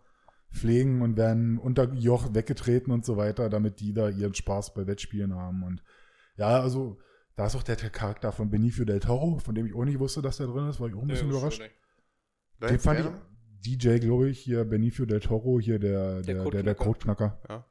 pflegen 0.53 1.01
und 1.01 1.17
werden 1.17 1.57
unter 1.57 1.91
Joch 1.93 2.33
weggetreten 2.33 2.93
und 2.93 3.05
so 3.05 3.17
weiter, 3.17 3.49
damit 3.49 3.81
die 3.81 3.93
da 3.93 4.07
ihren 4.07 4.33
Spaß 4.33 4.73
bei 4.73 4.87
Wettspielen 4.87 5.35
haben. 5.35 5.63
Und 5.63 5.83
ja, 6.37 6.61
also, 6.61 6.97
da 7.35 7.47
ist 7.47 7.55
auch 7.57 7.63
der, 7.63 7.75
der 7.75 7.89
Charakter 7.89 8.31
von 8.31 8.49
Benicio 8.49 8.85
del 8.85 9.01
Toro, 9.01 9.37
von 9.39 9.53
dem 9.53 9.65
ich 9.65 9.75
auch 9.75 9.83
nicht 9.83 9.99
wusste, 9.99 10.21
dass 10.21 10.37
der 10.37 10.47
drin 10.47 10.69
ist, 10.69 10.79
war 10.79 10.87
ich 10.87 10.95
auch 10.95 11.01
ein 11.01 11.07
bisschen 11.07 11.27
nee, 11.27 11.35
überrascht. 11.35 11.61
Nicht. 11.61 11.75
Den 12.61 12.79
fand 12.79 12.99
ich, 12.99 13.05
DJ, 13.77 13.97
glaube 13.97 14.29
ich, 14.29 14.39
hier 14.39 14.63
Benicio 14.65 15.05
del 15.05 15.19
Toro, 15.19 15.59
hier 15.59 15.79
der, 15.79 16.21
der, 16.21 16.49
der, 16.49 16.63
der 16.63 16.75
Codeknacker. 16.75 17.39
Ja. 17.49 17.65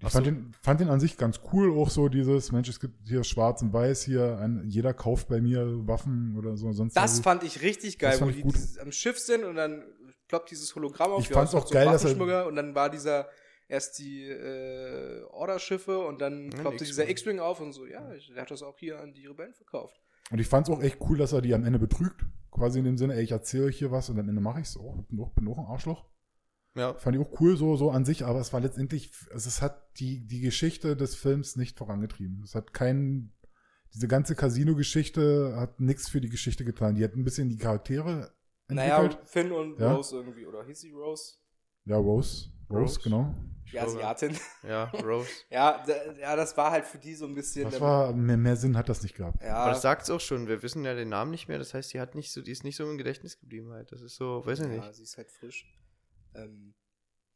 Ich 0.00 0.08
fand, 0.10 0.26
so. 0.26 0.30
den, 0.30 0.54
fand 0.62 0.80
den 0.80 0.90
an 0.90 1.00
sich 1.00 1.16
ganz 1.16 1.40
cool, 1.52 1.76
auch 1.76 1.90
so 1.90 2.08
dieses, 2.08 2.52
Mensch, 2.52 2.68
es 2.68 2.78
gibt 2.78 3.08
hier 3.08 3.24
schwarz 3.24 3.62
und 3.62 3.72
weiß 3.72 4.04
hier, 4.04 4.38
ein, 4.38 4.62
jeder 4.68 4.94
kauft 4.94 5.26
bei 5.28 5.40
mir 5.40 5.66
Waffen 5.88 6.36
oder 6.38 6.56
so. 6.56 6.70
Sonst 6.72 6.96
das 6.96 7.02
also, 7.02 7.22
fand 7.22 7.42
ich 7.42 7.62
richtig 7.62 7.98
geil, 7.98 8.16
wo 8.20 8.26
die 8.26 8.44
dieses, 8.44 8.78
am 8.78 8.92
Schiff 8.92 9.18
sind 9.18 9.42
und 9.42 9.56
dann 9.56 9.82
ploppt 10.28 10.52
dieses 10.52 10.72
Hologramm 10.76 11.12
auf. 11.12 11.22
Ich 11.22 11.28
fand's 11.28 11.52
auch 11.52 11.66
so 11.66 11.74
geil, 11.74 11.86
dass 11.86 12.04
er, 12.04 12.46
und 12.46 12.54
dann 12.54 12.76
war 12.76 12.90
dieser, 12.90 13.28
erst 13.66 13.98
die 13.98 14.24
äh, 14.24 15.24
Order-Schiffe 15.30 15.98
und 15.98 16.20
dann 16.20 16.50
ploppte 16.50 16.84
dieser 16.84 17.08
X-Wing 17.08 17.40
auf 17.40 17.60
und 17.60 17.72
so, 17.72 17.84
ja, 17.84 18.08
der 18.32 18.42
hat 18.42 18.52
das 18.52 18.62
auch 18.62 18.78
hier 18.78 19.00
an 19.00 19.14
die 19.14 19.26
Rebellen 19.26 19.54
verkauft. 19.54 20.00
Und 20.30 20.38
ich 20.38 20.46
fand's 20.46 20.70
auch 20.70 20.80
echt 20.80 20.98
cool, 21.08 21.18
dass 21.18 21.32
er 21.32 21.42
die 21.42 21.54
am 21.54 21.64
Ende 21.64 21.80
betrügt. 21.80 22.24
Quasi 22.58 22.80
in 22.80 22.84
dem 22.84 22.98
Sinne, 22.98 23.14
ey, 23.14 23.22
ich 23.22 23.32
erzähle 23.32 23.66
euch 23.66 23.78
hier 23.78 23.90
was 23.90 24.10
und 24.10 24.18
am 24.18 24.28
Ende 24.28 24.40
mache 24.40 24.60
ich's 24.60 24.76
auch. 24.76 25.02
Bin 25.08 25.20
auch, 25.20 25.32
bin 25.32 25.48
auch 25.48 25.58
ein 25.58 25.66
Arschloch. 25.66 26.06
Ja. 26.74 26.94
Fand 26.94 27.16
ich 27.16 27.22
auch 27.22 27.40
cool 27.40 27.56
so, 27.56 27.76
so 27.76 27.90
an 27.90 28.04
sich, 28.04 28.24
aber 28.24 28.40
es 28.40 28.52
war 28.52 28.60
letztendlich, 28.60 29.10
also 29.32 29.48
es 29.48 29.62
hat 29.62 29.98
die, 29.98 30.26
die 30.26 30.40
Geschichte 30.40 30.96
des 30.96 31.14
Films 31.14 31.56
nicht 31.56 31.78
vorangetrieben. 31.78 32.42
Es 32.42 32.54
hat 32.54 32.72
keinen, 32.72 33.36
diese 33.94 34.08
ganze 34.08 34.34
Casino-Geschichte 34.34 35.56
hat 35.56 35.80
nichts 35.80 36.08
für 36.08 36.20
die 36.20 36.28
Geschichte 36.28 36.64
getan. 36.64 36.94
Die 36.94 37.04
hat 37.04 37.14
ein 37.14 37.24
bisschen 37.24 37.48
die 37.48 37.56
Charaktere 37.56 38.32
entwickelt. 38.68 39.12
Naja, 39.12 39.20
Finn 39.24 39.52
und 39.52 39.78
ja. 39.78 39.94
Rose 39.94 40.16
irgendwie, 40.16 40.46
oder 40.46 40.64
hieß 40.64 40.80
sie 40.80 40.90
Rose? 40.90 41.34
Ja, 41.84 41.96
Rose. 41.96 42.50
Rose, 42.70 42.80
Rose? 42.80 43.00
genau. 43.02 43.34
Die 43.72 43.78
Asiatin. 43.78 44.36
Ja, 44.66 44.84
Rose. 44.84 45.28
ja, 45.50 45.84
ja, 46.18 46.36
das 46.36 46.56
war 46.56 46.70
halt 46.70 46.86
für 46.86 46.98
die 46.98 47.14
so 47.14 47.26
ein 47.26 47.34
bisschen. 47.34 47.70
Das 47.70 47.80
war, 47.80 48.12
mehr, 48.12 48.36
mehr 48.36 48.56
Sinn 48.56 48.76
hat 48.76 48.88
das 48.88 49.02
nicht 49.02 49.14
gehabt. 49.14 49.42
Ja. 49.42 49.56
Aber 49.56 49.72
das 49.72 49.82
sagt 49.82 50.02
es 50.02 50.10
auch 50.10 50.20
schon, 50.20 50.48
wir 50.48 50.62
wissen 50.62 50.84
ja 50.84 50.94
den 50.94 51.10
Namen 51.10 51.30
nicht 51.30 51.48
mehr, 51.48 51.58
das 51.58 51.74
heißt, 51.74 51.92
die 51.92 52.00
hat 52.00 52.14
nicht 52.14 52.32
so, 52.32 52.40
die 52.40 52.50
ist 52.50 52.64
nicht 52.64 52.76
so 52.76 52.88
im 52.88 52.96
Gedächtnis 52.96 53.38
geblieben 53.38 53.72
halt. 53.72 53.92
Das 53.92 54.00
ist 54.00 54.16
so, 54.16 54.44
weiß 54.44 54.60
ich 54.60 54.64
ja, 54.66 54.70
nicht. 54.72 54.84
Ja, 54.84 54.92
sie 54.92 55.02
ist 55.02 55.16
halt 55.16 55.30
frisch. 55.30 55.66
Ähm, 56.34 56.74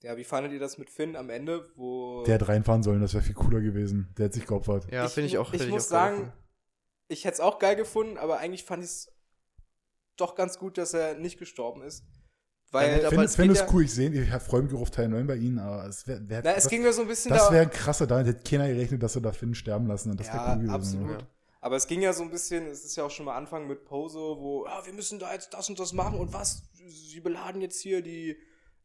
ja, 0.02 0.16
wie 0.16 0.24
fandet 0.24 0.52
ihr 0.52 0.58
das 0.58 0.78
mit 0.78 0.90
Finn 0.90 1.16
am 1.16 1.30
Ende, 1.30 1.70
wo. 1.76 2.24
Der 2.24 2.34
hätte 2.34 2.48
reinfahren 2.48 2.82
sollen, 2.82 3.00
das 3.00 3.14
wäre 3.14 3.22
viel 3.22 3.34
cooler 3.34 3.60
gewesen. 3.60 4.12
Der 4.16 4.26
hätte 4.26 4.36
sich 4.36 4.46
geopfert. 4.46 4.90
Ja, 4.90 5.08
finde 5.08 5.26
ich 5.26 5.38
auch. 5.38 5.52
Ich, 5.52 5.62
ich 5.62 5.68
muss 5.68 5.88
sagen, 5.88 6.32
ich 7.08 7.24
hätte 7.24 7.34
es 7.34 7.40
auch 7.40 7.58
geil 7.58 7.76
gefunden, 7.76 8.16
aber 8.16 8.38
eigentlich 8.38 8.64
fand 8.64 8.82
ich 8.82 8.90
es 8.90 9.12
doch 10.16 10.34
ganz 10.34 10.58
gut, 10.58 10.78
dass 10.78 10.94
er 10.94 11.14
nicht 11.14 11.38
gestorben 11.38 11.82
ist 11.82 12.04
Weil, 12.72 12.98
Ich 12.98 13.00
aber 13.02 13.08
finde 13.10 13.24
es 13.26 13.36
find 13.36 13.52
es 13.52 13.58
ja- 13.60 13.66
cool, 13.72 13.84
ich 13.84 13.94
sehe, 13.94 14.10
ich 14.10 14.28
freue 14.42 14.62
mich 14.62 14.74
auf 14.74 14.90
Teil 14.90 15.08
9 15.08 15.26
bei 15.26 15.36
Ihnen, 15.36 15.58
aber 15.58 15.86
es 15.86 16.06
wäre 16.06 16.26
wär, 16.28 16.40
Na, 16.42 16.50
es 16.54 16.64
das, 16.64 16.70
ging 16.70 16.82
mir 16.82 16.92
so 16.92 17.02
ein 17.02 17.08
bisschen 17.08 17.30
das 17.30 17.46
da- 17.48 17.52
wäre 17.52 17.62
ein 17.64 17.70
krasser, 17.70 18.06
da 18.06 18.20
hätte 18.20 18.34
keiner 18.48 18.66
gerechnet, 18.68 19.02
dass 19.02 19.12
sie 19.12 19.20
da 19.20 19.30
Finn 19.32 19.54
sterben 19.54 19.86
lassen 19.86 20.10
und 20.10 20.18
das 20.18 20.26
wäre 20.28 20.36
Ja, 20.38 20.52
cool 20.54 20.58
gewesen. 20.62 20.74
absolut. 20.74 21.20
Ja. 21.20 21.26
Aber 21.60 21.76
es 21.76 21.86
ging 21.86 22.00
ja 22.02 22.12
so 22.12 22.22
ein 22.24 22.30
bisschen, 22.30 22.66
es 22.66 22.84
ist 22.84 22.96
ja 22.96 23.04
auch 23.04 23.10
schon 23.10 23.26
mal 23.26 23.36
Anfang 23.36 23.68
mit 23.68 23.84
Pose, 23.84 24.18
wo, 24.18 24.64
ah, 24.66 24.82
wir 24.84 24.92
müssen 24.94 25.18
da 25.20 25.32
jetzt 25.32 25.52
das 25.54 25.68
und 25.68 25.78
das 25.78 25.92
machen 25.92 26.18
und 26.18 26.32
was? 26.32 26.62
Sie 26.86 27.20
beladen 27.20 27.60
jetzt 27.60 27.80
hier 27.80 28.02
die, 28.02 28.36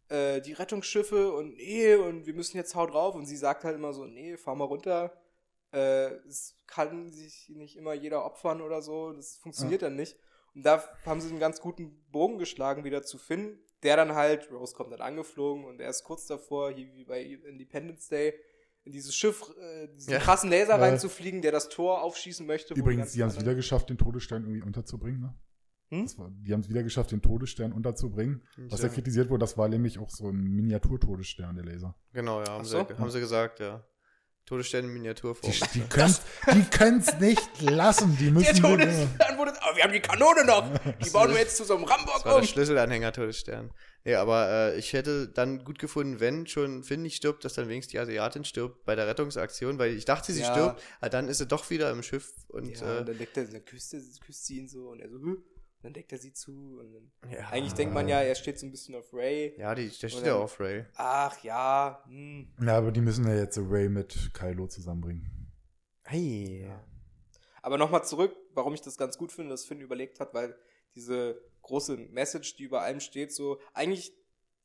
äh, 0.09 0.41
die 0.41 0.53
Rettungsschiffe 0.53 1.31
und 1.31 1.55
nee, 1.55 1.95
und 1.95 2.27
wir 2.27 2.33
müssen 2.35 2.55
jetzt 2.57 2.75
haut 2.75 2.93
drauf. 2.93 3.15
Und 3.15 3.25
sie 3.25 3.35
sagt 3.37 3.63
halt 3.63 3.75
immer 3.75 3.93
so, 3.93 4.05
nee, 4.05 4.37
fahr 4.37 4.55
mal 4.55 4.65
runter. 4.65 5.11
Äh, 5.73 6.11
es 6.27 6.55
kann 6.67 7.09
sich 7.11 7.49
nicht 7.55 7.77
immer 7.77 7.93
jeder 7.93 8.23
opfern 8.25 8.61
oder 8.61 8.81
so. 8.81 9.11
Das 9.13 9.37
funktioniert 9.37 9.81
dann 9.81 9.95
nicht. 9.95 10.15
Und 10.53 10.63
da 10.65 10.83
haben 11.05 11.19
sie 11.19 11.29
einen 11.29 11.39
ganz 11.39 11.59
guten 11.61 12.05
Bogen 12.11 12.37
geschlagen 12.37 12.83
wieder 12.83 13.01
zu 13.03 13.17
Finn, 13.17 13.59
der 13.83 13.95
dann 13.95 14.15
halt, 14.15 14.51
Rose 14.51 14.73
kommt 14.75 14.91
dann 14.91 15.01
angeflogen 15.01 15.65
und 15.65 15.79
er 15.79 15.89
ist 15.89 16.03
kurz 16.03 16.25
davor, 16.25 16.71
hier 16.71 16.87
wie 16.93 17.05
bei 17.05 17.21
Independence 17.21 18.07
Day, 18.07 18.33
in 18.83 18.91
dieses 18.93 19.13
Schiff, 19.15 19.43
äh, 19.59 19.87
diesen 19.89 20.13
Ja. 20.13 20.19
krassen 20.19 20.49
Laser 20.49 20.75
Ja. 20.75 20.81
reinzufliegen, 20.81 21.41
der 21.41 21.51
das 21.51 21.69
Tor 21.69 22.01
aufschießen 22.03 22.45
möchte. 22.47 22.73
wo 22.75 22.79
Übrigens, 22.79 23.11
die 23.11 23.21
haben 23.21 23.29
es 23.29 23.39
wieder 23.39 23.53
geschafft, 23.55 23.89
den 23.89 23.97
Todesstern 23.97 24.43
irgendwie 24.43 24.61
unterzubringen. 24.61 25.19
Ne? 25.21 25.35
Hm? 25.89 26.03
Das 26.03 26.17
war, 26.17 26.29
die 26.31 26.53
haben 26.53 26.61
es 26.61 26.69
wieder 26.69 26.83
geschafft, 26.83 27.11
den 27.11 27.21
Todesstern 27.21 27.71
unterzubringen. 27.73 28.43
Was 28.69 28.81
ja 28.81 28.89
kritisiert 28.89 29.29
wurde, 29.29 29.39
das 29.41 29.57
war 29.57 29.67
nämlich 29.69 29.99
auch 29.99 30.09
so 30.09 30.29
ein 30.29 30.35
Miniatur-Todesstern, 30.41 31.55
der 31.55 31.65
Laser. 31.65 31.95
Genau, 32.13 32.39
ja, 32.41 32.49
haben, 32.49 32.61
Ach 32.61 32.65
so. 32.65 32.85
sie, 32.87 32.97
haben 32.97 33.09
sie 33.09 33.19
gesagt, 33.19 33.59
ja. 33.59 33.85
Todessterne 34.47 34.87
in 34.87 34.93
Miniaturform. 34.93 35.51
Die, 35.51 35.59
die 35.79 35.81
können 35.87 36.15
die 36.55 36.63
können's 36.63 37.19
nicht 37.19 37.61
lassen. 37.61 38.17
Die 38.17 38.23
Der 38.25 38.33
müssen 38.33 38.61
Todesstern 38.61 39.37
wurde, 39.37 39.61
aber 39.61 39.75
wir 39.75 39.83
haben 39.83 39.91
die 39.93 39.99
Kanone 39.99 40.45
noch. 40.45 40.65
Die 41.05 41.09
bauen 41.09 41.29
wir 41.31 41.37
jetzt 41.39 41.57
zu 41.57 41.65
so 41.65 41.75
einem 41.75 41.83
Rambock 41.83 42.23
war 42.25 42.33
der 42.33 42.41
um. 42.41 42.47
Schlüsselanhänger 42.47 43.11
Todesstern. 43.11 43.71
Nee, 44.05 44.15
aber 44.15 44.49
äh, 44.49 44.79
ich 44.79 44.93
hätte 44.93 45.27
dann 45.27 45.65
gut 45.65 45.79
gefunden, 45.79 46.21
wenn 46.21 46.47
schon 46.47 46.83
Finn 46.85 47.01
nicht 47.01 47.17
stirbt, 47.17 47.43
dass 47.43 47.55
dann 47.55 47.67
wenigstens 47.67 47.91
die 47.91 47.99
Asiatin 47.99 48.45
stirbt 48.45 48.85
bei 48.85 48.95
der 48.95 49.05
Rettungsaktion, 49.05 49.79
weil 49.79 49.91
ich 49.93 50.05
dachte, 50.05 50.31
sie 50.31 50.41
Ja. 50.41 50.51
stirbt, 50.53 50.81
aber 51.01 51.09
dann 51.09 51.27
ist 51.27 51.39
sie 51.39 51.45
doch 51.45 51.69
wieder 51.69 51.91
im 51.91 52.01
Schiff 52.01 52.31
und 52.47 52.79
Ja, 52.79 52.95
äh, 52.95 52.99
und 52.99 53.09
dann 53.09 53.17
deckt 53.17 53.35
er, 53.35 53.43
dann 53.45 53.65
küsst, 53.65 53.93
küsst 54.25 54.45
sie 54.45 54.59
ihn 54.59 54.69
so 54.69 54.87
und 54.89 55.01
er 55.01 55.09
so, 55.09 55.17
"Hä?" 55.19 55.35
Dann 55.81 55.93
deckt 55.93 56.11
er 56.11 56.17
sie 56.17 56.33
zu. 56.33 56.79
Und 56.79 56.93
dann, 56.93 57.31
ja, 57.31 57.47
Eigentlich 57.49 57.73
denkt 57.73 57.93
man 57.93 58.07
ja, 58.07 58.21
er 58.21 58.35
steht 58.35 58.59
so 58.59 58.65
ein 58.65 58.71
bisschen 58.71 58.95
auf 58.95 59.13
Ray. 59.13 59.53
ja, 59.57 59.75
die, 59.75 59.89
der 59.89 60.09
steht 60.09 60.25
ja 60.25 60.35
auf 60.35 60.59
Ray. 60.59 60.85
Ach 60.95 61.43
ja, 61.43 62.03
hm. 62.07 62.53
Ja, 62.61 62.77
aber 62.77 62.91
die 62.91 63.01
müssen 63.01 63.27
ja 63.27 63.35
jetzt 63.35 63.57
Ray 63.57 63.89
mit 63.89 64.33
Kylo 64.33 64.67
zusammenbringen. 64.67 65.51
Hey. 66.03 66.65
Ja. 66.67 66.83
Aber 67.61 67.77
nochmal 67.77 68.05
zurück, 68.05 68.35
warum 68.53 68.73
ich 68.73 68.81
das 68.81 68.97
ganz 68.97 69.17
gut 69.17 69.31
finde, 69.31 69.51
dass 69.51 69.65
Finn 69.65 69.81
überlegt 69.81 70.19
hat, 70.19 70.33
weil 70.33 70.57
diese 70.95 71.41
große 71.63 71.97
Message, 71.97 72.55
die 72.55 72.63
über 72.63 72.81
allem 72.81 72.99
steht, 72.99 73.33
so, 73.33 73.59
eigentlich, 73.73 74.13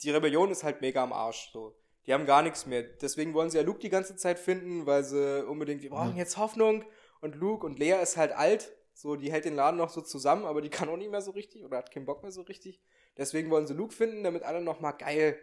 die 0.02 0.10
Rebellion 0.10 0.50
ist 0.50 0.64
halt 0.64 0.80
mega 0.80 1.02
am 1.02 1.12
Arsch, 1.12 1.50
so. 1.52 1.76
Die 2.06 2.12
haben 2.12 2.26
gar 2.26 2.42
nichts 2.42 2.66
mehr. 2.66 2.82
Deswegen 2.82 3.32
wollen 3.34 3.50
sie 3.50 3.58
ja 3.58 3.64
Luke 3.64 3.78
die 3.78 3.88
ganze 3.88 4.16
Zeit 4.16 4.38
finden, 4.38 4.86
weil 4.86 5.04
sie 5.04 5.46
unbedingt, 5.46 5.82
wir 5.82 5.90
brauchen 5.90 6.16
jetzt 6.16 6.36
Hoffnung. 6.36 6.84
Und 7.20 7.36
Luke 7.36 7.64
und 7.64 7.78
Lea 7.78 8.00
ist 8.02 8.16
halt 8.16 8.32
alt, 8.32 8.72
so, 8.95 9.16
die 9.16 9.32
hält 9.32 9.45
den 9.45 9.57
Laden 9.57 9.78
noch 9.78 9.90
so 9.90 10.01
zusammen, 10.01 10.45
aber 10.45 10.61
die 10.61 10.70
kann 10.70 10.88
auch 10.88 10.97
nicht 10.97 11.11
mehr 11.11 11.22
so 11.22 11.32
richtig 11.32 11.64
oder 11.64 11.78
hat 11.78 11.90
keinen 11.90 12.07
Bock 12.07 12.22
mehr 12.22 12.32
so 12.32 12.43
richtig. 12.43 12.80
Deswegen 13.16 13.51
wollen 13.51 13.66
sie 13.66 13.74
Luke 13.74 13.95
finden, 13.95 14.24
damit 14.24 14.43
alle 14.43 14.62
nochmal 14.62 14.97
geil, 14.97 15.38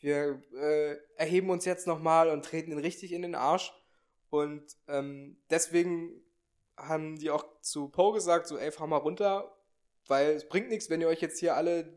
wir 0.00 0.42
äh, 0.54 0.96
erheben 1.16 1.50
uns 1.50 1.64
jetzt 1.64 1.86
nochmal 1.86 2.28
und 2.30 2.44
treten 2.44 2.72
ihn 2.72 2.78
richtig 2.78 3.12
in 3.12 3.22
den 3.22 3.36
Arsch. 3.36 3.72
Und 4.30 4.64
ähm, 4.88 5.36
deswegen 5.48 6.20
haben 6.76 7.16
die 7.18 7.30
auch 7.30 7.44
zu 7.60 7.88
Poe 7.88 8.12
gesagt, 8.12 8.48
so, 8.48 8.58
ey, 8.58 8.72
fahr 8.72 8.88
mal 8.88 8.96
runter, 8.96 9.54
weil 10.08 10.30
es 10.30 10.48
bringt 10.48 10.70
nichts, 10.70 10.90
wenn 10.90 11.00
ihr 11.00 11.08
euch 11.08 11.20
jetzt 11.20 11.38
hier 11.38 11.54
alle 11.54 11.94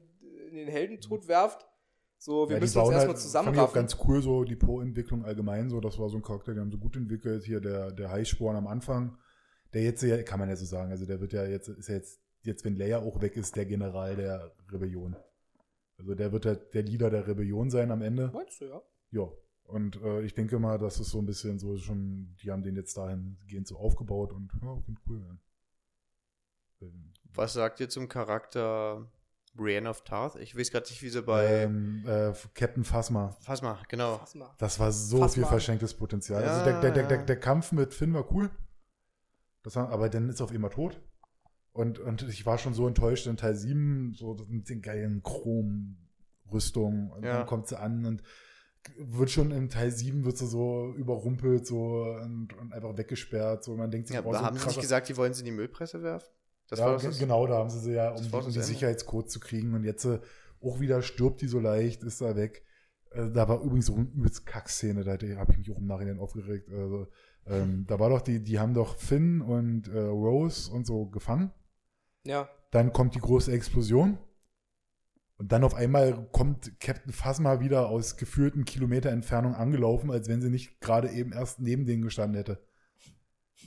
in 0.50 0.56
den 0.56 0.68
Heldentod 0.68 1.28
werft. 1.28 1.66
So, 2.18 2.48
wir 2.48 2.56
ja, 2.56 2.60
müssen 2.60 2.80
uns 2.80 2.90
erstmal 2.90 3.08
halt- 3.08 3.20
zusammenraffen. 3.20 3.74
Fand 3.74 3.90
ich 3.90 3.98
auch 3.98 4.00
ganz 4.00 4.08
cool, 4.08 4.22
so 4.22 4.44
die 4.44 4.56
Po-Entwicklung 4.56 5.26
allgemein, 5.26 5.70
so, 5.70 5.80
das 5.80 5.98
war 5.98 6.10
so 6.10 6.18
ein 6.18 6.22
Charakter, 6.22 6.54
die 6.54 6.60
haben 6.60 6.72
so 6.72 6.78
gut 6.78 6.96
entwickelt. 6.96 7.44
Hier 7.44 7.60
der, 7.60 7.92
der 7.92 8.12
Heißsporn 8.12 8.56
am 8.56 8.68
Anfang, 8.68 9.18
der 9.74 9.84
jetzt 9.84 10.04
ja, 10.04 10.22
kann 10.24 10.40
man 10.40 10.50
ja 10.50 10.56
so 10.56 10.66
sagen, 10.66 10.92
also 10.92 11.06
der 11.06 11.20
wird 11.20 11.34
ja 11.34 11.46
jetzt, 11.46 11.68
ist 11.68 11.90
ja 11.90 11.96
jetzt, 11.96 12.20
jetzt, 12.44 12.66
wenn 12.66 12.76
Leia 12.76 13.00
auch 13.00 13.22
weg 13.22 13.36
ist, 13.36 13.56
der 13.56 13.66
General 13.66 14.16
der 14.16 14.52
Rebellion. 14.72 15.16
Also 15.98 16.14
der 16.14 16.32
wird 16.32 16.46
der, 16.46 16.56
der 16.56 16.84
Leader 16.84 17.10
der 17.10 17.28
Rebellion 17.28 17.70
sein 17.70 17.92
am 17.92 18.02
Ende. 18.02 18.30
Meinst 18.34 18.62
du, 18.62 18.66
ja? 18.66 18.82
Ja. 19.12 19.30
Und 19.64 20.02
äh, 20.04 20.22
ich 20.22 20.34
denke 20.36 20.60
mal, 20.60 20.78
das 20.78 21.00
ist 21.00 21.10
so 21.10 21.20
ein 21.20 21.26
bisschen 21.26 21.58
so 21.58 21.76
schon, 21.78 22.36
die 22.42 22.52
haben 22.52 22.62
den 22.64 22.76
jetzt 22.76 22.96
dahingehend 22.98 23.68
so 23.68 23.78
aufgebaut 23.78 24.32
und 24.32 24.52
ja, 24.62 24.78
klingt 24.84 25.00
cool. 25.08 25.20
Ja. 25.22 26.88
Ähm, 26.88 27.14
Was 27.34 27.54
sagt 27.54 27.80
ihr 27.80 27.90
zum 27.90 28.08
Charakter 28.08 29.10
Brienne 29.56 29.90
of 29.90 30.04
Tarth? 30.04 30.36
Ich 30.36 30.56
weiß 30.56 30.70
gerade 30.70 30.88
nicht, 30.88 31.02
wie 31.02 31.10
sie 31.10 31.24
bei. 31.24 31.64
ähm, 31.64 32.04
äh, 32.06 32.34
Captain 32.54 32.84
Phasma. 32.84 33.36
Mal, 33.62 33.80
genau. 33.90 34.22
Mal. 34.36 34.52
Das 34.60 34.80
war 34.80 34.92
so 34.92 35.18
Fass 35.18 35.34
viel 35.34 35.46
verschenktes 35.46 35.96
Potenzial. 35.96 36.44
Ja, 36.44 36.60
also 36.60 36.66
der, 36.66 36.92
der, 36.92 37.08
der, 37.08 37.26
der 37.26 37.40
Kampf 37.40 37.72
mit 37.72 37.94
Finn 37.94 38.14
war 38.14 38.32
cool. 38.32 38.52
Das 39.66 39.76
aber 39.78 40.10
dann 40.10 40.30
ist 40.30 40.40
er 40.40 40.46
auf 40.46 40.54
immer 40.54 40.70
tot. 40.70 41.02
Und, 41.74 42.00
und 42.00 42.22
ich 42.22 42.46
war 42.46 42.58
schon 42.58 42.74
so 42.74 42.88
enttäuscht 42.88 43.28
in 43.28 43.36
Teil 43.36 43.56
7, 43.56 44.14
so 44.14 44.38
mit 44.48 44.70
den 44.70 44.82
geilen 44.82 45.24
Chrom-Rüstungen. 45.24 47.12
Und 47.12 47.24
Ja. 47.26 47.40
dann 47.40 47.48
kommt 47.48 47.68
sie 47.68 47.78
an 47.78 48.06
und 48.06 48.24
wird 48.98 49.32
schon 49.32 49.52
in 49.52 49.68
Teil 49.70 49.92
7 49.92 50.24
wird 50.24 50.38
sie 50.38 50.46
so 50.46 50.94
überrumpelt 50.96 51.66
so 51.66 52.04
und, 52.04 52.54
und 52.54 52.72
einfach 52.72 52.96
weggesperrt. 52.96 53.64
So, 53.64 53.76
man 53.76 53.90
denkt 53.90 54.08
sich, 54.08 54.14
Ja, 54.14 54.22
aber 54.22 54.38
so 54.38 54.42
haben 54.42 54.58
sie 54.58 54.68
nicht 54.68 54.80
gesagt, 54.82 55.10
die 55.10 55.18
wollen 55.18 55.34
sie 55.34 55.42
in 55.42 55.46
die 55.46 55.52
Müllpresse 55.52 56.04
werfen? 56.04 56.30
Das 56.70 56.80
ja, 56.80 56.86
war 56.86 56.98
das, 56.98 57.20
genau, 57.20 57.48
da 57.48 57.56
haben 57.56 57.70
sie 57.70 57.80
sie 57.80 57.94
ja, 57.94 58.12
um, 58.12 58.24
um 58.24 58.52
die. 58.52 58.62
Sicherheitscode 58.62 59.30
zu 59.30 59.40
kriegen. 59.40 59.74
Und 59.74 59.84
jetzt 59.84 60.06
äh, 60.06 60.20
auch 60.62 60.80
wieder 60.80 61.02
stirbt 61.02 61.42
die 61.42 61.48
so 61.48 61.60
leicht, 61.60 62.04
ist 62.04 62.22
da 62.22 62.36
weg. 62.36 62.64
Äh, 63.12 63.32
da 63.32 63.48
war 63.50 63.62
übrigens 63.62 63.88
so 63.88 63.96
eine 63.96 64.06
übelst 64.06 64.46
Kackszene, 64.46 65.04
da 65.04 65.12
habe 65.12 65.52
ich 65.52 65.58
mich 65.58 65.72
auch 65.72 65.78
im 65.78 65.88
Nachhinein 65.88 66.20
aufgeregt. 66.20 66.70
Also, 66.70 67.08
ähm, 67.48 67.86
da 67.88 68.00
war 68.00 68.10
doch 68.10 68.22
die, 68.22 68.44
die 68.44 68.60
haben 68.60 68.74
doch 68.74 68.98
Finn 68.98 69.42
und 69.42 69.88
äh, 69.88 70.00
Rose 70.00 70.72
und 70.72 70.86
so 70.86 71.06
gefangen. 71.06 71.52
Ja. 72.24 72.50
Dann 72.72 72.92
kommt 72.92 73.16
die 73.16 73.20
große 73.20 73.52
Explosion. 73.52 74.18
Und 75.38 75.52
dann 75.52 75.64
auf 75.64 75.76
einmal 75.76 76.28
kommt 76.32 76.80
Captain 76.80 77.12
Phasma 77.12 77.60
wieder 77.60 77.90
aus 77.90 78.16
gefühlten 78.16 78.64
Kilometer 78.64 79.10
Entfernung 79.10 79.54
angelaufen, 79.54 80.10
als 80.10 80.30
wenn 80.30 80.42
sie 80.42 80.50
nicht 80.50 80.80
gerade 80.80 81.10
eben 81.12 81.34
erst 81.34 81.60
neben 81.60 81.86
denen 81.86 82.04
gestanden 82.04 82.38
hätte. 82.38 82.66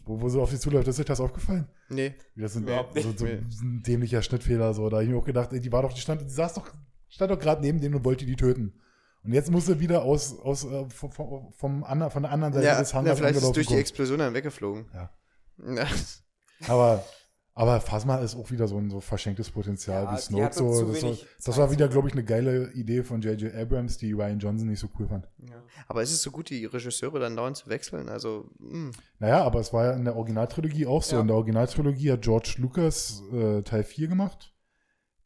Wo, 0.04 0.20
wo 0.20 0.28
sie 0.28 0.40
auf 0.40 0.50
sie 0.50 0.58
zuläuft, 0.58 0.88
ist 0.88 0.98
euch 0.98 1.06
das 1.06 1.20
aufgefallen? 1.20 1.68
Nee. 1.90 2.14
Das 2.36 2.54
sind 2.54 2.64
Überhaupt 2.64 2.98
so, 2.98 3.08
nicht. 3.08 3.18
so 3.18 3.64
ein 3.64 3.82
dämlicher 3.82 4.22
Schnittfehler. 4.22 4.72
So. 4.72 4.88
Da 4.88 4.96
habe 4.96 5.04
ich 5.04 5.10
mir 5.10 5.18
auch 5.18 5.24
gedacht, 5.24 5.52
ey, 5.52 5.60
die 5.60 5.70
war 5.70 5.82
doch, 5.82 5.92
die 5.92 6.00
stand, 6.00 6.22
die 6.22 6.28
saß 6.28 6.54
doch, 6.54 6.72
stand 7.08 7.30
doch 7.30 7.38
gerade 7.38 7.60
neben 7.60 7.80
denen 7.80 7.94
und 7.94 8.04
wollte 8.04 8.24
die 8.24 8.36
töten. 8.36 8.80
Und 9.24 9.32
jetzt 9.32 9.50
muss 9.50 9.66
sie 9.66 9.80
wieder 9.80 10.02
aus, 10.02 10.38
aus 10.38 10.64
äh, 10.64 10.88
vom, 10.88 11.12
vom, 11.12 11.52
vom 11.52 11.84
ander, 11.84 12.10
von 12.10 12.22
der 12.22 12.32
anderen 12.32 12.54
Seite 12.54 12.66
Ja, 12.66 12.78
des 12.78 12.92
ja, 12.92 12.98
Hangars 12.98 13.18
vielleicht 13.18 13.36
ist 13.36 13.44
es 13.44 13.52
durch 13.52 13.66
die. 13.66 13.74
Explosion 13.74 14.18
dann 14.18 14.34
weggeflogen. 14.34 14.86
Ja. 14.94 15.10
Ja. 15.74 15.86
Aber, 16.66 17.04
aber 17.54 17.80
Phasma 17.80 18.18
ist 18.18 18.36
auch 18.36 18.50
wieder 18.50 18.68
so 18.68 18.78
ein 18.78 18.90
so 18.90 19.00
verschenktes 19.00 19.50
Potenzial 19.50 20.04
Ja, 20.04 20.12
wie 20.12 20.20
Snoke. 20.20 20.52
So. 20.54 20.92
Das, 20.92 21.02
war, 21.02 21.16
das 21.44 21.56
war 21.56 21.70
wieder, 21.70 21.88
glaube 21.88 22.08
ich, 22.08 22.14
eine 22.14 22.24
geile 22.24 22.72
Idee 22.72 23.02
von 23.02 23.20
J.J. 23.20 23.54
Abrams, 23.54 23.98
die 23.98 24.12
Ryan 24.12 24.38
Johnson 24.38 24.68
nicht 24.68 24.80
so 24.80 24.88
cool 24.98 25.08
fand. 25.08 25.28
Ja. 25.38 25.62
Aber 25.88 26.02
ist 26.02 26.12
es 26.12 26.22
so 26.22 26.30
gut, 26.30 26.50
die 26.50 26.64
Regisseure 26.64 27.18
dann 27.18 27.36
dauernd 27.36 27.56
zu 27.56 27.68
wechseln? 27.68 28.08
Also, 28.08 28.48
mh. 28.58 28.92
Naja, 29.18 29.42
aber 29.42 29.60
es 29.60 29.72
war 29.72 29.86
ja 29.86 29.92
in 29.92 30.04
der 30.04 30.16
Originaltrilogie 30.16 30.86
auch 30.86 31.02
so. 31.02 31.16
Ja. 31.16 31.22
In 31.22 31.26
der 31.26 31.36
Originaltrilogie 31.36 32.12
hat 32.12 32.22
George 32.22 32.54
Lucas 32.58 33.22
äh, 33.32 33.62
Teil 33.62 33.82
4 33.84 34.08
gemacht. 34.08 34.52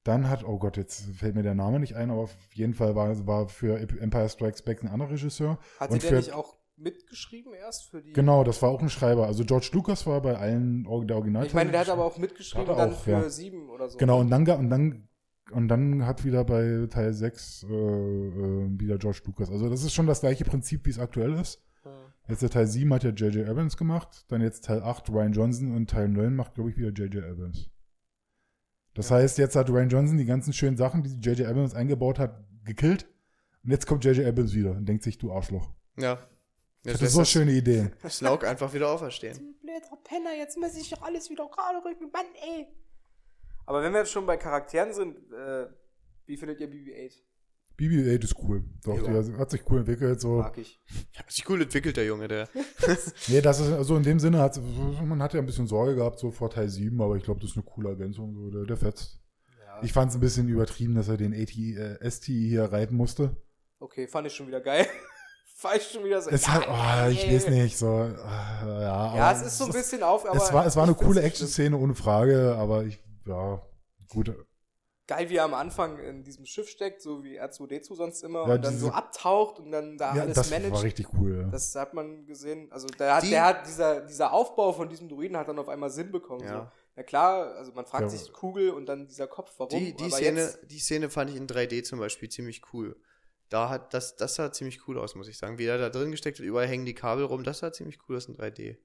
Dann 0.05 0.29
hat, 0.29 0.45
oh 0.45 0.59
Gott, 0.59 0.77
jetzt 0.77 1.05
fällt 1.15 1.35
mir 1.37 1.43
der 1.45 1.55
Name 1.55 1.79
nicht 1.79 1.95
ein, 1.95 2.11
aber 2.11 2.23
auf 2.23 2.37
jeden 2.55 2.75
Fall 2.75 2.97
war, 2.97 3.27
war 3.27 3.49
für 3.49 3.79
Empire 3.79 4.29
Strikes 4.29 4.63
Back 4.63 4.83
ein 4.83 4.89
anderer 4.89 5.11
Regisseur. 5.11 5.59
Hatte 5.79 5.93
Und 5.95 6.03
der 6.03 6.11
für- 6.11 6.17
nicht 6.17 6.33
auch 6.33 6.57
mitgeschrieben 6.77 7.53
erst 7.55 7.91
für 7.91 8.03
die. 8.03 8.13
Genau, 8.13 8.43
das 8.43 8.61
war 8.63 8.71
auch 8.71 8.83
ein 8.83 8.91
Schreiber. 8.91 9.27
Also 9.27 9.45
George 9.45 9.71
Lucas 9.73 10.07
war 10.07 10.21
bei 10.21 10.37
allen 10.37 10.85
der 10.85 11.17
Original. 11.17 11.47
Ich 11.47 11.55
meine, 11.55 11.71
der 11.71 11.81
hat 11.81 11.89
aber 11.89 12.05
auch 12.05 12.19
mitgeschrieben 12.19 12.67
Hat 12.67 12.77
er 12.77 12.87
dann 12.87 12.95
auch, 12.95 13.01
für 13.01 13.11
ja. 13.13 13.29
sieben 13.29 13.69
oder 13.71 13.89
so. 13.89 13.99
Genau, 13.99 14.21
und 14.21 14.31
dann, 14.31 14.49
und 14.49 14.71
dann, 14.71 15.09
und 15.53 15.69
dann 15.69 16.05
hat 16.07 16.25
wieder 16.25 16.45
bei 16.45 16.87
Teil 16.91 17.13
6 17.13 17.65
äh, 17.69 17.73
äh, 17.73 18.81
wieder 18.81 18.99
George 18.99 19.21
Lucas. 19.27 19.51
Also 19.51 19.69
das 19.69 19.85
ist 19.85 19.93
schon 19.95 20.07
das 20.07 20.21
gleiche 20.21 20.45
Prinzip, 20.45 20.85
wie 20.87 20.91
es 20.91 20.99
aktuell 20.99 21.35
ist. 21.35 21.63
Ja. 21.85 21.91
Jetzt 22.29 22.43
der 22.43 22.51
Teil 22.51 22.67
7 22.67 22.93
hat 22.93 23.05
ja 23.05 23.11
J.J. 23.11 23.49
Abrams 23.49 23.77
gemacht, 23.77 24.25
dann 24.29 24.41
jetzt 24.41 24.65
Teil 24.65 24.83
8 24.83 25.09
Ryan 25.11 25.33
Johnson 25.33 25.77
und 25.77 25.91
Teil 25.91 26.09
9 26.09 26.35
macht, 26.35 26.55
glaube 26.55 26.71
ich, 26.71 26.77
wieder 26.77 26.89
J.J. 26.91 27.25
Abrams. 27.25 27.69
Das 28.95 29.09
Ja. 29.09 29.17
heißt, 29.17 29.39
jetzt 29.39 29.57
hat 29.57 29.71
Ryan 29.71 29.89
Johnson 29.89 30.19
die 30.19 30.25
ganzen 30.27 30.53
schönen 30.53 30.77
Sachen, 30.77 31.03
die 31.03 31.19
J.J. 31.21 31.47
Abrams 31.49 31.75
eingebaut 31.75 32.19
hat, 32.19 32.45
gekillt. 32.65 33.07
Und 33.65 33.71
jetzt 33.71 33.87
kommt 33.87 34.05
J.J. 34.05 34.27
Abrams 34.27 34.55
wieder 34.55 34.73
und 34.73 34.87
denkt 34.87 35.03
sich, 35.05 35.19
du 35.19 35.33
Arschloch. 35.33 35.71
ja. 35.97 36.19
Das 36.85 36.95
Jetzt 36.95 37.03
ist 37.03 37.13
so 37.13 37.19
lässt 37.21 37.31
schöne 37.31 37.53
Ideen. 37.53 37.93
das 38.03 38.17
Snoke 38.19 38.49
einfach 38.49 38.75
wieder 38.75 38.91
auferstehen. 38.91 39.37
Ein 39.39 39.55
blöder 39.61 39.97
Penner, 40.03 40.35
jetzt 40.37 40.59
muss 40.59 40.75
ich 40.77 40.91
doch 40.91 41.01
alles 41.03 41.31
wieder 41.31 41.49
gerade 41.49 41.79
rücken. 41.85 42.11
Mann, 42.13 42.27
ey. 42.57 42.67
Aber 43.67 43.85
wenn 43.85 43.93
wir 43.93 44.01
jetzt 44.01 44.11
schon 44.11 44.27
bei 44.27 44.37
Charakteren 44.37 44.93
sind, 44.93 45.17
äh, 45.33 45.69
wie 46.27 46.37
findet 46.37 46.59
ihr 46.61 46.69
BB-8? 46.69 47.23
BB-8 47.79 48.25
ist 48.25 48.37
cool. 48.43 48.65
Doch, 48.85 48.97
Ja. 48.97 49.23
die 49.23 49.35
hat 49.37 49.51
sich 49.51 49.63
cool 49.71 49.79
entwickelt. 49.81 50.21
So. 50.21 50.39
Mag 50.39 50.57
ich. 50.59 50.81
Hat 51.17 51.31
sich 51.31 51.49
cool 51.49 51.63
entwickelt, 51.63 51.97
der 51.97 52.05
Junge, 52.07 52.29
der. 52.29 52.49
Nee, 53.29 53.41
das 53.41 53.61
ist, 53.61 53.73
also 53.73 53.97
in 53.97 54.03
dem 54.03 54.19
Sinne 54.19 54.39
hat 54.39 54.61
man 55.05 55.23
hat 55.23 55.35
ja 55.35 55.41
ein 55.41 55.47
bisschen 55.47 55.67
Sorge 55.67 55.95
gehabt, 55.97 56.19
so 56.19 56.31
vor 56.31 56.51
Teil 56.51 56.69
7, 56.69 57.01
aber 57.01 57.17
ich 57.17 57.23
glaube, 57.25 57.41
das 57.41 57.51
ist 57.51 57.57
eine 57.57 57.65
coole 57.65 57.91
Ergänzung. 57.91 58.35
So, 58.35 58.51
der, 58.51 58.65
der 58.67 58.77
fetzt. 58.77 59.21
Ja, 59.67 59.83
Ich 59.83 59.93
fand 59.93 60.11
es 60.11 60.17
ein 60.17 60.21
bisschen 60.21 60.49
übertrieben, 60.49 60.95
dass 60.95 61.09
er 61.09 61.17
den 61.17 61.33
AT, 61.33 61.57
äh, 61.57 62.11
ST 62.11 62.25
hier 62.27 62.65
reiten 62.73 62.97
musste. 62.97 63.37
Okay, 63.79 64.07
fand 64.07 64.27
ich 64.27 64.35
schon 64.35 64.47
wieder 64.47 64.61
geil. 64.61 64.87
fand 65.57 65.77
ich 65.77 65.89
schon 65.91 66.05
wieder 66.05 66.21
so. 66.23 66.31
Es 66.31 66.49
hat, 66.49 66.67
oh, 66.69 67.09
ich 67.11 67.27
weiß 67.33 67.49
nicht, 67.49 67.77
so, 67.79 67.87
äh, 67.87 68.13
ja. 68.67 69.17
Ja, 69.17 69.33
es 69.33 69.43
ist 69.47 69.59
so 69.59 69.65
ein 69.67 69.73
bisschen 69.73 70.03
auf, 70.03 70.27
aber. 70.29 70.37
Es 70.37 70.53
war, 70.53 70.67
es 70.67 70.77
war 70.77 70.85
eine 70.85 70.95
coole 70.95 71.23
Action-Szene, 71.23 71.77
ohne 71.77 71.95
Frage, 71.95 72.55
aber 72.57 72.85
ich, 72.85 73.03
ja, 73.27 73.63
gut. 74.09 74.35
Geil, 75.09 75.29
wie 75.31 75.37
er 75.37 75.45
am 75.45 75.55
Anfang 75.55 75.99
in 75.99 76.23
diesem 76.23 76.47
Schiff 76.47 76.69
steckt, 76.69 77.03
so 77.03 77.25
wie 77.25 77.41
R2D2 77.41 77.95
sonst 77.97 78.23
immer, 78.23 78.47
Ja, 78.47 78.55
und 78.55 78.65
dann 78.65 78.73
diese- 78.73 78.87
so 78.87 78.91
abtaucht 78.93 79.59
und 79.59 79.73
dann 79.73 79.99
da 79.99 80.15
Ja, 80.15 80.23
alles 80.23 80.37
das 80.37 80.51
managt. 80.51 80.73
war 80.73 80.83
richtig 80.85 81.13
cool. 81.15 81.41
Ja. 81.43 81.49
Das 81.51 81.75
hat 81.75 81.93
man 81.93 82.25
gesehen. 82.25 82.71
Also 82.71 82.87
der 82.87 83.17
hat, 83.17 83.23
Die- 83.25 83.31
der 83.31 83.45
hat 83.45 83.67
dieser, 83.67 84.01
dieser 84.03 84.33
Aufbau 84.33 84.73
von 84.73 84.89
diesem 84.89 85.09
Druiden 85.09 85.37
hat 85.37 85.49
dann 85.49 85.59
auf 85.59 85.69
einmal 85.69 85.91
Sinn 85.91 86.13
bekommen. 86.13 86.45
Ja. 86.45 86.67
So. 86.67 86.71
Na 86.95 87.03
klar, 87.03 87.55
also 87.57 87.73
man 87.73 87.85
fragt 87.85 88.03
Ja. 88.05 88.09
sich 88.11 88.33
Kugel 88.33 88.71
und 88.71 88.87
dann 88.87 89.09
dieser 89.09 89.27
Kopf, 89.27 89.53
warum? 89.59 89.77
Die, 89.77 89.93
die, 89.97 90.05
Aber 90.05 90.13
Szene, 90.17 90.41
jetzt, 90.41 90.71
die 90.71 90.79
Szene 90.79 91.11
fand 91.11 91.31
ich 91.31 91.37
in 91.37 91.47
3D 91.49 91.83
zum 91.83 91.99
Beispiel 91.99 92.29
ziemlich 92.29 92.63
cool. 92.73 92.95
Da 93.49 93.69
hat 93.71 93.93
das, 93.93 94.15
das 94.17 94.37
sah 94.37 94.53
ziemlich 94.53 94.87
cool 94.87 94.99
aus, 94.99 95.15
muss 95.15 95.27
ich 95.29 95.37
sagen. 95.37 95.59
Wie 95.59 95.67
er 95.67 95.79
da 95.79 95.91
drin 95.91 96.11
gesteckt 96.13 96.39
hat, 96.39 96.45
überall 96.47 96.69
hängen 96.69 96.87
die 96.87 96.95
Kabel 96.95 97.25
rum, 97.25 97.43
das 97.45 97.59
sah 97.59 97.73
ziemlich 97.73 97.99
cool 98.09 98.17
aus 98.17 98.27
in 98.27 98.35
3D. 98.37 98.79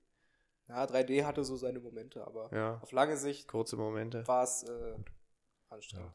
ja, 0.67 0.83
3D 0.85 1.23
hatte 1.25 1.43
so 1.45 1.55
seine 1.55 1.79
Momente, 1.79 2.25
aber 2.25 2.49
Ja, 2.53 2.79
auf 2.81 2.91
lange 2.91 3.15
Sicht 3.17 3.47
kurze 3.47 3.77
Momente. 3.77 4.27
war 4.27 4.43
es 4.43 4.63
äh, 4.63 4.95
anstrengend. 5.69 6.13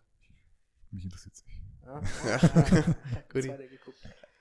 Mich 0.90 1.04
interessiert 1.04 1.34
es 1.34 1.44
nicht. 1.46 1.58
Ja. 1.84 2.00
Ja. 2.28 2.38
Zweiter 2.38 3.66
geguckt. 3.68 3.98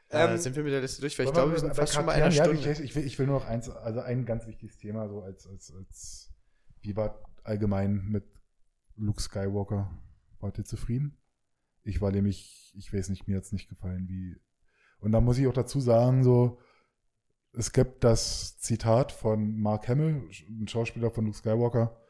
Äh, 0.10 0.34
Ähm, 0.34 0.38
sind 0.38 0.56
wir 0.56 0.64
mit 0.64 0.74
der 0.74 0.82
Liste 0.82 1.00
durch? 1.02 1.18
Weil 1.18 1.28
ich 1.28 1.32
glaube, 1.34 1.54
wir 1.54 1.60
sind 1.60 1.74
fast 1.76 1.94
schon 1.94 2.06
bei 2.06 2.14
einer 2.14 2.26
Charakteren- 2.30 2.56
Stunde. 2.58 2.62
Ja, 2.66 2.72
ich, 2.72 2.80
ich, 2.82 2.96
will, 2.96 3.06
ich 3.06 3.18
will 3.18 3.28
nur 3.28 3.40
noch 3.40 3.46
eins, 3.48 3.70
also 3.70 4.02
ein 4.02 4.26
ganz 4.26 4.46
wichtiges 4.46 4.78
Thema, 4.78 5.08
so 5.08 5.22
als, 5.22 5.48
als, 5.48 5.74
als, 5.74 6.34
wie 6.82 6.96
war 6.98 7.24
allgemein 7.44 8.04
mit 8.10 8.26
Luke 8.98 9.22
Skywalker? 9.22 9.90
Wart 10.40 10.58
ihr 10.58 10.66
zufrieden? 10.66 11.18
Ich 11.84 12.02
war 12.02 12.12
nämlich, 12.12 12.74
ich 12.78 12.94
weiß 12.94 13.08
nicht, 13.10 13.28
mir 13.28 13.38
hat's 13.38 13.54
nicht 13.54 13.70
gefallen, 13.70 14.08
wie, 14.10 14.40
und 15.00 15.14
da 15.14 15.22
muss 15.22 15.38
ich 15.38 15.48
auch 15.48 15.54
dazu 15.54 15.80
sagen, 15.80 16.24
so, 16.24 16.60
es 17.54 17.72
gibt 17.72 18.04
das 18.04 18.58
Zitat 18.60 19.12
von 19.14 19.60
Mark 19.60 19.88
Hamill, 19.88 20.30
ein 20.50 20.68
Schauspieler 20.68 21.10
von 21.12 21.26
Luke 21.26 21.38
Skywalker, 21.38 22.01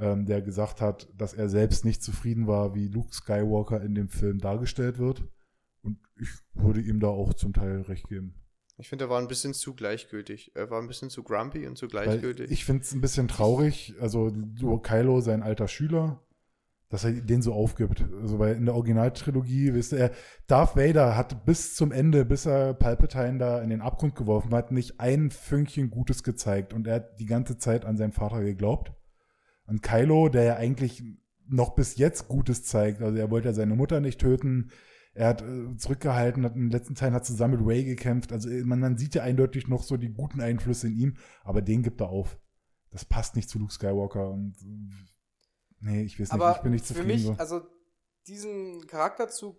ähm, 0.00 0.26
der 0.26 0.42
gesagt 0.42 0.80
hat, 0.80 1.08
dass 1.16 1.34
er 1.34 1.48
selbst 1.48 1.84
nicht 1.84 2.02
zufrieden 2.02 2.46
war, 2.46 2.74
wie 2.74 2.88
Luke 2.88 3.14
Skywalker 3.14 3.80
in 3.80 3.94
dem 3.94 4.08
Film 4.08 4.38
dargestellt 4.38 4.98
wird. 4.98 5.24
Und 5.82 5.98
ich 6.20 6.28
würde 6.54 6.80
ihm 6.80 7.00
da 7.00 7.08
auch 7.08 7.34
zum 7.34 7.52
Teil 7.52 7.82
recht 7.82 8.08
geben. 8.08 8.34
Ich 8.78 8.88
finde, 8.88 9.06
er 9.06 9.10
war 9.10 9.20
ein 9.20 9.28
bisschen 9.28 9.54
zu 9.54 9.74
gleichgültig. 9.74 10.52
Er 10.54 10.70
war 10.70 10.80
ein 10.80 10.86
bisschen 10.86 11.10
zu 11.10 11.24
grumpy 11.24 11.66
und 11.66 11.76
zu 11.76 11.86
Weil 11.86 12.04
gleichgültig. 12.04 12.50
ich 12.50 12.64
finde 12.64 12.82
es 12.82 12.92
ein 12.92 13.00
bisschen 13.00 13.26
traurig, 13.26 13.94
also 14.00 14.32
so 14.56 14.78
Kylo, 14.78 15.20
sein 15.20 15.42
alter 15.42 15.66
Schüler, 15.66 16.22
dass 16.88 17.02
er 17.02 17.12
den 17.12 17.42
so 17.42 17.52
aufgibt. 17.52 18.04
Also 18.22 18.38
weil 18.38 18.54
in 18.54 18.66
der 18.66 18.76
Originaltrilogie, 18.76 19.74
wisst 19.74 19.92
ihr, 19.92 20.12
Darth 20.46 20.76
Vader 20.76 21.16
hat 21.16 21.44
bis 21.44 21.74
zum 21.74 21.90
Ende, 21.90 22.24
bis 22.24 22.46
er 22.46 22.72
Palpatine 22.72 23.38
da 23.38 23.60
in 23.60 23.70
den 23.70 23.82
Abgrund 23.82 24.14
geworfen 24.14 24.54
hat, 24.54 24.70
nicht 24.70 25.00
ein 25.00 25.32
Fünkchen 25.32 25.90
Gutes 25.90 26.22
gezeigt 26.22 26.72
und 26.72 26.86
er 26.86 26.96
hat 26.96 27.18
die 27.18 27.26
ganze 27.26 27.58
Zeit 27.58 27.84
an 27.84 27.96
seinen 27.96 28.12
Vater 28.12 28.42
geglaubt. 28.42 28.92
Und 29.68 29.82
Kylo, 29.82 30.30
der 30.30 30.44
ja 30.44 30.56
eigentlich 30.56 31.04
noch 31.46 31.74
bis 31.74 31.96
jetzt 31.96 32.26
Gutes 32.26 32.64
zeigt, 32.64 33.02
also 33.02 33.16
er 33.16 33.30
wollte 33.30 33.48
ja 33.48 33.54
seine 33.54 33.76
Mutter 33.76 34.00
nicht 34.00 34.18
töten, 34.18 34.70
er 35.12 35.28
hat 35.28 35.42
äh, 35.42 35.76
zurückgehalten, 35.76 36.44
hat 36.44 36.54
im 36.54 36.70
letzten 36.70 36.94
Teil 36.94 37.12
hat 37.12 37.26
zusammen 37.26 37.58
mit 37.58 37.68
Ray 37.68 37.84
gekämpft. 37.84 38.32
Also 38.32 38.48
äh, 38.48 38.62
man, 38.62 38.80
man 38.80 38.96
sieht 38.96 39.14
ja 39.14 39.22
eindeutig 39.22 39.68
noch 39.68 39.82
so 39.82 39.96
die 39.96 40.12
guten 40.12 40.40
Einflüsse 40.40 40.86
in 40.86 40.96
ihm, 40.96 41.16
aber 41.42 41.60
den 41.60 41.82
gibt 41.82 42.00
er 42.00 42.08
auf. 42.08 42.38
Das 42.90 43.04
passt 43.04 43.36
nicht 43.36 43.50
zu 43.50 43.58
Luke 43.58 43.72
Skywalker 43.72 44.30
und 44.30 44.56
äh, 44.62 44.94
nee, 45.80 46.02
ich 46.02 46.20
weiß 46.20 46.32
nicht, 46.32 46.32
aber 46.32 46.56
ich 46.56 46.62
bin 46.62 46.72
nicht 46.72 46.86
für 46.86 46.94
zufrieden. 46.94 47.08
mich, 47.08 47.24
so. 47.24 47.32
also 47.32 47.62
diesen 48.26 48.86
Charakterzug, 48.86 49.58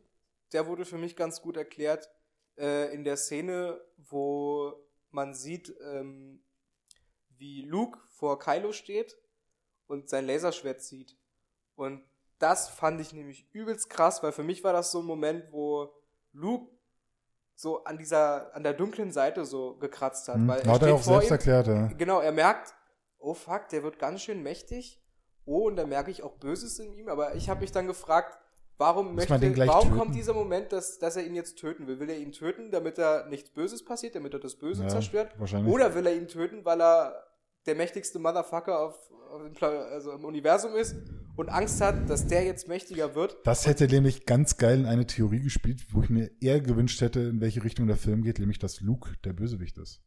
der 0.53 0.65
wurde 0.65 0.85
für 0.85 0.97
mich 0.97 1.15
ganz 1.15 1.41
gut 1.41 1.57
erklärt 1.57 2.09
äh, 2.57 2.93
in 2.93 3.03
der 3.03 3.17
Szene, 3.17 3.79
wo 3.97 4.73
man 5.11 5.35
sieht, 5.35 5.75
ähm, 5.93 6.41
wie 7.37 7.61
Luke 7.61 7.99
vor 8.07 8.39
Kylo 8.39 8.71
steht 8.71 9.17
und 9.89 10.07
sein 10.07 10.25
Laserschwert 10.27 10.81
zieht. 10.81 11.17
Und 11.75 12.03
das 12.37 12.69
fand 12.69 13.01
ich 13.01 13.11
nämlich 13.11 13.47
übelst 13.53 13.89
krass, 13.89 14.23
weil 14.23 14.31
für 14.31 14.43
mich 14.43 14.63
war 14.63 14.71
das 14.71 14.91
so 14.91 14.99
ein 14.99 15.05
Moment, 15.05 15.51
wo 15.51 15.89
Luke 16.31 16.71
so 17.55 17.83
an 17.83 17.97
dieser, 17.97 18.55
an 18.55 18.63
der 18.63 18.73
dunklen 18.73 19.11
Seite 19.11 19.43
so 19.43 19.75
gekratzt 19.77 20.29
hat. 20.29 20.35
Hm, 20.35 20.47
Weil 20.47 20.59
hat 20.59 20.67
er 20.67 20.75
steht 20.75 20.89
auch 20.91 21.01
vor 21.01 21.21
selbst 21.21 21.29
ihm, 21.29 21.31
erklärt, 21.33 21.67
ja. 21.67 21.87
Genau, 21.97 22.21
er 22.21 22.31
merkt, 22.31 22.73
oh 23.17 23.33
fuck, 23.33 23.67
der 23.69 23.83
wird 23.83 23.99
ganz 23.99 24.21
schön 24.21 24.41
mächtig. 24.41 25.01
Oh, 25.43 25.67
und 25.67 25.75
da 25.75 25.85
merke 25.85 26.11
ich 26.11 26.23
auch 26.23 26.35
Böses 26.35 26.79
in 26.79 26.93
ihm. 26.93 27.09
Aber 27.09 27.35
ich 27.35 27.49
habe 27.49 27.61
mich 27.61 27.71
dann 27.71 27.87
gefragt, 27.87 28.37
warum 28.77 29.15
Muss 29.15 29.27
möchte, 29.27 29.67
warum 29.67 29.87
töten? 29.89 29.97
kommt 29.99 30.15
dieser 30.15 30.33
Moment, 30.33 30.71
dass, 30.71 30.99
dass 30.99 31.17
er 31.17 31.25
ihn 31.25 31.35
jetzt 31.35 31.57
töten 31.57 31.87
will? 31.87 31.99
Will 31.99 32.09
er 32.09 32.19
ihn 32.19 32.31
töten, 32.31 32.71
damit 32.71 32.97
er 32.99 33.25
nichts 33.25 33.49
Böses 33.49 33.83
passiert, 33.83 34.15
damit 34.15 34.33
er 34.33 34.39
das 34.39 34.55
Böse 34.55 34.83
Ja, 34.83 34.89
zerstört? 34.89 35.33
wahrscheinlich. 35.39 35.73
Oder 35.73 35.95
will 35.95 36.05
er 36.05 36.15
ihn 36.15 36.27
töten, 36.27 36.63
weil 36.63 36.79
er 36.81 37.25
der 37.65 37.75
mächtigste 37.75 38.19
Motherfucker 38.19 38.79
auf, 38.79 38.95
auf 39.31 39.41
also 39.63 40.11
im 40.13 40.25
Universum 40.25 40.75
ist 40.75 40.95
und 41.35 41.49
Angst 41.49 41.81
hat, 41.81 42.09
dass 42.09 42.27
der 42.27 42.43
jetzt 42.43 42.67
mächtiger 42.67 43.15
wird? 43.15 43.37
Das 43.43 43.67
hätte 43.67 43.87
nämlich 43.87 44.25
ganz 44.25 44.57
geil 44.57 44.79
in 44.79 44.85
eine 44.85 45.05
Theorie 45.05 45.41
gespielt, 45.41 45.81
wo 45.91 46.01
ich 46.01 46.09
mir 46.09 46.31
eher 46.41 46.59
gewünscht 46.61 47.01
hätte, 47.01 47.19
in 47.21 47.41
welche 47.41 47.63
Richtung 47.63 47.87
der 47.87 47.97
Film 47.97 48.23
geht, 48.23 48.39
nämlich 48.39 48.59
dass 48.59 48.81
Luke 48.81 49.11
der 49.23 49.33
Bösewicht 49.33 49.77
ist. 49.77 50.01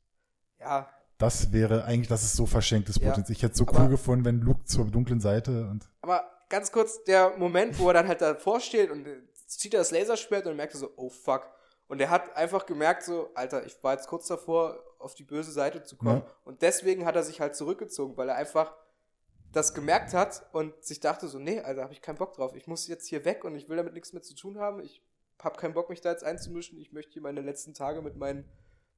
Ja, 0.60 0.88
Das 1.18 1.52
wäre 1.52 1.84
eigentlich, 1.84 2.08
das 2.08 2.22
ist 2.24 2.34
so 2.34 2.46
verschenktes 2.46 2.96
Ja, 2.96 3.10
Potenzial. 3.10 3.36
Ich 3.36 3.42
hätte 3.42 3.52
es 3.52 3.58
so 3.58 3.66
aber- 3.68 3.80
cool 3.84 3.88
gefunden, 3.90 4.24
wenn 4.24 4.40
Luke 4.40 4.64
zur 4.64 4.86
dunklen 4.90 5.20
Seite 5.20 5.68
und 5.68 5.88
Aber 6.00 6.24
ganz 6.48 6.72
kurz, 6.72 7.04
der 7.04 7.36
Moment, 7.38 7.78
wo 7.78 7.88
er 7.88 7.94
dann 7.94 8.08
halt 8.08 8.20
davor 8.20 8.58
steht 8.60 8.90
und 8.90 9.06
zieht 9.46 9.74
er 9.74 9.80
das 9.80 9.90
Laserschwert 9.92 10.46
und 10.46 10.56
merkt 10.56 10.72
so, 10.74 10.90
oh 10.96 11.08
fuck. 11.10 11.42
Und 11.92 12.00
er 12.00 12.08
hat 12.08 12.34
einfach 12.38 12.64
gemerkt 12.64 13.02
so, 13.02 13.28
Alter, 13.34 13.66
ich 13.66 13.76
war 13.84 13.92
jetzt 13.92 14.08
kurz 14.08 14.26
davor, 14.26 14.82
auf 14.98 15.14
die 15.14 15.24
böse 15.24 15.52
Seite 15.52 15.82
zu 15.82 15.96
kommen. 15.98 16.22
Ja. 16.26 16.34
Und 16.46 16.62
deswegen 16.62 17.04
hat 17.04 17.16
er 17.16 17.22
sich 17.22 17.38
halt 17.38 17.54
zurückgezogen, 17.54 18.16
weil 18.16 18.30
er 18.30 18.36
einfach 18.36 18.72
das 19.52 19.74
gemerkt 19.74 20.14
hat 20.14 20.46
und 20.52 20.72
sich 20.82 21.00
dachte 21.00 21.28
so, 21.28 21.38
nee, 21.38 21.60
Alter, 21.60 21.82
habe 21.82 21.92
ich 21.92 22.00
keinen 22.00 22.16
Bock 22.16 22.32
drauf. 22.32 22.56
Ich 22.56 22.66
muss 22.66 22.88
jetzt 22.88 23.08
hier 23.08 23.26
weg 23.26 23.44
und 23.44 23.54
ich 23.56 23.68
will 23.68 23.76
damit 23.76 23.92
nichts 23.92 24.14
mehr 24.14 24.22
zu 24.22 24.34
tun 24.34 24.58
haben. 24.58 24.80
Ich 24.82 25.02
habe 25.42 25.58
keinen 25.58 25.74
Bock, 25.74 25.90
mich 25.90 26.00
da 26.00 26.10
jetzt 26.10 26.24
einzumischen. 26.24 26.78
Ich 26.78 26.92
möchte 26.94 27.12
hier 27.12 27.20
meine 27.20 27.42
letzten 27.42 27.74
Tage 27.74 28.00
mit 28.00 28.16
meinen, 28.16 28.48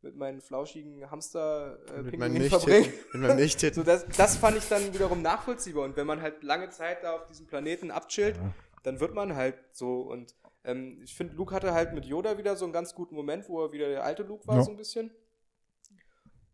mit 0.01 0.14
meinen 0.14 0.40
flauschigen 0.40 1.11
Hamster 1.11 1.80
äh, 1.88 2.01
mit 2.03 2.12
Pinguinen 2.12 2.49
verbringen. 2.49 2.92
Mit 3.12 3.34
Milchtitten. 3.34 3.74
So, 3.74 3.82
das, 3.82 4.07
das 4.16 4.36
fand 4.36 4.57
ich 4.57 4.68
dann 4.68 4.95
wiederum 4.95 5.20
nachvollziehbar. 5.20 5.82
Und 5.82 5.97
wenn 5.97 6.07
man 6.07 6.22
halt 6.22 6.45
lange 6.45 6.70
Zeit 6.70 7.03
da 7.03 7.16
auf 7.16 7.26
diesem 7.26 7.49
Planeten 7.49 7.90
abchillt, 7.90 8.36
Ja. 8.36 8.53
dann 8.84 9.01
wird 9.01 9.14
man 9.14 9.34
halt 9.34 9.57
so. 9.72 10.03
Und 10.03 10.32
ähm, 10.65 11.01
ich 11.03 11.15
finde, 11.15 11.35
Luke 11.35 11.55
hatte 11.55 11.73
halt 11.75 11.93
mit 11.95 12.05
Yoda 12.07 12.39
wieder 12.39 12.57
so 12.57 12.65
einen 12.65 12.73
ganz 12.73 12.95
guten 12.95 13.15
Moment, 13.15 13.49
wo 13.49 13.62
er 13.65 13.73
wieder 13.73 13.89
der 13.89 14.05
alte 14.05 14.23
Luke 14.23 14.47
war, 14.47 14.57
Ja. 14.57 14.62
so 14.62 14.71
ein 14.71 14.77
bisschen. 14.77 15.11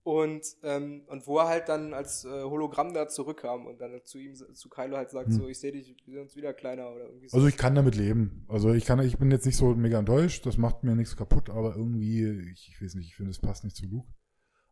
Und, 0.03 0.45
ähm, 0.63 1.03
und 1.09 1.27
wo 1.27 1.39
er 1.39 1.49
halt 1.49 1.69
dann 1.69 1.93
als 1.93 2.25
äh, 2.25 2.29
Hologramm 2.43 2.95
da 2.95 3.07
zurückkam 3.07 3.67
und 3.67 3.81
dann 3.83 4.01
zu 4.05 4.19
ihm, 4.19 4.35
zu 4.35 4.69
Kylo 4.71 4.97
halt 4.97 5.11
sagt, 5.11 5.29
Hm. 5.29 5.33
so, 5.35 5.47
ich 5.47 5.61
sehe 5.61 5.73
dich, 5.73 5.95
wir 6.07 6.15
sind 6.15 6.23
uns 6.23 6.37
wieder 6.37 6.55
kleiner 6.55 6.91
oder 6.91 7.05
irgendwie 7.05 7.29
so. 7.29 7.37
Also 7.37 7.47
ich 7.49 7.59
kann 7.59 7.75
damit 7.75 7.97
leben. 7.97 8.47
Also 8.49 8.73
ich 8.73 8.87
kann, 8.87 8.99
ich 9.01 9.19
bin 9.19 9.31
jetzt 9.31 9.45
nicht 9.45 9.59
so 9.59 9.75
mega 9.75 9.99
enttäuscht, 9.99 10.47
das 10.47 10.57
macht 10.57 10.85
mir 10.85 10.97
nichts 10.97 11.17
kaputt, 11.17 11.51
aber 11.51 11.77
irgendwie, 11.77 12.51
ich, 12.51 12.71
ich 12.75 12.83
weiß 12.83 12.95
nicht, 12.95 13.09
ich 13.09 13.15
finde, 13.15 13.31
es 13.31 13.39
passt 13.41 13.63
nicht 13.63 13.77
zu 13.77 13.87
Luke. 13.87 14.09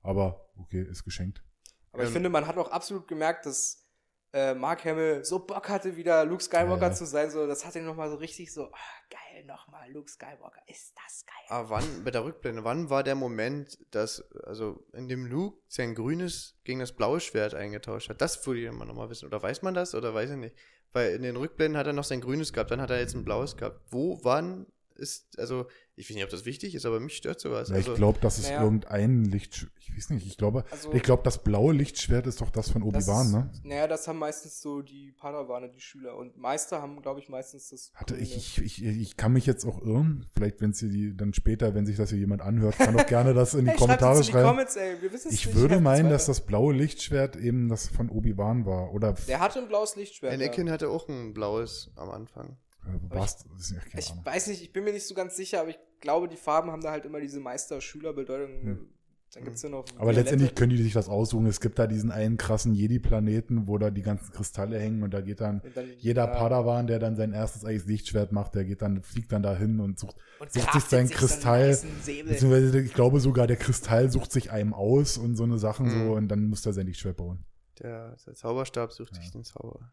Aber 0.03 0.49
okay, 0.57 0.83
ist 0.83 1.05
geschenkt. 1.05 1.45
Aber 1.93 2.03
ich 2.05 2.09
Ähm, 2.09 2.15
finde, 2.15 2.31
man 2.31 2.47
hat 2.47 2.57
auch 2.57 2.71
absolut 2.71 3.07
gemerkt, 3.07 3.45
dass 3.45 3.87
äh, 4.33 4.55
Mark 4.55 4.85
Hamill 4.85 5.25
so 5.25 5.39
Bock 5.41 5.69
hatte, 5.69 5.97
wieder 5.97 6.25
Luke 6.25 6.43
Skywalker 6.43 6.89
Ja. 6.89 6.93
zu 6.93 7.07
sein. 7.07 7.31
So, 7.31 7.47
das 7.47 7.65
hat 7.65 7.75
ihn 7.77 7.85
nochmal 7.87 8.11
so 8.11 8.17
richtig 8.17 8.53
so, 8.53 8.65
ah, 8.65 8.77
geil, 9.11 9.45
nochmal, 9.47 9.91
Luke 9.91 10.11
Skywalker, 10.11 10.61
ist 10.67 10.93
das 11.05 11.25
geil. 11.25 11.35
Aber 11.49 11.71
wann, 11.71 12.05
bei 12.05 12.11
der 12.11 12.25
Rückblende, 12.25 12.65
wann 12.65 12.91
war 12.91 13.03
der 13.03 13.15
Moment, 13.15 13.79
dass, 13.91 14.21
also 14.45 14.85
in 14.93 15.09
dem 15.09 15.25
Luke 15.27 15.59
sein 15.69 15.95
grünes 15.95 16.59
gegen 16.65 16.81
das 16.81 16.93
blaue 16.93 17.21
Schwert 17.21 17.55
eingetauscht 17.55 18.11
hat? 18.11 18.21
Das 18.21 18.47
würde 18.47 18.61
ich 18.61 18.67
immer 18.67 18.85
nochmal 18.85 19.09
wissen. 19.11 19.27
Oder 19.27 19.43
weiß 19.43 19.63
man 19.63 19.75
das 19.75 19.95
oder 19.95 20.13
weiß 20.13 20.31
ich 20.31 20.37
nicht? 20.37 20.57
Weil 20.93 21.15
in 21.15 21.23
den 21.23 21.37
Rückblenden 21.37 21.79
hat 21.79 21.87
er 21.87 21.93
noch 21.93 22.05
sein 22.05 22.21
grünes 22.21 22.53
gehabt, 22.53 22.71
dann 22.71 22.81
hat 22.81 22.91
er 22.91 22.99
jetzt 22.99 23.15
ein 23.15 23.25
blaues 23.25 23.57
gehabt. 23.57 23.81
Wo, 23.91 24.19
wann 24.25 24.67
ist, 24.99 25.39
also, 25.39 25.67
ich 25.97 26.09
weiß 26.09 26.15
nicht, 26.15 26.25
ob 26.25 26.31
das 26.31 26.45
wichtig 26.45 26.75
ist, 26.75 26.87
aber 26.87 27.01
mich 27.01 27.17
stört 27.17 27.41
sowas. 27.41 27.69
Ja, 27.71 27.77
also, 27.77 27.93
ich 27.93 27.97
glaube, 27.97 28.19
das 28.21 28.39
ist 28.39 28.49
naja. 28.49 28.63
irgendein 28.63 29.25
Licht, 29.25 29.67
ich 29.79 29.97
weiß 29.97 30.11
nicht, 30.11 30.27
ich 30.27 30.37
glaube, 30.37 30.65
Also- 30.71 30.93
ich 30.93 31.03
glaube, 31.03 31.23
das 31.25 31.43
blaue 31.43 31.73
Lichtschwert 31.73 32.27
ist 32.27 32.41
doch 32.41 32.51
das 32.51 32.71
von 32.71 32.83
Obi-Wan, 32.83 33.31
ne? 33.33 33.51
Naja, 33.65 33.87
das 33.89 34.07
haben 34.09 34.19
meistens 34.19 34.61
so 34.61 34.83
die 34.83 35.13
Padawane, 35.13 35.71
die 35.71 35.81
Schüler. 35.81 36.17
Und 36.17 36.37
Meister 36.37 36.83
haben, 36.83 37.01
glaube 37.03 37.21
ich, 37.21 37.29
meistens 37.29 37.69
das. 37.71 37.91
Hatte 37.95 38.17
ich, 38.17 38.37
ich, 38.37 38.63
ich, 38.63 38.85
ich 38.85 39.17
kann 39.17 39.33
mich 39.33 39.47
jetzt 39.47 39.65
auch 39.65 39.81
irren. 39.83 40.27
Vielleicht, 40.35 40.61
wenn 40.61 40.73
sie 40.73 40.91
die 40.91 41.17
dann 41.17 41.33
später, 41.35 41.75
wenn 41.75 41.87
sich 41.87 41.97
das 41.97 42.11
hier 42.11 42.19
jemand 42.19 42.43
anhört, 42.43 42.77
kann 42.79 42.97
doch 42.97 43.07
gerne 43.07 43.35
das 43.35 43.55
in 43.55 43.65
die 43.65 43.71
Hey, 43.71 43.77
Kommentare 43.79 44.15
schreibt's 44.17 44.21
in 44.21 44.27
die 44.27 44.33
schreiben. 44.33 44.49
Comments, 44.49 44.77
ey. 44.77 44.97
Ich 45.31 45.47
nicht. 45.47 45.55
würde 45.55 45.81
meinen, 45.81 46.11
dass 46.11 46.27
das 46.27 46.45
blaue 46.45 46.75
Lichtschwert 46.75 47.37
eben 47.37 47.69
das 47.69 47.89
von 47.89 48.09
Obi-Wan 48.11 48.67
war. 48.67 48.93
Oder 48.93 49.15
Der 49.27 49.41
hatte 49.41 49.59
ein 49.61 49.69
blaues 49.69 49.97
Lichtschwert. 49.97 50.33
ja. 50.33 50.39
Anakin 50.39 50.71
hatte 50.71 50.89
auch 50.91 51.09
ein 51.09 51.33
blaues 51.35 51.91
am 51.97 52.11
Anfang. 52.11 52.57
Äh, 52.87 53.15
war's, 53.15 53.37
das 53.39 53.61
ist 53.61 53.71
ja 53.73 53.81
keine 53.81 54.01
Ich 54.01 54.11
Ahnung. 54.11 54.25
weiß 54.27 54.47
nicht, 54.49 54.63
ich 54.63 54.73
bin 54.73 54.85
mir 54.85 54.93
nicht 54.93 55.07
so 55.07 55.15
ganz 55.15 55.37
sicher, 55.37 55.61
aber 55.61 55.71
ich 55.71 55.79
glaube, 56.01 56.29
die 56.29 56.37
Farben 56.37 56.71
haben 56.71 56.83
da 56.83 56.91
halt 56.91 57.05
immer 57.05 57.21
diese 57.21 57.41
Meister-Schüler-Bedeutung. 57.41 58.63
Hm. 58.63 58.89
Dann 59.35 59.45
gibt's 59.45 59.61
ja 59.61 59.69
noch. 59.69 59.85
Aber 59.97 60.07
Violette. 60.07 60.21
letztendlich 60.21 60.55
können 60.55 60.71
die 60.75 60.83
sich 60.83 60.95
das 60.95 61.11
aussuchen. 61.11 61.45
Es 61.45 61.61
gibt 61.61 61.79
da 61.79 61.87
diesen 61.87 62.11
einen 62.11 62.39
krassen 62.39 62.73
Jedi-Planeten, 62.75 63.67
wo 63.69 63.77
da 63.77 63.91
die 63.91 64.01
ganzen 64.01 64.33
Kristalle 64.33 64.79
hängen 64.79 65.03
und 65.03 65.13
da 65.13 65.21
geht 65.21 65.43
dann 65.43 65.61
dann- 65.75 65.85
jeder 65.99 66.25
ja. 66.25 66.35
Padawan, 66.35 66.87
der 66.87 66.99
dann 66.99 67.15
sein 67.15 67.35
erstes 67.35 67.63
eigenes 67.67 67.85
Lichtschwert 67.85 68.33
macht, 68.33 68.55
der 68.55 68.65
geht 68.65 68.81
dann, 68.81 69.03
fliegt 69.03 69.31
dann 69.33 69.43
dahin 69.43 69.81
und 69.81 69.99
sucht, 69.99 70.17
Und 70.41 70.51
sucht 70.51 70.53
sich 70.55 70.63
craftet 70.65 70.91
sein 70.91 71.07
sich 71.09 71.17
so 71.19 71.23
einen 71.27 71.29
Kristall. 71.75 71.79
Beziehungsweise, 72.25 72.81
ich 72.81 72.95
glaube 72.95 73.21
sogar, 73.21 73.47
der 73.47 73.57
Kristall 73.59 74.11
sucht 74.11 74.33
sich 74.33 74.51
einem 74.51 74.73
aus 74.73 75.19
und 75.19 75.37
so 75.37 75.45
eine 75.45 75.59
Sachen 75.59 75.87
Mhm. 75.89 75.91
so 76.07 76.13
und 76.15 76.29
dann 76.29 76.47
muss 76.49 76.65
er 76.65 76.73
sein 76.73 76.87
Lichtschwert 76.87 77.19
bauen. 77.19 77.45
Der, 77.81 78.17
der 78.27 78.35
Zauberstab 78.35 78.93
sucht 78.93 79.15
Ja. 79.15 79.21
sich 79.21 79.31
den 79.31 79.45
Zauber. 79.45 79.93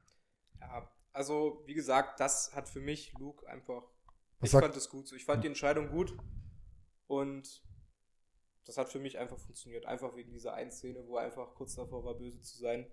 Also 1.16 1.64
wie 1.66 1.74
gesagt, 1.74 2.20
das 2.20 2.54
hat 2.54 2.68
für 2.70 2.82
mich 2.82 3.14
Luke 3.18 3.48
einfach. 3.48 3.84
Was 4.40 4.48
ich 4.48 4.52
sagt- 4.52 4.66
fand 4.66 4.76
es 4.76 4.90
gut. 4.90 5.08
so. 5.08 5.16
Ich 5.16 5.26
fand 5.26 5.44
die 5.44 5.48
Entscheidung 5.48 5.90
gut 5.90 6.14
und 7.08 7.64
das 8.66 8.78
hat 8.78 8.90
für 8.90 9.00
mich 9.00 9.18
einfach 9.18 9.38
funktioniert. 9.40 9.86
Einfach 9.86 10.16
wegen 10.16 10.32
dieser 10.32 10.54
einen 10.54 10.72
Szene, 10.72 11.06
wo 11.08 11.18
er 11.18 11.24
einfach 11.24 11.56
kurz 11.56 11.76
davor 11.76 12.04
war, 12.04 12.16
böse 12.16 12.42
zu 12.42 12.58
sein. 12.58 12.86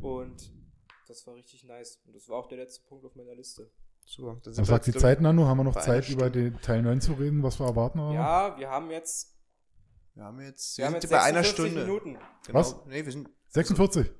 Und 0.00 0.52
das 1.06 1.26
war 1.26 1.34
richtig 1.36 1.64
nice. 1.64 2.02
Und 2.06 2.14
das 2.14 2.28
war 2.28 2.38
auch 2.38 2.48
der 2.48 2.58
letzte 2.58 2.86
Punkt 2.86 3.04
auf 3.04 3.14
meiner 3.14 3.34
Liste. 3.34 3.70
Super. 4.04 4.38
Dann 4.42 4.52
Was 4.52 4.58
wir 4.58 4.64
sagt 4.66 4.86
die 4.86 4.92
Zeit, 4.92 5.20
Nano? 5.20 5.46
Haben 5.46 5.58
wir 5.58 5.64
noch 5.64 5.80
Zeit, 5.80 6.08
über 6.10 6.28
den 6.28 6.60
Teil 6.60 6.82
9 6.82 7.00
zu 7.00 7.14
reden, 7.14 7.42
was 7.42 7.58
wir 7.58 7.66
erwarten? 7.66 7.98
Oder? 8.00 8.12
Ja, 8.14 8.58
wir 8.58 8.68
haben 8.68 8.90
jetzt, 8.90 9.34
Wir 10.14 10.24
haben 10.24 10.40
jetzt, 10.40 10.76
wir 10.76 10.86
haben 10.86 10.94
jetzt 10.94 11.08
bei 11.10 11.22
einer 11.22 11.42
46 11.42 11.50
Stunde. 11.52 11.80
Minuten. 11.86 12.18
Genau. 12.46 12.58
Was? 12.58 12.84
Nee, 12.86 13.04
wir 13.04 13.12
sind 13.12 13.30
46. 13.48 14.10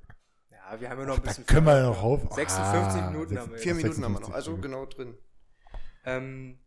Ja, 0.70 0.80
wir 0.80 0.88
haben 0.90 0.98
ja 1.00 1.06
noch 1.06 1.16
ein 1.16 1.22
Da 1.22 1.28
bisschen. 1.28 1.46
können 1.46 1.66
wir 1.66 1.82
noch 1.82 2.02
auf. 2.02 2.20
56 2.34 3.02
Ah, 3.02 3.10
Minuten 3.10 3.28
sechs- 3.30 3.40
haben 3.42 3.52
wir 3.52 3.58
vier. 3.58 3.74
Minuten 3.74 4.04
haben 4.04 4.12
wir 4.14 4.20
noch. 4.20 4.34
56, 4.34 4.34
Also 4.34 4.56
genau 4.56 4.86
drin. 4.86 5.18
Ähm, 6.04 6.58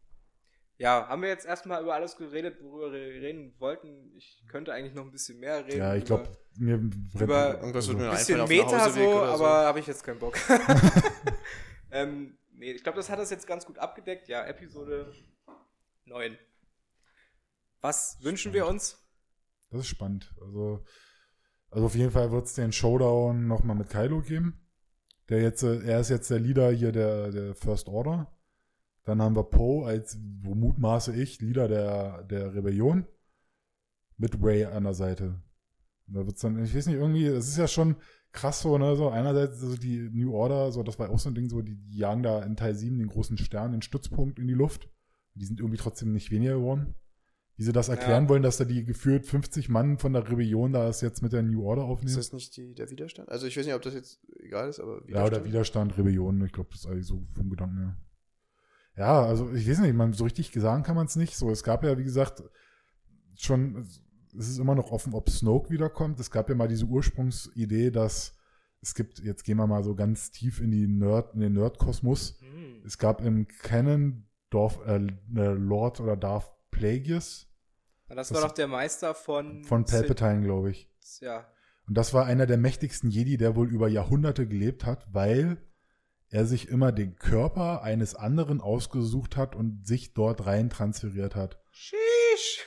ja, 0.78 1.08
haben 1.08 1.22
wir 1.24 1.30
jetzt 1.30 1.46
erstmal 1.46 1.82
über 1.82 1.96
alles 1.96 2.16
geredet, 2.16 2.62
worüber 2.62 2.92
wir 2.92 3.00
reden 3.00 3.56
wollten. 3.60 4.12
Ich 4.16 4.44
könnte 4.50 4.72
eigentlich 4.74 4.94
noch 4.94 5.04
ein 5.04 5.12
bisschen 5.12 5.40
mehr 5.40 5.66
reden. 5.66 5.80
Ja, 5.80 5.96
ich 5.96 6.06
glaube, 6.06 6.30
mir 6.58 6.76
über- 6.76 7.56
Irgendwas 7.60 7.88
wird 7.88 7.98
mir 7.98 8.12
ein 8.12 8.18
bisschen 8.18 8.48
Meta 8.48 8.90
so, 8.90 9.02
so. 9.02 9.24
aber 9.24 9.66
habe 9.66 9.80
ich 9.80 9.88
jetzt 9.88 10.04
keinen 10.04 10.20
Bock. 10.20 10.38
ähm, 11.92 12.38
nee, 12.52 12.72
ich 12.72 12.84
glaube, 12.84 12.98
das 12.98 13.10
hat 13.10 13.18
das 13.20 13.30
jetzt 13.32 13.48
ganz 13.48 13.66
gut 13.66 13.80
abgedeckt. 13.80 14.28
Ja, 14.28 14.46
Episode 14.46 15.12
9. 16.06 16.38
Was 17.82 18.18
wünschen 18.22 18.54
wir 18.54 18.68
uns? 18.68 19.04
Das 19.70 19.82
ist 19.82 19.88
spannend. 19.88 20.34
Also, 20.42 20.84
also 21.70 21.86
auf 21.88 21.96
jeden 21.96 22.12
Fall 22.12 22.32
wird 22.32 22.46
es 22.46 22.54
den 22.54 22.72
Showdown 22.72 23.48
nochmal 23.48 23.76
mit 23.76 23.90
Kylo 23.90 24.22
geben. 24.22 24.60
Der 25.30 25.42
jetzt, 25.42 25.64
äh, 25.64 25.82
er 25.82 26.00
ist 26.00 26.10
jetzt 26.10 26.30
der 26.30 26.40
Leader 26.40 26.72
hier 26.72 26.92
der, 26.92 27.32
der 27.32 27.56
First 27.56 27.90
Order. 27.90 28.32
Dann 29.04 29.22
haben 29.22 29.36
wir 29.36 29.44
Poe 29.44 29.86
als, 29.86 30.18
wo 30.42 30.56
mutmaße 30.56 31.14
ich, 31.16 31.42
Leader 31.42 31.68
der, 31.68 32.24
der 32.24 32.54
Rebellion. 32.54 33.06
Mit 34.18 34.42
Ray 34.42 34.66
an 34.66 34.84
der 34.84 34.94
Seite. 34.94 35.42
Und 36.08 36.16
da 36.16 36.26
wird's 36.26 36.42
dann, 36.42 36.64
ich 36.64 36.76
weiß 36.76 36.88
nicht, 36.88 36.96
irgendwie, 36.96 37.26
es 37.26 37.48
ist 37.48 37.58
ja 37.58 37.68
schon 37.68 37.98
krass 38.32 38.62
so, 38.62 38.78
ne, 38.78 38.96
so 38.96 39.10
einerseits 39.10 39.60
so 39.60 39.76
die 39.76 40.10
New 40.12 40.34
Order, 40.34 40.72
so, 40.72 40.84
das 40.84 40.98
war 40.98 41.10
auch 41.10 41.20
so 41.20 41.30
ein 41.30 41.36
Ding, 41.36 41.50
so, 41.50 41.62
die, 41.62 41.76
die 41.76 41.98
jagen 41.98 42.24
da 42.24 42.42
in 42.44 42.56
Teil 42.56 42.76
7 42.76 42.98
den 42.98 43.08
großen 43.08 43.38
Stern, 43.38 43.74
den 43.74 43.82
Stützpunkt 43.82 44.40
in 44.40 44.48
die 44.48 44.54
Luft. 44.54 44.90
Die 45.36 45.46
sind 45.46 45.60
irgendwie 45.60 45.78
trotzdem 45.78 46.14
nicht 46.14 46.32
weniger 46.32 46.56
geworden. 46.56 46.96
Wie 47.58 47.64
sie 47.64 47.72
das 47.74 47.90
erklären 47.90 48.24
Ja. 48.26 48.30
wollen, 48.30 48.44
dass 48.44 48.58
da 48.58 48.66
die 48.66 48.84
geführt 48.86 49.26
50 49.26 49.68
Mann 49.68 49.98
von 49.98 50.14
der 50.14 50.30
Rebellion 50.30 50.74
da 50.74 50.88
es 50.88 51.02
jetzt 51.02 51.22
mit 51.24 51.34
der 51.34 51.42
New 51.42 51.64
Order 51.66 51.82
Ist 51.84 51.88
aufnehmen. 51.90 52.16
das 52.16 52.32
nicht 52.32 52.56
die, 52.56 52.76
der 52.76 52.90
Widerstand? 52.92 53.30
Also 53.30 53.48
ich 53.48 53.58
weiß 53.58 53.66
nicht, 53.66 53.74
ob 53.76 53.82
das 53.82 53.96
jetzt 53.96 54.20
egal 54.40 54.70
ist, 54.70 54.80
aber 54.80 55.02
Ja, 55.10 55.26
oder 55.26 55.44
Widerstand, 55.44 55.98
Rebellion, 55.98 56.46
ich 56.46 56.52
glaube, 56.52 56.70
das 56.72 56.82
ist 56.82 56.86
eigentlich 56.86 57.08
so 57.08 57.26
vom 57.34 57.50
Gedanken 57.50 57.78
her. 57.80 57.98
Ja, 58.96 59.24
also 59.26 59.52
ich 59.52 59.68
weiß 59.68 59.80
nicht, 59.80 59.96
man, 59.96 60.14
so 60.14 60.24
richtig 60.24 60.52
sagen 60.54 60.84
kann 60.84 60.96
man 60.96 61.08
es 61.08 61.16
nicht. 61.16 61.36
So, 61.36 61.50
es 61.50 61.64
gab 61.64 61.84
ja, 61.84 61.98
wie 61.98 62.04
gesagt, 62.04 62.44
schon, 63.36 63.88
es 64.38 64.50
ist 64.50 64.60
immer 64.60 64.76
noch 64.76 64.92
offen, 64.92 65.14
ob 65.14 65.30
Snoke 65.30 65.70
wiederkommt. 65.72 66.20
Es 66.20 66.30
gab 66.32 66.50
ja 66.50 66.56
mal 66.56 66.68
diese 66.68 66.86
Ursprungsidee, 66.86 67.90
dass 67.92 68.36
es 68.82 68.94
gibt, 68.94 69.20
jetzt 69.20 69.44
gehen 69.44 69.58
wir 69.58 69.66
mal 69.68 69.84
so 69.84 69.96
ganz 69.96 70.30
tief 70.32 70.62
in 70.62 70.70
die 70.72 70.88
Nerd, 70.88 71.34
in 71.34 71.40
den 71.40 71.54
Nerdkosmos. 71.54 72.40
Hm. 72.40 72.84
Es 72.86 72.98
gab 73.00 73.22
im 73.22 73.48
Canon 73.48 74.26
Dorf, 74.52 74.80
äh, 74.86 74.98
äh, 75.36 75.54
Lord 75.54 76.00
oder 76.00 76.16
Darth 76.16 76.52
Plagueis 76.78 77.48
das, 78.10 78.30
Das- 78.30 78.34
war 78.34 78.48
doch 78.48 78.56
der 78.56 78.68
Meister 78.68 79.14
von. 79.14 79.64
von 79.64 79.86
Palpatine, 79.86 80.42
glaube 80.42 80.72
ich. 80.72 80.90
Ja. 81.20 81.46
Und 81.88 81.98
das 81.98 82.14
war 82.14 82.26
einer 82.26 82.46
der 82.46 82.58
mächtigsten 82.58 83.10
Jedi, 83.10 83.38
der 83.38 83.56
wohl 83.56 83.70
über 83.70 83.88
Jahrhunderte 83.88 84.48
gelebt 84.48 84.86
hat, 84.86 85.06
weil 85.14 85.58
er 86.30 86.46
sich 86.46 86.68
immer 86.70 86.92
den 86.92 87.16
Körper 87.16 87.82
eines 87.84 88.14
anderen 88.16 88.60
ausgesucht 88.62 89.38
hat 89.38 89.56
und 89.56 89.88
sich 89.88 90.14
dort 90.14 90.46
rein 90.46 90.70
transferiert 90.70 91.36
hat. 91.36 91.60
Sheesh. 91.72 92.66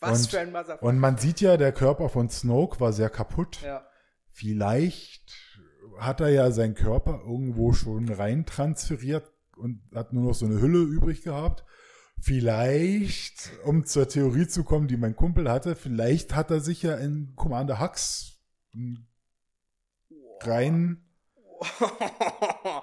Was 0.00 0.22
Und- 0.22 0.30
für 0.30 0.40
ein 0.40 0.52
Motherfucker. 0.52 0.82
Und 0.82 0.98
man 0.98 1.18
sieht 1.18 1.40
ja, 1.40 1.56
der 1.56 1.72
Körper 1.72 2.08
von 2.08 2.28
Snoke 2.30 2.80
war 2.80 2.92
sehr 2.92 3.10
kaputt. 3.10 3.60
Ja. 3.62 3.86
Vielleicht 4.30 5.32
hat 5.98 6.20
er 6.20 6.30
ja 6.30 6.50
seinen 6.50 6.74
Körper 6.74 7.20
irgendwo 7.24 7.72
schon 7.74 8.08
rein 8.08 8.46
transferiert 8.46 9.30
und 9.56 9.82
hat 9.94 10.12
nur 10.12 10.24
noch 10.24 10.34
so 10.34 10.46
eine 10.46 10.60
Hülle 10.60 10.78
übrig 10.78 11.22
gehabt. 11.22 11.64
Vielleicht, 12.22 13.50
um 13.64 13.84
zur 13.84 14.08
Theorie 14.08 14.46
zu 14.46 14.62
kommen, 14.64 14.86
die 14.88 14.96
mein 14.96 15.16
Kumpel 15.16 15.50
hatte, 15.50 15.74
vielleicht 15.74 16.34
hat 16.34 16.50
er 16.52 16.60
sich 16.60 16.82
ja 16.82 16.94
in 16.94 17.34
Commander 17.34 17.80
Hux 17.80 18.38
rein 20.42 21.02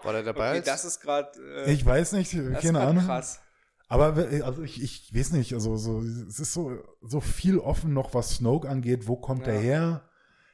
War 0.03 0.13
der 0.13 0.23
dabei? 0.23 0.57
Okay, 0.57 0.61
das 0.65 0.85
ist 0.85 0.99
gerade. 1.01 1.29
Äh, 1.65 1.71
Ich 1.73 1.85
weiß 1.85 2.13
nicht, 2.13 2.33
das 2.33 2.39
ist 2.41 2.61
keine 2.61 2.81
Ahnung. 2.81 3.05
krass. 3.05 3.39
Aber 3.87 4.15
we- 4.17 4.43
also 4.45 4.61
ich, 4.61 4.81
ich 4.83 5.13
weiß 5.15 5.31
nicht, 5.31 5.53
also 5.53 5.75
so, 5.77 6.01
es 6.01 6.39
ist 6.39 6.53
so, 6.53 6.77
so 7.01 7.19
viel 7.21 7.57
offen 7.59 7.93
noch, 7.93 8.13
was 8.13 8.35
Snoke 8.35 8.69
angeht. 8.69 9.07
Wo 9.07 9.15
kommt 9.15 9.47
Ja. 9.47 9.53
er 9.53 9.59
her? 9.59 10.09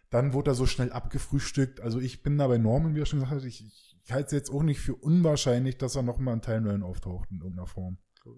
Dann 0.09 0.33
wurde 0.33 0.51
er 0.51 0.55
so 0.55 0.65
schnell 0.65 0.91
abgefrühstückt. 0.91 1.81
Also 1.81 1.99
ich 1.99 2.23
bin 2.23 2.37
da 2.37 2.47
bei 2.47 2.57
Norman, 2.57 2.95
wie 2.95 3.01
er 3.01 3.05
schon 3.05 3.19
gesagt 3.19 3.35
hat, 3.41 3.43
ich, 3.47 3.61
ich 4.03 4.11
halte 4.11 4.27
es 4.27 4.31
jetzt 4.31 4.51
auch 4.51 4.63
nicht 4.63 4.79
für 4.79 4.95
unwahrscheinlich, 4.95 5.77
dass 5.77 5.95
er 5.95 6.03
nochmal 6.03 6.35
in 6.35 6.41
Teil 6.41 6.61
9 6.61 6.81
auftaucht 6.83 7.29
in 7.31 7.37
irgendeiner 7.41 7.67
Form. 7.67 7.97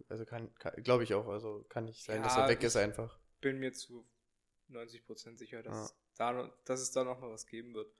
Also 0.09 0.25
kann, 0.25 0.53
kann 0.55 0.73
glaube 0.83 1.03
ich 1.03 1.13
auch. 1.13 1.27
Also 1.27 1.65
kann 1.69 1.85
nicht 1.85 2.03
sein, 2.03 2.17
Ja, 2.17 2.23
dass 2.23 2.37
er 2.37 2.47
weg 2.47 2.59
ich- 2.59 2.65
ist 2.65 2.75
einfach. 2.77 3.17
Bin 3.41 3.59
mir 3.59 3.71
zu 3.73 4.07
90% 4.69 5.37
sicher, 5.37 5.61
dass, 5.63 5.75
Ja. 5.75 5.83
es 5.85 5.95
da 6.17 6.31
noch, 6.33 6.49
dass 6.65 6.81
es 6.81 6.91
da 6.91 7.03
noch 7.03 7.19
mal 7.19 7.29
was 7.31 7.45
geben 7.45 7.73
wird. 7.73 7.91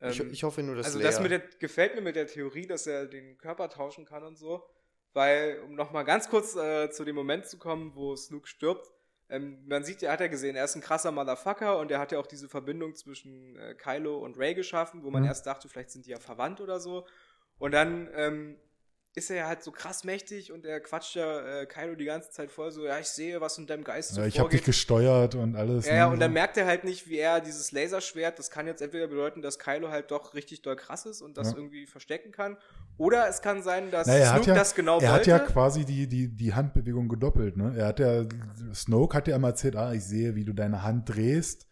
ich, 0.00 0.20
Ähm, 0.20 0.30
ich 0.32 0.42
hoffe 0.44 0.62
nur, 0.62 0.76
dass 0.76 0.86
also 0.86 0.98
Leia, 0.98 1.08
das 1.10 1.20
mit 1.20 1.30
der, 1.30 1.40
gefällt 1.58 1.94
mir 1.94 2.00
mit 2.02 2.16
der 2.16 2.26
Theorie, 2.26 2.66
dass 2.66 2.86
er 2.86 3.06
den 3.06 3.38
Körper 3.38 3.68
tauschen 3.70 4.04
kann 4.04 4.22
und 4.24 4.36
so. 4.36 4.64
Weil, 5.12 5.60
um 5.60 5.74
nochmal 5.76 6.04
ganz 6.04 6.28
kurz 6.28 6.56
äh, 6.56 6.90
zu 6.90 7.04
dem 7.04 7.14
Moment 7.14 7.46
zu 7.46 7.56
kommen, 7.58 7.94
wo 7.94 8.16
Snoke 8.16 8.48
stirbt, 8.48 8.90
ähm, 9.30 9.64
man 9.66 9.84
sieht 9.84 10.02
ja, 10.02 10.10
hat 10.12 10.20
er 10.20 10.28
gesehen, 10.28 10.56
er 10.56 10.64
ist 10.64 10.74
ein 10.74 10.80
krasser 10.82 11.12
Motherfucker 11.12 11.78
und 11.78 11.90
er 11.90 11.98
hat 12.00 12.12
ja 12.12 12.18
auch 12.18 12.26
diese 12.26 12.48
Verbindung 12.48 12.94
zwischen 12.96 13.56
äh, 13.56 13.74
Kylo 13.76 14.18
und 14.18 14.36
Ray 14.36 14.54
geschaffen, 14.54 15.02
wo 15.04 15.10
man 15.10 15.22
Mhm. 15.22 15.28
erst 15.28 15.46
dachte, 15.46 15.68
vielleicht 15.68 15.90
sind 15.90 16.04
die 16.06 16.10
ja 16.10 16.18
verwandt 16.18 16.60
oder 16.60 16.80
so. 16.80 17.06
Und 17.58 17.70
dann 17.72 18.10
ähm, 18.12 18.58
ist 19.16 19.30
er 19.30 19.36
ja 19.36 19.46
halt 19.46 19.62
so 19.62 19.70
krass 19.70 20.02
mächtig 20.02 20.50
und 20.50 20.66
er 20.66 20.80
quatscht 20.80 21.14
ja 21.14 21.60
äh, 21.60 21.66
Kylo 21.66 21.94
die 21.94 22.04
ganze 22.04 22.30
Zeit 22.30 22.50
voll 22.50 22.72
so, 22.72 22.84
ja, 22.84 22.98
ich 22.98 23.06
sehe, 23.06 23.40
was 23.40 23.56
in 23.58 23.66
deinem 23.68 23.84
Geist 23.84 24.14
so 24.14 24.20
Ja, 24.20 24.26
ich 24.26 24.34
habe 24.34 24.44
vorgeht. 24.46 24.60
dich 24.60 24.66
gesteuert 24.66 25.36
und 25.36 25.54
alles. 25.54 25.86
Ja, 25.86 25.94
ja, 25.94 26.06
ne, 26.08 26.12
und 26.14 26.18
dann 26.20 26.32
merkt 26.32 26.56
er 26.56 26.66
halt 26.66 26.82
nicht, 26.82 27.08
wie 27.08 27.18
er 27.18 27.40
dieses 27.40 27.70
Laserschwert, 27.70 28.38
das 28.40 28.50
kann 28.50 28.66
jetzt 28.66 28.82
entweder 28.82 29.06
bedeuten, 29.06 29.40
dass 29.40 29.58
Kylo 29.60 29.88
halt 29.90 30.10
doch 30.10 30.34
richtig 30.34 30.62
doll 30.62 30.74
krass 30.74 31.06
ist 31.06 31.22
und 31.22 31.36
das 31.38 31.52
Ja. 31.52 31.56
irgendwie 31.58 31.86
verstecken 31.86 32.32
kann. 32.32 32.56
Oder 32.98 33.28
es 33.28 33.40
kann 33.40 33.62
sein, 33.62 33.90
dass 33.92 34.08
er 34.08 34.30
hat 34.32 34.36
Snoke 34.42 34.48
ja- 34.50 34.54
das 34.56 34.74
genau 34.74 34.96
er 34.98 35.02
wollte. 35.02 35.12
hat 35.12 35.26
ja 35.26 35.38
quasi 35.38 35.84
die, 35.84 36.08
die, 36.08 36.28
die 36.34 36.52
Handbewegung 36.54 37.08
gedoppelt, 37.08 37.56
ne? 37.56 37.72
Er 37.76 37.86
hat 37.86 38.00
ja, 38.00 38.24
Snoke 38.74 39.16
hat 39.16 39.28
ja 39.28 39.36
immer 39.36 39.48
erzählt, 39.48 39.76
ah, 39.76 39.92
ich 39.92 40.04
sehe, 40.04 40.34
wie 40.34 40.44
du 40.44 40.52
deine 40.52 40.82
Hand 40.82 41.08
drehst. 41.14 41.66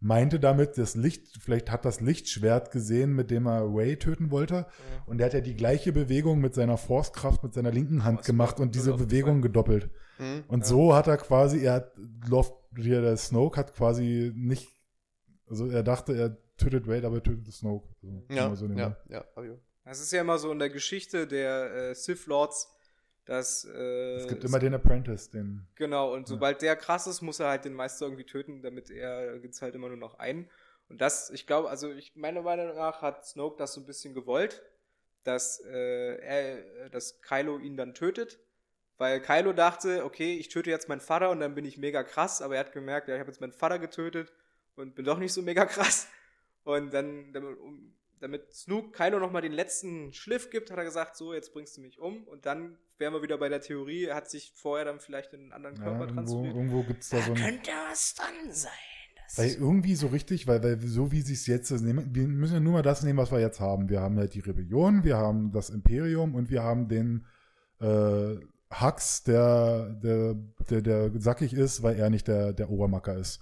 Meinte 0.00 0.38
damit, 0.38 0.78
das 0.78 0.94
Licht, 0.94 1.26
vielleicht 1.40 1.70
hat 1.72 1.84
das 1.84 2.00
Lichtschwert 2.00 2.70
gesehen, 2.70 3.14
mit 3.14 3.30
dem 3.32 3.46
er 3.46 3.62
Ray 3.68 3.96
töten 3.98 4.30
wollte. 4.30 4.54
Ja. 4.54 4.66
Und 5.06 5.20
er 5.20 5.26
hat 5.26 5.34
ja 5.34 5.40
die 5.40 5.56
gleiche 5.56 5.92
Bewegung 5.92 6.38
mit 6.40 6.54
seiner 6.54 6.76
Forcekraft, 6.76 7.42
mit 7.42 7.52
seiner 7.54 7.72
linken 7.72 8.04
Hand 8.04 8.24
gemacht 8.24 8.60
und 8.60 8.74
diese 8.76 8.94
Bewegung 8.94 9.42
gedoppelt. 9.42 9.90
Hm? 10.18 10.44
Und 10.46 10.60
Ja. 10.60 10.66
so 10.66 10.94
hat 10.94 11.08
er 11.08 11.16
quasi, 11.16 11.64
er 11.64 11.72
hat, 11.74 11.92
Love, 12.28 12.52
hier 12.76 13.00
der 13.00 13.16
Snoke 13.16 13.58
hat 13.58 13.74
quasi 13.74 14.32
nicht, 14.36 14.68
also 15.48 15.66
er 15.66 15.82
dachte, 15.82 16.14
er 16.14 16.36
tötet 16.56 16.86
Ray, 16.86 17.04
aber 17.04 17.16
er 17.16 17.22
tötet 17.22 17.52
Snoke. 17.52 17.88
Also, 18.02 18.24
Ja, 18.30 18.54
so 18.54 18.66
ja, 18.66 18.96
ja, 19.08 19.24
auch. 19.34 19.42
Das 19.84 20.00
ist 20.00 20.12
ja 20.12 20.20
immer 20.20 20.38
so 20.38 20.52
in 20.52 20.58
der 20.58 20.70
Geschichte 20.70 21.26
der 21.26 21.90
äh, 21.90 21.94
Sith 21.94 22.26
Lords, 22.26 22.68
dass 23.28 23.66
äh, 23.66 24.14
Es 24.16 24.26
gibt 24.26 24.42
immer 24.42 24.58
den 24.58 24.72
Apprentice, 24.74 25.28
den 25.30 25.66
Genau, 25.74 26.14
und 26.14 26.22
Ja. 26.22 26.26
sobald 26.26 26.62
der 26.62 26.76
krass 26.76 27.06
ist, 27.06 27.20
muss 27.20 27.40
er 27.40 27.48
halt 27.48 27.66
den 27.66 27.74
Meister 27.74 28.06
irgendwie 28.06 28.24
töten, 28.24 28.62
damit 28.62 28.90
er 28.90 29.38
gibt's 29.38 29.60
halt 29.60 29.74
immer 29.74 29.88
nur 29.88 29.98
noch 29.98 30.18
einen. 30.18 30.50
Und 30.88 31.02
das, 31.02 31.28
ich 31.28 31.46
glaube, 31.46 31.68
also 31.68 31.92
ich 31.92 32.16
meiner 32.16 32.40
Meinung 32.40 32.74
nach 32.74 33.02
hat 33.02 33.26
Snoke 33.26 33.58
das 33.58 33.74
so 33.74 33.82
ein 33.82 33.86
bisschen 33.86 34.14
gewollt, 34.14 34.62
dass 35.24 35.60
äh, 35.60 36.16
er, 36.16 36.88
dass 36.88 37.20
Kylo 37.20 37.58
ihn 37.58 37.76
dann 37.76 37.92
tötet, 37.92 38.38
weil 38.96 39.20
Kylo 39.20 39.52
dachte, 39.52 40.06
okay, 40.06 40.38
ich 40.38 40.48
töte 40.48 40.70
jetzt 40.70 40.88
meinen 40.88 41.02
Vater 41.02 41.28
und 41.28 41.40
dann 41.40 41.54
bin 41.54 41.66
ich 41.66 41.76
mega 41.76 42.02
krass, 42.04 42.40
aber 42.40 42.54
er 42.54 42.60
hat 42.60 42.72
gemerkt, 42.72 43.08
ja, 43.08 43.14
ich 43.14 43.20
habe 43.20 43.30
jetzt 43.30 43.42
meinen 43.42 43.52
Vater 43.52 43.78
getötet 43.78 44.32
und 44.74 44.94
bin 44.94 45.04
doch 45.04 45.18
nicht 45.18 45.34
so 45.34 45.42
mega 45.42 45.66
krass. 45.66 46.08
Und 46.64 46.94
dann, 46.94 47.34
damit 48.20 48.52
Snook 48.52 48.92
Kylo 48.94 49.18
nochmal 49.18 49.42
den 49.42 49.52
letzten 49.52 50.12
Schliff 50.12 50.50
gibt, 50.50 50.70
hat 50.70 50.78
er 50.78 50.84
gesagt, 50.84 51.16
so, 51.16 51.32
jetzt 51.34 51.52
bringst 51.52 51.76
du 51.76 51.80
mich 51.80 51.98
um. 51.98 52.24
Und 52.24 52.46
dann 52.46 52.76
wären 52.98 53.12
wir 53.12 53.22
wieder 53.22 53.38
bei 53.38 53.48
der 53.48 53.60
Theorie, 53.60 54.04
er 54.04 54.16
hat 54.16 54.28
sich 54.30 54.52
vorher 54.56 54.84
dann 54.84 55.00
vielleicht 55.00 55.32
in 55.32 55.40
einen 55.40 55.52
anderen 55.52 55.76
Ja, 55.76 55.82
Körper 55.82 56.00
irgendwo 56.06 56.14
transferiert. 56.14 56.54
irgendwo 56.56 56.82
gibt 56.82 57.02
es 57.02 57.08
da 57.10 57.20
so 57.22 57.32
ein. 57.32 57.36
Könnte 57.36 57.70
was 57.90 58.14
dran 58.14 58.52
sein. 58.52 58.72
Das 59.26 59.38
Weil 59.38 59.52
irgendwie 59.54 59.94
so 59.94 60.06
richtig, 60.06 60.46
weil, 60.46 60.62
weil 60.62 60.78
so 60.80 61.12
wie 61.12 61.20
sie 61.20 61.34
es 61.34 61.46
jetzt 61.46 61.70
ist, 61.70 61.82
nehmen, 61.82 62.14
wir 62.14 62.26
müssen 62.26 62.54
ja 62.54 62.60
nur 62.60 62.72
mal 62.72 62.82
das 62.82 63.02
nehmen, 63.02 63.18
was 63.18 63.30
wir 63.30 63.40
jetzt 63.40 63.60
haben. 63.60 63.88
Wir 63.90 64.00
haben 64.00 64.16
halt 64.16 64.32
die 64.34 64.40
Rebellion, 64.40 65.04
wir 65.04 65.16
haben 65.18 65.52
das 65.52 65.68
Imperium 65.70 66.34
und 66.34 66.48
wir 66.50 66.62
haben 66.62 66.88
den 66.88 67.26
äh, 67.80 68.36
Hux, 68.70 69.22
der, 69.24 69.90
der, 70.02 70.34
der, 70.70 70.82
der 70.82 71.20
sackig 71.20 71.52
ist, 71.52 71.82
weil 71.82 71.96
er 71.98 72.10
nicht 72.10 72.26
der, 72.26 72.52
der 72.54 72.70
Obermacker 72.70 73.16
ist. 73.16 73.40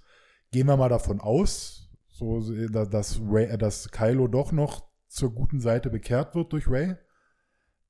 Gehen 0.53 0.67
wir 0.67 0.77
mal 0.77 0.89
davon 0.89 1.21
aus, 1.21 1.86
so, 2.17 2.41
dass, 2.87 3.21
Ray, 3.23 3.57
dass 3.59 3.91
Kylo 3.91 4.29
doch 4.29 4.53
noch 4.53 4.87
zur 5.09 5.33
guten 5.35 5.61
Seite 5.61 5.91
bekehrt 5.91 6.35
wird 6.35 6.53
durch 6.53 6.69
Ray. 6.69 6.97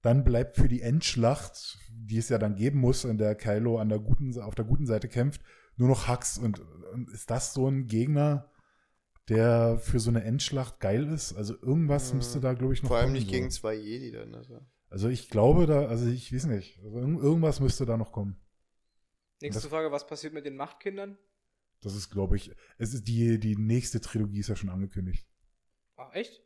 Dann 0.03 0.23
bleibt 0.25 0.57
für 0.57 0.69
die 0.69 0.83
Endschlacht, 0.83 1.79
die 1.91 2.19
es 2.19 2.29
ja 2.29 2.39
dann 2.39 2.55
geben 2.55 2.79
muss, 2.81 3.05
in 3.05 3.19
der 3.19 3.35
Kylo 3.35 3.79
an 3.79 3.89
der 3.89 3.99
guten, 3.99 4.39
auf 4.41 4.55
der 4.55 4.65
guten 4.65 4.87
Seite 4.87 5.09
kämpft, 5.09 5.41
nur 5.77 5.89
noch 5.89 6.09
Hux. 6.09 6.39
Und, 6.39 6.61
und 6.93 7.11
ist 7.11 7.31
das 7.31 7.55
so 7.55 7.67
ein 7.69 7.87
Gegner, 7.87 8.51
der 9.29 9.79
für 9.79 9.99
so 9.99 10.11
eine 10.11 10.23
Endschlacht 10.23 10.79
geil 10.81 11.07
ist? 11.09 11.33
Also 11.35 11.55
irgendwas 11.61 12.13
Mhm. 12.13 12.19
müsste 12.19 12.41
da, 12.41 12.53
glaube 12.55 12.75
ich, 12.75 12.83
noch 12.83 12.89
Vor 12.89 12.99
allem 12.99 13.07
kommen, 13.07 13.15
nicht 13.15 13.27
so. 13.27 13.33
gegen 13.33 13.51
zwei 13.51 13.75
Jedi 13.75 14.13
dann. 14.13 14.35
Also. 14.35 14.61
Also 14.89 15.09
ich 15.09 15.31
glaube 15.31 15.67
da, 15.67 15.87
also 15.87 16.07
ich 16.07 16.33
weiß 16.33 16.47
nicht. 16.47 16.79
Also 16.85 16.99
irg- 16.99 17.21
irgendwas 17.21 17.59
müsste 17.61 17.87
da 17.87 17.97
noch 17.97 18.13
kommen. 18.13 18.37
Nächste 19.43 19.63
das- 19.63 19.71
Frage, 19.71 19.91
was 19.91 20.07
passiert 20.07 20.33
mit 20.35 20.47
den 20.47 20.57
Machtkindern? 20.57 21.19
Das 21.83 21.95
ist, 21.95 22.11
glaube 22.11 22.37
ich, 22.37 22.51
es 22.79 22.95
ist 22.95 23.07
die, 23.07 23.39
die 23.39 23.57
nächste 23.57 24.01
Trilogie 24.01 24.41
ist 24.41 24.49
ja 24.49 24.57
schon 24.57 24.71
angekündigt. 24.71 25.27
Ach, 25.97 26.13
echt? 26.15 26.43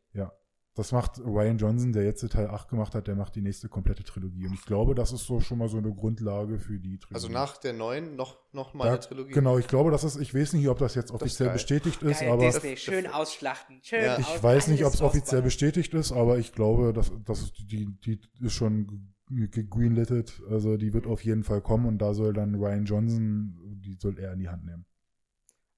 Das 0.76 0.92
macht 0.92 1.18
Ryan 1.18 1.58
Johnson, 1.58 1.92
der 1.92 2.04
jetzt 2.04 2.26
Teil 2.30 2.46
8 2.46 2.68
gemacht 2.68 2.94
hat, 2.94 3.08
der 3.08 3.16
macht 3.16 3.34
die 3.34 3.40
nächste 3.42 3.68
komplette 3.68 4.04
Trilogie. 4.04 4.46
Und 4.46 4.54
ich 4.54 4.64
glaube, 4.64 4.94
das 4.94 5.12
ist 5.12 5.26
so 5.26 5.40
schon 5.40 5.58
mal 5.58 5.68
so 5.68 5.78
eine 5.78 5.92
Grundlage 5.92 6.60
für 6.60 6.78
die 6.78 6.96
Trilogie. 6.96 7.14
also 7.14 7.28
nach 7.28 7.56
der 7.58 7.72
neuen 7.72 8.14
noch, 8.14 8.38
noch 8.52 8.72
mal 8.72 8.84
Da- 8.84 8.90
eine 8.92 9.00
Trilogie. 9.00 9.32
Genau, 9.32 9.58
ich 9.58 9.66
glaube, 9.66 9.90
das 9.90 10.04
ist, 10.04 10.16
ich 10.20 10.32
weiß 10.32 10.52
nicht, 10.52 10.68
ob 10.68 10.78
das 10.78 10.94
jetzt 10.94 11.10
offiziell 11.10 11.48
geil. 11.48 11.54
bestätigt 11.54 12.00
ist, 12.04 12.20
Geil, 12.20 12.30
aber 12.30 12.46
Disney, 12.46 12.76
schön 12.76 13.08
ausschlachten. 13.08 13.80
Schön 13.82 14.04
Ja. 14.04 14.18
ich 14.20 14.26
aus- 14.28 14.42
weiß 14.44 14.68
nicht, 14.68 14.84
ob 14.84 14.94
es 14.94 15.02
offiziell 15.02 15.42
bestätigt 15.42 15.92
ist, 15.92 16.12
aber 16.12 16.38
ich 16.38 16.52
glaube, 16.52 16.92
dass 16.92 17.10
das 17.24 17.42
ist 17.42 17.52
die, 17.68 17.86
die 18.06 18.20
ist 18.40 18.52
schon 18.54 19.12
gegreenlittet. 19.28 20.40
Also 20.48 20.76
die 20.76 20.92
wird 20.92 21.06
auf 21.06 21.22
jeden 21.24 21.42
Fall 21.42 21.60
kommen 21.62 21.86
und 21.86 21.98
da 21.98 22.14
soll 22.14 22.32
dann 22.32 22.54
Ryan 22.54 22.84
Johnson, 22.84 23.58
die 23.84 23.96
soll 24.00 24.18
er 24.18 24.32
in 24.32 24.38
die 24.38 24.48
Hand 24.48 24.64
nehmen. 24.64 24.86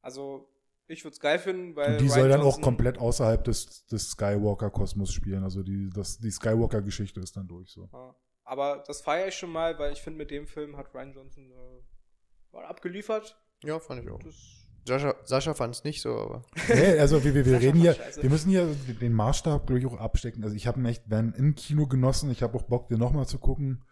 Also, 0.02 0.48
ich 0.88 1.04
würde 1.04 1.14
es 1.14 1.20
geil 1.20 1.38
finden, 1.38 1.74
weil. 1.76 1.92
Und 1.92 2.00
die 2.00 2.06
Ryan 2.08 2.20
soll 2.20 2.28
dann 2.28 2.40
auch 2.40 2.44
Johnson- 2.44 2.62
komplett 2.62 2.98
außerhalb 2.98 3.42
des, 3.44 3.86
des 3.86 4.10
Skywalker-Kosmos 4.10 5.12
spielen. 5.12 5.42
Also 5.44 5.62
die, 5.62 5.88
das, 5.94 6.18
die 6.18 6.30
Skywalker-Geschichte 6.30 7.20
ist 7.20 7.36
dann 7.36 7.48
durch 7.48 7.70
so. 7.70 7.88
Ja. 7.92 8.14
Aber 8.44 8.82
das 8.86 9.00
feiere 9.00 9.28
ich 9.28 9.34
schon 9.36 9.50
mal, 9.50 9.78
weil 9.78 9.92
ich 9.92 10.02
finde, 10.02 10.18
mit 10.18 10.30
dem 10.30 10.46
Film 10.46 10.76
hat 10.76 10.92
Ryan 10.94 11.12
Johnson 11.14 11.50
äh, 11.50 12.54
mal 12.54 12.66
abgeliefert. 12.66 13.40
Ja, 13.62 13.78
fand 13.78 14.02
ich 14.02 14.10
auch. 14.10 14.18
Das, 14.18 14.34
Sascha, 14.84 15.14
Sascha 15.22 15.54
fand 15.54 15.76
es 15.76 15.84
nicht 15.84 16.02
so, 16.02 16.10
aber. 16.18 16.42
Nee, 16.68 16.98
also 16.98 17.22
wir, 17.22 17.32
wir, 17.34 17.46
wir 17.46 17.60
reden 17.60 17.78
hier, 17.78 17.96
wir 18.20 18.28
müssen 18.28 18.50
hier 18.50 18.66
den 19.00 19.12
Maßstab, 19.12 19.64
glaube 19.68 19.78
ich, 19.78 19.86
auch 19.86 19.96
abstecken. 19.96 20.42
Also 20.42 20.56
ich 20.56 20.66
habe 20.66 20.80
ihn 20.80 20.86
echt 20.86 21.04
dann 21.08 21.32
im 21.34 21.54
Kino 21.54 21.86
genossen. 21.86 22.32
Ich 22.32 22.42
habe 22.42 22.58
auch 22.58 22.64
Bock, 22.64 22.88
den 22.88 22.98
nochmal 22.98 23.26
zu 23.28 23.38
gucken. 23.38 23.84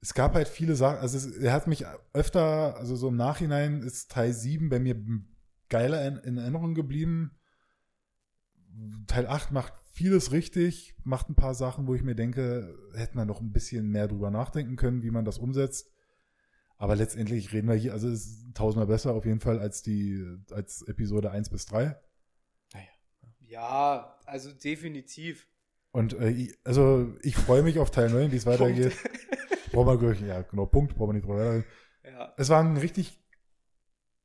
Es 0.00 0.14
gab 0.14 0.34
halt 0.34 0.48
viele 0.48 0.76
Sachen, 0.76 0.98
also 0.98 1.16
es, 1.16 1.26
er 1.26 1.52
hat 1.52 1.66
mich 1.66 1.84
öfter, 2.12 2.76
also 2.76 2.96
so 2.96 3.08
im 3.08 3.16
Nachhinein 3.16 3.82
ist 3.82 4.10
Teil 4.10 4.32
7 4.32 4.68
bei 4.68 4.78
mir 4.78 4.96
geiler 5.68 6.06
in, 6.06 6.16
in 6.18 6.38
Erinnerung 6.38 6.74
geblieben. 6.74 7.38
Teil 9.06 9.26
8 9.26 9.52
macht 9.52 9.72
vieles 9.92 10.32
richtig, 10.32 10.94
macht 11.04 11.30
ein 11.30 11.34
paar 11.34 11.54
Sachen, 11.54 11.86
wo 11.86 11.94
ich 11.94 12.02
mir 12.02 12.14
denke, 12.14 12.76
hätte 12.94 13.16
man 13.16 13.26
noch 13.26 13.40
ein 13.40 13.52
bisschen 13.52 13.88
mehr 13.88 14.08
drüber 14.08 14.30
nachdenken 14.30 14.76
können, 14.76 15.02
wie 15.02 15.10
man 15.10 15.24
das 15.24 15.38
umsetzt. 15.38 15.90
Aber 16.76 16.94
letztendlich 16.94 17.52
reden 17.52 17.68
wir 17.68 17.74
hier, 17.74 17.94
also 17.94 18.08
es 18.08 18.26
ist 18.26 18.54
tausendmal 18.54 18.86
besser 18.86 19.14
auf 19.14 19.24
jeden 19.24 19.40
Fall 19.40 19.58
als 19.58 19.82
die, 19.82 20.22
als 20.50 20.82
Episode 20.82 21.30
1 21.30 21.48
bis 21.48 21.64
3. 21.66 21.96
ja, 23.40 24.18
also 24.26 24.52
definitiv. 24.52 25.48
Und 25.92 26.12
äh, 26.12 26.52
also 26.64 27.14
ich 27.22 27.36
freue 27.36 27.62
mich 27.62 27.78
auf 27.78 27.90
Teil 27.90 28.10
9, 28.10 28.30
wie 28.30 28.36
es 28.36 28.44
weitergeht. 28.44 28.92
Brauchen 29.84 30.00
wir, 30.00 30.26
ja, 30.26 30.42
genau, 30.42 30.66
Punkt, 30.66 30.96
brauchen 30.96 31.10
wir 31.10 31.14
nicht 31.14 31.26
drüber 31.26 31.52
reden. 31.52 31.64
ja. 32.04 32.32
Es 32.36 32.48
war 32.48 32.60
ein 32.60 32.76
richtig 32.76 33.22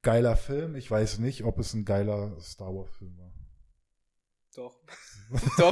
geiler 0.02 0.36
Film. 0.36 0.76
Ich 0.76 0.90
weiß 0.90 1.20
nicht, 1.20 1.44
ob 1.44 1.60
es 1.60 1.74
ein 1.74 1.86
geiler 1.86 2.40
Star 2.40 2.74
Wars-Film 2.74 3.18
war. 3.18 3.32
Doch. 4.56 4.76
Doch. 5.58 5.72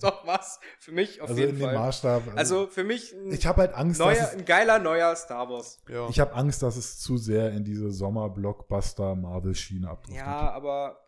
Doch, 0.00 0.26
was? 0.26 0.58
Für 0.78 0.92
mich 0.92 1.20
auf 1.20 1.28
also 1.28 1.40
jeden 1.40 1.56
in 1.56 1.62
Fall. 1.62 1.74
Maßstab. 1.74 2.22
Also 2.34 2.66
für 2.66 2.82
mich 2.82 3.12
ein, 3.12 3.30
ich 3.30 3.46
habe 3.46 3.60
halt 3.60 3.74
Angst, 3.74 4.00
neuer, 4.00 4.14
dass 4.14 4.32
ein 4.32 4.46
geiler 4.46 4.78
neuer 4.78 5.14
Star 5.16 5.50
Wars. 5.50 5.82
Ja. 5.86 6.04
es, 6.04 6.10
ich 6.12 6.20
habe 6.20 6.32
Angst, 6.34 6.62
dass 6.62 6.76
es 6.76 6.98
zu 6.98 7.18
sehr 7.18 7.50
in 7.52 7.64
diese 7.64 7.90
Sommer-Blockbuster-Marvel-Schiene 7.90 9.88
abdriftet. 9.88 10.24
Ja, 10.24 10.50
aber 10.50 10.98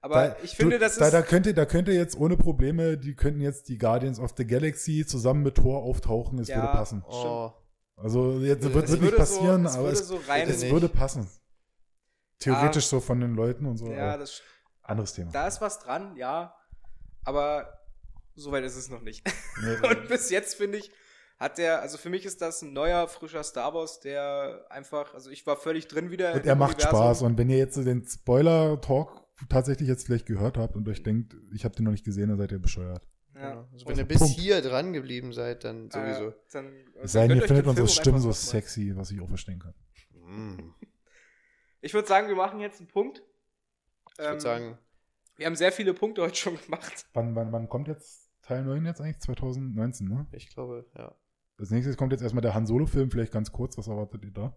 aber 0.00 0.28
Da- 0.28 0.36
ich 0.42 0.56
finde, 0.56 0.76
du, 0.76 0.80
das 0.80 0.96
da, 0.96 1.06
ist 1.06 1.12
da 1.12 1.22
könnte, 1.22 1.54
da 1.54 1.64
könnte 1.66 1.92
jetzt 1.92 2.16
ohne 2.18 2.36
Probleme, 2.36 2.96
die 2.98 3.14
könnten 3.14 3.40
jetzt 3.40 3.68
die 3.68 3.78
Guardians 3.78 4.18
of 4.20 4.32
the 4.36 4.46
Galaxy 4.46 5.04
zusammen 5.06 5.42
mit 5.42 5.56
Thor 5.56 5.82
auftauchen, 5.82 6.38
es 6.38 6.48
Ja. 6.48 6.56
würde 6.56 6.68
passen. 6.68 7.02
oh, 7.08 7.52
Also 7.96 8.38
jetzt 8.40 8.64
Es 8.64 8.72
wird, 8.74 8.84
es 8.84 8.90
wird 8.92 9.02
nicht 9.02 9.16
passieren, 9.16 9.62
so, 9.64 9.68
es 9.68 9.74
aber 9.74 9.84
würde 9.84 9.98
es, 9.98 10.08
so 10.08 10.20
es 10.66 10.70
würde 10.70 10.88
passen. 10.88 11.28
Theoretisch 12.38 12.86
so 12.86 13.00
von 13.00 13.20
den 13.20 13.34
Leuten 13.34 13.66
und 13.66 13.76
so. 13.78 13.90
ja, 13.90 14.16
das, 14.16 14.42
anderes 14.82 15.12
Thema. 15.14 15.32
da 15.32 15.46
ist 15.48 15.60
was 15.60 15.80
dran, 15.80 16.16
ja. 16.16 16.54
Aber 17.24 17.68
soweit 18.36 18.64
ist 18.64 18.76
es 18.76 18.88
noch 18.88 19.02
nicht. 19.02 19.26
Nee, 19.60 19.76
Und 19.88 20.08
bis 20.08 20.30
jetzt 20.30 20.54
finde 20.54 20.78
ich, 20.78 20.90
hat 21.38 21.58
der, 21.58 21.82
also 21.82 21.98
für 21.98 22.08
mich 22.10 22.24
ist 22.24 22.40
das 22.40 22.62
ein 22.62 22.72
neuer, 22.72 23.06
frischer 23.08 23.42
Star 23.42 23.74
Wars, 23.74 24.00
der 24.00 24.64
einfach, 24.70 25.14
also 25.14 25.30
ich 25.30 25.46
war 25.46 25.56
völlig 25.56 25.88
drin 25.88 26.10
wieder. 26.10 26.32
und 26.34 26.46
er 26.46 26.54
macht 26.54 26.76
Universum. 26.76 26.98
Spaß. 27.00 27.22
Und 27.22 27.38
wenn 27.38 27.50
ihr 27.50 27.58
jetzt 27.58 27.74
so 27.74 27.82
den 27.84 28.04
Spoiler-Talk 28.06 29.24
tatsächlich 29.48 29.88
jetzt 29.88 30.06
vielleicht 30.06 30.26
gehört 30.26 30.56
habt 30.58 30.76
und 30.76 30.88
euch 30.88 31.02
denkt, 31.02 31.36
ich 31.52 31.64
habe 31.64 31.74
den 31.74 31.84
noch 31.84 31.92
nicht 31.92 32.04
gesehen, 32.04 32.28
dann 32.28 32.38
seid 32.38 32.52
ihr 32.52 32.58
bescheuert. 32.58 33.02
Ja. 33.34 33.50
genau. 33.50 33.68
also 33.72 33.86
wenn 33.86 33.90
Also 33.90 34.00
ihr 34.02 34.08
bis 34.08 34.18
Punkt. 34.18 34.34
hier 34.34 34.62
dran 34.62 34.92
geblieben 34.92 35.32
seid, 35.32 35.64
dann 35.64 35.90
sowieso. 35.90 36.28
Äh, 36.30 36.34
dann, 36.52 36.72
Es 37.02 37.12
sei 37.12 37.28
denn, 37.28 37.38
ihr 37.38 37.46
findet 37.46 37.66
unsere 37.66 37.88
Stimmen 37.88 38.18
so 38.20 38.32
sexy, 38.32 38.92
was 38.96 39.10
ich 39.10 39.20
auch 39.20 39.28
verstehen 39.28 39.60
kann. 39.60 39.74
Mm. 40.12 40.74
Ich 41.80 41.94
würde 41.94 42.08
sagen, 42.08 42.26
wir 42.28 42.34
machen 42.36 42.58
jetzt 42.60 42.80
einen 42.80 42.88
Punkt. 42.88 43.22
Ich 44.12 44.18
würde 44.18 44.32
Ähm, 44.34 44.40
sagen, 44.40 44.78
Wir 45.36 45.46
haben 45.46 45.54
sehr 45.54 45.70
viele 45.70 45.94
Punkte 45.94 46.22
heute 46.22 46.34
schon 46.34 46.58
gemacht. 46.60 47.06
Wann, 47.12 47.36
wann, 47.36 47.52
wann 47.52 47.68
kommt 47.68 47.86
jetzt 47.86 48.32
Teil 48.42 48.64
9 48.64 48.84
jetzt 48.86 49.00
eigentlich? 49.00 49.20
2019, 49.20 50.08
ne? 50.08 50.26
ich 50.32 50.48
glaube, 50.48 50.86
ja. 50.96 51.14
Als 51.58 51.70
nächstes 51.70 51.96
kommt 51.96 52.12
jetzt 52.12 52.22
erstmal 52.22 52.42
der 52.42 52.54
Han 52.54 52.66
Solo-Film, 52.66 53.10
vielleicht 53.10 53.32
ganz 53.32 53.52
kurz. 53.52 53.78
Was 53.78 53.86
erwartet 53.86 54.24
ihr 54.24 54.32
da? 54.32 54.56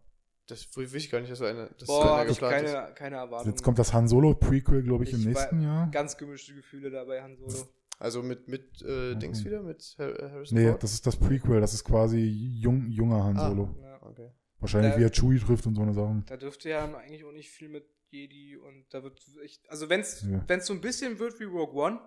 Das 0.51 0.75
wusste 0.75 0.97
ich 0.97 1.09
gar 1.09 1.19
nicht, 1.21 1.31
dass 1.31 1.39
so 1.39 1.45
eine, 1.45 1.69
dass 1.77 1.87
so 1.87 1.93
Boah, 1.93 2.17
einer 2.19 2.29
ich 2.29 2.37
geplant 2.39 2.65
ist. 2.65 2.73
keine, 2.73 2.93
keine 2.93 3.15
Erwartung. 3.17 3.51
Jetzt 3.51 3.63
kommt 3.63 3.79
das 3.79 3.93
Han 3.93 4.07
Solo-Prequel, 4.07 4.83
glaube 4.83 5.03
ich, 5.05 5.13
im 5.13 5.19
Ich 5.21 5.25
nächsten 5.27 5.57
war- 5.59 5.63
Jahr. 5.63 5.91
Ganz 5.91 6.17
gemischte 6.17 6.53
Gefühle 6.53 6.89
dabei, 6.91 7.21
Han 7.23 7.37
Solo. 7.37 7.69
Also 7.99 8.21
mit, 8.23 8.47
mit 8.47 8.81
äh, 8.81 9.15
Dings 9.15 9.41
Mhm. 9.41 9.45
wieder, 9.45 9.61
mit 9.63 9.95
äh, 9.99 10.03
Harrison 10.29 10.57
Nee, 10.57 10.69
Ford? 10.69 10.83
das 10.83 10.93
ist 10.93 11.05
das 11.07 11.15
Prequel. 11.17 11.61
Das 11.61 11.73
ist 11.73 11.83
quasi 11.83 12.19
jung, 12.19 12.87
junger 12.89 13.23
Han 13.23 13.37
Ah. 13.37 13.49
Solo. 13.49 13.75
Ja. 13.81 14.01
Okay. 14.03 14.31
Wahrscheinlich, 14.59 14.93
Da- 14.93 14.99
wie 14.99 15.03
er 15.03 15.11
Chewie 15.11 15.39
trifft 15.39 15.65
und 15.67 15.75
so 15.75 15.81
eine 15.83 15.93
Sachen. 15.93 16.25
Da 16.27 16.35
dürfte 16.37 16.69
ja 16.69 16.83
eigentlich 16.95 17.23
auch 17.23 17.31
nicht 17.31 17.49
viel 17.49 17.69
mit 17.69 17.85
Jedi 18.09 18.57
und 18.57 18.85
da 18.93 19.03
wird 19.03 19.21
echt, 19.43 19.69
also 19.69 19.87
wenn 19.89 20.01
es 20.01 20.23
Ja. 20.23 20.59
so 20.61 20.73
ein 20.73 20.81
bisschen 20.81 21.17
wird 21.19 21.39
wie 21.39 21.45
Rogue 21.45 21.75
One, 21.81 21.99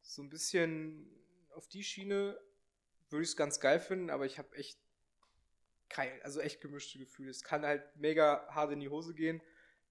so 0.00 0.22
ein 0.22 0.28
bisschen 0.30 1.06
auf 1.56 1.66
die 1.68 1.82
Schiene, 1.82 2.38
würde 3.10 3.22
ich 3.22 3.30
es 3.30 3.36
ganz 3.36 3.60
geil 3.60 3.80
finden, 3.80 4.10
aber 4.10 4.26
ich 4.26 4.38
habe 4.38 4.54
echt 4.56 4.78
kein, 5.92 6.10
also 6.22 6.40
echt 6.40 6.60
gemischte 6.60 6.98
Gefühle. 6.98 7.30
Es 7.30 7.42
kann 7.44 7.64
halt 7.64 7.82
mega 7.96 8.46
hart 8.48 8.72
in 8.72 8.80
die 8.80 8.88
Hose 8.88 9.14
gehen, 9.14 9.40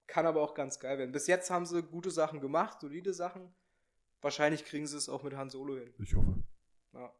kann 0.06 0.26
aber 0.26 0.42
auch 0.42 0.54
ganz 0.54 0.78
geil 0.80 0.98
werden. 0.98 1.12
Bis 1.12 1.26
jetzt 1.26 1.50
haben 1.50 1.64
sie 1.66 1.82
gute 1.82 2.10
Sachen 2.10 2.40
gemacht, 2.40 2.80
solide 2.80 3.14
Sachen. 3.14 3.54
Wahrscheinlich 4.20 4.64
kriegen 4.64 4.86
sie 4.86 4.96
es 4.96 5.08
auch 5.08 5.22
mit 5.22 5.34
Han 5.34 5.50
Solo 5.50 5.76
hin. 5.76 5.94
Ich 5.98 6.14
hoffe. 6.14 6.42
Ja, 6.92 7.00
Ja, 7.00 7.12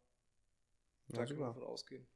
da 1.09 1.17
kann 1.19 1.27
super. 1.29 1.41
man 1.41 1.49
davon 1.55 1.65
ausgehen. 1.65 2.07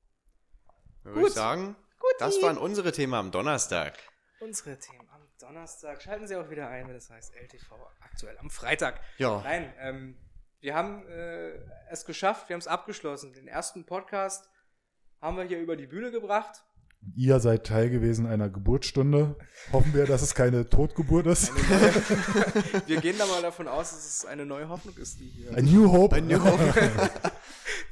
Dann 1.02 1.14
würde 1.14 1.20
ich 1.20 1.26
Gut. 1.28 1.34
sagen, 1.34 1.76
Gut, 1.98 2.14
das 2.18 2.42
waren 2.42 2.58
unsere 2.58 2.92
Themen 2.92 3.14
am 3.14 3.30
Donnerstag. 3.30 3.98
unsere 4.40 4.78
Themen 4.78 5.08
am 5.10 5.26
Donnerstag. 5.40 6.02
Schalten 6.02 6.26
Sie 6.26 6.36
auch 6.36 6.50
wieder 6.50 6.68
ein, 6.68 6.86
wenn 6.86 6.94
das 6.94 7.08
heißt 7.10 7.34
LTV 7.34 7.72
aktuell 8.00 8.36
am 8.38 8.50
Freitag. 8.50 9.00
Ja, 9.18 9.40
Nein, 9.42 9.72
ähm, 9.78 10.16
wir 10.60 10.74
haben 10.74 11.06
äh, 11.08 11.52
es 11.90 12.04
geschafft, 12.04 12.48
wir 12.48 12.54
haben 12.54 12.60
es 12.60 12.66
abgeschlossen. 12.66 13.32
Den 13.32 13.48
ersten 13.48 13.86
Podcast 13.86 14.48
haben 15.26 15.36
wir 15.36 15.44
hier 15.44 15.58
über 15.58 15.74
die 15.74 15.88
Bühne 15.88 16.12
gebracht. 16.12 16.62
Ihr 17.16 17.40
seid 17.40 17.66
Teil 17.66 17.90
gewesen 17.90 18.26
einer 18.26 18.48
Geburtsstunde. 18.48 19.34
Hoffen 19.72 19.92
wir, 19.92 20.06
dass 20.06 20.22
es 20.22 20.36
keine 20.36 20.68
Totgeburt 20.68 21.26
ist. 21.26 21.52
Wir 22.86 23.00
gehen 23.00 23.16
da 23.18 23.26
mal 23.26 23.42
davon 23.42 23.68
aus, 23.68 23.90
dass 23.90 24.06
es 24.06 24.24
eine 24.24 24.44
neue 24.44 24.68
Hoffnung 24.68 24.96
ist, 24.96 25.20
die 25.20 25.26
hier, 25.26 25.56
A 25.56 25.60
New 25.60 25.90
Hope. 25.90 26.16
A 26.16 26.20
New 26.20 26.42
Hope. 26.42 26.72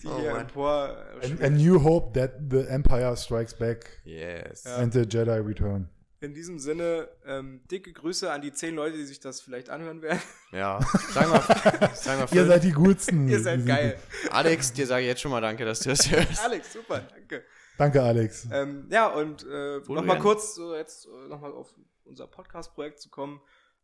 die 0.03 0.09
Oh 0.09 0.19
hier 0.19 0.37
empor 0.37 0.97
A, 1.41 1.45
a 1.45 1.51
New 1.51 1.83
Hope 1.83 2.19
that 2.19 2.35
the 2.51 2.67
Empire 2.69 3.17
strikes 3.17 3.55
back 3.55 4.01
Yes. 4.05 4.67
And 4.67 4.93
the 4.93 5.03
Jedi 5.03 5.39
return. 5.45 5.89
In 6.25 6.35
diesem 6.35 6.59
Sinne, 6.59 7.09
ähm, 7.27 7.61
dicke 7.71 7.93
Grüße 7.93 8.33
an 8.33 8.41
die 8.41 8.53
zehn 8.53 8.75
Leute, 8.75 8.97
die 8.97 9.05
sich 9.05 9.21
das 9.21 9.41
vielleicht 9.41 9.69
anhören 9.69 10.01
werden. 10.01 10.21
Ja, 10.53 10.81
sagen 11.13 11.33
wir, 11.33 11.41
sagen 11.95 12.31
wir 12.31 12.37
Ihr 12.37 12.47
seid 12.47 12.65
die 12.65 12.73
Gutsten. 12.73 13.29
Ihr 13.29 13.41
seid 13.41 13.67
geil. 13.67 13.99
Alex, 14.31 14.73
dir 14.73 14.87
sage 14.87 15.03
ich 15.03 15.09
jetzt 15.09 15.21
schon 15.21 15.31
mal 15.31 15.41
danke, 15.41 15.65
dass 15.65 15.81
du 15.81 15.91
das 15.91 16.11
hörst. 16.11 16.43
Alex, 16.43 16.73
super, 16.73 17.01
danke. 17.01 17.45
Danke, 17.77 18.03
Alex. 18.03 18.49
Ähm, 18.53 18.87
ja, 18.91 19.09
und 19.09 19.45
äh, 19.45 19.81
nochmal 19.89 20.19
kurz 20.19 20.55
so 20.55 20.75
jetzt 20.75 21.07
äh, 21.07 21.29
nochmal 21.29 21.53
auf 21.53 21.75
unser 22.05 22.27
Podcast-Projekt 22.27 23.01
zu 23.01 23.11
kommen. 23.11 23.41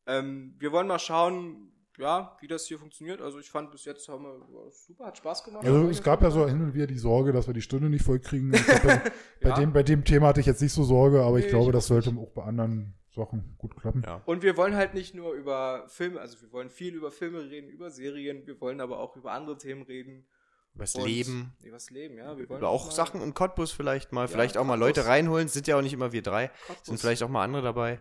Ähm, 0.06 0.54
wir 0.58 0.72
wollen 0.72 0.86
mal 0.86 0.98
schauen, 0.98 1.72
ja, 1.98 2.36
wie 2.40 2.46
das 2.48 2.66
hier 2.66 2.78
funktioniert. 2.78 3.20
Also 3.20 3.38
ich 3.38 3.50
fand 3.50 3.70
bis 3.70 3.84
jetzt 3.84 4.08
haben 4.08 4.24
wir 4.24 4.70
super, 4.70 5.06
hat 5.06 5.18
Spaß 5.18 5.44
gemacht. 5.44 5.64
Also 5.64 5.88
es 5.88 6.02
gab 6.02 6.22
ja 6.22 6.30
so 6.30 6.46
hin 6.48 6.62
und 6.62 6.74
wieder 6.74 6.86
die 6.86 6.98
Sorge, 6.98 7.32
dass 7.32 7.46
wir 7.46 7.54
die 7.54 7.62
Stunde 7.62 7.90
nicht 7.90 8.04
voll 8.04 8.20
kriegen. 8.20 8.52
Ich 8.54 8.64
glaub, 8.64 8.82
bei, 9.42 9.48
Ja. 9.48 9.54
dem, 9.56 9.72
bei 9.72 9.82
dem 9.82 10.04
Thema 10.04 10.28
hatte 10.28 10.40
ich 10.40 10.46
jetzt 10.46 10.62
nicht 10.62 10.72
so 10.72 10.84
Sorge, 10.84 11.22
aber 11.22 11.38
ich 11.38 11.44
Nee, 11.46 11.50
glaube, 11.50 11.66
ich 11.66 11.72
das 11.72 11.84
auch 11.86 11.88
sollte 12.02 12.10
auch 12.18 12.30
bei 12.32 12.42
anderen 12.44 12.94
Sachen 13.14 13.54
gut 13.58 13.76
klappen. 13.76 14.02
Ja. 14.06 14.22
Und 14.24 14.42
wir 14.42 14.56
wollen 14.56 14.76
halt 14.76 14.94
nicht 14.94 15.14
nur 15.14 15.32
über 15.34 15.84
Filme, 15.88 16.20
also 16.20 16.40
wir 16.40 16.52
wollen 16.52 16.70
viel 16.70 16.94
über 16.94 17.10
Filme 17.10 17.40
reden, 17.50 17.68
über 17.68 17.90
Serien, 17.90 18.46
wir 18.46 18.60
wollen 18.60 18.80
aber 18.80 19.00
auch 19.00 19.16
über 19.16 19.32
andere 19.32 19.58
Themen 19.58 19.82
reden. 19.82 20.26
Übers 20.76 20.94
Und- 20.94 21.04
Leben. 21.04 21.52
Über 21.60 21.72
das 21.76 21.90
Leben, 21.90 22.16
ja. 22.16 22.38
Wir 22.38 22.48
wollen 22.48 22.60
Über 22.60 22.68
auch 22.68 22.86
mal- 22.86 22.92
Sachen 22.92 23.20
in 23.22 23.34
Cottbus 23.34 23.72
vielleicht 23.72 24.12
mal. 24.12 24.28
vielleicht 24.28 24.56
auch 24.56 24.64
mal 24.64 24.78
Cottbus. 24.78 24.96
Leute 24.98 25.06
reinholen. 25.08 25.48
Sind 25.48 25.66
ja 25.66 25.76
auch 25.76 25.82
nicht 25.82 25.92
immer 25.92 26.12
wir 26.12 26.22
drei. 26.22 26.52
Cottbus. 26.68 26.86
Sind 26.86 27.00
vielleicht 27.00 27.24
auch 27.24 27.28
mal 27.28 27.42
andere 27.42 27.62
dabei. 27.62 27.98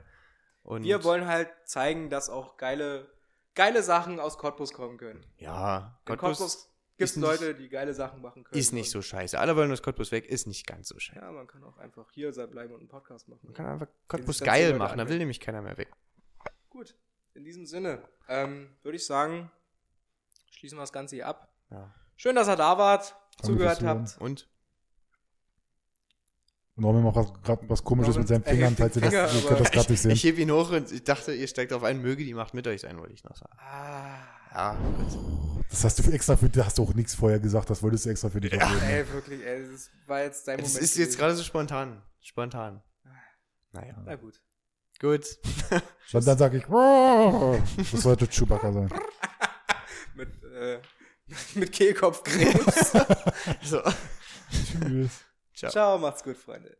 Und 0.62 0.84
Wir 0.84 1.04
wollen 1.04 1.26
halt 1.26 1.50
zeigen, 1.66 2.12
dass 2.12 2.30
auch 2.30 2.58
geile, 2.58 3.08
geile 3.56 3.84
Sachen 3.84 4.20
aus 4.20 4.38
Cottbus 4.38 4.74
kommen 4.74 4.98
können. 4.98 5.26
Ja, 5.38 6.00
In 6.08 6.18
Cottbus, 6.18 6.38
Cottbus 6.38 6.70
gibt 6.98 7.10
es 7.10 7.16
Leute, 7.16 7.56
die 7.56 7.70
geile 7.70 7.94
Sachen 7.94 8.22
machen 8.22 8.44
können. 8.44 8.60
ist 8.60 8.72
nicht 8.74 8.90
so 8.92 9.02
scheiße. 9.02 9.40
Alle 9.40 9.56
wollen 9.56 9.72
aus 9.72 9.82
Cottbus 9.82 10.12
weg, 10.12 10.26
ist 10.28 10.48
nicht 10.48 10.68
ganz 10.68 10.90
so 10.90 11.00
scheiße. 11.00 11.20
Ja, 11.20 11.32
man 11.32 11.48
kann 11.48 11.64
auch 11.64 11.78
einfach 11.78 12.10
hier 12.12 12.32
sein 12.34 12.50
bleiben 12.50 12.74
und 12.74 12.80
einen 12.82 12.90
Podcast 12.90 13.28
machen. 13.28 13.42
Man 13.44 13.54
kann 13.54 13.66
einfach 13.68 13.88
Cottbus 14.08 14.40
geil 14.42 14.74
machen, 14.76 14.98
da 14.98 14.98
will 14.98 15.02
anhören. 15.02 15.18
nämlich 15.20 15.40
keiner 15.40 15.62
mehr 15.62 15.78
weg. 15.78 15.92
Gut, 16.70 16.96
in 17.34 17.44
diesem 17.44 17.66
Sinne 17.66 18.02
ähm, 18.28 18.76
würde 18.84 18.96
ich 18.98 19.06
sagen, 19.06 19.52
schließen 20.52 20.78
wir 20.78 20.82
das 20.84 20.94
Ganze 20.94 21.16
hier 21.16 21.28
ab. 21.28 21.52
Ja. 21.72 21.94
Schön, 22.18 22.36
dass 22.36 22.48
ihr 22.50 22.56
da 22.56 22.78
wart, 22.78 23.16
Danke 23.38 23.48
zugehört 23.48 23.84
habt. 23.84 24.18
Und? 24.20 24.50
Und 26.80 26.84
Norman 26.84 27.04
macht 27.04 27.16
was, 27.18 27.34
grad 27.44 27.60
was 27.68 27.84
komisches 27.84 28.16
Norman 28.16 28.22
mit 28.22 28.28
seinen 28.30 28.44
Fingern, 28.44 28.76
falls 28.78 28.96
ihr 28.96 29.02
das, 29.02 29.14
ihr 29.14 29.42
könnt 29.48 29.60
das 29.60 29.72
gerade 29.72 29.92
nicht 29.92 30.02
sehen. 30.02 30.12
Ich 30.12 30.24
hebe 30.24 30.40
ihn 30.40 30.50
hoch 30.52 30.72
und 30.72 30.90
ich 30.92 31.04
dachte, 31.04 31.34
ihr 31.34 31.48
steigt 31.48 31.74
auf 31.74 31.84
einen, 31.84 32.02
möge 32.02 32.24
die 32.24 32.34
Macht 32.34 32.54
mit 32.54 32.66
euch 32.68 32.80
sein, 32.82 32.98
wollte 32.98 33.12
ich 33.14 33.24
noch 33.26 33.36
sagen. 33.36 33.52
Ah, 33.58 34.16
Ja, 34.54 34.74
gut. 34.74 35.66
Das 35.70 35.84
hast 35.84 36.00
du 36.00 36.10
extra 36.12 36.38
für, 36.38 36.50
da 36.50 36.66
hast 36.66 36.78
du 36.78 36.84
auch 36.84 36.94
nichts 36.94 37.14
vorher 37.16 37.40
gesagt, 37.40 37.70
das 37.70 37.84
wolltest 37.84 38.06
du 38.06 38.10
extra 38.12 38.30
für 38.30 38.40
dich 38.40 38.54
Ja. 38.54 38.66
aufheben. 38.66 38.88
ey, 38.88 39.12
wirklich, 39.14 39.46
ey, 39.46 39.68
das 39.70 39.90
war 40.08 40.22
jetzt 40.24 40.48
dein 40.48 40.60
Es 40.60 40.70
Moment. 40.70 40.84
ist 40.84 40.98
jetzt 40.98 41.18
gerade 41.18 41.36
so 41.36 41.44
spontan. 41.44 42.02
Spontan. 42.22 42.82
Naja, 43.74 43.94
Na 44.06 44.16
gut. 44.16 44.42
gut. 45.02 45.26
Und 46.14 46.26
dann 46.28 46.38
sage 46.38 46.58
ich, 46.60 46.64
das 47.92 48.02
sollte 48.02 48.26
Chewbacca 48.28 48.72
sein. 48.72 48.90
Mit, 50.16 50.30
äh, 50.44 50.80
mit 51.56 51.72
Kehlkopfkrebs. 51.72 52.92
So. 53.64 53.82
Tschüss. 54.52 55.26
Ciao. 55.60 55.72
Ciao, 55.72 55.98
macht's 56.00 56.24
gut, 56.24 56.38
Freunde. 56.38 56.78